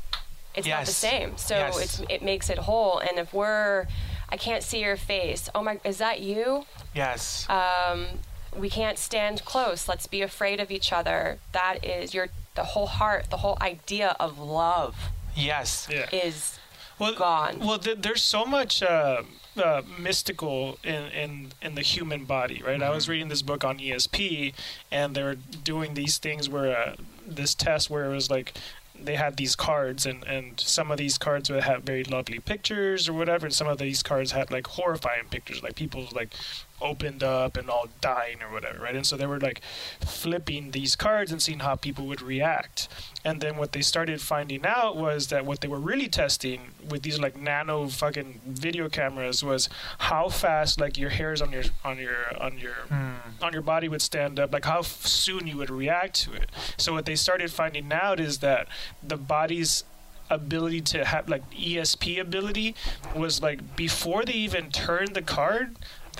it's 0.55 0.67
not 0.67 0.85
the 0.85 0.91
same. 0.91 1.37
So 1.37 1.55
Yes. 1.55 1.79
it's 1.79 2.01
it 2.09 2.21
makes 2.23 2.49
it 2.49 2.57
whole. 2.57 2.99
And 2.99 3.17
if 3.19 3.33
we're, 3.33 3.87
I 4.29 4.37
can't 4.37 4.63
see 4.63 4.79
your 4.81 4.97
face. 4.97 5.47
Oh 5.55 5.61
my, 5.63 5.79
is 5.85 5.97
that 5.99 6.19
you? 6.21 6.65
yes 6.93 7.45
um, 7.49 8.05
we 8.55 8.69
can't 8.69 8.97
stand 8.97 9.43
close. 9.45 9.87
Let's 9.87 10.07
be 10.07 10.21
afraid 10.21 10.59
of 10.59 10.71
each 10.71 10.91
other. 10.91 11.39
That 11.51 11.83
is 11.85 12.13
your 12.13 12.27
the 12.55 12.63
whole 12.63 12.87
heart, 12.87 13.29
the 13.29 13.37
whole 13.37 13.57
idea 13.61 14.15
of 14.19 14.37
love 14.37 14.95
yes 15.35 15.87
Yeah. 15.89 16.07
is 16.11 16.59
well, 16.99 17.15
gone. 17.15 17.59
Well, 17.59 17.79
th- 17.79 17.99
there's 18.01 18.21
so 18.21 18.45
much 18.45 18.83
uh, 18.83 19.23
uh, 19.57 19.81
mystical 19.97 20.77
in, 20.83 21.05
in 21.05 21.47
in 21.61 21.75
the 21.75 21.81
human 21.81 22.25
body, 22.25 22.61
right? 22.61 22.81
I 22.83 22.89
was 22.89 23.07
reading 23.09 23.29
this 23.29 23.41
book 23.41 23.63
on 23.63 23.79
ESP, 23.79 24.53
and 24.91 25.15
they 25.15 25.23
were 25.23 25.35
doing 25.35 25.93
these 25.93 26.17
things 26.17 26.47
where 26.49 26.75
uh, 26.77 26.95
this 27.25 27.55
test 27.55 27.89
where 27.89 28.05
it 28.05 28.13
was 28.13 28.29
like 28.29 28.53
they 29.03 29.15
had 29.15 29.37
these 29.37 29.55
cards, 29.55 30.05
and 30.05 30.23
and 30.25 30.59
some 30.59 30.91
of 30.91 30.97
these 30.97 31.17
cards 31.17 31.49
would 31.49 31.63
have 31.63 31.83
very 31.83 32.03
lovely 32.03 32.39
pictures 32.39 33.09
or 33.09 33.13
whatever, 33.13 33.45
and 33.47 33.55
some 33.55 33.67
of 33.67 33.77
these 33.79 34.03
cards 34.03 34.33
had 34.33 34.51
like 34.51 34.67
horrifying 34.67 35.25
pictures, 35.31 35.63
like 35.63 35.75
people 35.75 36.07
like 36.13 36.33
opened 36.81 37.23
up 37.23 37.57
and 37.57 37.69
all 37.69 37.87
dying 38.01 38.41
or 38.41 38.51
whatever, 38.51 38.83
right? 38.83 38.95
And 38.95 39.05
so 39.05 39.17
they 39.17 39.25
were 39.25 39.39
like 39.39 39.61
flipping 40.01 40.71
these 40.71 40.95
cards 40.95 41.31
and 41.31 41.41
seeing 41.41 41.59
how 41.59 41.75
people 41.75 42.05
would 42.07 42.21
react. 42.21 42.87
And 43.23 43.41
then 43.41 43.57
what 43.57 43.71
they 43.71 43.81
started 43.81 44.21
finding 44.21 44.65
out 44.65 44.97
was 44.97 45.27
that 45.27 45.45
what 45.45 45.61
they 45.61 45.67
were 45.67 45.79
really 45.79 46.07
testing 46.07 46.71
with 46.89 47.03
these 47.03 47.19
like 47.19 47.39
nano 47.39 47.87
fucking 47.87 48.41
video 48.45 48.89
cameras 48.89 49.43
was 49.43 49.69
how 49.99 50.29
fast 50.29 50.79
like 50.79 50.97
your 50.97 51.11
hairs 51.11 51.41
on 51.41 51.51
your 51.51 51.63
on 51.83 51.97
your 51.97 52.41
on 52.41 52.57
your 52.57 52.73
hmm. 52.89 53.43
on 53.43 53.53
your 53.53 53.61
body 53.61 53.87
would 53.87 54.01
stand 54.01 54.39
up, 54.39 54.51
like 54.51 54.65
how 54.65 54.79
f- 54.79 55.05
soon 55.05 55.47
you 55.47 55.57
would 55.57 55.69
react 55.69 56.15
to 56.23 56.33
it. 56.33 56.49
So 56.77 56.93
what 56.93 57.05
they 57.05 57.15
started 57.15 57.51
finding 57.51 57.91
out 57.91 58.19
is 58.19 58.39
that 58.39 58.67
the 59.03 59.17
body's 59.17 59.83
ability 60.31 60.81
to 60.81 61.05
have 61.05 61.29
like 61.29 61.47
ESP 61.51 62.19
ability 62.19 62.73
was 63.15 63.41
like 63.41 63.75
before 63.75 64.23
they 64.23 64.33
even 64.33 64.71
turned 64.71 65.13
the 65.13 65.21
card, 65.21 65.75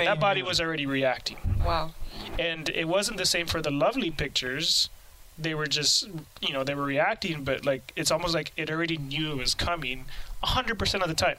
That 0.05 0.19
body 0.19 0.41
was 0.43 0.59
already 0.61 0.85
reacting. 0.85 1.37
wow. 1.65 1.91
And 2.39 2.69
it 2.69 2.87
wasn't 2.87 3.17
the 3.17 3.25
same 3.25 3.47
for 3.47 3.61
the 3.61 3.71
lovely 3.71 4.11
pictures. 4.11 4.89
They 5.37 5.53
were 5.55 5.65
just, 5.67 6.07
you 6.39 6.53
know, 6.53 6.63
they 6.63 6.75
were 6.75 6.83
reacting, 6.83 7.43
but 7.43 7.65
like 7.65 7.91
it's 7.95 8.11
almost 8.11 8.33
like 8.33 8.51
it 8.57 8.69
already 8.69 8.97
knew 8.97 9.31
it 9.31 9.37
was 9.37 9.55
coming 9.55 10.05
100% 10.43 11.01
of 11.01 11.07
the 11.07 11.13
time. 11.15 11.37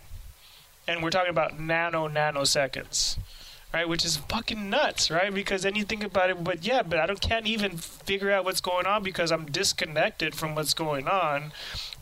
And 0.89 1.03
we're 1.03 1.11
talking 1.11 1.31
about 1.31 1.61
nano 1.61 2.09
nanoseconds, 2.09 3.17
right? 3.73 3.89
Which 3.89 4.05
is 4.05 4.17
fucking 4.17 4.69
nuts, 4.69 5.11
right? 5.11 5.33
Because 5.33 5.63
then 5.63 5.77
you 5.77 5.85
think 5.85 6.03
about 6.03 6.31
it, 6.31 6.43
but 6.43 6.67
yeah, 6.67 6.83
but 6.83 6.99
I 6.99 7.07
don't 7.07 7.21
can't 7.21 7.47
even 7.47 7.77
figure 7.77 8.33
out 8.33 8.45
what's 8.45 8.61
going 8.61 8.87
on 8.87 9.03
because 9.05 9.31
I'm 9.31 9.47
disconnected 9.47 10.35
from 10.35 10.55
what's 10.57 10.75
going 10.75 11.07
on. 11.07 11.53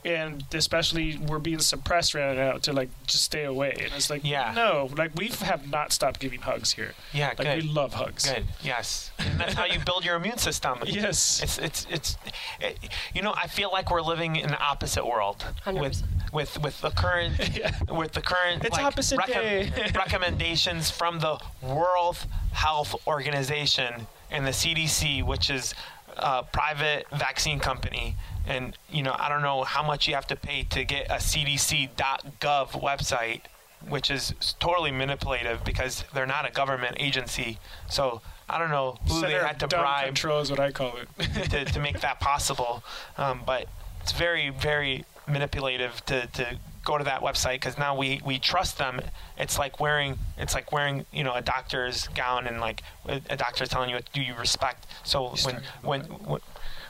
And 0.05 0.45
especially 0.55 1.19
we're 1.19 1.39
being 1.39 1.59
suppressed 1.59 2.15
right 2.15 2.35
now 2.37 2.53
to 2.59 2.73
like 2.73 2.89
just 3.07 3.25
stay 3.25 3.45
away. 3.45 3.73
And 3.73 3.93
it's 3.95 4.09
like, 4.09 4.25
Yeah. 4.25 4.53
no, 4.57 4.89
like 4.97 5.11
we 5.15 5.29
have 5.29 5.69
not 5.71 5.93
stopped 5.93 6.21
giving 6.21 6.41
hugs 6.41 6.73
here. 6.73 6.95
yeah 7.13 7.29
Like 7.39 7.47
good 7.49 7.63
we 7.65 7.69
love 7.69 7.93
hugs. 7.95 8.25
good 8.31 8.45
yes 8.63 9.11
and 9.19 9.39
that's 9.39 9.53
how 9.55 9.67
you 9.67 9.79
build 9.85 10.05
your 10.05 10.17
immune 10.17 10.39
system 10.39 10.79
Yes. 10.87 11.43
It's 11.43 11.59
it's 11.59 11.87
it's, 11.91 12.17
it, 12.61 12.79
you 13.15 13.21
know, 13.23 13.35
I 13.37 13.47
feel 13.47 13.71
like 13.71 13.91
we're 13.91 14.01
living 14.01 14.37
in 14.37 14.49
the 14.49 14.59
opposite 14.61 15.07
world 15.07 15.45
with 15.67 16.03
100%. 16.03 16.33
with 16.33 16.59
with 16.63 16.81
the 16.81 16.91
current 16.91 17.35
Yeah. 17.59 17.73
with 17.91 18.13
the 18.13 18.23
current 18.23 18.65
It's 18.65 18.77
like, 18.77 18.85
opposite 18.87 19.21
day. 19.27 19.71
recommendations 19.95 20.91
from 20.91 21.21
the 21.21 21.39
World 21.63 22.17
Health 22.53 22.95
Organization 23.07 24.07
and 24.31 24.47
the 24.47 24.51
CDC, 24.53 25.25
which 25.25 25.51
is 25.51 25.75
a 26.17 26.43
private 26.43 27.07
vaccine 27.13 27.59
company. 27.61 28.17
And 28.47 28.77
you 28.91 29.03
know, 29.03 29.15
I 29.19 29.29
don't 29.29 29.43
know 29.43 29.65
how 29.65 29.83
much 29.83 30.09
you 30.09 30.15
have 30.15 30.27
to 30.29 30.37
pay 30.37 30.65
to 30.65 30.85
get 30.85 31.07
a 31.07 31.15
CDC.gov 31.15 32.69
website, 32.71 33.43
which 33.89 34.11
is 34.11 34.35
totally 34.59 34.91
manipulative 34.91 35.65
because 35.65 36.05
they're 36.15 36.27
not 36.27 36.49
a 36.49 36.53
government 36.53 36.97
agency. 36.99 37.59
So 37.89 38.23
I 38.49 38.59
don't 38.59 38.71
know 38.71 38.99
who 39.09 39.21
they 39.21 39.29
Center 39.29 39.47
had 39.47 39.61
to 39.61 39.69
bribe 39.69 40.07
Control 40.07 40.41
is 40.41 40.51
what 40.51 40.61
I 40.61 40.73
call 40.73 40.95
it. 40.97 41.51
to, 41.51 41.65
to 41.65 41.81
make 41.81 42.01
that 42.01 42.21
possible. 42.21 42.83
Um, 43.17 43.43
but 43.47 43.69
it's 44.03 44.13
very, 44.13 44.51
very 44.51 45.05
manipulative 45.29 46.05
to, 46.07 46.27
to 46.27 46.59
go 46.85 46.99
to 46.99 47.05
that 47.05 47.21
website 47.21 47.55
because 47.55 47.79
now 47.79 47.97
we, 47.97 48.21
we 48.25 48.39
trust 48.39 48.79
them. 48.79 49.01
It's 49.39 49.59
like 49.59 49.81
wearing 49.81 50.19
it's 50.39 50.55
like 50.55 50.73
wearing 50.73 51.07
you 51.13 51.25
know 51.25 51.35
a 51.35 51.43
doctor's 51.43 52.09
gown 52.09 52.47
and 52.47 52.61
like 52.61 52.83
a 53.07 53.37
doctor's 53.37 53.69
telling 53.69 53.91
you 53.91 53.97
what 53.97 54.13
do 54.13 54.23
you 54.23 54.35
respect. 54.35 54.87
So 55.05 55.35
when 55.45 55.63
when 55.83 56.01
when, 56.03 56.41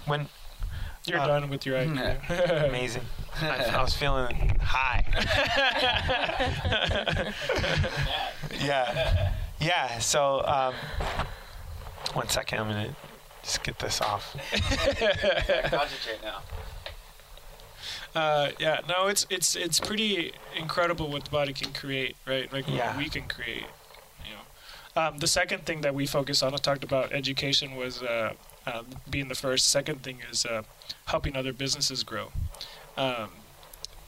when 0.07 0.29
You're 1.07 1.19
Uh, 1.21 1.27
done 1.27 1.49
with 1.51 1.65
your 1.67 1.77
idea. 1.85 2.21
amazing, 2.69 3.03
I, 3.41 3.65
I 3.65 3.83
was 3.83 3.95
feeling 3.95 4.59
high. 4.61 5.05
yeah, 8.61 9.33
yeah. 9.61 9.99
So 9.99 10.45
um, 10.47 10.75
one 12.13 12.29
second, 12.29 12.59
I'm 12.61 12.69
gonna 12.69 12.95
just 13.43 13.63
get 13.63 13.79
this 13.79 14.01
off. 14.01 14.37
Concentrate 15.71 16.21
now. 16.23 16.41
Uh, 18.15 18.51
yeah, 18.59 18.81
no, 18.89 19.07
it's 19.07 19.27
it's 19.31 19.57
it's 19.57 19.81
pretty 19.81 20.33
incredible 20.57 21.09
what 21.11 21.25
the 21.25 21.31
body 21.31 21.53
can 21.53 21.73
create, 21.73 22.17
right? 22.27 22.53
Like 22.53 22.69
Yeah. 22.69 22.97
we 22.97 23.09
can 23.09 23.23
create. 23.29 23.65
You 24.27 24.33
know, 24.35 25.03
um, 25.03 25.19
the 25.19 25.29
second 25.29 25.65
thing 25.65 25.81
that 25.83 25.95
we 25.95 26.07
focus 26.07 26.43
on, 26.43 26.53
I 26.53 26.57
talked 26.59 26.85
about 26.85 27.13
education, 27.13 27.77
was 27.77 28.03
uh, 28.03 28.35
uh, 28.67 28.83
being 29.09 29.29
the 29.29 29.35
first. 29.35 29.69
Second 29.71 30.03
thing 30.03 30.19
is 30.31 30.45
uh, 30.45 30.63
helping 31.07 31.37
other 31.37 31.53
businesses 31.53 32.03
grow, 32.03 32.33
um, 32.97 33.31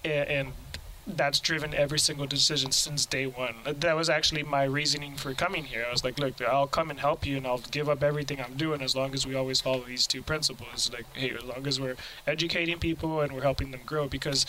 a- 0.04 0.30
and 0.30 0.52
that's 1.04 1.40
driven 1.40 1.74
every 1.74 1.98
single 1.98 2.26
decision 2.26 2.70
since 2.70 3.04
day 3.06 3.26
one. 3.26 3.56
That 3.64 3.96
was 3.96 4.08
actually 4.08 4.44
my 4.44 4.62
reasoning 4.62 5.16
for 5.16 5.34
coming 5.34 5.64
here. 5.64 5.84
I 5.88 5.90
was 5.90 6.04
like, 6.04 6.16
look, 6.18 6.40
I'll 6.40 6.68
come 6.68 6.90
and 6.90 7.00
help 7.00 7.26
you, 7.26 7.36
and 7.36 7.46
I'll 7.46 7.58
give 7.58 7.88
up 7.88 8.04
everything 8.04 8.40
I'm 8.40 8.54
doing 8.54 8.80
as 8.80 8.94
long 8.94 9.12
as 9.12 9.26
we 9.26 9.34
always 9.34 9.60
follow 9.60 9.82
these 9.84 10.06
two 10.06 10.22
principles. 10.22 10.92
Like, 10.92 11.06
hey, 11.14 11.30
as 11.30 11.42
long 11.42 11.66
as 11.66 11.80
we're 11.80 11.96
educating 12.26 12.78
people 12.78 13.20
and 13.20 13.32
we're 13.32 13.42
helping 13.42 13.72
them 13.72 13.80
grow, 13.84 14.06
because 14.06 14.46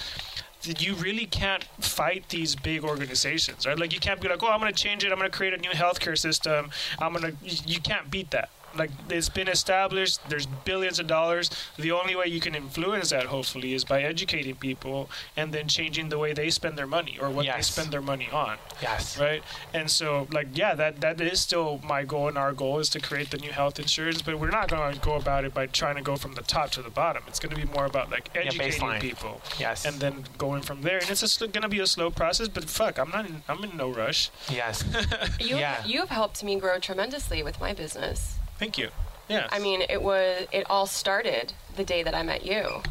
you 0.78 0.94
really 0.94 1.26
can't 1.26 1.64
fight 1.80 2.30
these 2.30 2.56
big 2.56 2.84
organizations, 2.84 3.66
right? 3.66 3.78
Like, 3.78 3.92
you 3.92 4.00
can't 4.00 4.22
be 4.22 4.30
like, 4.30 4.44
oh, 4.44 4.48
I'm 4.50 4.60
going 4.60 4.72
to 4.72 4.80
change 4.80 5.04
it. 5.04 5.12
I'm 5.12 5.18
going 5.18 5.30
to 5.30 5.36
create 5.36 5.54
a 5.54 5.58
new 5.58 5.72
healthcare 5.72 6.18
system. 6.18 6.70
I'm 7.00 7.14
going 7.14 7.36
to. 7.36 7.48
You 7.68 7.82
can't 7.82 8.12
beat 8.12 8.30
that. 8.32 8.50
Like 8.76 8.92
it's 9.10 9.30
been 9.30 9.48
established. 9.48 10.20
There's 10.30 10.46
billions 10.46 11.00
of 11.00 11.08
dollars. 11.08 11.50
The 11.78 11.92
only 11.92 12.16
way 12.16 12.26
you 12.28 12.40
can 12.40 12.56
influence 12.56 13.10
that, 13.12 13.26
hopefully, 13.26 13.74
is 13.74 13.84
by 13.84 14.02
educating 14.04 14.56
people 14.56 15.10
and 15.38 15.54
then 15.54 15.68
changing 15.68 16.10
the 16.10 16.18
way 16.18 16.34
they 16.34 16.50
spend 16.50 16.78
their 16.78 16.88
money 16.88 17.18
or 17.22 17.30
what 17.30 17.46
they 17.46 17.62
spend 17.62 17.92
their 17.92 18.02
money 18.02 18.28
on 18.32 18.58
Yes. 18.82 19.18
right? 19.20 19.44
And 19.74 19.90
so, 19.90 20.28
like, 20.32 20.48
yeah, 20.54 20.76
that 20.76 21.02
that 21.02 21.22
is 21.22 21.40
still 21.40 21.80
my 21.84 22.04
goal, 22.04 22.28
and 22.28 22.38
our 22.38 22.52
goal 22.54 22.80
is 22.80 22.90
to 22.90 23.00
create 23.00 23.32
the 23.32 23.38
new 23.38 23.52
health 23.52 23.80
insurance. 23.80 24.22
But 24.22 24.40
we're 24.40 24.50
not 24.50 24.68
going 24.70 24.94
to 24.96 25.00
go 25.00 25.14
about 25.16 25.46
it 25.46 25.54
by 25.54 25.68
trying 25.68 25.96
to 25.96 26.02
go 26.02 26.16
from 26.16 26.34
the 26.34 26.42
top 26.42 26.72
to 26.72 26.82
the 26.82 26.90
bottom. 26.90 27.24
It's 27.28 27.40
going 27.40 27.56
to 27.56 27.62
be 27.68 27.72
more 27.74 27.86
about 27.86 28.10
like 28.12 28.30
educating 28.36 28.82
baseline. 28.82 29.00
people, 29.00 29.42
Yes. 29.60 29.86
and 29.86 30.00
then 30.00 30.26
going 30.38 30.62
from 30.62 30.82
there. 30.82 30.98
And 31.00 31.10
it's 31.10 31.22
just 31.22 31.40
going 31.40 31.52
to 31.62 31.68
be 31.70 31.80
a 31.80 31.88
slow 31.88 32.10
process. 32.12 32.48
But 32.48 32.66
fuck, 32.66 32.98
I'm 33.00 33.10
not. 33.10 33.26
In, 33.26 33.44
I'm 33.48 33.64
in 33.64 33.78
no 33.78 33.90
rush. 33.90 34.30
Yes. 34.50 34.84
You 35.40 35.58
Yeah. 35.58 35.84
you've 35.86 36.10
helped 36.10 36.44
me 36.44 36.56
grow 36.60 36.80
tremendously 36.80 37.44
with 37.44 37.60
my 37.60 37.74
business. 37.74 38.36
Thank 38.60 38.78
you. 38.78 38.90
Yeah. 39.30 39.48
I 39.52 39.60
mean, 39.60 39.82
it 39.90 40.02
was 40.02 40.48
it 40.52 40.66
all 40.70 40.86
started 40.86 41.54
the 41.76 41.84
day 41.84 42.04
that 42.04 42.14
I 42.14 42.24
met 42.24 42.46
you. 42.46 42.82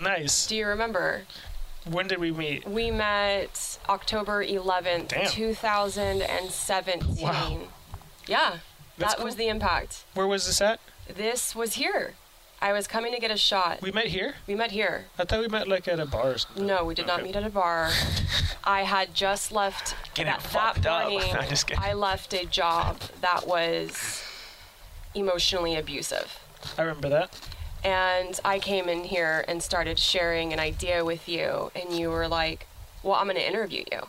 nice. 0.00 0.46
Do 0.46 0.56
you 0.56 0.66
remember? 0.66 1.22
When 1.88 2.06
did 2.08 2.18
we 2.18 2.30
meet? 2.32 2.68
We 2.68 2.90
met 2.90 3.78
October 3.88 4.44
11th, 4.44 5.08
Damn. 5.08 5.26
2017. 5.30 7.22
Wow. 7.22 7.58
Yeah. 8.26 8.58
That's 8.98 9.14
that 9.14 9.24
was 9.24 9.36
the 9.36 9.48
impact. 9.48 10.04
Where 10.14 10.26
was 10.26 10.46
this 10.46 10.60
at? 10.60 10.80
This 11.06 11.54
was 11.54 11.74
here. 11.74 12.14
I 12.60 12.72
was 12.72 12.88
coming 12.88 13.14
to 13.14 13.20
get 13.20 13.30
a 13.30 13.36
shot. 13.36 13.80
We 13.80 13.92
met 13.92 14.06
here. 14.08 14.34
We 14.48 14.56
met 14.56 14.72
here. 14.72 15.04
I 15.18 15.24
thought 15.24 15.40
we 15.40 15.46
met 15.48 15.68
like 15.68 15.86
at 15.86 16.00
a 16.00 16.04
bar. 16.06 16.32
Or 16.32 16.38
something. 16.38 16.66
No, 16.66 16.84
we 16.84 16.94
did 16.94 17.06
not 17.06 17.22
meet 17.22 17.36
at 17.36 17.44
a 17.44 17.50
bar. 17.50 17.90
I 18.64 18.82
had 18.82 19.14
just 19.14 19.52
left 19.52 19.94
Getting 20.14 20.32
that, 20.32 20.42
that 20.52 20.84
up. 20.86 21.10
morning. 21.10 21.30
No, 21.34 21.42
just 21.42 21.68
kidding. 21.68 21.82
I 21.82 21.92
left 21.92 22.34
a 22.34 22.44
job 22.46 22.98
that 23.20 23.46
was 23.46 24.24
emotionally 25.18 25.76
abusive. 25.76 26.38
I 26.76 26.82
remember 26.82 27.08
that. 27.10 27.38
And 27.84 28.38
I 28.44 28.58
came 28.58 28.88
in 28.88 29.04
here 29.04 29.44
and 29.46 29.62
started 29.62 29.98
sharing 29.98 30.52
an 30.52 30.58
idea 30.58 31.04
with 31.04 31.28
you, 31.28 31.70
and 31.76 31.96
you 31.96 32.10
were 32.10 32.26
like, 32.28 32.66
Well, 33.02 33.14
I'm 33.14 33.26
going 33.26 33.36
to 33.36 33.46
interview 33.46 33.84
you. 33.92 34.00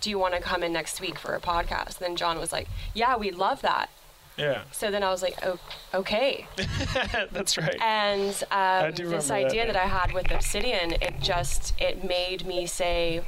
Do 0.00 0.10
you 0.10 0.18
want 0.18 0.34
to 0.34 0.40
come 0.40 0.62
in 0.62 0.72
next 0.72 1.00
week 1.00 1.18
for 1.18 1.34
a 1.34 1.40
podcast? 1.40 1.98
And 1.98 2.06
Then 2.10 2.16
John 2.16 2.38
was 2.38 2.52
like, 2.52 2.68
Yeah, 2.94 3.16
we'd 3.16 3.34
love 3.36 3.62
that. 3.62 3.90
Yeah, 4.38 4.64
So 4.70 4.90
then 4.90 5.02
I 5.02 5.10
was 5.10 5.22
like, 5.22 5.34
oh, 5.42 5.58
Okay. 5.94 6.46
that's 7.32 7.56
right. 7.56 7.74
And 7.80 8.34
um, 8.50 8.90
this 8.90 9.00
remember 9.00 9.22
that, 9.22 9.32
idea 9.32 9.66
that 9.66 9.76
I 9.76 9.86
had 9.86 10.12
with 10.12 10.30
Obsidian, 10.30 10.92
it 11.00 11.14
just 11.22 11.72
it 11.80 12.04
made 12.04 12.44
me 12.46 12.66
say, 12.66 13.22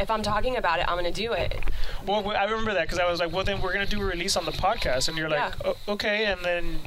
if 0.00 0.10
I'm 0.10 0.22
talking 0.22 0.56
about 0.56 0.78
it, 0.80 0.86
I'm 0.88 0.98
going 0.98 1.12
to 1.12 1.20
do 1.22 1.32
it. 1.32 1.58
Well, 2.06 2.28
I 2.30 2.44
remember 2.44 2.74
that 2.74 2.82
because 2.86 2.98
I 2.98 3.10
was 3.10 3.20
like, 3.20 3.32
well, 3.32 3.44
then 3.44 3.60
we're 3.60 3.72
gonna 3.72 3.86
do 3.86 4.00
a 4.00 4.04
release 4.04 4.36
on 4.36 4.44
the 4.44 4.52
podcast, 4.52 5.08
and 5.08 5.16
you're 5.18 5.28
like, 5.28 5.52
Yeah. 5.64 5.72
"O- 5.86 5.92
okay, 5.94 6.26
and 6.26 6.40
then 6.44 6.80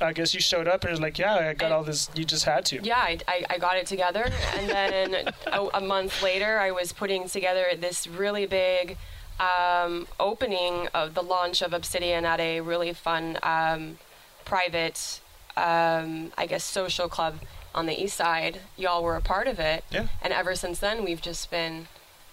I 0.00 0.12
guess 0.12 0.32
you 0.34 0.40
showed 0.40 0.68
up 0.68 0.84
and 0.84 0.92
was 0.92 1.00
like, 1.00 1.18
yeah, 1.18 1.34
I 1.34 1.54
got 1.54 1.66
And- 1.66 1.74
all 1.74 1.82
this. 1.82 2.08
You 2.14 2.24
just 2.24 2.44
had 2.44 2.64
to. 2.66 2.80
Yeah, 2.82 2.98
I, 2.98 3.18
I, 3.26 3.44
I 3.50 3.58
got 3.58 3.76
it 3.76 3.86
together. 3.86 4.30
And 4.56 4.68
then 4.68 5.32
a, 5.46 5.60
a 5.74 5.80
month 5.80 6.22
later, 6.22 6.58
I 6.60 6.70
was 6.70 6.92
putting 6.92 7.28
together 7.28 7.66
this 7.76 8.06
really 8.06 8.46
big 8.46 8.96
um, 9.40 10.06
opening 10.20 10.88
of 10.94 11.14
the 11.14 11.22
launch 11.22 11.62
of 11.62 11.72
Obsidian 11.72 12.24
at 12.24 12.38
a 12.40 12.60
really 12.60 12.92
fun 12.92 13.38
um, 13.42 13.98
private, 14.44 15.20
um, 15.56 16.32
I 16.38 16.46
guess, 16.46 16.64
social 16.64 17.08
club 17.08 17.40
on 17.74 17.86
the 17.86 18.00
east 18.02 18.16
side. 18.16 18.60
Y'all 18.76 19.02
were 19.02 19.16
a 19.16 19.20
part 19.20 19.46
of 19.46 19.58
it. 19.58 19.84
Yeah. 19.90 20.08
And 20.22 20.32
ever 20.32 20.54
since 20.54 20.78
then, 20.78 21.04
we've 21.04 21.20
just 21.20 21.50
been 21.50 21.88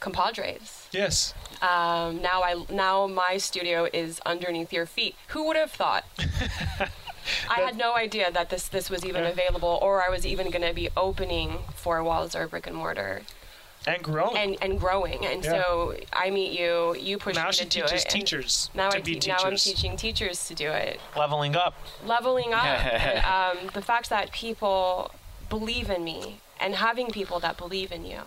compadres. 0.05 0.87
Yes. 0.91 1.33
Um, 1.61 2.21
now 2.21 2.37
I 2.49 2.51
now 2.69 3.07
my 3.07 3.37
studio 3.37 3.87
is 3.91 4.19
underneath 4.33 4.71
your 4.71 4.85
feet. 4.85 5.15
Who 5.29 5.41
would 5.47 5.57
have 5.63 5.71
thought? 5.71 6.03
I 7.49 7.61
had 7.61 7.75
no 7.75 7.95
idea 7.95 8.31
that 8.31 8.49
this 8.51 8.67
this 8.67 8.89
was 8.93 9.03
even 9.03 9.23
Yeah. 9.23 9.29
available, 9.35 9.79
or 9.81 9.93
I 10.07 10.09
was 10.15 10.23
even 10.25 10.45
going 10.51 10.61
to 10.71 10.73
be 10.83 10.89
opening 10.95 11.49
for 11.75 11.95
Walzer 12.09 12.47
Brick 12.49 12.67
and 12.67 12.75
Mortar 12.75 13.23
And 13.87 14.03
growing. 14.03 14.37
and 14.37 14.51
and 14.65 14.79
growing. 14.79 15.25
And 15.25 15.43
Yeah. 15.43 15.51
so 15.59 15.95
I 16.13 16.29
meet 16.29 16.51
you. 16.59 16.95
You 17.09 17.17
push 17.17 17.35
now 17.35 17.47
me 17.47 17.53
to 17.53 17.65
do 17.65 17.81
teaches 17.81 18.01
it. 18.01 18.05
and 18.05 18.11
teachers 18.21 18.69
Now 18.75 18.89
to 18.91 18.97
I 18.97 19.01
be 19.01 19.15
te- 19.19 19.31
now 19.33 19.37
I'm 19.47 19.55
teaching 19.69 19.97
teachers 19.97 20.37
to 20.49 20.53
do 20.63 20.69
it. 20.71 20.99
Leveling 21.17 21.55
up. 21.65 21.73
Leveling 22.05 22.53
up. 22.53 22.65
and, 22.65 23.17
um, 23.37 23.57
the 23.73 23.81
fact 23.91 24.07
that 24.15 24.25
people 24.31 25.11
believe 25.49 25.89
in 25.89 26.03
me 26.11 26.19
and 26.63 26.75
having 26.75 27.07
people 27.19 27.39
that 27.45 27.55
believe 27.57 27.91
in 27.97 28.05
you. 28.13 28.21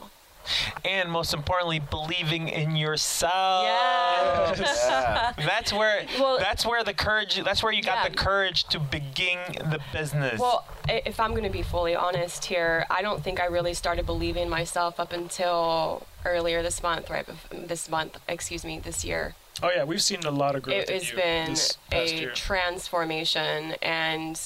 And 0.85 1.11
most 1.11 1.35
importantly, 1.35 1.79
believing 1.81 2.49
in 2.49 2.77
yourself. 2.77 3.65
Yeah. 3.65 5.33
That's 5.39 5.73
where 5.73 6.05
Well- 6.19 6.39
that's 6.39 6.65
where 6.65 6.83
the 6.85 6.95
courage 6.95 7.43
that's 7.45 7.63
where 7.63 7.73
you 7.73 7.83
got 7.83 8.05
Yeah. 8.05 8.09
the 8.11 8.17
courage 8.17 8.65
to 8.65 8.79
begin 8.81 9.39
the 9.71 9.81
business. 9.93 10.39
Well, 10.41 10.65
if 10.89 11.21
I'm 11.21 11.31
going 11.33 11.45
to 11.45 11.51
be 11.51 11.63
fully 11.63 11.95
honest 11.95 12.45
here, 12.47 12.87
I 12.91 13.03
don't 13.03 13.23
think 13.23 13.41
I 13.41 13.47
really 13.47 13.75
started 13.75 14.07
believing 14.07 14.45
in 14.45 14.49
myself 14.49 14.99
up 15.01 15.13
until 15.13 16.07
earlier 16.25 16.63
this 16.63 16.83
month, 16.83 17.11
right? 17.11 17.27
This 17.51 17.89
month, 17.89 18.19
excuse 18.29 18.65
me, 18.65 18.79
this 18.79 19.05
year. 19.05 19.35
oh 19.63 19.71
yeah, 19.75 19.85
we've 19.85 20.03
seen 20.03 20.21
a 20.25 20.31
lot 20.31 20.55
of 20.55 20.63
growth. 20.63 20.77
It 20.85 20.89
in 20.89 20.95
has 20.95 21.11
you 21.11 21.17
been 21.17 21.51
this 21.51 21.77
past 21.91 22.13
a 22.13 22.17
year. 22.21 22.31
transformation, 22.33 23.75
and 23.83 24.41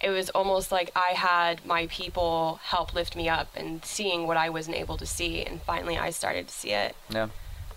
it 0.00 0.10
was 0.10 0.30
almost 0.30 0.72
like 0.72 0.90
I 0.96 1.10
had 1.14 1.64
my 1.66 1.86
people 1.88 2.58
help 2.62 2.94
lift 2.94 3.14
me 3.16 3.28
up 3.28 3.48
and 3.54 3.84
seeing 3.84 4.26
what 4.26 4.36
I 4.36 4.48
wasn't 4.48 4.76
able 4.76 4.96
to 4.96 5.06
see, 5.06 5.42
and 5.44 5.60
finally 5.62 5.98
I 5.98 6.10
started 6.10 6.48
to 6.48 6.54
see 6.54 6.70
it. 6.70 6.96
Yeah. 7.10 7.28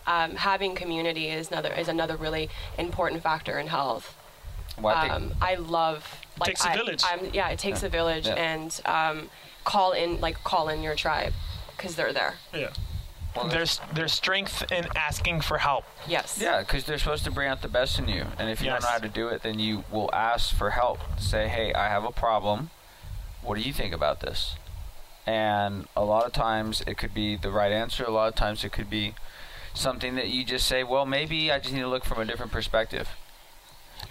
Um, 0.05 0.35
having 0.35 0.75
community 0.75 1.27
is 1.29 1.49
another 1.49 1.71
is 1.73 1.87
another 1.87 2.15
really 2.15 2.49
important 2.77 3.23
factor 3.23 3.59
in 3.59 3.67
health. 3.67 4.15
Well, 4.79 4.95
I 4.95 5.01
think 5.01 5.13
um, 5.13 5.33
I 5.41 5.55
love 5.55 6.19
like 6.39 6.47
Takes 6.47 6.65
a 6.65 6.71
I, 6.71 6.75
village. 6.75 7.03
I'm, 7.05 7.29
yeah, 7.33 7.49
it 7.49 7.59
takes 7.59 7.83
a 7.83 7.89
village, 7.89 8.25
Yeah. 8.27 8.33
and 8.35 8.81
um, 8.85 9.29
call 9.63 9.91
in 9.91 10.19
like 10.19 10.43
call 10.43 10.67
in 10.69 10.81
your 10.81 10.95
tribe 10.95 11.33
because 11.75 11.95
they're 11.95 12.13
there. 12.13 12.35
Yeah. 12.53 12.69
There's 13.49 13.81
there's 13.93 14.13
strength 14.13 14.71
in 14.71 14.87
asking 14.95 15.41
for 15.41 15.57
help. 15.57 15.85
Yes. 16.07 16.39
Yeah, 16.41 16.59
because 16.59 16.83
they're 16.85 16.97
supposed 16.97 17.23
to 17.25 17.31
bring 17.31 17.47
out 17.49 17.61
the 17.61 17.67
best 17.67 17.99
in 17.99 18.07
you, 18.07 18.25
and 18.37 18.49
if 18.49 18.61
you 18.61 18.67
Yes. 18.67 18.81
don't 18.81 18.83
know 18.89 18.93
how 18.93 18.99
to 18.99 19.09
do 19.09 19.27
it, 19.29 19.43
then 19.43 19.59
you 19.59 19.83
will 19.91 20.09
ask 20.13 20.55
for 20.55 20.71
help. 20.71 20.99
Say, 21.19 21.47
"Hey, 21.47 21.73
I 21.73 21.87
have 21.89 22.03
a 22.03 22.11
problem. 22.11 22.69
What 23.41 23.55
do 23.55 23.61
you 23.61 23.73
think 23.73 23.93
about 23.93 24.19
this?" 24.19 24.55
And 25.25 25.87
a 25.95 26.03
lot 26.03 26.25
of 26.25 26.33
times 26.33 26.81
it 26.85 26.97
could 26.97 27.13
be 27.13 27.35
the 27.35 27.49
right 27.51 27.71
answer. 27.71 28.03
A 28.03 28.11
lot 28.11 28.27
of 28.27 28.35
times 28.35 28.63
it 28.63 28.71
could 28.71 28.89
be 28.89 29.15
something 29.73 30.15
that 30.15 30.27
you 30.27 30.43
just 30.43 30.67
say, 30.67 30.83
"Well, 30.83 31.05
maybe 31.05 31.51
I 31.51 31.59
just 31.59 31.73
need 31.73 31.81
to 31.81 31.87
look 31.87 32.05
from 32.05 32.19
a 32.19 32.25
different 32.25 32.51
perspective." 32.51 33.09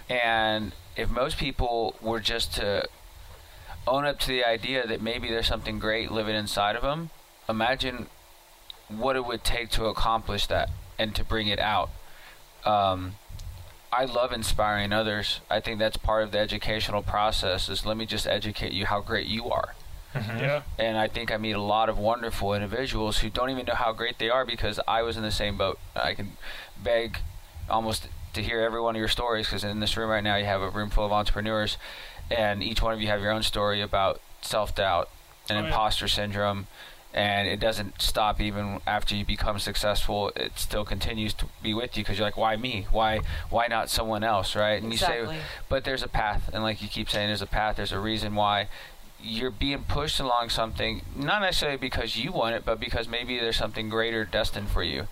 And 0.09 0.73
if 0.97 1.09
most 1.09 1.37
people 1.39 1.95
were 2.01 2.21
just 2.21 2.55
to 2.55 2.89
own 3.87 4.05
up 4.07 4.19
to 4.21 4.29
the 4.29 4.45
idea 4.45 4.87
that 4.87 5.01
maybe 5.01 5.29
there's 5.29 5.47
something 5.47 5.79
great 5.79 6.11
living 6.11 6.35
inside 6.37 6.77
of 6.77 6.83
them, 6.83 7.11
imagine 7.49 8.09
what 8.99 9.17
it 9.17 9.25
would 9.27 9.45
take 9.45 9.71
to 9.71 9.87
accomplish 9.87 10.47
that 10.49 10.71
and 10.99 11.15
to 11.15 11.25
bring 11.25 11.49
it 11.49 11.59
out. 11.59 11.91
Um, 12.65 13.17
I 13.93 14.05
love 14.07 14.33
inspiring 14.33 14.93
others. 14.93 15.41
I 15.51 15.61
think 15.61 15.79
that's 15.79 15.97
part 15.97 16.23
of 16.23 16.33
the 16.33 16.39
educational 16.39 17.03
process. 17.03 17.69
Is 17.69 17.85
let 17.85 17.97
me 17.97 18.07
just 18.07 18.27
educate 18.27 18.73
you 18.73 18.87
how 18.87 19.01
great 19.01 19.27
you 19.27 19.51
are. 19.51 19.75
Yeah. 20.15 20.63
And 20.79 20.99
I 20.99 21.09
think 21.09 21.33
I 21.33 21.39
meet 21.39 21.53
a 21.53 21.61
lot 21.61 21.89
of 21.89 21.97
wonderful 21.99 22.53
individuals 22.55 23.19
who 23.19 23.31
don't 23.31 23.49
even 23.49 23.65
know 23.65 23.75
how 23.75 23.93
great 23.93 24.19
they 24.19 24.29
are 24.29 24.45
because 24.45 24.79
I 24.87 25.01
was 25.03 25.17
in 25.17 25.23
the 25.23 25.31
same 25.31 25.57
boat. 25.57 25.79
I 25.97 26.13
can 26.15 26.33
beg 26.83 27.19
almost 27.71 28.09
to 28.35 28.43
hear 28.43 28.61
every 28.61 28.81
one 28.81 28.95
of 28.95 28.99
your 28.99 29.09
stories 29.09 29.47
because 29.47 29.65
in 29.65 29.81
this 29.81 29.97
room 29.97 30.11
right 30.11 30.23
now 30.23 30.37
you 30.37 30.45
have 30.45 30.61
a 30.61 30.69
room 30.69 30.91
full 30.91 31.07
of 31.07 31.13
entrepreneurs, 31.13 31.77
and 32.31 32.63
each 32.63 32.83
one 32.83 32.93
of 32.93 33.01
you 33.01 33.09
have 33.09 33.21
your 33.23 33.31
own 33.31 33.43
story 33.43 33.81
about 33.81 34.21
self 34.43 34.75
doubt 34.75 35.09
and 35.49 35.59
Oh, 35.59 35.61
yeah. 35.63 35.67
imposter 35.69 36.09
syndrome. 36.09 36.67
And 37.15 37.47
it 37.47 37.61
doesn't 37.61 38.01
stop 38.01 38.41
even 38.41 38.81
after 38.87 39.15
you 39.15 39.25
become 39.25 39.59
successful. 39.59 40.33
It 40.35 40.53
still 40.59 40.85
continues 40.85 41.35
to 41.35 41.47
be 41.63 41.75
with 41.75 41.97
you 41.97 42.03
because 42.05 42.19
you're 42.19 42.27
like, 42.27 42.39
why 42.39 42.57
me? 42.57 42.87
Why 42.91 43.21
why 43.51 43.67
not 43.67 43.91
someone 43.91 44.25
else? 44.25 44.57
Right? 44.57 44.83
And 44.83 44.91
Exactly. 44.93 45.37
you 45.37 45.41
say, 45.41 45.47
but 45.69 45.85
there's 45.85 46.03
a 46.03 46.09
path, 46.09 46.49
and 46.55 46.63
like 46.63 46.81
you 46.81 46.89
keep 46.89 47.11
saying, 47.11 47.29
there's 47.29 47.43
a 47.43 47.47
path. 47.47 47.77
There's 47.77 47.93
a 47.93 48.01
reason 48.01 48.35
why 48.35 48.69
you're 49.23 49.51
being 49.51 49.85
pushed 49.85 50.21
along 50.21 50.49
something, 50.49 51.03
not 51.15 51.43
necessarily 51.43 51.77
because 51.79 52.17
you 52.17 52.33
want 52.33 52.57
it, 52.57 52.65
but 52.65 52.81
because 52.81 53.09
maybe 53.09 53.39
there's 53.39 53.57
something 53.57 53.89
greater 53.89 54.25
destined 54.25 54.69
for 54.69 54.83
you. 54.83 55.07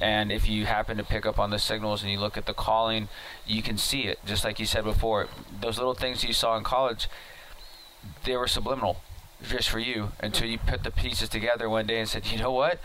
And 0.00 0.32
if 0.32 0.48
you 0.48 0.66
happen 0.66 0.96
to 0.96 1.04
pick 1.04 1.24
up 1.26 1.38
on 1.38 1.50
the 1.50 1.60
signals 1.60 2.02
and 2.02 2.10
you 2.10 2.18
look 2.18 2.36
at 2.36 2.46
the 2.46 2.54
calling, 2.54 3.08
you 3.46 3.62
can 3.62 3.78
see 3.78 4.02
it. 4.02 4.18
Just 4.26 4.42
like 4.42 4.58
you 4.58 4.66
said 4.66 4.82
before, 4.82 5.28
those 5.60 5.78
little 5.78 5.94
things 5.94 6.24
you 6.24 6.32
saw 6.32 6.56
in 6.56 6.64
college, 6.64 7.08
they 8.24 8.36
were 8.36 8.48
subliminal 8.48 8.96
just 9.42 9.68
for 9.68 9.78
you 9.78 10.12
until 10.20 10.48
you 10.48 10.58
put 10.58 10.84
the 10.84 10.90
pieces 10.90 11.28
together 11.28 11.68
one 11.68 11.86
day 11.86 11.98
and 11.98 12.08
said, 12.08 12.26
you 12.26 12.38
know 12.38 12.52
what? 12.52 12.78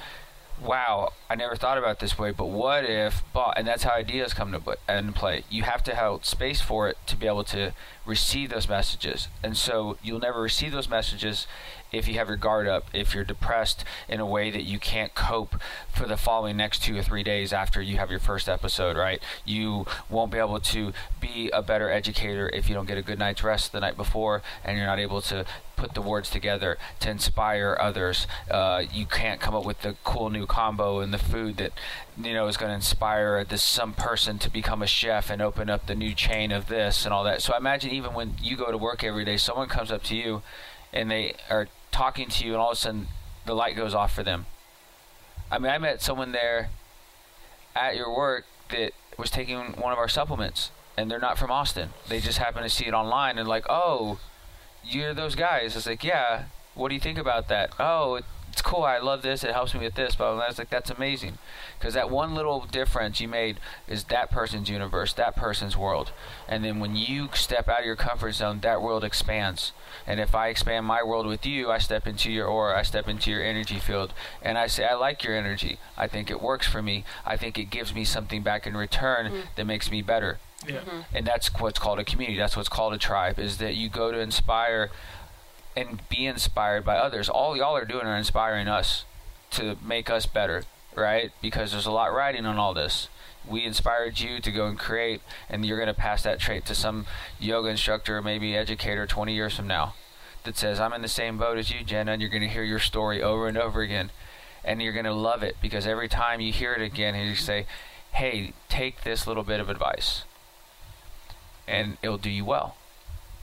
Wow, 0.59 1.13
I 1.29 1.35
never 1.35 1.55
thought 1.55 1.77
about 1.77 1.99
this 1.99 2.17
way, 2.17 2.31
but 2.31 2.47
what 2.47 2.83
if, 2.83 3.21
but, 3.31 3.53
and 3.57 3.67
that's 3.67 3.83
how 3.83 3.91
ideas 3.91 4.33
come 4.33 4.51
to 4.51 4.75
and 4.87 5.13
play. 5.13 5.43
You 5.51 5.63
have 5.63 5.83
to 5.83 5.93
have 5.93 6.25
space 6.25 6.61
for 6.61 6.89
it 6.89 6.97
to 7.05 7.15
be 7.15 7.27
able 7.27 7.43
to 7.45 7.73
receive 8.07 8.49
those 8.49 8.67
messages. 8.67 9.27
And 9.43 9.55
so 9.55 9.97
you'll 10.01 10.19
never 10.19 10.41
receive 10.41 10.71
those 10.71 10.89
messages 10.89 11.45
if 11.91 12.07
you 12.07 12.15
have 12.15 12.27
your 12.27 12.37
guard 12.37 12.67
up, 12.67 12.85
if 12.93 13.13
you're 13.13 13.23
depressed 13.23 13.83
in 14.07 14.19
a 14.19 14.25
way 14.25 14.51
that 14.51 14.63
you 14.63 14.79
can't 14.79 15.15
cope 15.15 15.55
for 15.93 16.05
the 16.05 16.17
following 16.17 16.57
next 16.57 16.83
two 16.83 16.97
or 16.97 17.03
three 17.03 17.23
days 17.23 17.53
after 17.53 17.81
you 17.81 17.97
have 17.97 18.09
your 18.09 18.19
first 18.19 18.49
episode, 18.49 18.97
right? 18.97 19.21
You 19.45 19.85
won't 20.09 20.31
be 20.31 20.37
able 20.37 20.59
to 20.59 20.93
be 21.19 21.49
a 21.51 21.61
better 21.61 21.89
educator 21.89 22.49
if 22.53 22.69
you 22.69 22.75
don't 22.75 22.87
get 22.87 22.97
a 22.97 23.01
good 23.01 23.19
night's 23.19 23.43
rest 23.43 23.71
the 23.71 23.79
night 23.79 23.97
before 23.97 24.41
and 24.63 24.77
you're 24.77 24.87
not 24.87 24.99
able 24.99 25.21
to 25.21 25.45
put 25.75 25.93
the 25.93 26.01
words 26.01 26.29
together 26.29 26.77
to 26.99 27.09
inspire 27.09 27.77
others. 27.79 28.27
Uh, 28.49 28.83
you 28.91 29.05
can't 29.05 29.39
come 29.39 29.55
up 29.55 29.63
with 29.63 29.81
the 29.81 29.95
cool 30.03 30.29
new 30.29 30.45
combo 30.45 30.99
and 30.99 31.13
the 31.13 31.17
food 31.17 31.57
that 31.57 31.71
you 32.17 32.33
know 32.33 32.47
is 32.47 32.57
going 32.57 32.69
to 32.69 32.75
inspire 32.75 33.43
this 33.43 33.61
some 33.61 33.93
person 33.93 34.39
to 34.39 34.49
become 34.49 34.81
a 34.81 34.87
chef 34.87 35.29
and 35.29 35.41
open 35.41 35.69
up 35.69 35.85
the 35.85 35.95
new 35.95 36.13
chain 36.13 36.51
of 36.51 36.67
this 36.67 37.05
and 37.05 37.13
all 37.13 37.23
that. 37.23 37.41
So 37.41 37.53
I 37.53 37.57
imagine 37.57 37.91
even 37.91 38.13
when 38.13 38.35
you 38.41 38.57
go 38.57 38.71
to 38.71 38.77
work 38.77 39.03
every 39.03 39.23
day, 39.23 39.37
someone 39.37 39.69
comes 39.69 39.91
up 39.91 40.03
to 40.03 40.15
you 40.15 40.41
and 40.91 41.11
they 41.11 41.35
are 41.49 41.67
talking 41.97 42.29
to 42.29 42.45
you, 42.45 42.51
and 42.51 42.61
all 42.61 42.69
of 42.69 42.77
a 42.77 42.79
sudden 42.79 43.07
the 43.47 43.55
light 43.55 43.75
goes 43.75 43.95
off 43.95 44.13
for 44.13 44.21
them. 44.21 44.45
I 45.49 45.57
mean, 45.57 45.71
I 45.71 45.79
met 45.79 46.01
someone 46.01 46.31
there 46.31 46.69
at 47.75 47.95
your 47.95 48.15
work 48.15 48.45
that 48.69 48.91
was 49.17 49.31
taking 49.31 49.57
one 49.57 49.91
of 49.91 49.97
our 49.97 50.07
supplements, 50.07 50.69
and 50.95 51.09
they're 51.09 51.19
not 51.19 51.39
from 51.39 51.49
Austin. 51.49 51.89
They 52.07 52.19
just 52.19 52.37
happened 52.37 52.65
to 52.65 52.69
see 52.69 52.85
it 52.85 52.93
online 52.93 53.39
and 53.39 53.47
like, 53.47 53.65
oh, 53.67 54.19
you're 54.83 55.15
those 55.15 55.35
guys. 55.35 55.75
It's 55.75 55.87
like, 55.87 56.03
yeah. 56.03 56.43
What 56.75 56.89
do 56.89 56.93
you 56.95 57.01
think 57.01 57.17
about 57.17 57.47
that? 57.47 57.71
Oh, 57.79 58.19
it's 58.57 58.63
cool. 58.63 58.81
I 58.81 58.97
love 58.97 59.21
this. 59.21 59.43
It 59.43 59.51
helps 59.51 59.75
me 59.75 59.81
with 59.81 59.93
this. 59.93 60.15
But 60.15 60.33
I 60.33 60.47
was 60.47 60.57
like, 60.57 60.71
that's 60.71 60.89
amazing, 60.89 61.37
because 61.77 61.93
that 61.93 62.09
one 62.09 62.33
little 62.33 62.61
difference 62.61 63.21
you 63.21 63.27
made 63.27 63.59
is 63.87 64.05
that 64.05 64.31
person's 64.31 64.67
universe, 64.67 65.13
that 65.13 65.35
person's 65.35 65.77
world. 65.77 66.11
And 66.47 66.65
then 66.65 66.79
when 66.79 66.95
you 66.95 67.29
step 67.33 67.69
out 67.69 67.81
of 67.81 67.85
your 67.85 67.95
comfort 67.95 68.31
zone, 68.31 68.61
that 68.61 68.81
world 68.81 69.03
expands. 69.03 69.73
And 70.07 70.19
if 70.19 70.33
I 70.33 70.47
expand 70.47 70.87
my 70.87 71.03
world 71.03 71.27
with 71.27 71.45
you, 71.45 71.69
I 71.69 71.77
step 71.77 72.07
into 72.07 72.31
your 72.31 72.47
aura, 72.47 72.79
I 72.79 72.81
step 72.81 73.07
into 73.07 73.29
your 73.29 73.43
energy 73.43 73.77
field, 73.77 74.11
and 74.41 74.57
I 74.57 74.65
say, 74.65 74.85
I 74.85 74.95
like 74.95 75.23
your 75.23 75.37
energy. 75.37 75.77
I 75.95 76.07
think 76.07 76.31
it 76.31 76.41
works 76.41 76.65
for 76.65 76.81
me. 76.81 77.05
I 77.27 77.37
think 77.37 77.59
it 77.59 77.65
gives 77.65 77.93
me 77.93 78.05
something 78.05 78.41
back 78.41 78.65
in 78.65 78.75
return 78.75 79.27
mm-hmm. 79.27 79.41
that 79.55 79.65
makes 79.65 79.91
me 79.91 80.01
better 80.01 80.39
Yeah. 80.67 80.77
Mm-hmm. 80.77 81.15
and 81.15 81.27
that's 81.27 81.53
what's 81.59 81.77
called 81.77 81.99
a 81.99 82.03
community 82.03 82.39
that's 82.39 82.57
what's 82.57 82.69
called 82.69 82.93
a 82.93 82.97
tribe 82.97 83.37
is 83.37 83.57
that 83.59 83.75
you 83.75 83.89
go 83.89 84.11
to 84.11 84.19
inspire 84.19 84.89
and 85.77 86.01
be 86.09 86.25
inspired 86.25 86.83
by 86.83 86.97
others. 86.97 87.29
All 87.29 87.55
y'all 87.55 87.75
are 87.75 87.85
doing 87.85 88.05
are 88.05 88.17
inspiring 88.17 88.67
us 88.67 89.05
to 89.51 89.77
make 89.83 90.09
us 90.09 90.25
better 90.25 90.63
right? 90.97 91.31
Because 91.41 91.71
there's 91.71 91.85
a 91.85 91.91
lot 91.91 92.13
riding 92.13 92.45
on 92.45 92.57
all 92.57 92.73
this. 92.73 93.07
We 93.47 93.63
inspired 93.63 94.19
you 94.19 94.41
to 94.41 94.51
go 94.51 94.67
and 94.67 94.77
create 94.77 95.21
and 95.49 95.65
you're 95.65 95.77
going 95.77 95.87
to 95.87 95.93
pass 95.93 96.23
that 96.23 96.39
trait 96.39 96.65
to 96.65 96.75
some 96.75 97.05
yoga 97.39 97.69
instructor 97.69 98.21
maybe 98.21 98.57
educator 98.57 99.07
20 99.07 99.33
years 99.33 99.55
from 99.55 99.67
now 99.67 99.93
that 100.43 100.57
says 100.57 100.81
i'm 100.81 100.91
in 100.91 101.01
the 101.01 101.07
same 101.07 101.37
boat 101.37 101.57
as 101.57 101.71
you 101.71 101.83
jenna 101.83 102.11
and 102.11 102.21
you're 102.21 102.31
going 102.31 102.41
to 102.41 102.49
hear 102.49 102.63
your 102.63 102.79
story 102.79 103.23
over 103.23 103.47
and 103.47 103.57
over 103.57 103.81
again. 103.81 104.11
And 104.65 104.81
you're 104.81 104.91
going 104.91 105.05
to 105.05 105.13
love 105.13 105.43
it 105.43 105.55
because 105.61 105.87
every 105.87 106.09
time 106.09 106.41
you 106.41 106.51
hear 106.51 106.73
it 106.73 106.81
again 106.81 107.15
you 107.15 107.35
say 107.35 107.65
hey 108.11 108.53
take 108.67 109.03
this 109.03 109.27
little 109.27 109.43
bit 109.43 109.61
of 109.61 109.69
advice 109.69 110.23
and 111.67 111.97
it'll 112.01 112.17
do 112.17 112.29
you 112.29 112.43
well. 112.43 112.75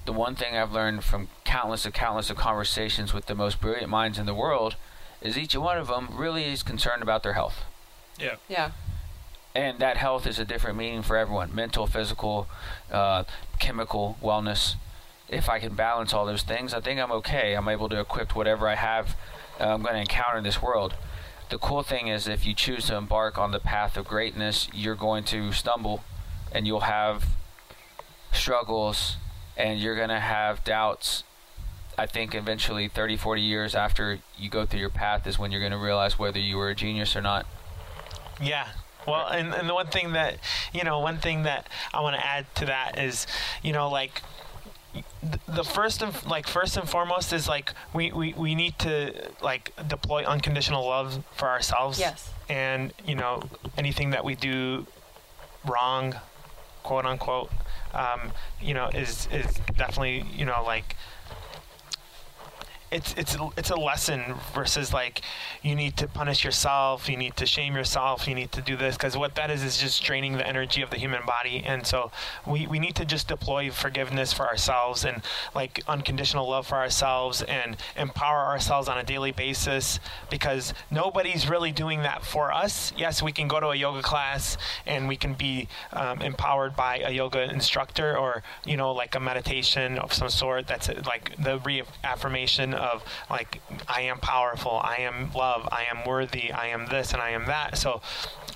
The 0.04 0.12
one 0.12 0.34
thing 0.34 0.56
I've 0.56 0.72
learned 0.72 1.04
from 1.04 1.28
countless 1.44 1.84
and 1.84 1.94
countless 1.94 2.30
of 2.30 2.36
conversations 2.36 3.14
with 3.14 3.26
the 3.26 3.34
most 3.34 3.60
brilliant 3.60 3.88
minds 3.88 4.18
in 4.18 4.26
the 4.26 4.34
world 4.34 4.76
is 5.22 5.38
each 5.38 5.56
one 5.56 5.78
of 5.78 5.86
them 5.86 6.08
really 6.12 6.44
is 6.44 6.62
concerned 6.62 7.02
about 7.02 7.22
their 7.22 7.32
health. 7.32 7.64
Yeah. 8.18 8.36
Yeah. 8.48 8.72
And 9.54 9.78
that 9.78 9.96
health 9.96 10.26
is 10.26 10.38
a 10.38 10.44
different 10.44 10.76
meaning 10.76 11.02
for 11.02 11.16
everyone 11.16 11.54
mental, 11.54 11.86
physical, 11.86 12.48
uh, 12.90 13.24
chemical, 13.58 14.18
wellness. 14.22 14.74
If 15.28 15.48
I 15.48 15.58
can 15.58 15.74
balance 15.74 16.12
all 16.12 16.26
those 16.26 16.42
things, 16.42 16.74
I 16.74 16.80
think 16.80 17.00
I'm 17.00 17.12
okay. 17.12 17.54
I'm 17.54 17.68
able 17.68 17.88
to 17.88 18.00
equip 18.00 18.36
whatever 18.36 18.68
I 18.68 18.74
have 18.74 19.16
uh, 19.60 19.66
I'm 19.66 19.82
going 19.82 19.94
to 19.94 20.00
encounter 20.00 20.38
in 20.38 20.44
this 20.44 20.60
world. 20.60 20.94
The 21.50 21.58
cool 21.58 21.82
thing 21.82 22.08
is, 22.08 22.26
if 22.26 22.46
you 22.46 22.54
choose 22.54 22.86
to 22.86 22.96
embark 22.96 23.38
on 23.38 23.52
the 23.52 23.60
path 23.60 23.96
of 23.96 24.06
greatness, 24.06 24.68
you're 24.72 24.96
going 24.96 25.24
to 25.24 25.52
stumble 25.52 26.02
and 26.50 26.66
you'll 26.66 26.80
have 26.80 27.26
struggles 28.32 29.16
and 29.56 29.78
you're 29.80 29.96
going 29.96 30.08
to 30.10 30.20
have 30.20 30.64
doubts. 30.64 31.24
I 31.96 32.06
think 32.06 32.34
eventually 32.34 32.88
30, 32.88 33.16
40 33.16 33.40
years 33.40 33.74
after 33.74 34.18
you 34.36 34.50
go 34.50 34.66
through 34.66 34.80
your 34.80 34.90
path 34.90 35.26
is 35.26 35.38
when 35.38 35.52
you're 35.52 35.60
going 35.60 35.72
to 35.72 35.78
realize 35.78 36.18
whether 36.18 36.40
you 36.40 36.56
were 36.56 36.70
a 36.70 36.74
genius 36.74 37.14
or 37.14 37.22
not. 37.22 37.46
Yeah. 38.42 38.66
Well, 39.06 39.28
and, 39.28 39.54
and 39.54 39.68
the 39.68 39.74
one 39.74 39.86
thing 39.88 40.12
that, 40.14 40.38
you 40.72 40.82
know, 40.82 40.98
one 40.98 41.18
thing 41.18 41.44
that 41.44 41.68
I 41.92 42.00
want 42.00 42.16
to 42.16 42.26
add 42.26 42.52
to 42.56 42.66
that 42.66 42.98
is, 42.98 43.26
you 43.62 43.72
know, 43.72 43.88
like, 43.88 44.22
the 45.48 45.64
first 45.64 46.02
and 46.02 46.14
like 46.26 46.46
first 46.46 46.76
and 46.76 46.88
foremost 46.88 47.32
is 47.32 47.48
like 47.48 47.72
we, 47.92 48.12
we, 48.12 48.32
we 48.34 48.54
need 48.54 48.78
to 48.78 49.12
like 49.42 49.72
deploy 49.88 50.22
unconditional 50.24 50.86
love 50.86 51.24
for 51.34 51.48
ourselves 51.48 51.98
Yes. 51.98 52.30
and 52.48 52.92
you 53.04 53.16
know 53.16 53.42
anything 53.76 54.10
that 54.10 54.24
we 54.24 54.36
do 54.36 54.86
wrong 55.66 56.14
quote 56.84 57.06
unquote 57.06 57.50
um, 57.94 58.32
you 58.60 58.74
know 58.74 58.88
is 58.88 59.28
is 59.32 59.60
definitely 59.76 60.24
you 60.34 60.44
know 60.44 60.62
like 60.64 60.96
it's 62.94 63.12
it's 63.14 63.36
it's 63.56 63.70
a 63.70 63.76
lesson 63.76 64.34
versus 64.54 64.92
like 64.92 65.20
you 65.62 65.74
need 65.74 65.96
to 65.96 66.06
punish 66.06 66.44
yourself, 66.44 67.08
you 67.08 67.16
need 67.16 67.36
to 67.36 67.44
shame 67.44 67.74
yourself, 67.74 68.28
you 68.28 68.36
need 68.36 68.52
to 68.52 68.62
do 68.62 68.76
this 68.76 68.96
because 68.96 69.16
what 69.16 69.34
that 69.34 69.50
is 69.50 69.64
is 69.64 69.78
just 69.78 70.04
draining 70.04 70.34
the 70.34 70.46
energy 70.46 70.80
of 70.80 70.90
the 70.90 70.96
human 70.96 71.26
body, 71.26 71.62
and 71.66 71.84
so 71.86 72.12
we 72.46 72.68
we 72.68 72.78
need 72.78 72.94
to 72.94 73.04
just 73.04 73.26
deploy 73.26 73.68
forgiveness 73.70 74.32
for 74.32 74.46
ourselves 74.46 75.04
and 75.04 75.22
like 75.56 75.82
unconditional 75.88 76.48
love 76.48 76.68
for 76.68 76.76
ourselves 76.76 77.42
and 77.42 77.76
empower 77.96 78.44
ourselves 78.46 78.88
on 78.88 78.96
a 78.96 79.02
daily 79.02 79.32
basis 79.32 79.98
because 80.30 80.72
nobody's 80.90 81.50
really 81.50 81.72
doing 81.72 82.02
that 82.02 82.24
for 82.24 82.52
us. 82.52 82.92
Yes, 82.96 83.22
we 83.22 83.32
can 83.32 83.48
go 83.48 83.58
to 83.58 83.68
a 83.68 83.74
yoga 83.74 84.02
class 84.02 84.56
and 84.86 85.08
we 85.08 85.16
can 85.16 85.34
be 85.34 85.66
um, 85.92 86.22
empowered 86.22 86.76
by 86.76 86.98
a 86.98 87.10
yoga 87.10 87.50
instructor 87.50 88.16
or 88.16 88.44
you 88.64 88.76
know 88.76 88.92
like 88.92 89.16
a 89.16 89.20
meditation 89.20 89.98
of 89.98 90.12
some 90.12 90.28
sort. 90.28 90.68
That's 90.68 90.88
like 91.04 91.34
the 91.42 91.58
reaffirmation 91.58 92.74
of 92.84 93.04
like 93.30 93.60
I 93.88 94.02
am 94.02 94.18
powerful, 94.18 94.80
I 94.82 94.98
am 94.98 95.32
love, 95.32 95.68
I 95.72 95.86
am 95.90 96.06
worthy, 96.06 96.52
I 96.52 96.68
am 96.68 96.86
this 96.86 97.12
and 97.12 97.20
I 97.20 97.30
am 97.30 97.46
that. 97.46 97.76
So 97.78 98.00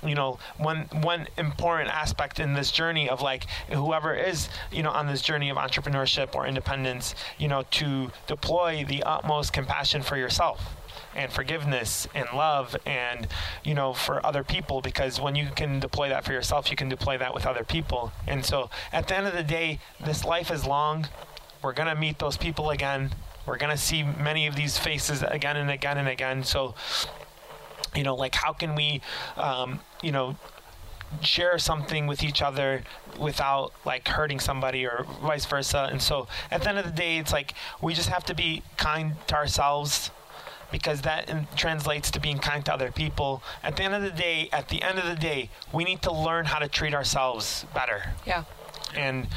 you 0.01 0.15
know 0.15 0.39
one 0.57 0.87
one 1.01 1.27
important 1.37 1.89
aspect 1.89 2.39
in 2.39 2.53
this 2.53 2.71
journey 2.71 3.09
of 3.09 3.21
like 3.21 3.45
whoever 3.69 4.13
is 4.13 4.47
you 4.71 4.81
know 4.81 4.91
on 4.91 5.07
this 5.07 5.21
journey 5.21 5.49
of 5.49 5.57
entrepreneurship 5.57 6.35
or 6.35 6.47
independence 6.47 7.15
you 7.37 7.49
know 7.49 7.63
to 7.69 8.09
deploy 8.25 8.85
the 8.87 9.03
utmost 9.03 9.51
compassion 9.51 10.01
for 10.01 10.15
yourself 10.15 10.77
and 11.15 11.31
forgiveness 11.31 12.07
and 12.13 12.27
love 12.33 12.75
and 12.85 13.27
you 13.63 13.73
know 13.73 13.93
for 13.93 14.25
other 14.25 14.43
people 14.43 14.81
because 14.81 15.19
when 15.19 15.35
you 15.35 15.47
can 15.55 15.79
deploy 15.79 16.09
that 16.09 16.23
for 16.23 16.31
yourself 16.31 16.69
you 16.69 16.75
can 16.75 16.89
deploy 16.89 17.17
that 17.17 17.33
with 17.33 17.45
other 17.45 17.63
people. 17.63 18.11
And 18.27 18.45
so 18.45 18.69
at 18.91 19.07
the 19.07 19.17
end 19.17 19.27
of 19.27 19.33
the 19.33 19.43
day 19.43 19.79
this 20.03 20.23
life 20.23 20.51
is 20.51 20.65
long. 20.65 21.07
We're 21.61 21.73
going 21.73 21.89
to 21.89 21.95
meet 21.95 22.19
those 22.19 22.37
people 22.37 22.69
again 22.69 23.11
we're 23.49 23.57
going 23.57 23.71
to 23.75 23.77
see 23.81 24.03
many 24.03 24.45
of 24.47 24.55
these 24.55 24.77
faces 24.77 25.23
again 25.23 25.57
and 25.57 25.69
again 25.71 25.97
and 25.97 26.07
again 26.07 26.43
so 26.43 26.75
you 27.95 28.03
know 28.03 28.15
like 28.15 28.35
how 28.35 28.53
can 28.53 28.75
we 28.75 29.01
um, 29.37 29.79
you 30.03 30.11
know 30.11 30.35
share 31.21 31.57
something 31.57 32.05
with 32.05 32.23
each 32.23 32.39
other 32.43 32.83
without 33.19 33.71
like 33.83 34.07
hurting 34.07 34.39
somebody 34.39 34.85
or 34.85 35.07
vice 35.23 35.43
versa. 35.47 35.89
And 35.91 35.99
so 35.99 36.27
at 36.51 36.61
the 36.61 36.69
end 36.69 36.77
of 36.77 36.85
the 36.85 36.91
day, 36.91 37.17
it's 37.17 37.33
like 37.33 37.55
we 37.81 37.95
just 37.95 38.09
have 38.09 38.23
to 38.25 38.35
be 38.35 38.61
kind 38.77 39.15
to 39.25 39.33
ourselves 39.35 40.11
because 40.71 41.01
that 41.01 41.27
in- 41.27 41.47
translates 41.55 42.11
to 42.11 42.19
being 42.19 42.37
kind 42.37 42.63
to 42.65 42.71
other 42.71 42.91
people. 42.91 43.41
At 43.63 43.75
the 43.75 43.83
end 43.85 43.95
of 43.95 44.03
the 44.03 44.11
day, 44.11 44.49
at 44.53 44.69
the 44.69 44.83
end 44.83 44.99
of 44.99 45.05
the 45.05 45.15
day, 45.15 45.49
we 45.73 45.83
need 45.83 46.03
to 46.03 46.11
learn 46.13 46.45
how 46.45 46.59
to 46.59 46.67
treat 46.67 46.93
ourselves 46.93 47.65
better 47.73 48.13
Yeah. 48.27 48.43
and 48.95 49.27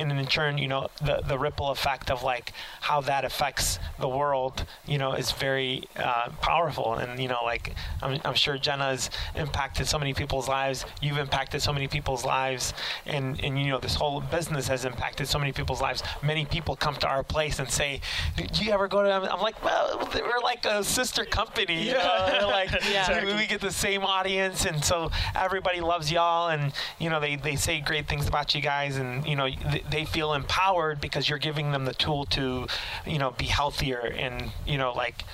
and 0.00 0.10
in 0.12 0.26
turn, 0.26 0.58
you 0.58 0.68
know, 0.68 0.88
the 1.04 1.22
the 1.26 1.38
ripple 1.38 1.70
effect 1.70 2.10
of 2.10 2.22
like 2.22 2.52
how 2.80 3.00
that 3.02 3.24
affects 3.24 3.78
the 3.98 4.08
world, 4.08 4.64
you 4.86 4.98
know, 4.98 5.12
is 5.12 5.32
very 5.32 5.84
uh, 5.96 6.30
powerful. 6.40 6.94
And 6.94 7.20
you 7.20 7.28
know, 7.28 7.40
like 7.44 7.74
I'm, 8.02 8.20
I'm 8.24 8.34
sure 8.34 8.58
Jenna's 8.58 9.10
impacted 9.34 9.86
so 9.86 9.98
many 9.98 10.14
people's 10.14 10.48
lives. 10.48 10.84
You've 11.00 11.18
impacted 11.18 11.62
so 11.62 11.72
many 11.72 11.86
people's 11.88 12.24
lives, 12.24 12.74
and 13.06 13.42
and 13.44 13.58
you 13.58 13.68
know, 13.70 13.78
this 13.78 13.94
whole 13.94 14.20
business 14.20 14.68
has 14.68 14.84
impacted 14.84 15.28
so 15.28 15.38
many 15.38 15.52
people's 15.52 15.80
lives. 15.80 16.02
Many 16.22 16.44
people 16.46 16.76
come 16.76 16.94
to 16.96 17.06
our 17.08 17.22
place 17.22 17.58
and 17.58 17.70
say, 17.70 18.00
"Do 18.36 18.64
you 18.64 18.72
ever 18.72 18.88
go 18.88 19.02
to?" 19.02 19.08
them?" 19.08 19.24
I'm 19.30 19.40
like, 19.40 19.62
"Well, 19.64 20.08
we're 20.14 20.40
like 20.42 20.64
a 20.64 20.82
sister 20.84 21.24
company, 21.24 21.86
you 21.86 21.92
know, 21.94 22.48
like 22.50 22.70
Yeah. 22.90 23.24
we, 23.24 23.34
we 23.34 23.46
get 23.46 23.60
the 23.60 23.70
same 23.70 24.02
audience, 24.04 24.64
and 24.64 24.82
so 24.84 25.10
everybody 25.34 25.80
loves 25.80 26.10
y'all, 26.10 26.48
and 26.48 26.72
you 26.98 27.10
know, 27.10 27.20
they 27.20 27.36
they 27.36 27.56
say 27.56 27.80
great 27.80 28.08
things 28.08 28.26
about 28.28 28.54
you 28.54 28.60
guys, 28.60 28.96
and 28.96 29.26
you 29.26 29.36
know, 29.36 29.48
they, 29.48 29.82
they 29.90 30.04
feel 30.04 30.32
empowered 30.34 31.00
because 31.00 31.28
you're 31.28 31.38
giving 31.38 31.72
them 31.72 31.84
the 31.84 31.94
tool 31.94 32.24
to, 32.26 32.66
you 33.06 33.18
know, 33.18 33.30
be 33.32 33.46
healthier 33.46 34.14
and 34.16 34.50
you 34.66 34.78
know, 34.78 34.92
like 34.92 35.24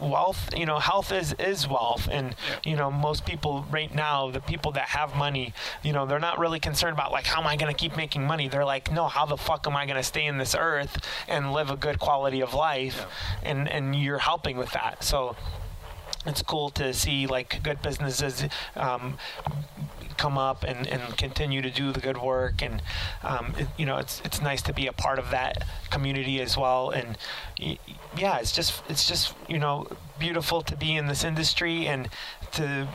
wealth 0.00 0.48
you 0.56 0.66
know 0.66 0.78
health 0.78 1.12
is 1.12 1.34
is 1.34 1.68
wealth. 1.68 2.08
And 2.10 2.34
you 2.64 2.76
know 2.76 2.90
most 2.90 3.24
people 3.24 3.64
right 3.70 3.92
now 3.94 4.30
the 4.30 4.40
people 4.40 4.72
that 4.72 4.88
have 4.88 5.16
money 5.16 5.54
you 5.82 5.92
know 5.92 6.06
they're 6.06 6.18
not 6.18 6.38
really 6.38 6.60
concerned 6.60 6.94
about 6.94 7.12
like 7.12 7.26
how 7.26 7.40
am 7.40 7.46
i 7.46 7.56
going 7.56 7.72
to 7.72 7.78
keep 7.78 7.96
making 7.96 8.24
money? 8.26 8.48
They're 8.48 8.64
like 8.64 8.92
no 8.92 9.06
how 9.06 9.26
the 9.26 9.36
fuck 9.36 9.66
am 9.66 9.76
i 9.76 9.86
going 9.86 9.96
to 9.96 10.02
stay 10.02 10.26
in 10.26 10.38
this 10.38 10.54
earth 10.58 10.98
and 11.28 11.52
live 11.52 11.70
a 11.70 11.76
good 11.76 11.98
quality 11.98 12.40
of 12.40 12.54
life? 12.54 13.06
And 13.42 13.68
and 13.68 13.94
you're 13.94 14.18
helping 14.18 14.56
with 14.56 14.72
that. 14.72 15.04
So 15.04 15.36
it's 16.26 16.42
cool 16.42 16.70
to 16.70 16.92
see 16.92 17.26
like 17.26 17.62
good 17.62 17.80
businesses 17.80 18.44
um, 18.76 19.16
come 20.18 20.36
up 20.36 20.64
and, 20.64 20.86
and 20.86 21.16
continue 21.16 21.62
to 21.62 21.70
do 21.70 21.92
the 21.92 22.00
good 22.00 22.18
work. 22.18 22.62
And 22.62 22.82
um, 23.22 23.54
it, 23.56 23.68
you 23.76 23.86
know 23.86 23.96
it's 23.98 24.20
it's 24.24 24.42
nice 24.42 24.62
to 24.62 24.72
be 24.72 24.86
a 24.86 24.92
part 24.92 25.18
of 25.18 25.30
that 25.30 25.64
community 25.90 26.40
as 26.40 26.56
well. 26.56 26.90
And 26.90 27.16
yeah 27.58 28.38
it's 28.38 28.52
just 28.52 28.82
it's 28.88 29.08
just 29.08 29.34
you 29.48 29.58
know 29.58 29.86
beautiful 30.18 30.62
to 30.62 30.76
be 30.76 30.96
in 30.96 31.06
this 31.06 31.24
industry 31.24 31.86
and 31.86 32.08
to 32.52 32.88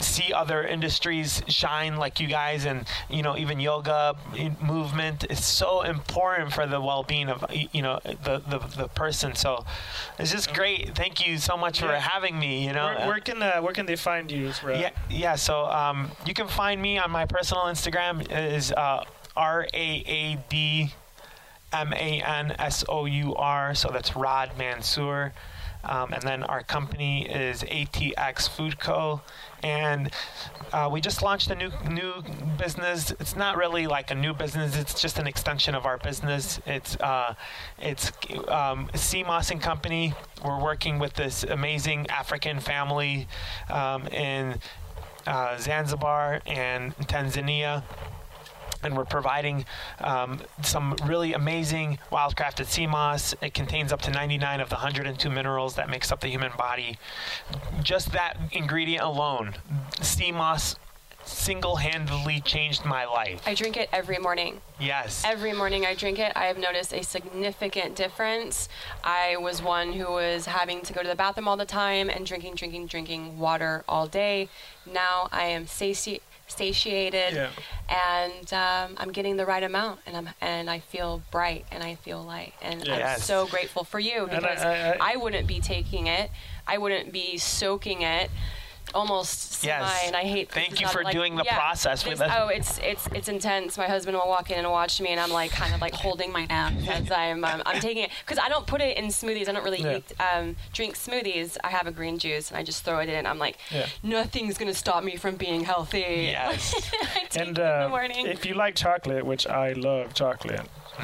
see 0.00 0.32
other 0.32 0.62
industries 0.62 1.42
shine 1.46 1.96
like 1.96 2.18
you 2.20 2.26
guys 2.26 2.64
and 2.64 2.86
you 3.08 3.22
know 3.22 3.36
even 3.36 3.60
yoga 3.60 4.16
movement 4.60 5.24
is 5.30 5.44
so 5.44 5.82
important 5.82 6.52
for 6.52 6.66
the 6.66 6.80
well-being 6.80 7.28
of 7.28 7.44
you 7.72 7.82
know 7.82 8.00
the 8.04 8.42
the, 8.48 8.58
the 8.76 8.88
person 8.88 9.34
so 9.34 9.64
it's 10.18 10.32
just 10.32 10.52
great 10.52 10.94
thank 10.94 11.26
you 11.26 11.38
so 11.38 11.56
much 11.56 11.80
for 11.80 11.92
having 11.94 12.38
me 12.38 12.66
you 12.66 12.72
know 12.72 12.86
Where, 12.86 13.06
where 13.06 13.20
can 13.20 13.42
uh, 13.42 13.60
where 13.60 13.72
can 13.72 13.86
they 13.86 13.96
find 13.96 14.30
you? 14.30 14.48
Raad? 14.62 14.80
yeah, 14.80 14.90
yeah. 15.10 15.34
So 15.36 15.66
um, 15.66 16.10
you 16.26 16.34
can 16.34 16.48
find 16.48 16.80
me 16.80 16.98
on 16.98 17.10
my 17.10 17.26
personal 17.26 17.64
Instagram 17.64 18.26
is 18.30 18.72
uh, 18.72 19.04
R 19.36 19.66
A 19.72 20.04
A 20.06 20.38
D 20.48 20.92
M 21.72 21.92
A 21.92 22.22
N 22.22 22.54
S 22.58 22.84
O 22.88 23.04
U 23.06 23.34
R. 23.34 23.74
So 23.74 23.90
that's 23.92 24.12
Raad 24.16 24.56
Mansour. 24.58 25.32
Um, 25.84 26.12
and 26.14 26.22
then 26.22 26.42
our 26.44 26.62
company 26.62 27.28
is 27.28 27.62
ATX 27.62 28.48
Food 28.48 28.78
Co. 28.80 29.20
And 29.64 30.10
uh, 30.72 30.88
we 30.92 31.00
just 31.00 31.22
launched 31.22 31.50
a 31.50 31.54
new 31.54 31.70
new 31.90 32.12
business. 32.58 33.12
It's 33.12 33.34
not 33.34 33.56
really 33.56 33.86
like 33.86 34.10
a 34.10 34.14
new 34.14 34.34
business. 34.34 34.76
It's 34.76 35.00
just 35.00 35.18
an 35.18 35.26
extension 35.26 35.74
of 35.74 35.86
our 35.86 35.96
business. 35.98 36.60
It's 36.66 36.96
uh, 36.96 37.34
it's 37.78 38.12
um, 38.48 38.90
Sea 38.94 39.22
Moss 39.24 39.50
and 39.50 39.60
Company. 39.60 40.12
We're 40.44 40.62
working 40.62 40.98
with 40.98 41.14
this 41.14 41.44
amazing 41.44 42.06
African 42.10 42.60
family 42.60 43.26
um, 43.70 44.06
in 44.08 44.60
uh, 45.26 45.56
Zanzibar 45.58 46.42
and 46.46 46.94
Tanzania 46.98 47.82
and 48.84 48.96
we're 48.96 49.04
providing 49.04 49.64
um, 50.00 50.40
some 50.62 50.96
really 51.04 51.32
amazing 51.32 51.98
wildcrafted 52.12 52.66
sea 52.66 52.86
moss. 52.86 53.34
It 53.40 53.54
contains 53.54 53.92
up 53.92 54.02
to 54.02 54.10
99 54.10 54.60
of 54.60 54.68
the 54.68 54.76
102 54.76 55.30
minerals 55.30 55.74
that 55.76 55.88
makes 55.88 56.12
up 56.12 56.20
the 56.20 56.28
human 56.28 56.52
body. 56.56 56.98
Just 57.82 58.12
that 58.12 58.36
ingredient 58.52 59.04
alone, 59.04 59.54
sea 60.00 60.32
moss 60.32 60.76
single-handedly 61.26 62.40
changed 62.42 62.84
my 62.84 63.06
life. 63.06 63.42
I 63.46 63.54
drink 63.54 63.78
it 63.78 63.88
every 63.92 64.18
morning. 64.18 64.60
Yes. 64.78 65.22
Every 65.26 65.54
morning 65.54 65.86
I 65.86 65.94
drink 65.94 66.18
it, 66.18 66.32
I 66.36 66.44
have 66.44 66.58
noticed 66.58 66.92
a 66.92 67.02
significant 67.02 67.96
difference. 67.96 68.68
I 69.02 69.36
was 69.38 69.62
one 69.62 69.94
who 69.94 70.12
was 70.12 70.44
having 70.46 70.82
to 70.82 70.92
go 70.92 71.02
to 71.02 71.08
the 71.08 71.14
bathroom 71.14 71.48
all 71.48 71.56
the 71.56 71.64
time 71.64 72.10
and 72.10 72.26
drinking, 72.26 72.56
drinking, 72.56 72.88
drinking 72.88 73.38
water 73.38 73.84
all 73.88 74.06
day. 74.06 74.50
Now 74.84 75.28
I 75.32 75.44
am 75.44 75.66
sati- 75.66 76.20
satiated 76.46 77.34
Yeah. 77.34 77.50
and 77.88 78.52
um, 78.52 78.96
I'm 78.98 79.12
getting 79.12 79.36
the 79.36 79.46
right 79.46 79.62
amount 79.62 80.00
and 80.06 80.16
I'm 80.16 80.28
and 80.40 80.68
I 80.70 80.78
feel 80.80 81.22
bright 81.30 81.66
and 81.72 81.82
I 81.82 81.94
feel 81.96 82.22
light 82.22 82.54
and 82.62 82.82
I'm 82.88 83.18
so 83.18 83.46
grateful 83.46 83.84
for 83.84 83.98
you 83.98 84.26
And 84.26 84.32
I- 84.32 84.40
because 84.40 84.62
I- 84.64 84.90
I- 84.92 85.12
I 85.12 85.16
wouldn't 85.16 85.46
be 85.46 85.60
taking 85.60 86.06
it. 86.06 86.30
I 86.66 86.78
wouldn't 86.78 87.12
be 87.12 87.38
soaking 87.38 88.02
it. 88.02 88.30
Almost 88.94 89.64
Yes. 89.64 90.02
and 90.06 90.14
I 90.16 90.22
hate. 90.22 90.50
Thank 90.50 90.80
you 90.80 90.86
for 90.88 91.02
like- 91.02 91.12
doing 91.12 91.36
the 91.36 91.44
yeah, 91.44 91.56
process 91.58 92.04
with 92.06 92.18
this- 92.18 92.28
us. 92.30 92.36
Oh, 92.38 92.48
it's 92.48 92.78
it's 92.78 93.06
it's 93.08 93.28
intense. 93.28 93.76
My 93.76 93.86
husband 93.86 94.16
will 94.16 94.28
walk 94.28 94.50
in 94.50 94.58
and 94.58 94.70
watch 94.70 95.00
me, 95.00 95.08
and 95.10 95.20
I'm 95.20 95.30
like 95.30 95.50
kind 95.50 95.74
of 95.74 95.80
like 95.80 95.94
holding 95.94 96.30
my 96.32 96.46
nap 96.46 96.72
as 96.88 97.10
I'm 97.22 97.44
um, 97.44 97.62
I'm 97.66 97.80
taking 97.80 98.04
it 98.04 98.10
because 98.24 98.38
I 98.38 98.48
don't 98.48 98.66
put 98.66 98.80
it 98.80 98.96
in 98.96 99.06
smoothies. 99.06 99.48
I 99.48 99.52
don't 99.52 99.64
really 99.64 99.82
Yeah. 99.82 99.96
eat 99.96 100.12
um, 100.20 100.56
drink 100.72 100.94
smoothies. 100.94 101.56
I 101.64 101.68
have 101.70 101.86
a 101.86 101.92
green 101.92 102.18
juice 102.18 102.50
and 102.50 102.58
I 102.58 102.62
just 102.62 102.84
throw 102.84 102.98
it 103.00 103.08
in. 103.08 103.26
I'm 103.26 103.38
like, 103.38 103.58
Yeah. 103.70 103.86
nothing's 104.02 104.56
gonna 104.58 104.74
stop 104.74 105.02
me 105.04 105.16
from 105.16 105.36
being 105.36 105.64
healthy. 105.64 106.28
Yes. 106.32 106.74
And 107.36 107.58
uh, 107.58 107.88
if 107.92 108.46
you 108.46 108.54
like 108.54 108.76
chocolate, 108.76 109.26
which 109.26 109.44
I 109.46 109.72
love 109.72 110.14
chocolate, 110.14 110.60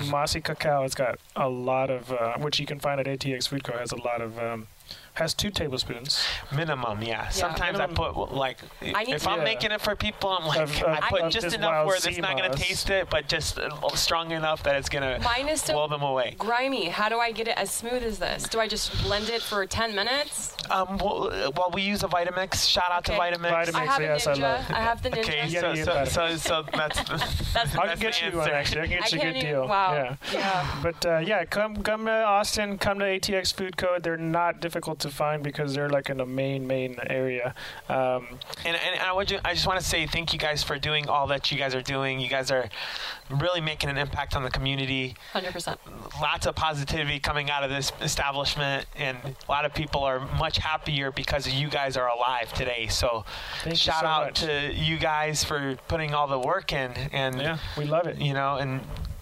Mossy 0.07 0.41
Cacao 0.41 0.83
has 0.83 0.95
got 0.95 1.19
a 1.35 1.49
lot 1.49 1.91
of, 1.91 2.13
uh, 2.13 2.35
which 2.39 2.61
you 2.61 2.67
can 2.67 2.79
find 2.79 3.01
at 3.01 3.07
ATX 3.07 3.49
Food 3.49 3.65
Co. 3.65 3.77
has 3.77 3.91
a 3.91 3.97
lot 3.97 4.21
of, 4.21 4.39
um, 4.39 4.69
has 5.15 5.35
two 5.35 5.51
tablespoons. 5.51 6.25
Minimum, 6.55 7.03
yeah. 7.03 7.29
Sometimes 7.29 7.79
Minimum. 7.79 7.91
I 8.07 8.13
put 8.13 8.33
like 8.33 8.59
I 8.95 9.05
need 9.05 9.15
if 9.15 9.23
to- 9.25 9.31
I'm 9.31 9.39
Yeah. 9.39 9.45
making 9.45 9.73
it 9.73 9.81
for 9.81 9.95
people, 9.97 10.31
I'm 10.31 10.47
like 10.47 10.61
Of- 10.61 10.83
of- 10.83 10.89
I 10.89 11.01
put 11.09 11.31
just 11.31 11.55
enough 11.55 11.87
where 11.87 11.97
it's 11.97 12.19
not 12.19 12.37
gonna 12.37 12.55
taste 12.55 12.91
it, 12.91 13.11
but 13.11 13.29
just 13.29 13.59
uh, 13.59 13.69
strong 13.95 14.31
enough 14.33 14.63
that 14.63 14.77
it's 14.77 14.89
gonna 14.89 15.19
Mine 15.23 15.49
is 15.49 15.63
so 15.63 15.75
blow 15.75 15.89
them 15.89 16.03
away. 16.03 16.35
grimy. 16.39 16.89
How 16.89 17.09
do 17.09 17.19
I 17.19 17.33
get 17.33 17.49
it 17.49 17.57
as 17.59 17.71
smooth 17.71 18.03
as 18.03 18.19
this? 18.19 18.45
Do 18.45 18.61
I 18.61 18.69
just 18.69 19.03
blend 19.03 19.29
it 19.29 19.43
for 19.43 19.67
10 19.67 19.95
minutes? 19.95 20.55
Um, 20.71 20.99
well, 20.99 21.25
uh, 21.33 21.51
well, 21.57 21.71
we 21.73 21.83
use 21.83 22.03
a 22.05 22.09
Vitamix. 22.09 22.69
Shout 22.69 22.91
out 22.91 23.09
Okay. 23.09 23.17
to 23.17 23.37
Vitamix. 23.39 23.51
Vitamix. 23.67 23.75
I 23.75 23.85
have 23.87 24.01
yes, 24.01 24.27
a 24.27 24.31
I 24.31 24.35
ninja. 24.35 24.41
love 24.43 24.61
it. 24.71 24.77
I 24.77 24.81
have 24.81 25.03
the 25.03 25.11
ninja. 25.11 25.19
Okay, 25.21 25.47
You 25.49 25.61
so, 25.61 25.75
so, 25.75 26.05
so, 26.05 26.37
so 26.37 26.65
that's 26.73 27.01
That's 27.53 27.77
I 27.77 27.87
That's 27.87 28.01
can 28.01 28.01
get 28.01 28.15
the 28.21 28.31
you 28.31 28.37
one 28.39 28.51
actually. 28.51 28.81
I 28.83 28.87
can 28.87 28.93
I 28.93 29.01
get 29.01 29.13
you 29.13 29.21
a 29.21 29.33
good 29.33 29.41
deal. 29.41 29.67
Wow. 29.69 29.93
Yeah. 29.95 30.17
yeah. 30.33 30.77
But 30.83 31.05
uh, 31.05 31.19
yeah, 31.19 31.45
come 31.45 31.83
come 31.83 32.07
to 32.07 32.13
Austin, 32.13 32.79
come 32.79 33.01
to 33.01 33.05
ATX 33.05 33.53
Food 33.53 33.77
Co. 33.77 33.99
They're 34.01 34.17
not 34.17 34.61
difficult 34.61 35.00
to 35.01 35.11
find 35.11 35.43
because 35.43 35.75
they're 35.75 35.89
like 35.91 36.09
in 36.11 36.17
the 36.19 36.27
main 36.27 36.67
main 36.67 36.97
area. 37.09 37.55
Um, 37.89 38.27
And, 38.65 38.77
and 38.77 39.01
I, 39.03 39.13
would 39.13 39.29
ju- 39.29 39.39
I 39.45 39.55
just 39.55 39.67
want 39.67 39.81
to 39.81 39.85
say 39.87 40.07
thank 40.07 40.33
you 40.33 40.39
guys 40.39 40.63
for 40.63 40.79
doing 40.79 41.09
all 41.09 41.27
that 41.29 41.51
you 41.51 41.59
guys 41.59 41.75
are 41.75 41.83
doing. 41.83 42.21
You 42.21 42.29
guys 42.29 42.51
are 42.51 42.69
really 43.31 43.61
making 43.61 43.91
an 43.91 43.97
impact 43.97 44.35
on 44.37 44.43
the 44.43 44.51
community. 44.51 45.15
100%. 45.35 45.77
Lots 46.21 46.47
of 46.47 46.55
positivity 46.55 47.19
coming 47.21 47.51
out 47.51 47.63
of 47.63 47.71
this 47.71 47.93
establishment, 48.01 48.87
and 48.97 49.17
a 49.25 49.51
lot 49.51 49.65
of 49.65 49.73
people 49.75 50.03
are 50.05 50.21
much 50.39 50.59
happier 50.59 51.11
because 51.13 51.49
you 51.49 51.69
guys 51.69 51.97
are 51.97 52.09
alive 52.09 52.53
today. 52.53 52.87
So, 52.89 53.25
Thank 53.63 53.77
shout 53.77 54.01
so 54.01 54.07
out 54.07 54.25
much. 54.27 54.41
to 54.41 54.73
you 54.75 54.99
guys 54.99 55.45
for 55.45 55.77
putting 55.89 56.13
all 56.15 56.27
the 56.27 56.39
work 56.39 56.73
in, 56.73 56.93
and 57.13 57.41
yeah, 57.41 57.59
we 57.79 57.85
love 57.85 58.07
it. 58.07 58.19
you 58.19 58.35
know, 58.35 58.57
and 58.57 58.81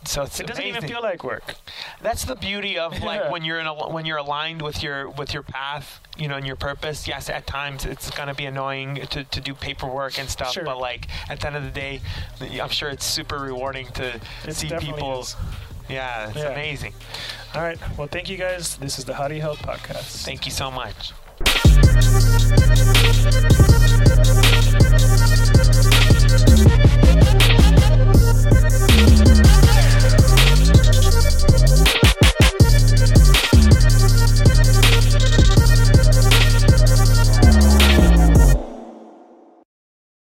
so 0.09 0.22
it 0.22 0.30
doesn't 0.30 0.51
amazing. 0.51 0.68
even 0.68 0.89
feel 0.89 1.02
like 1.02 1.22
work. 1.22 1.55
That's 2.01 2.24
the 2.24 2.35
beauty 2.35 2.78
of 2.78 2.93
like 3.02 3.20
yeah. 3.20 3.30
when 3.30 3.44
you're 3.44 3.59
in 3.59 3.66
a, 3.66 3.89
when 3.89 4.06
you're 4.06 4.16
aligned 4.16 4.62
with 4.62 4.82
your 4.82 5.10
with 5.10 5.35
your 5.35 5.43
path, 5.43 6.01
you 6.16 6.28
know, 6.28 6.36
and 6.36 6.47
your 6.47 6.56
purpose. 6.56 7.06
Yes, 7.06 7.28
at 7.28 7.47
times 7.47 7.85
it's 7.85 8.10
gonna 8.10 8.35
be 8.35 8.47
annoying 8.47 8.97
to, 9.10 9.24
to 9.24 9.40
do 9.40 9.55
paperwork 9.55 10.18
and 10.18 10.28
stuff, 10.28 10.52
sure. 10.52 10.64
but 10.64 10.78
like 10.78 11.09
at 11.28 11.40
the 11.40 11.47
end 11.48 11.56
of 11.56 11.64
the 11.64 11.70
day, 11.70 12.01
I'm 12.40 12.70
sure 12.70 12.89
it's 12.89 13.05
super 13.05 13.39
rewarding 13.39 13.89
to 13.89 14.20
it 14.47 14.55
see 14.55 14.70
people. 14.78 15.20
Is. 15.20 15.36
Yeah, 15.89 16.28
it's 16.28 16.39
yeah. 16.39 16.52
amazing. 16.52 16.94
All 17.55 17.62
right. 17.62 17.78
Well, 17.97 18.09
thank 18.09 18.28
you 18.28 18.36
guys. 18.36 18.76
This 18.76 18.98
is 18.98 19.05
the 19.05 19.14
How 19.14 19.28
Do 19.28 19.35
You 19.35 19.40
Health 19.40 19.62
Podcast. 19.62 20.24
Thank 20.24 20.44
you 20.44 20.52
so 20.52 20.70
much. 20.70 21.12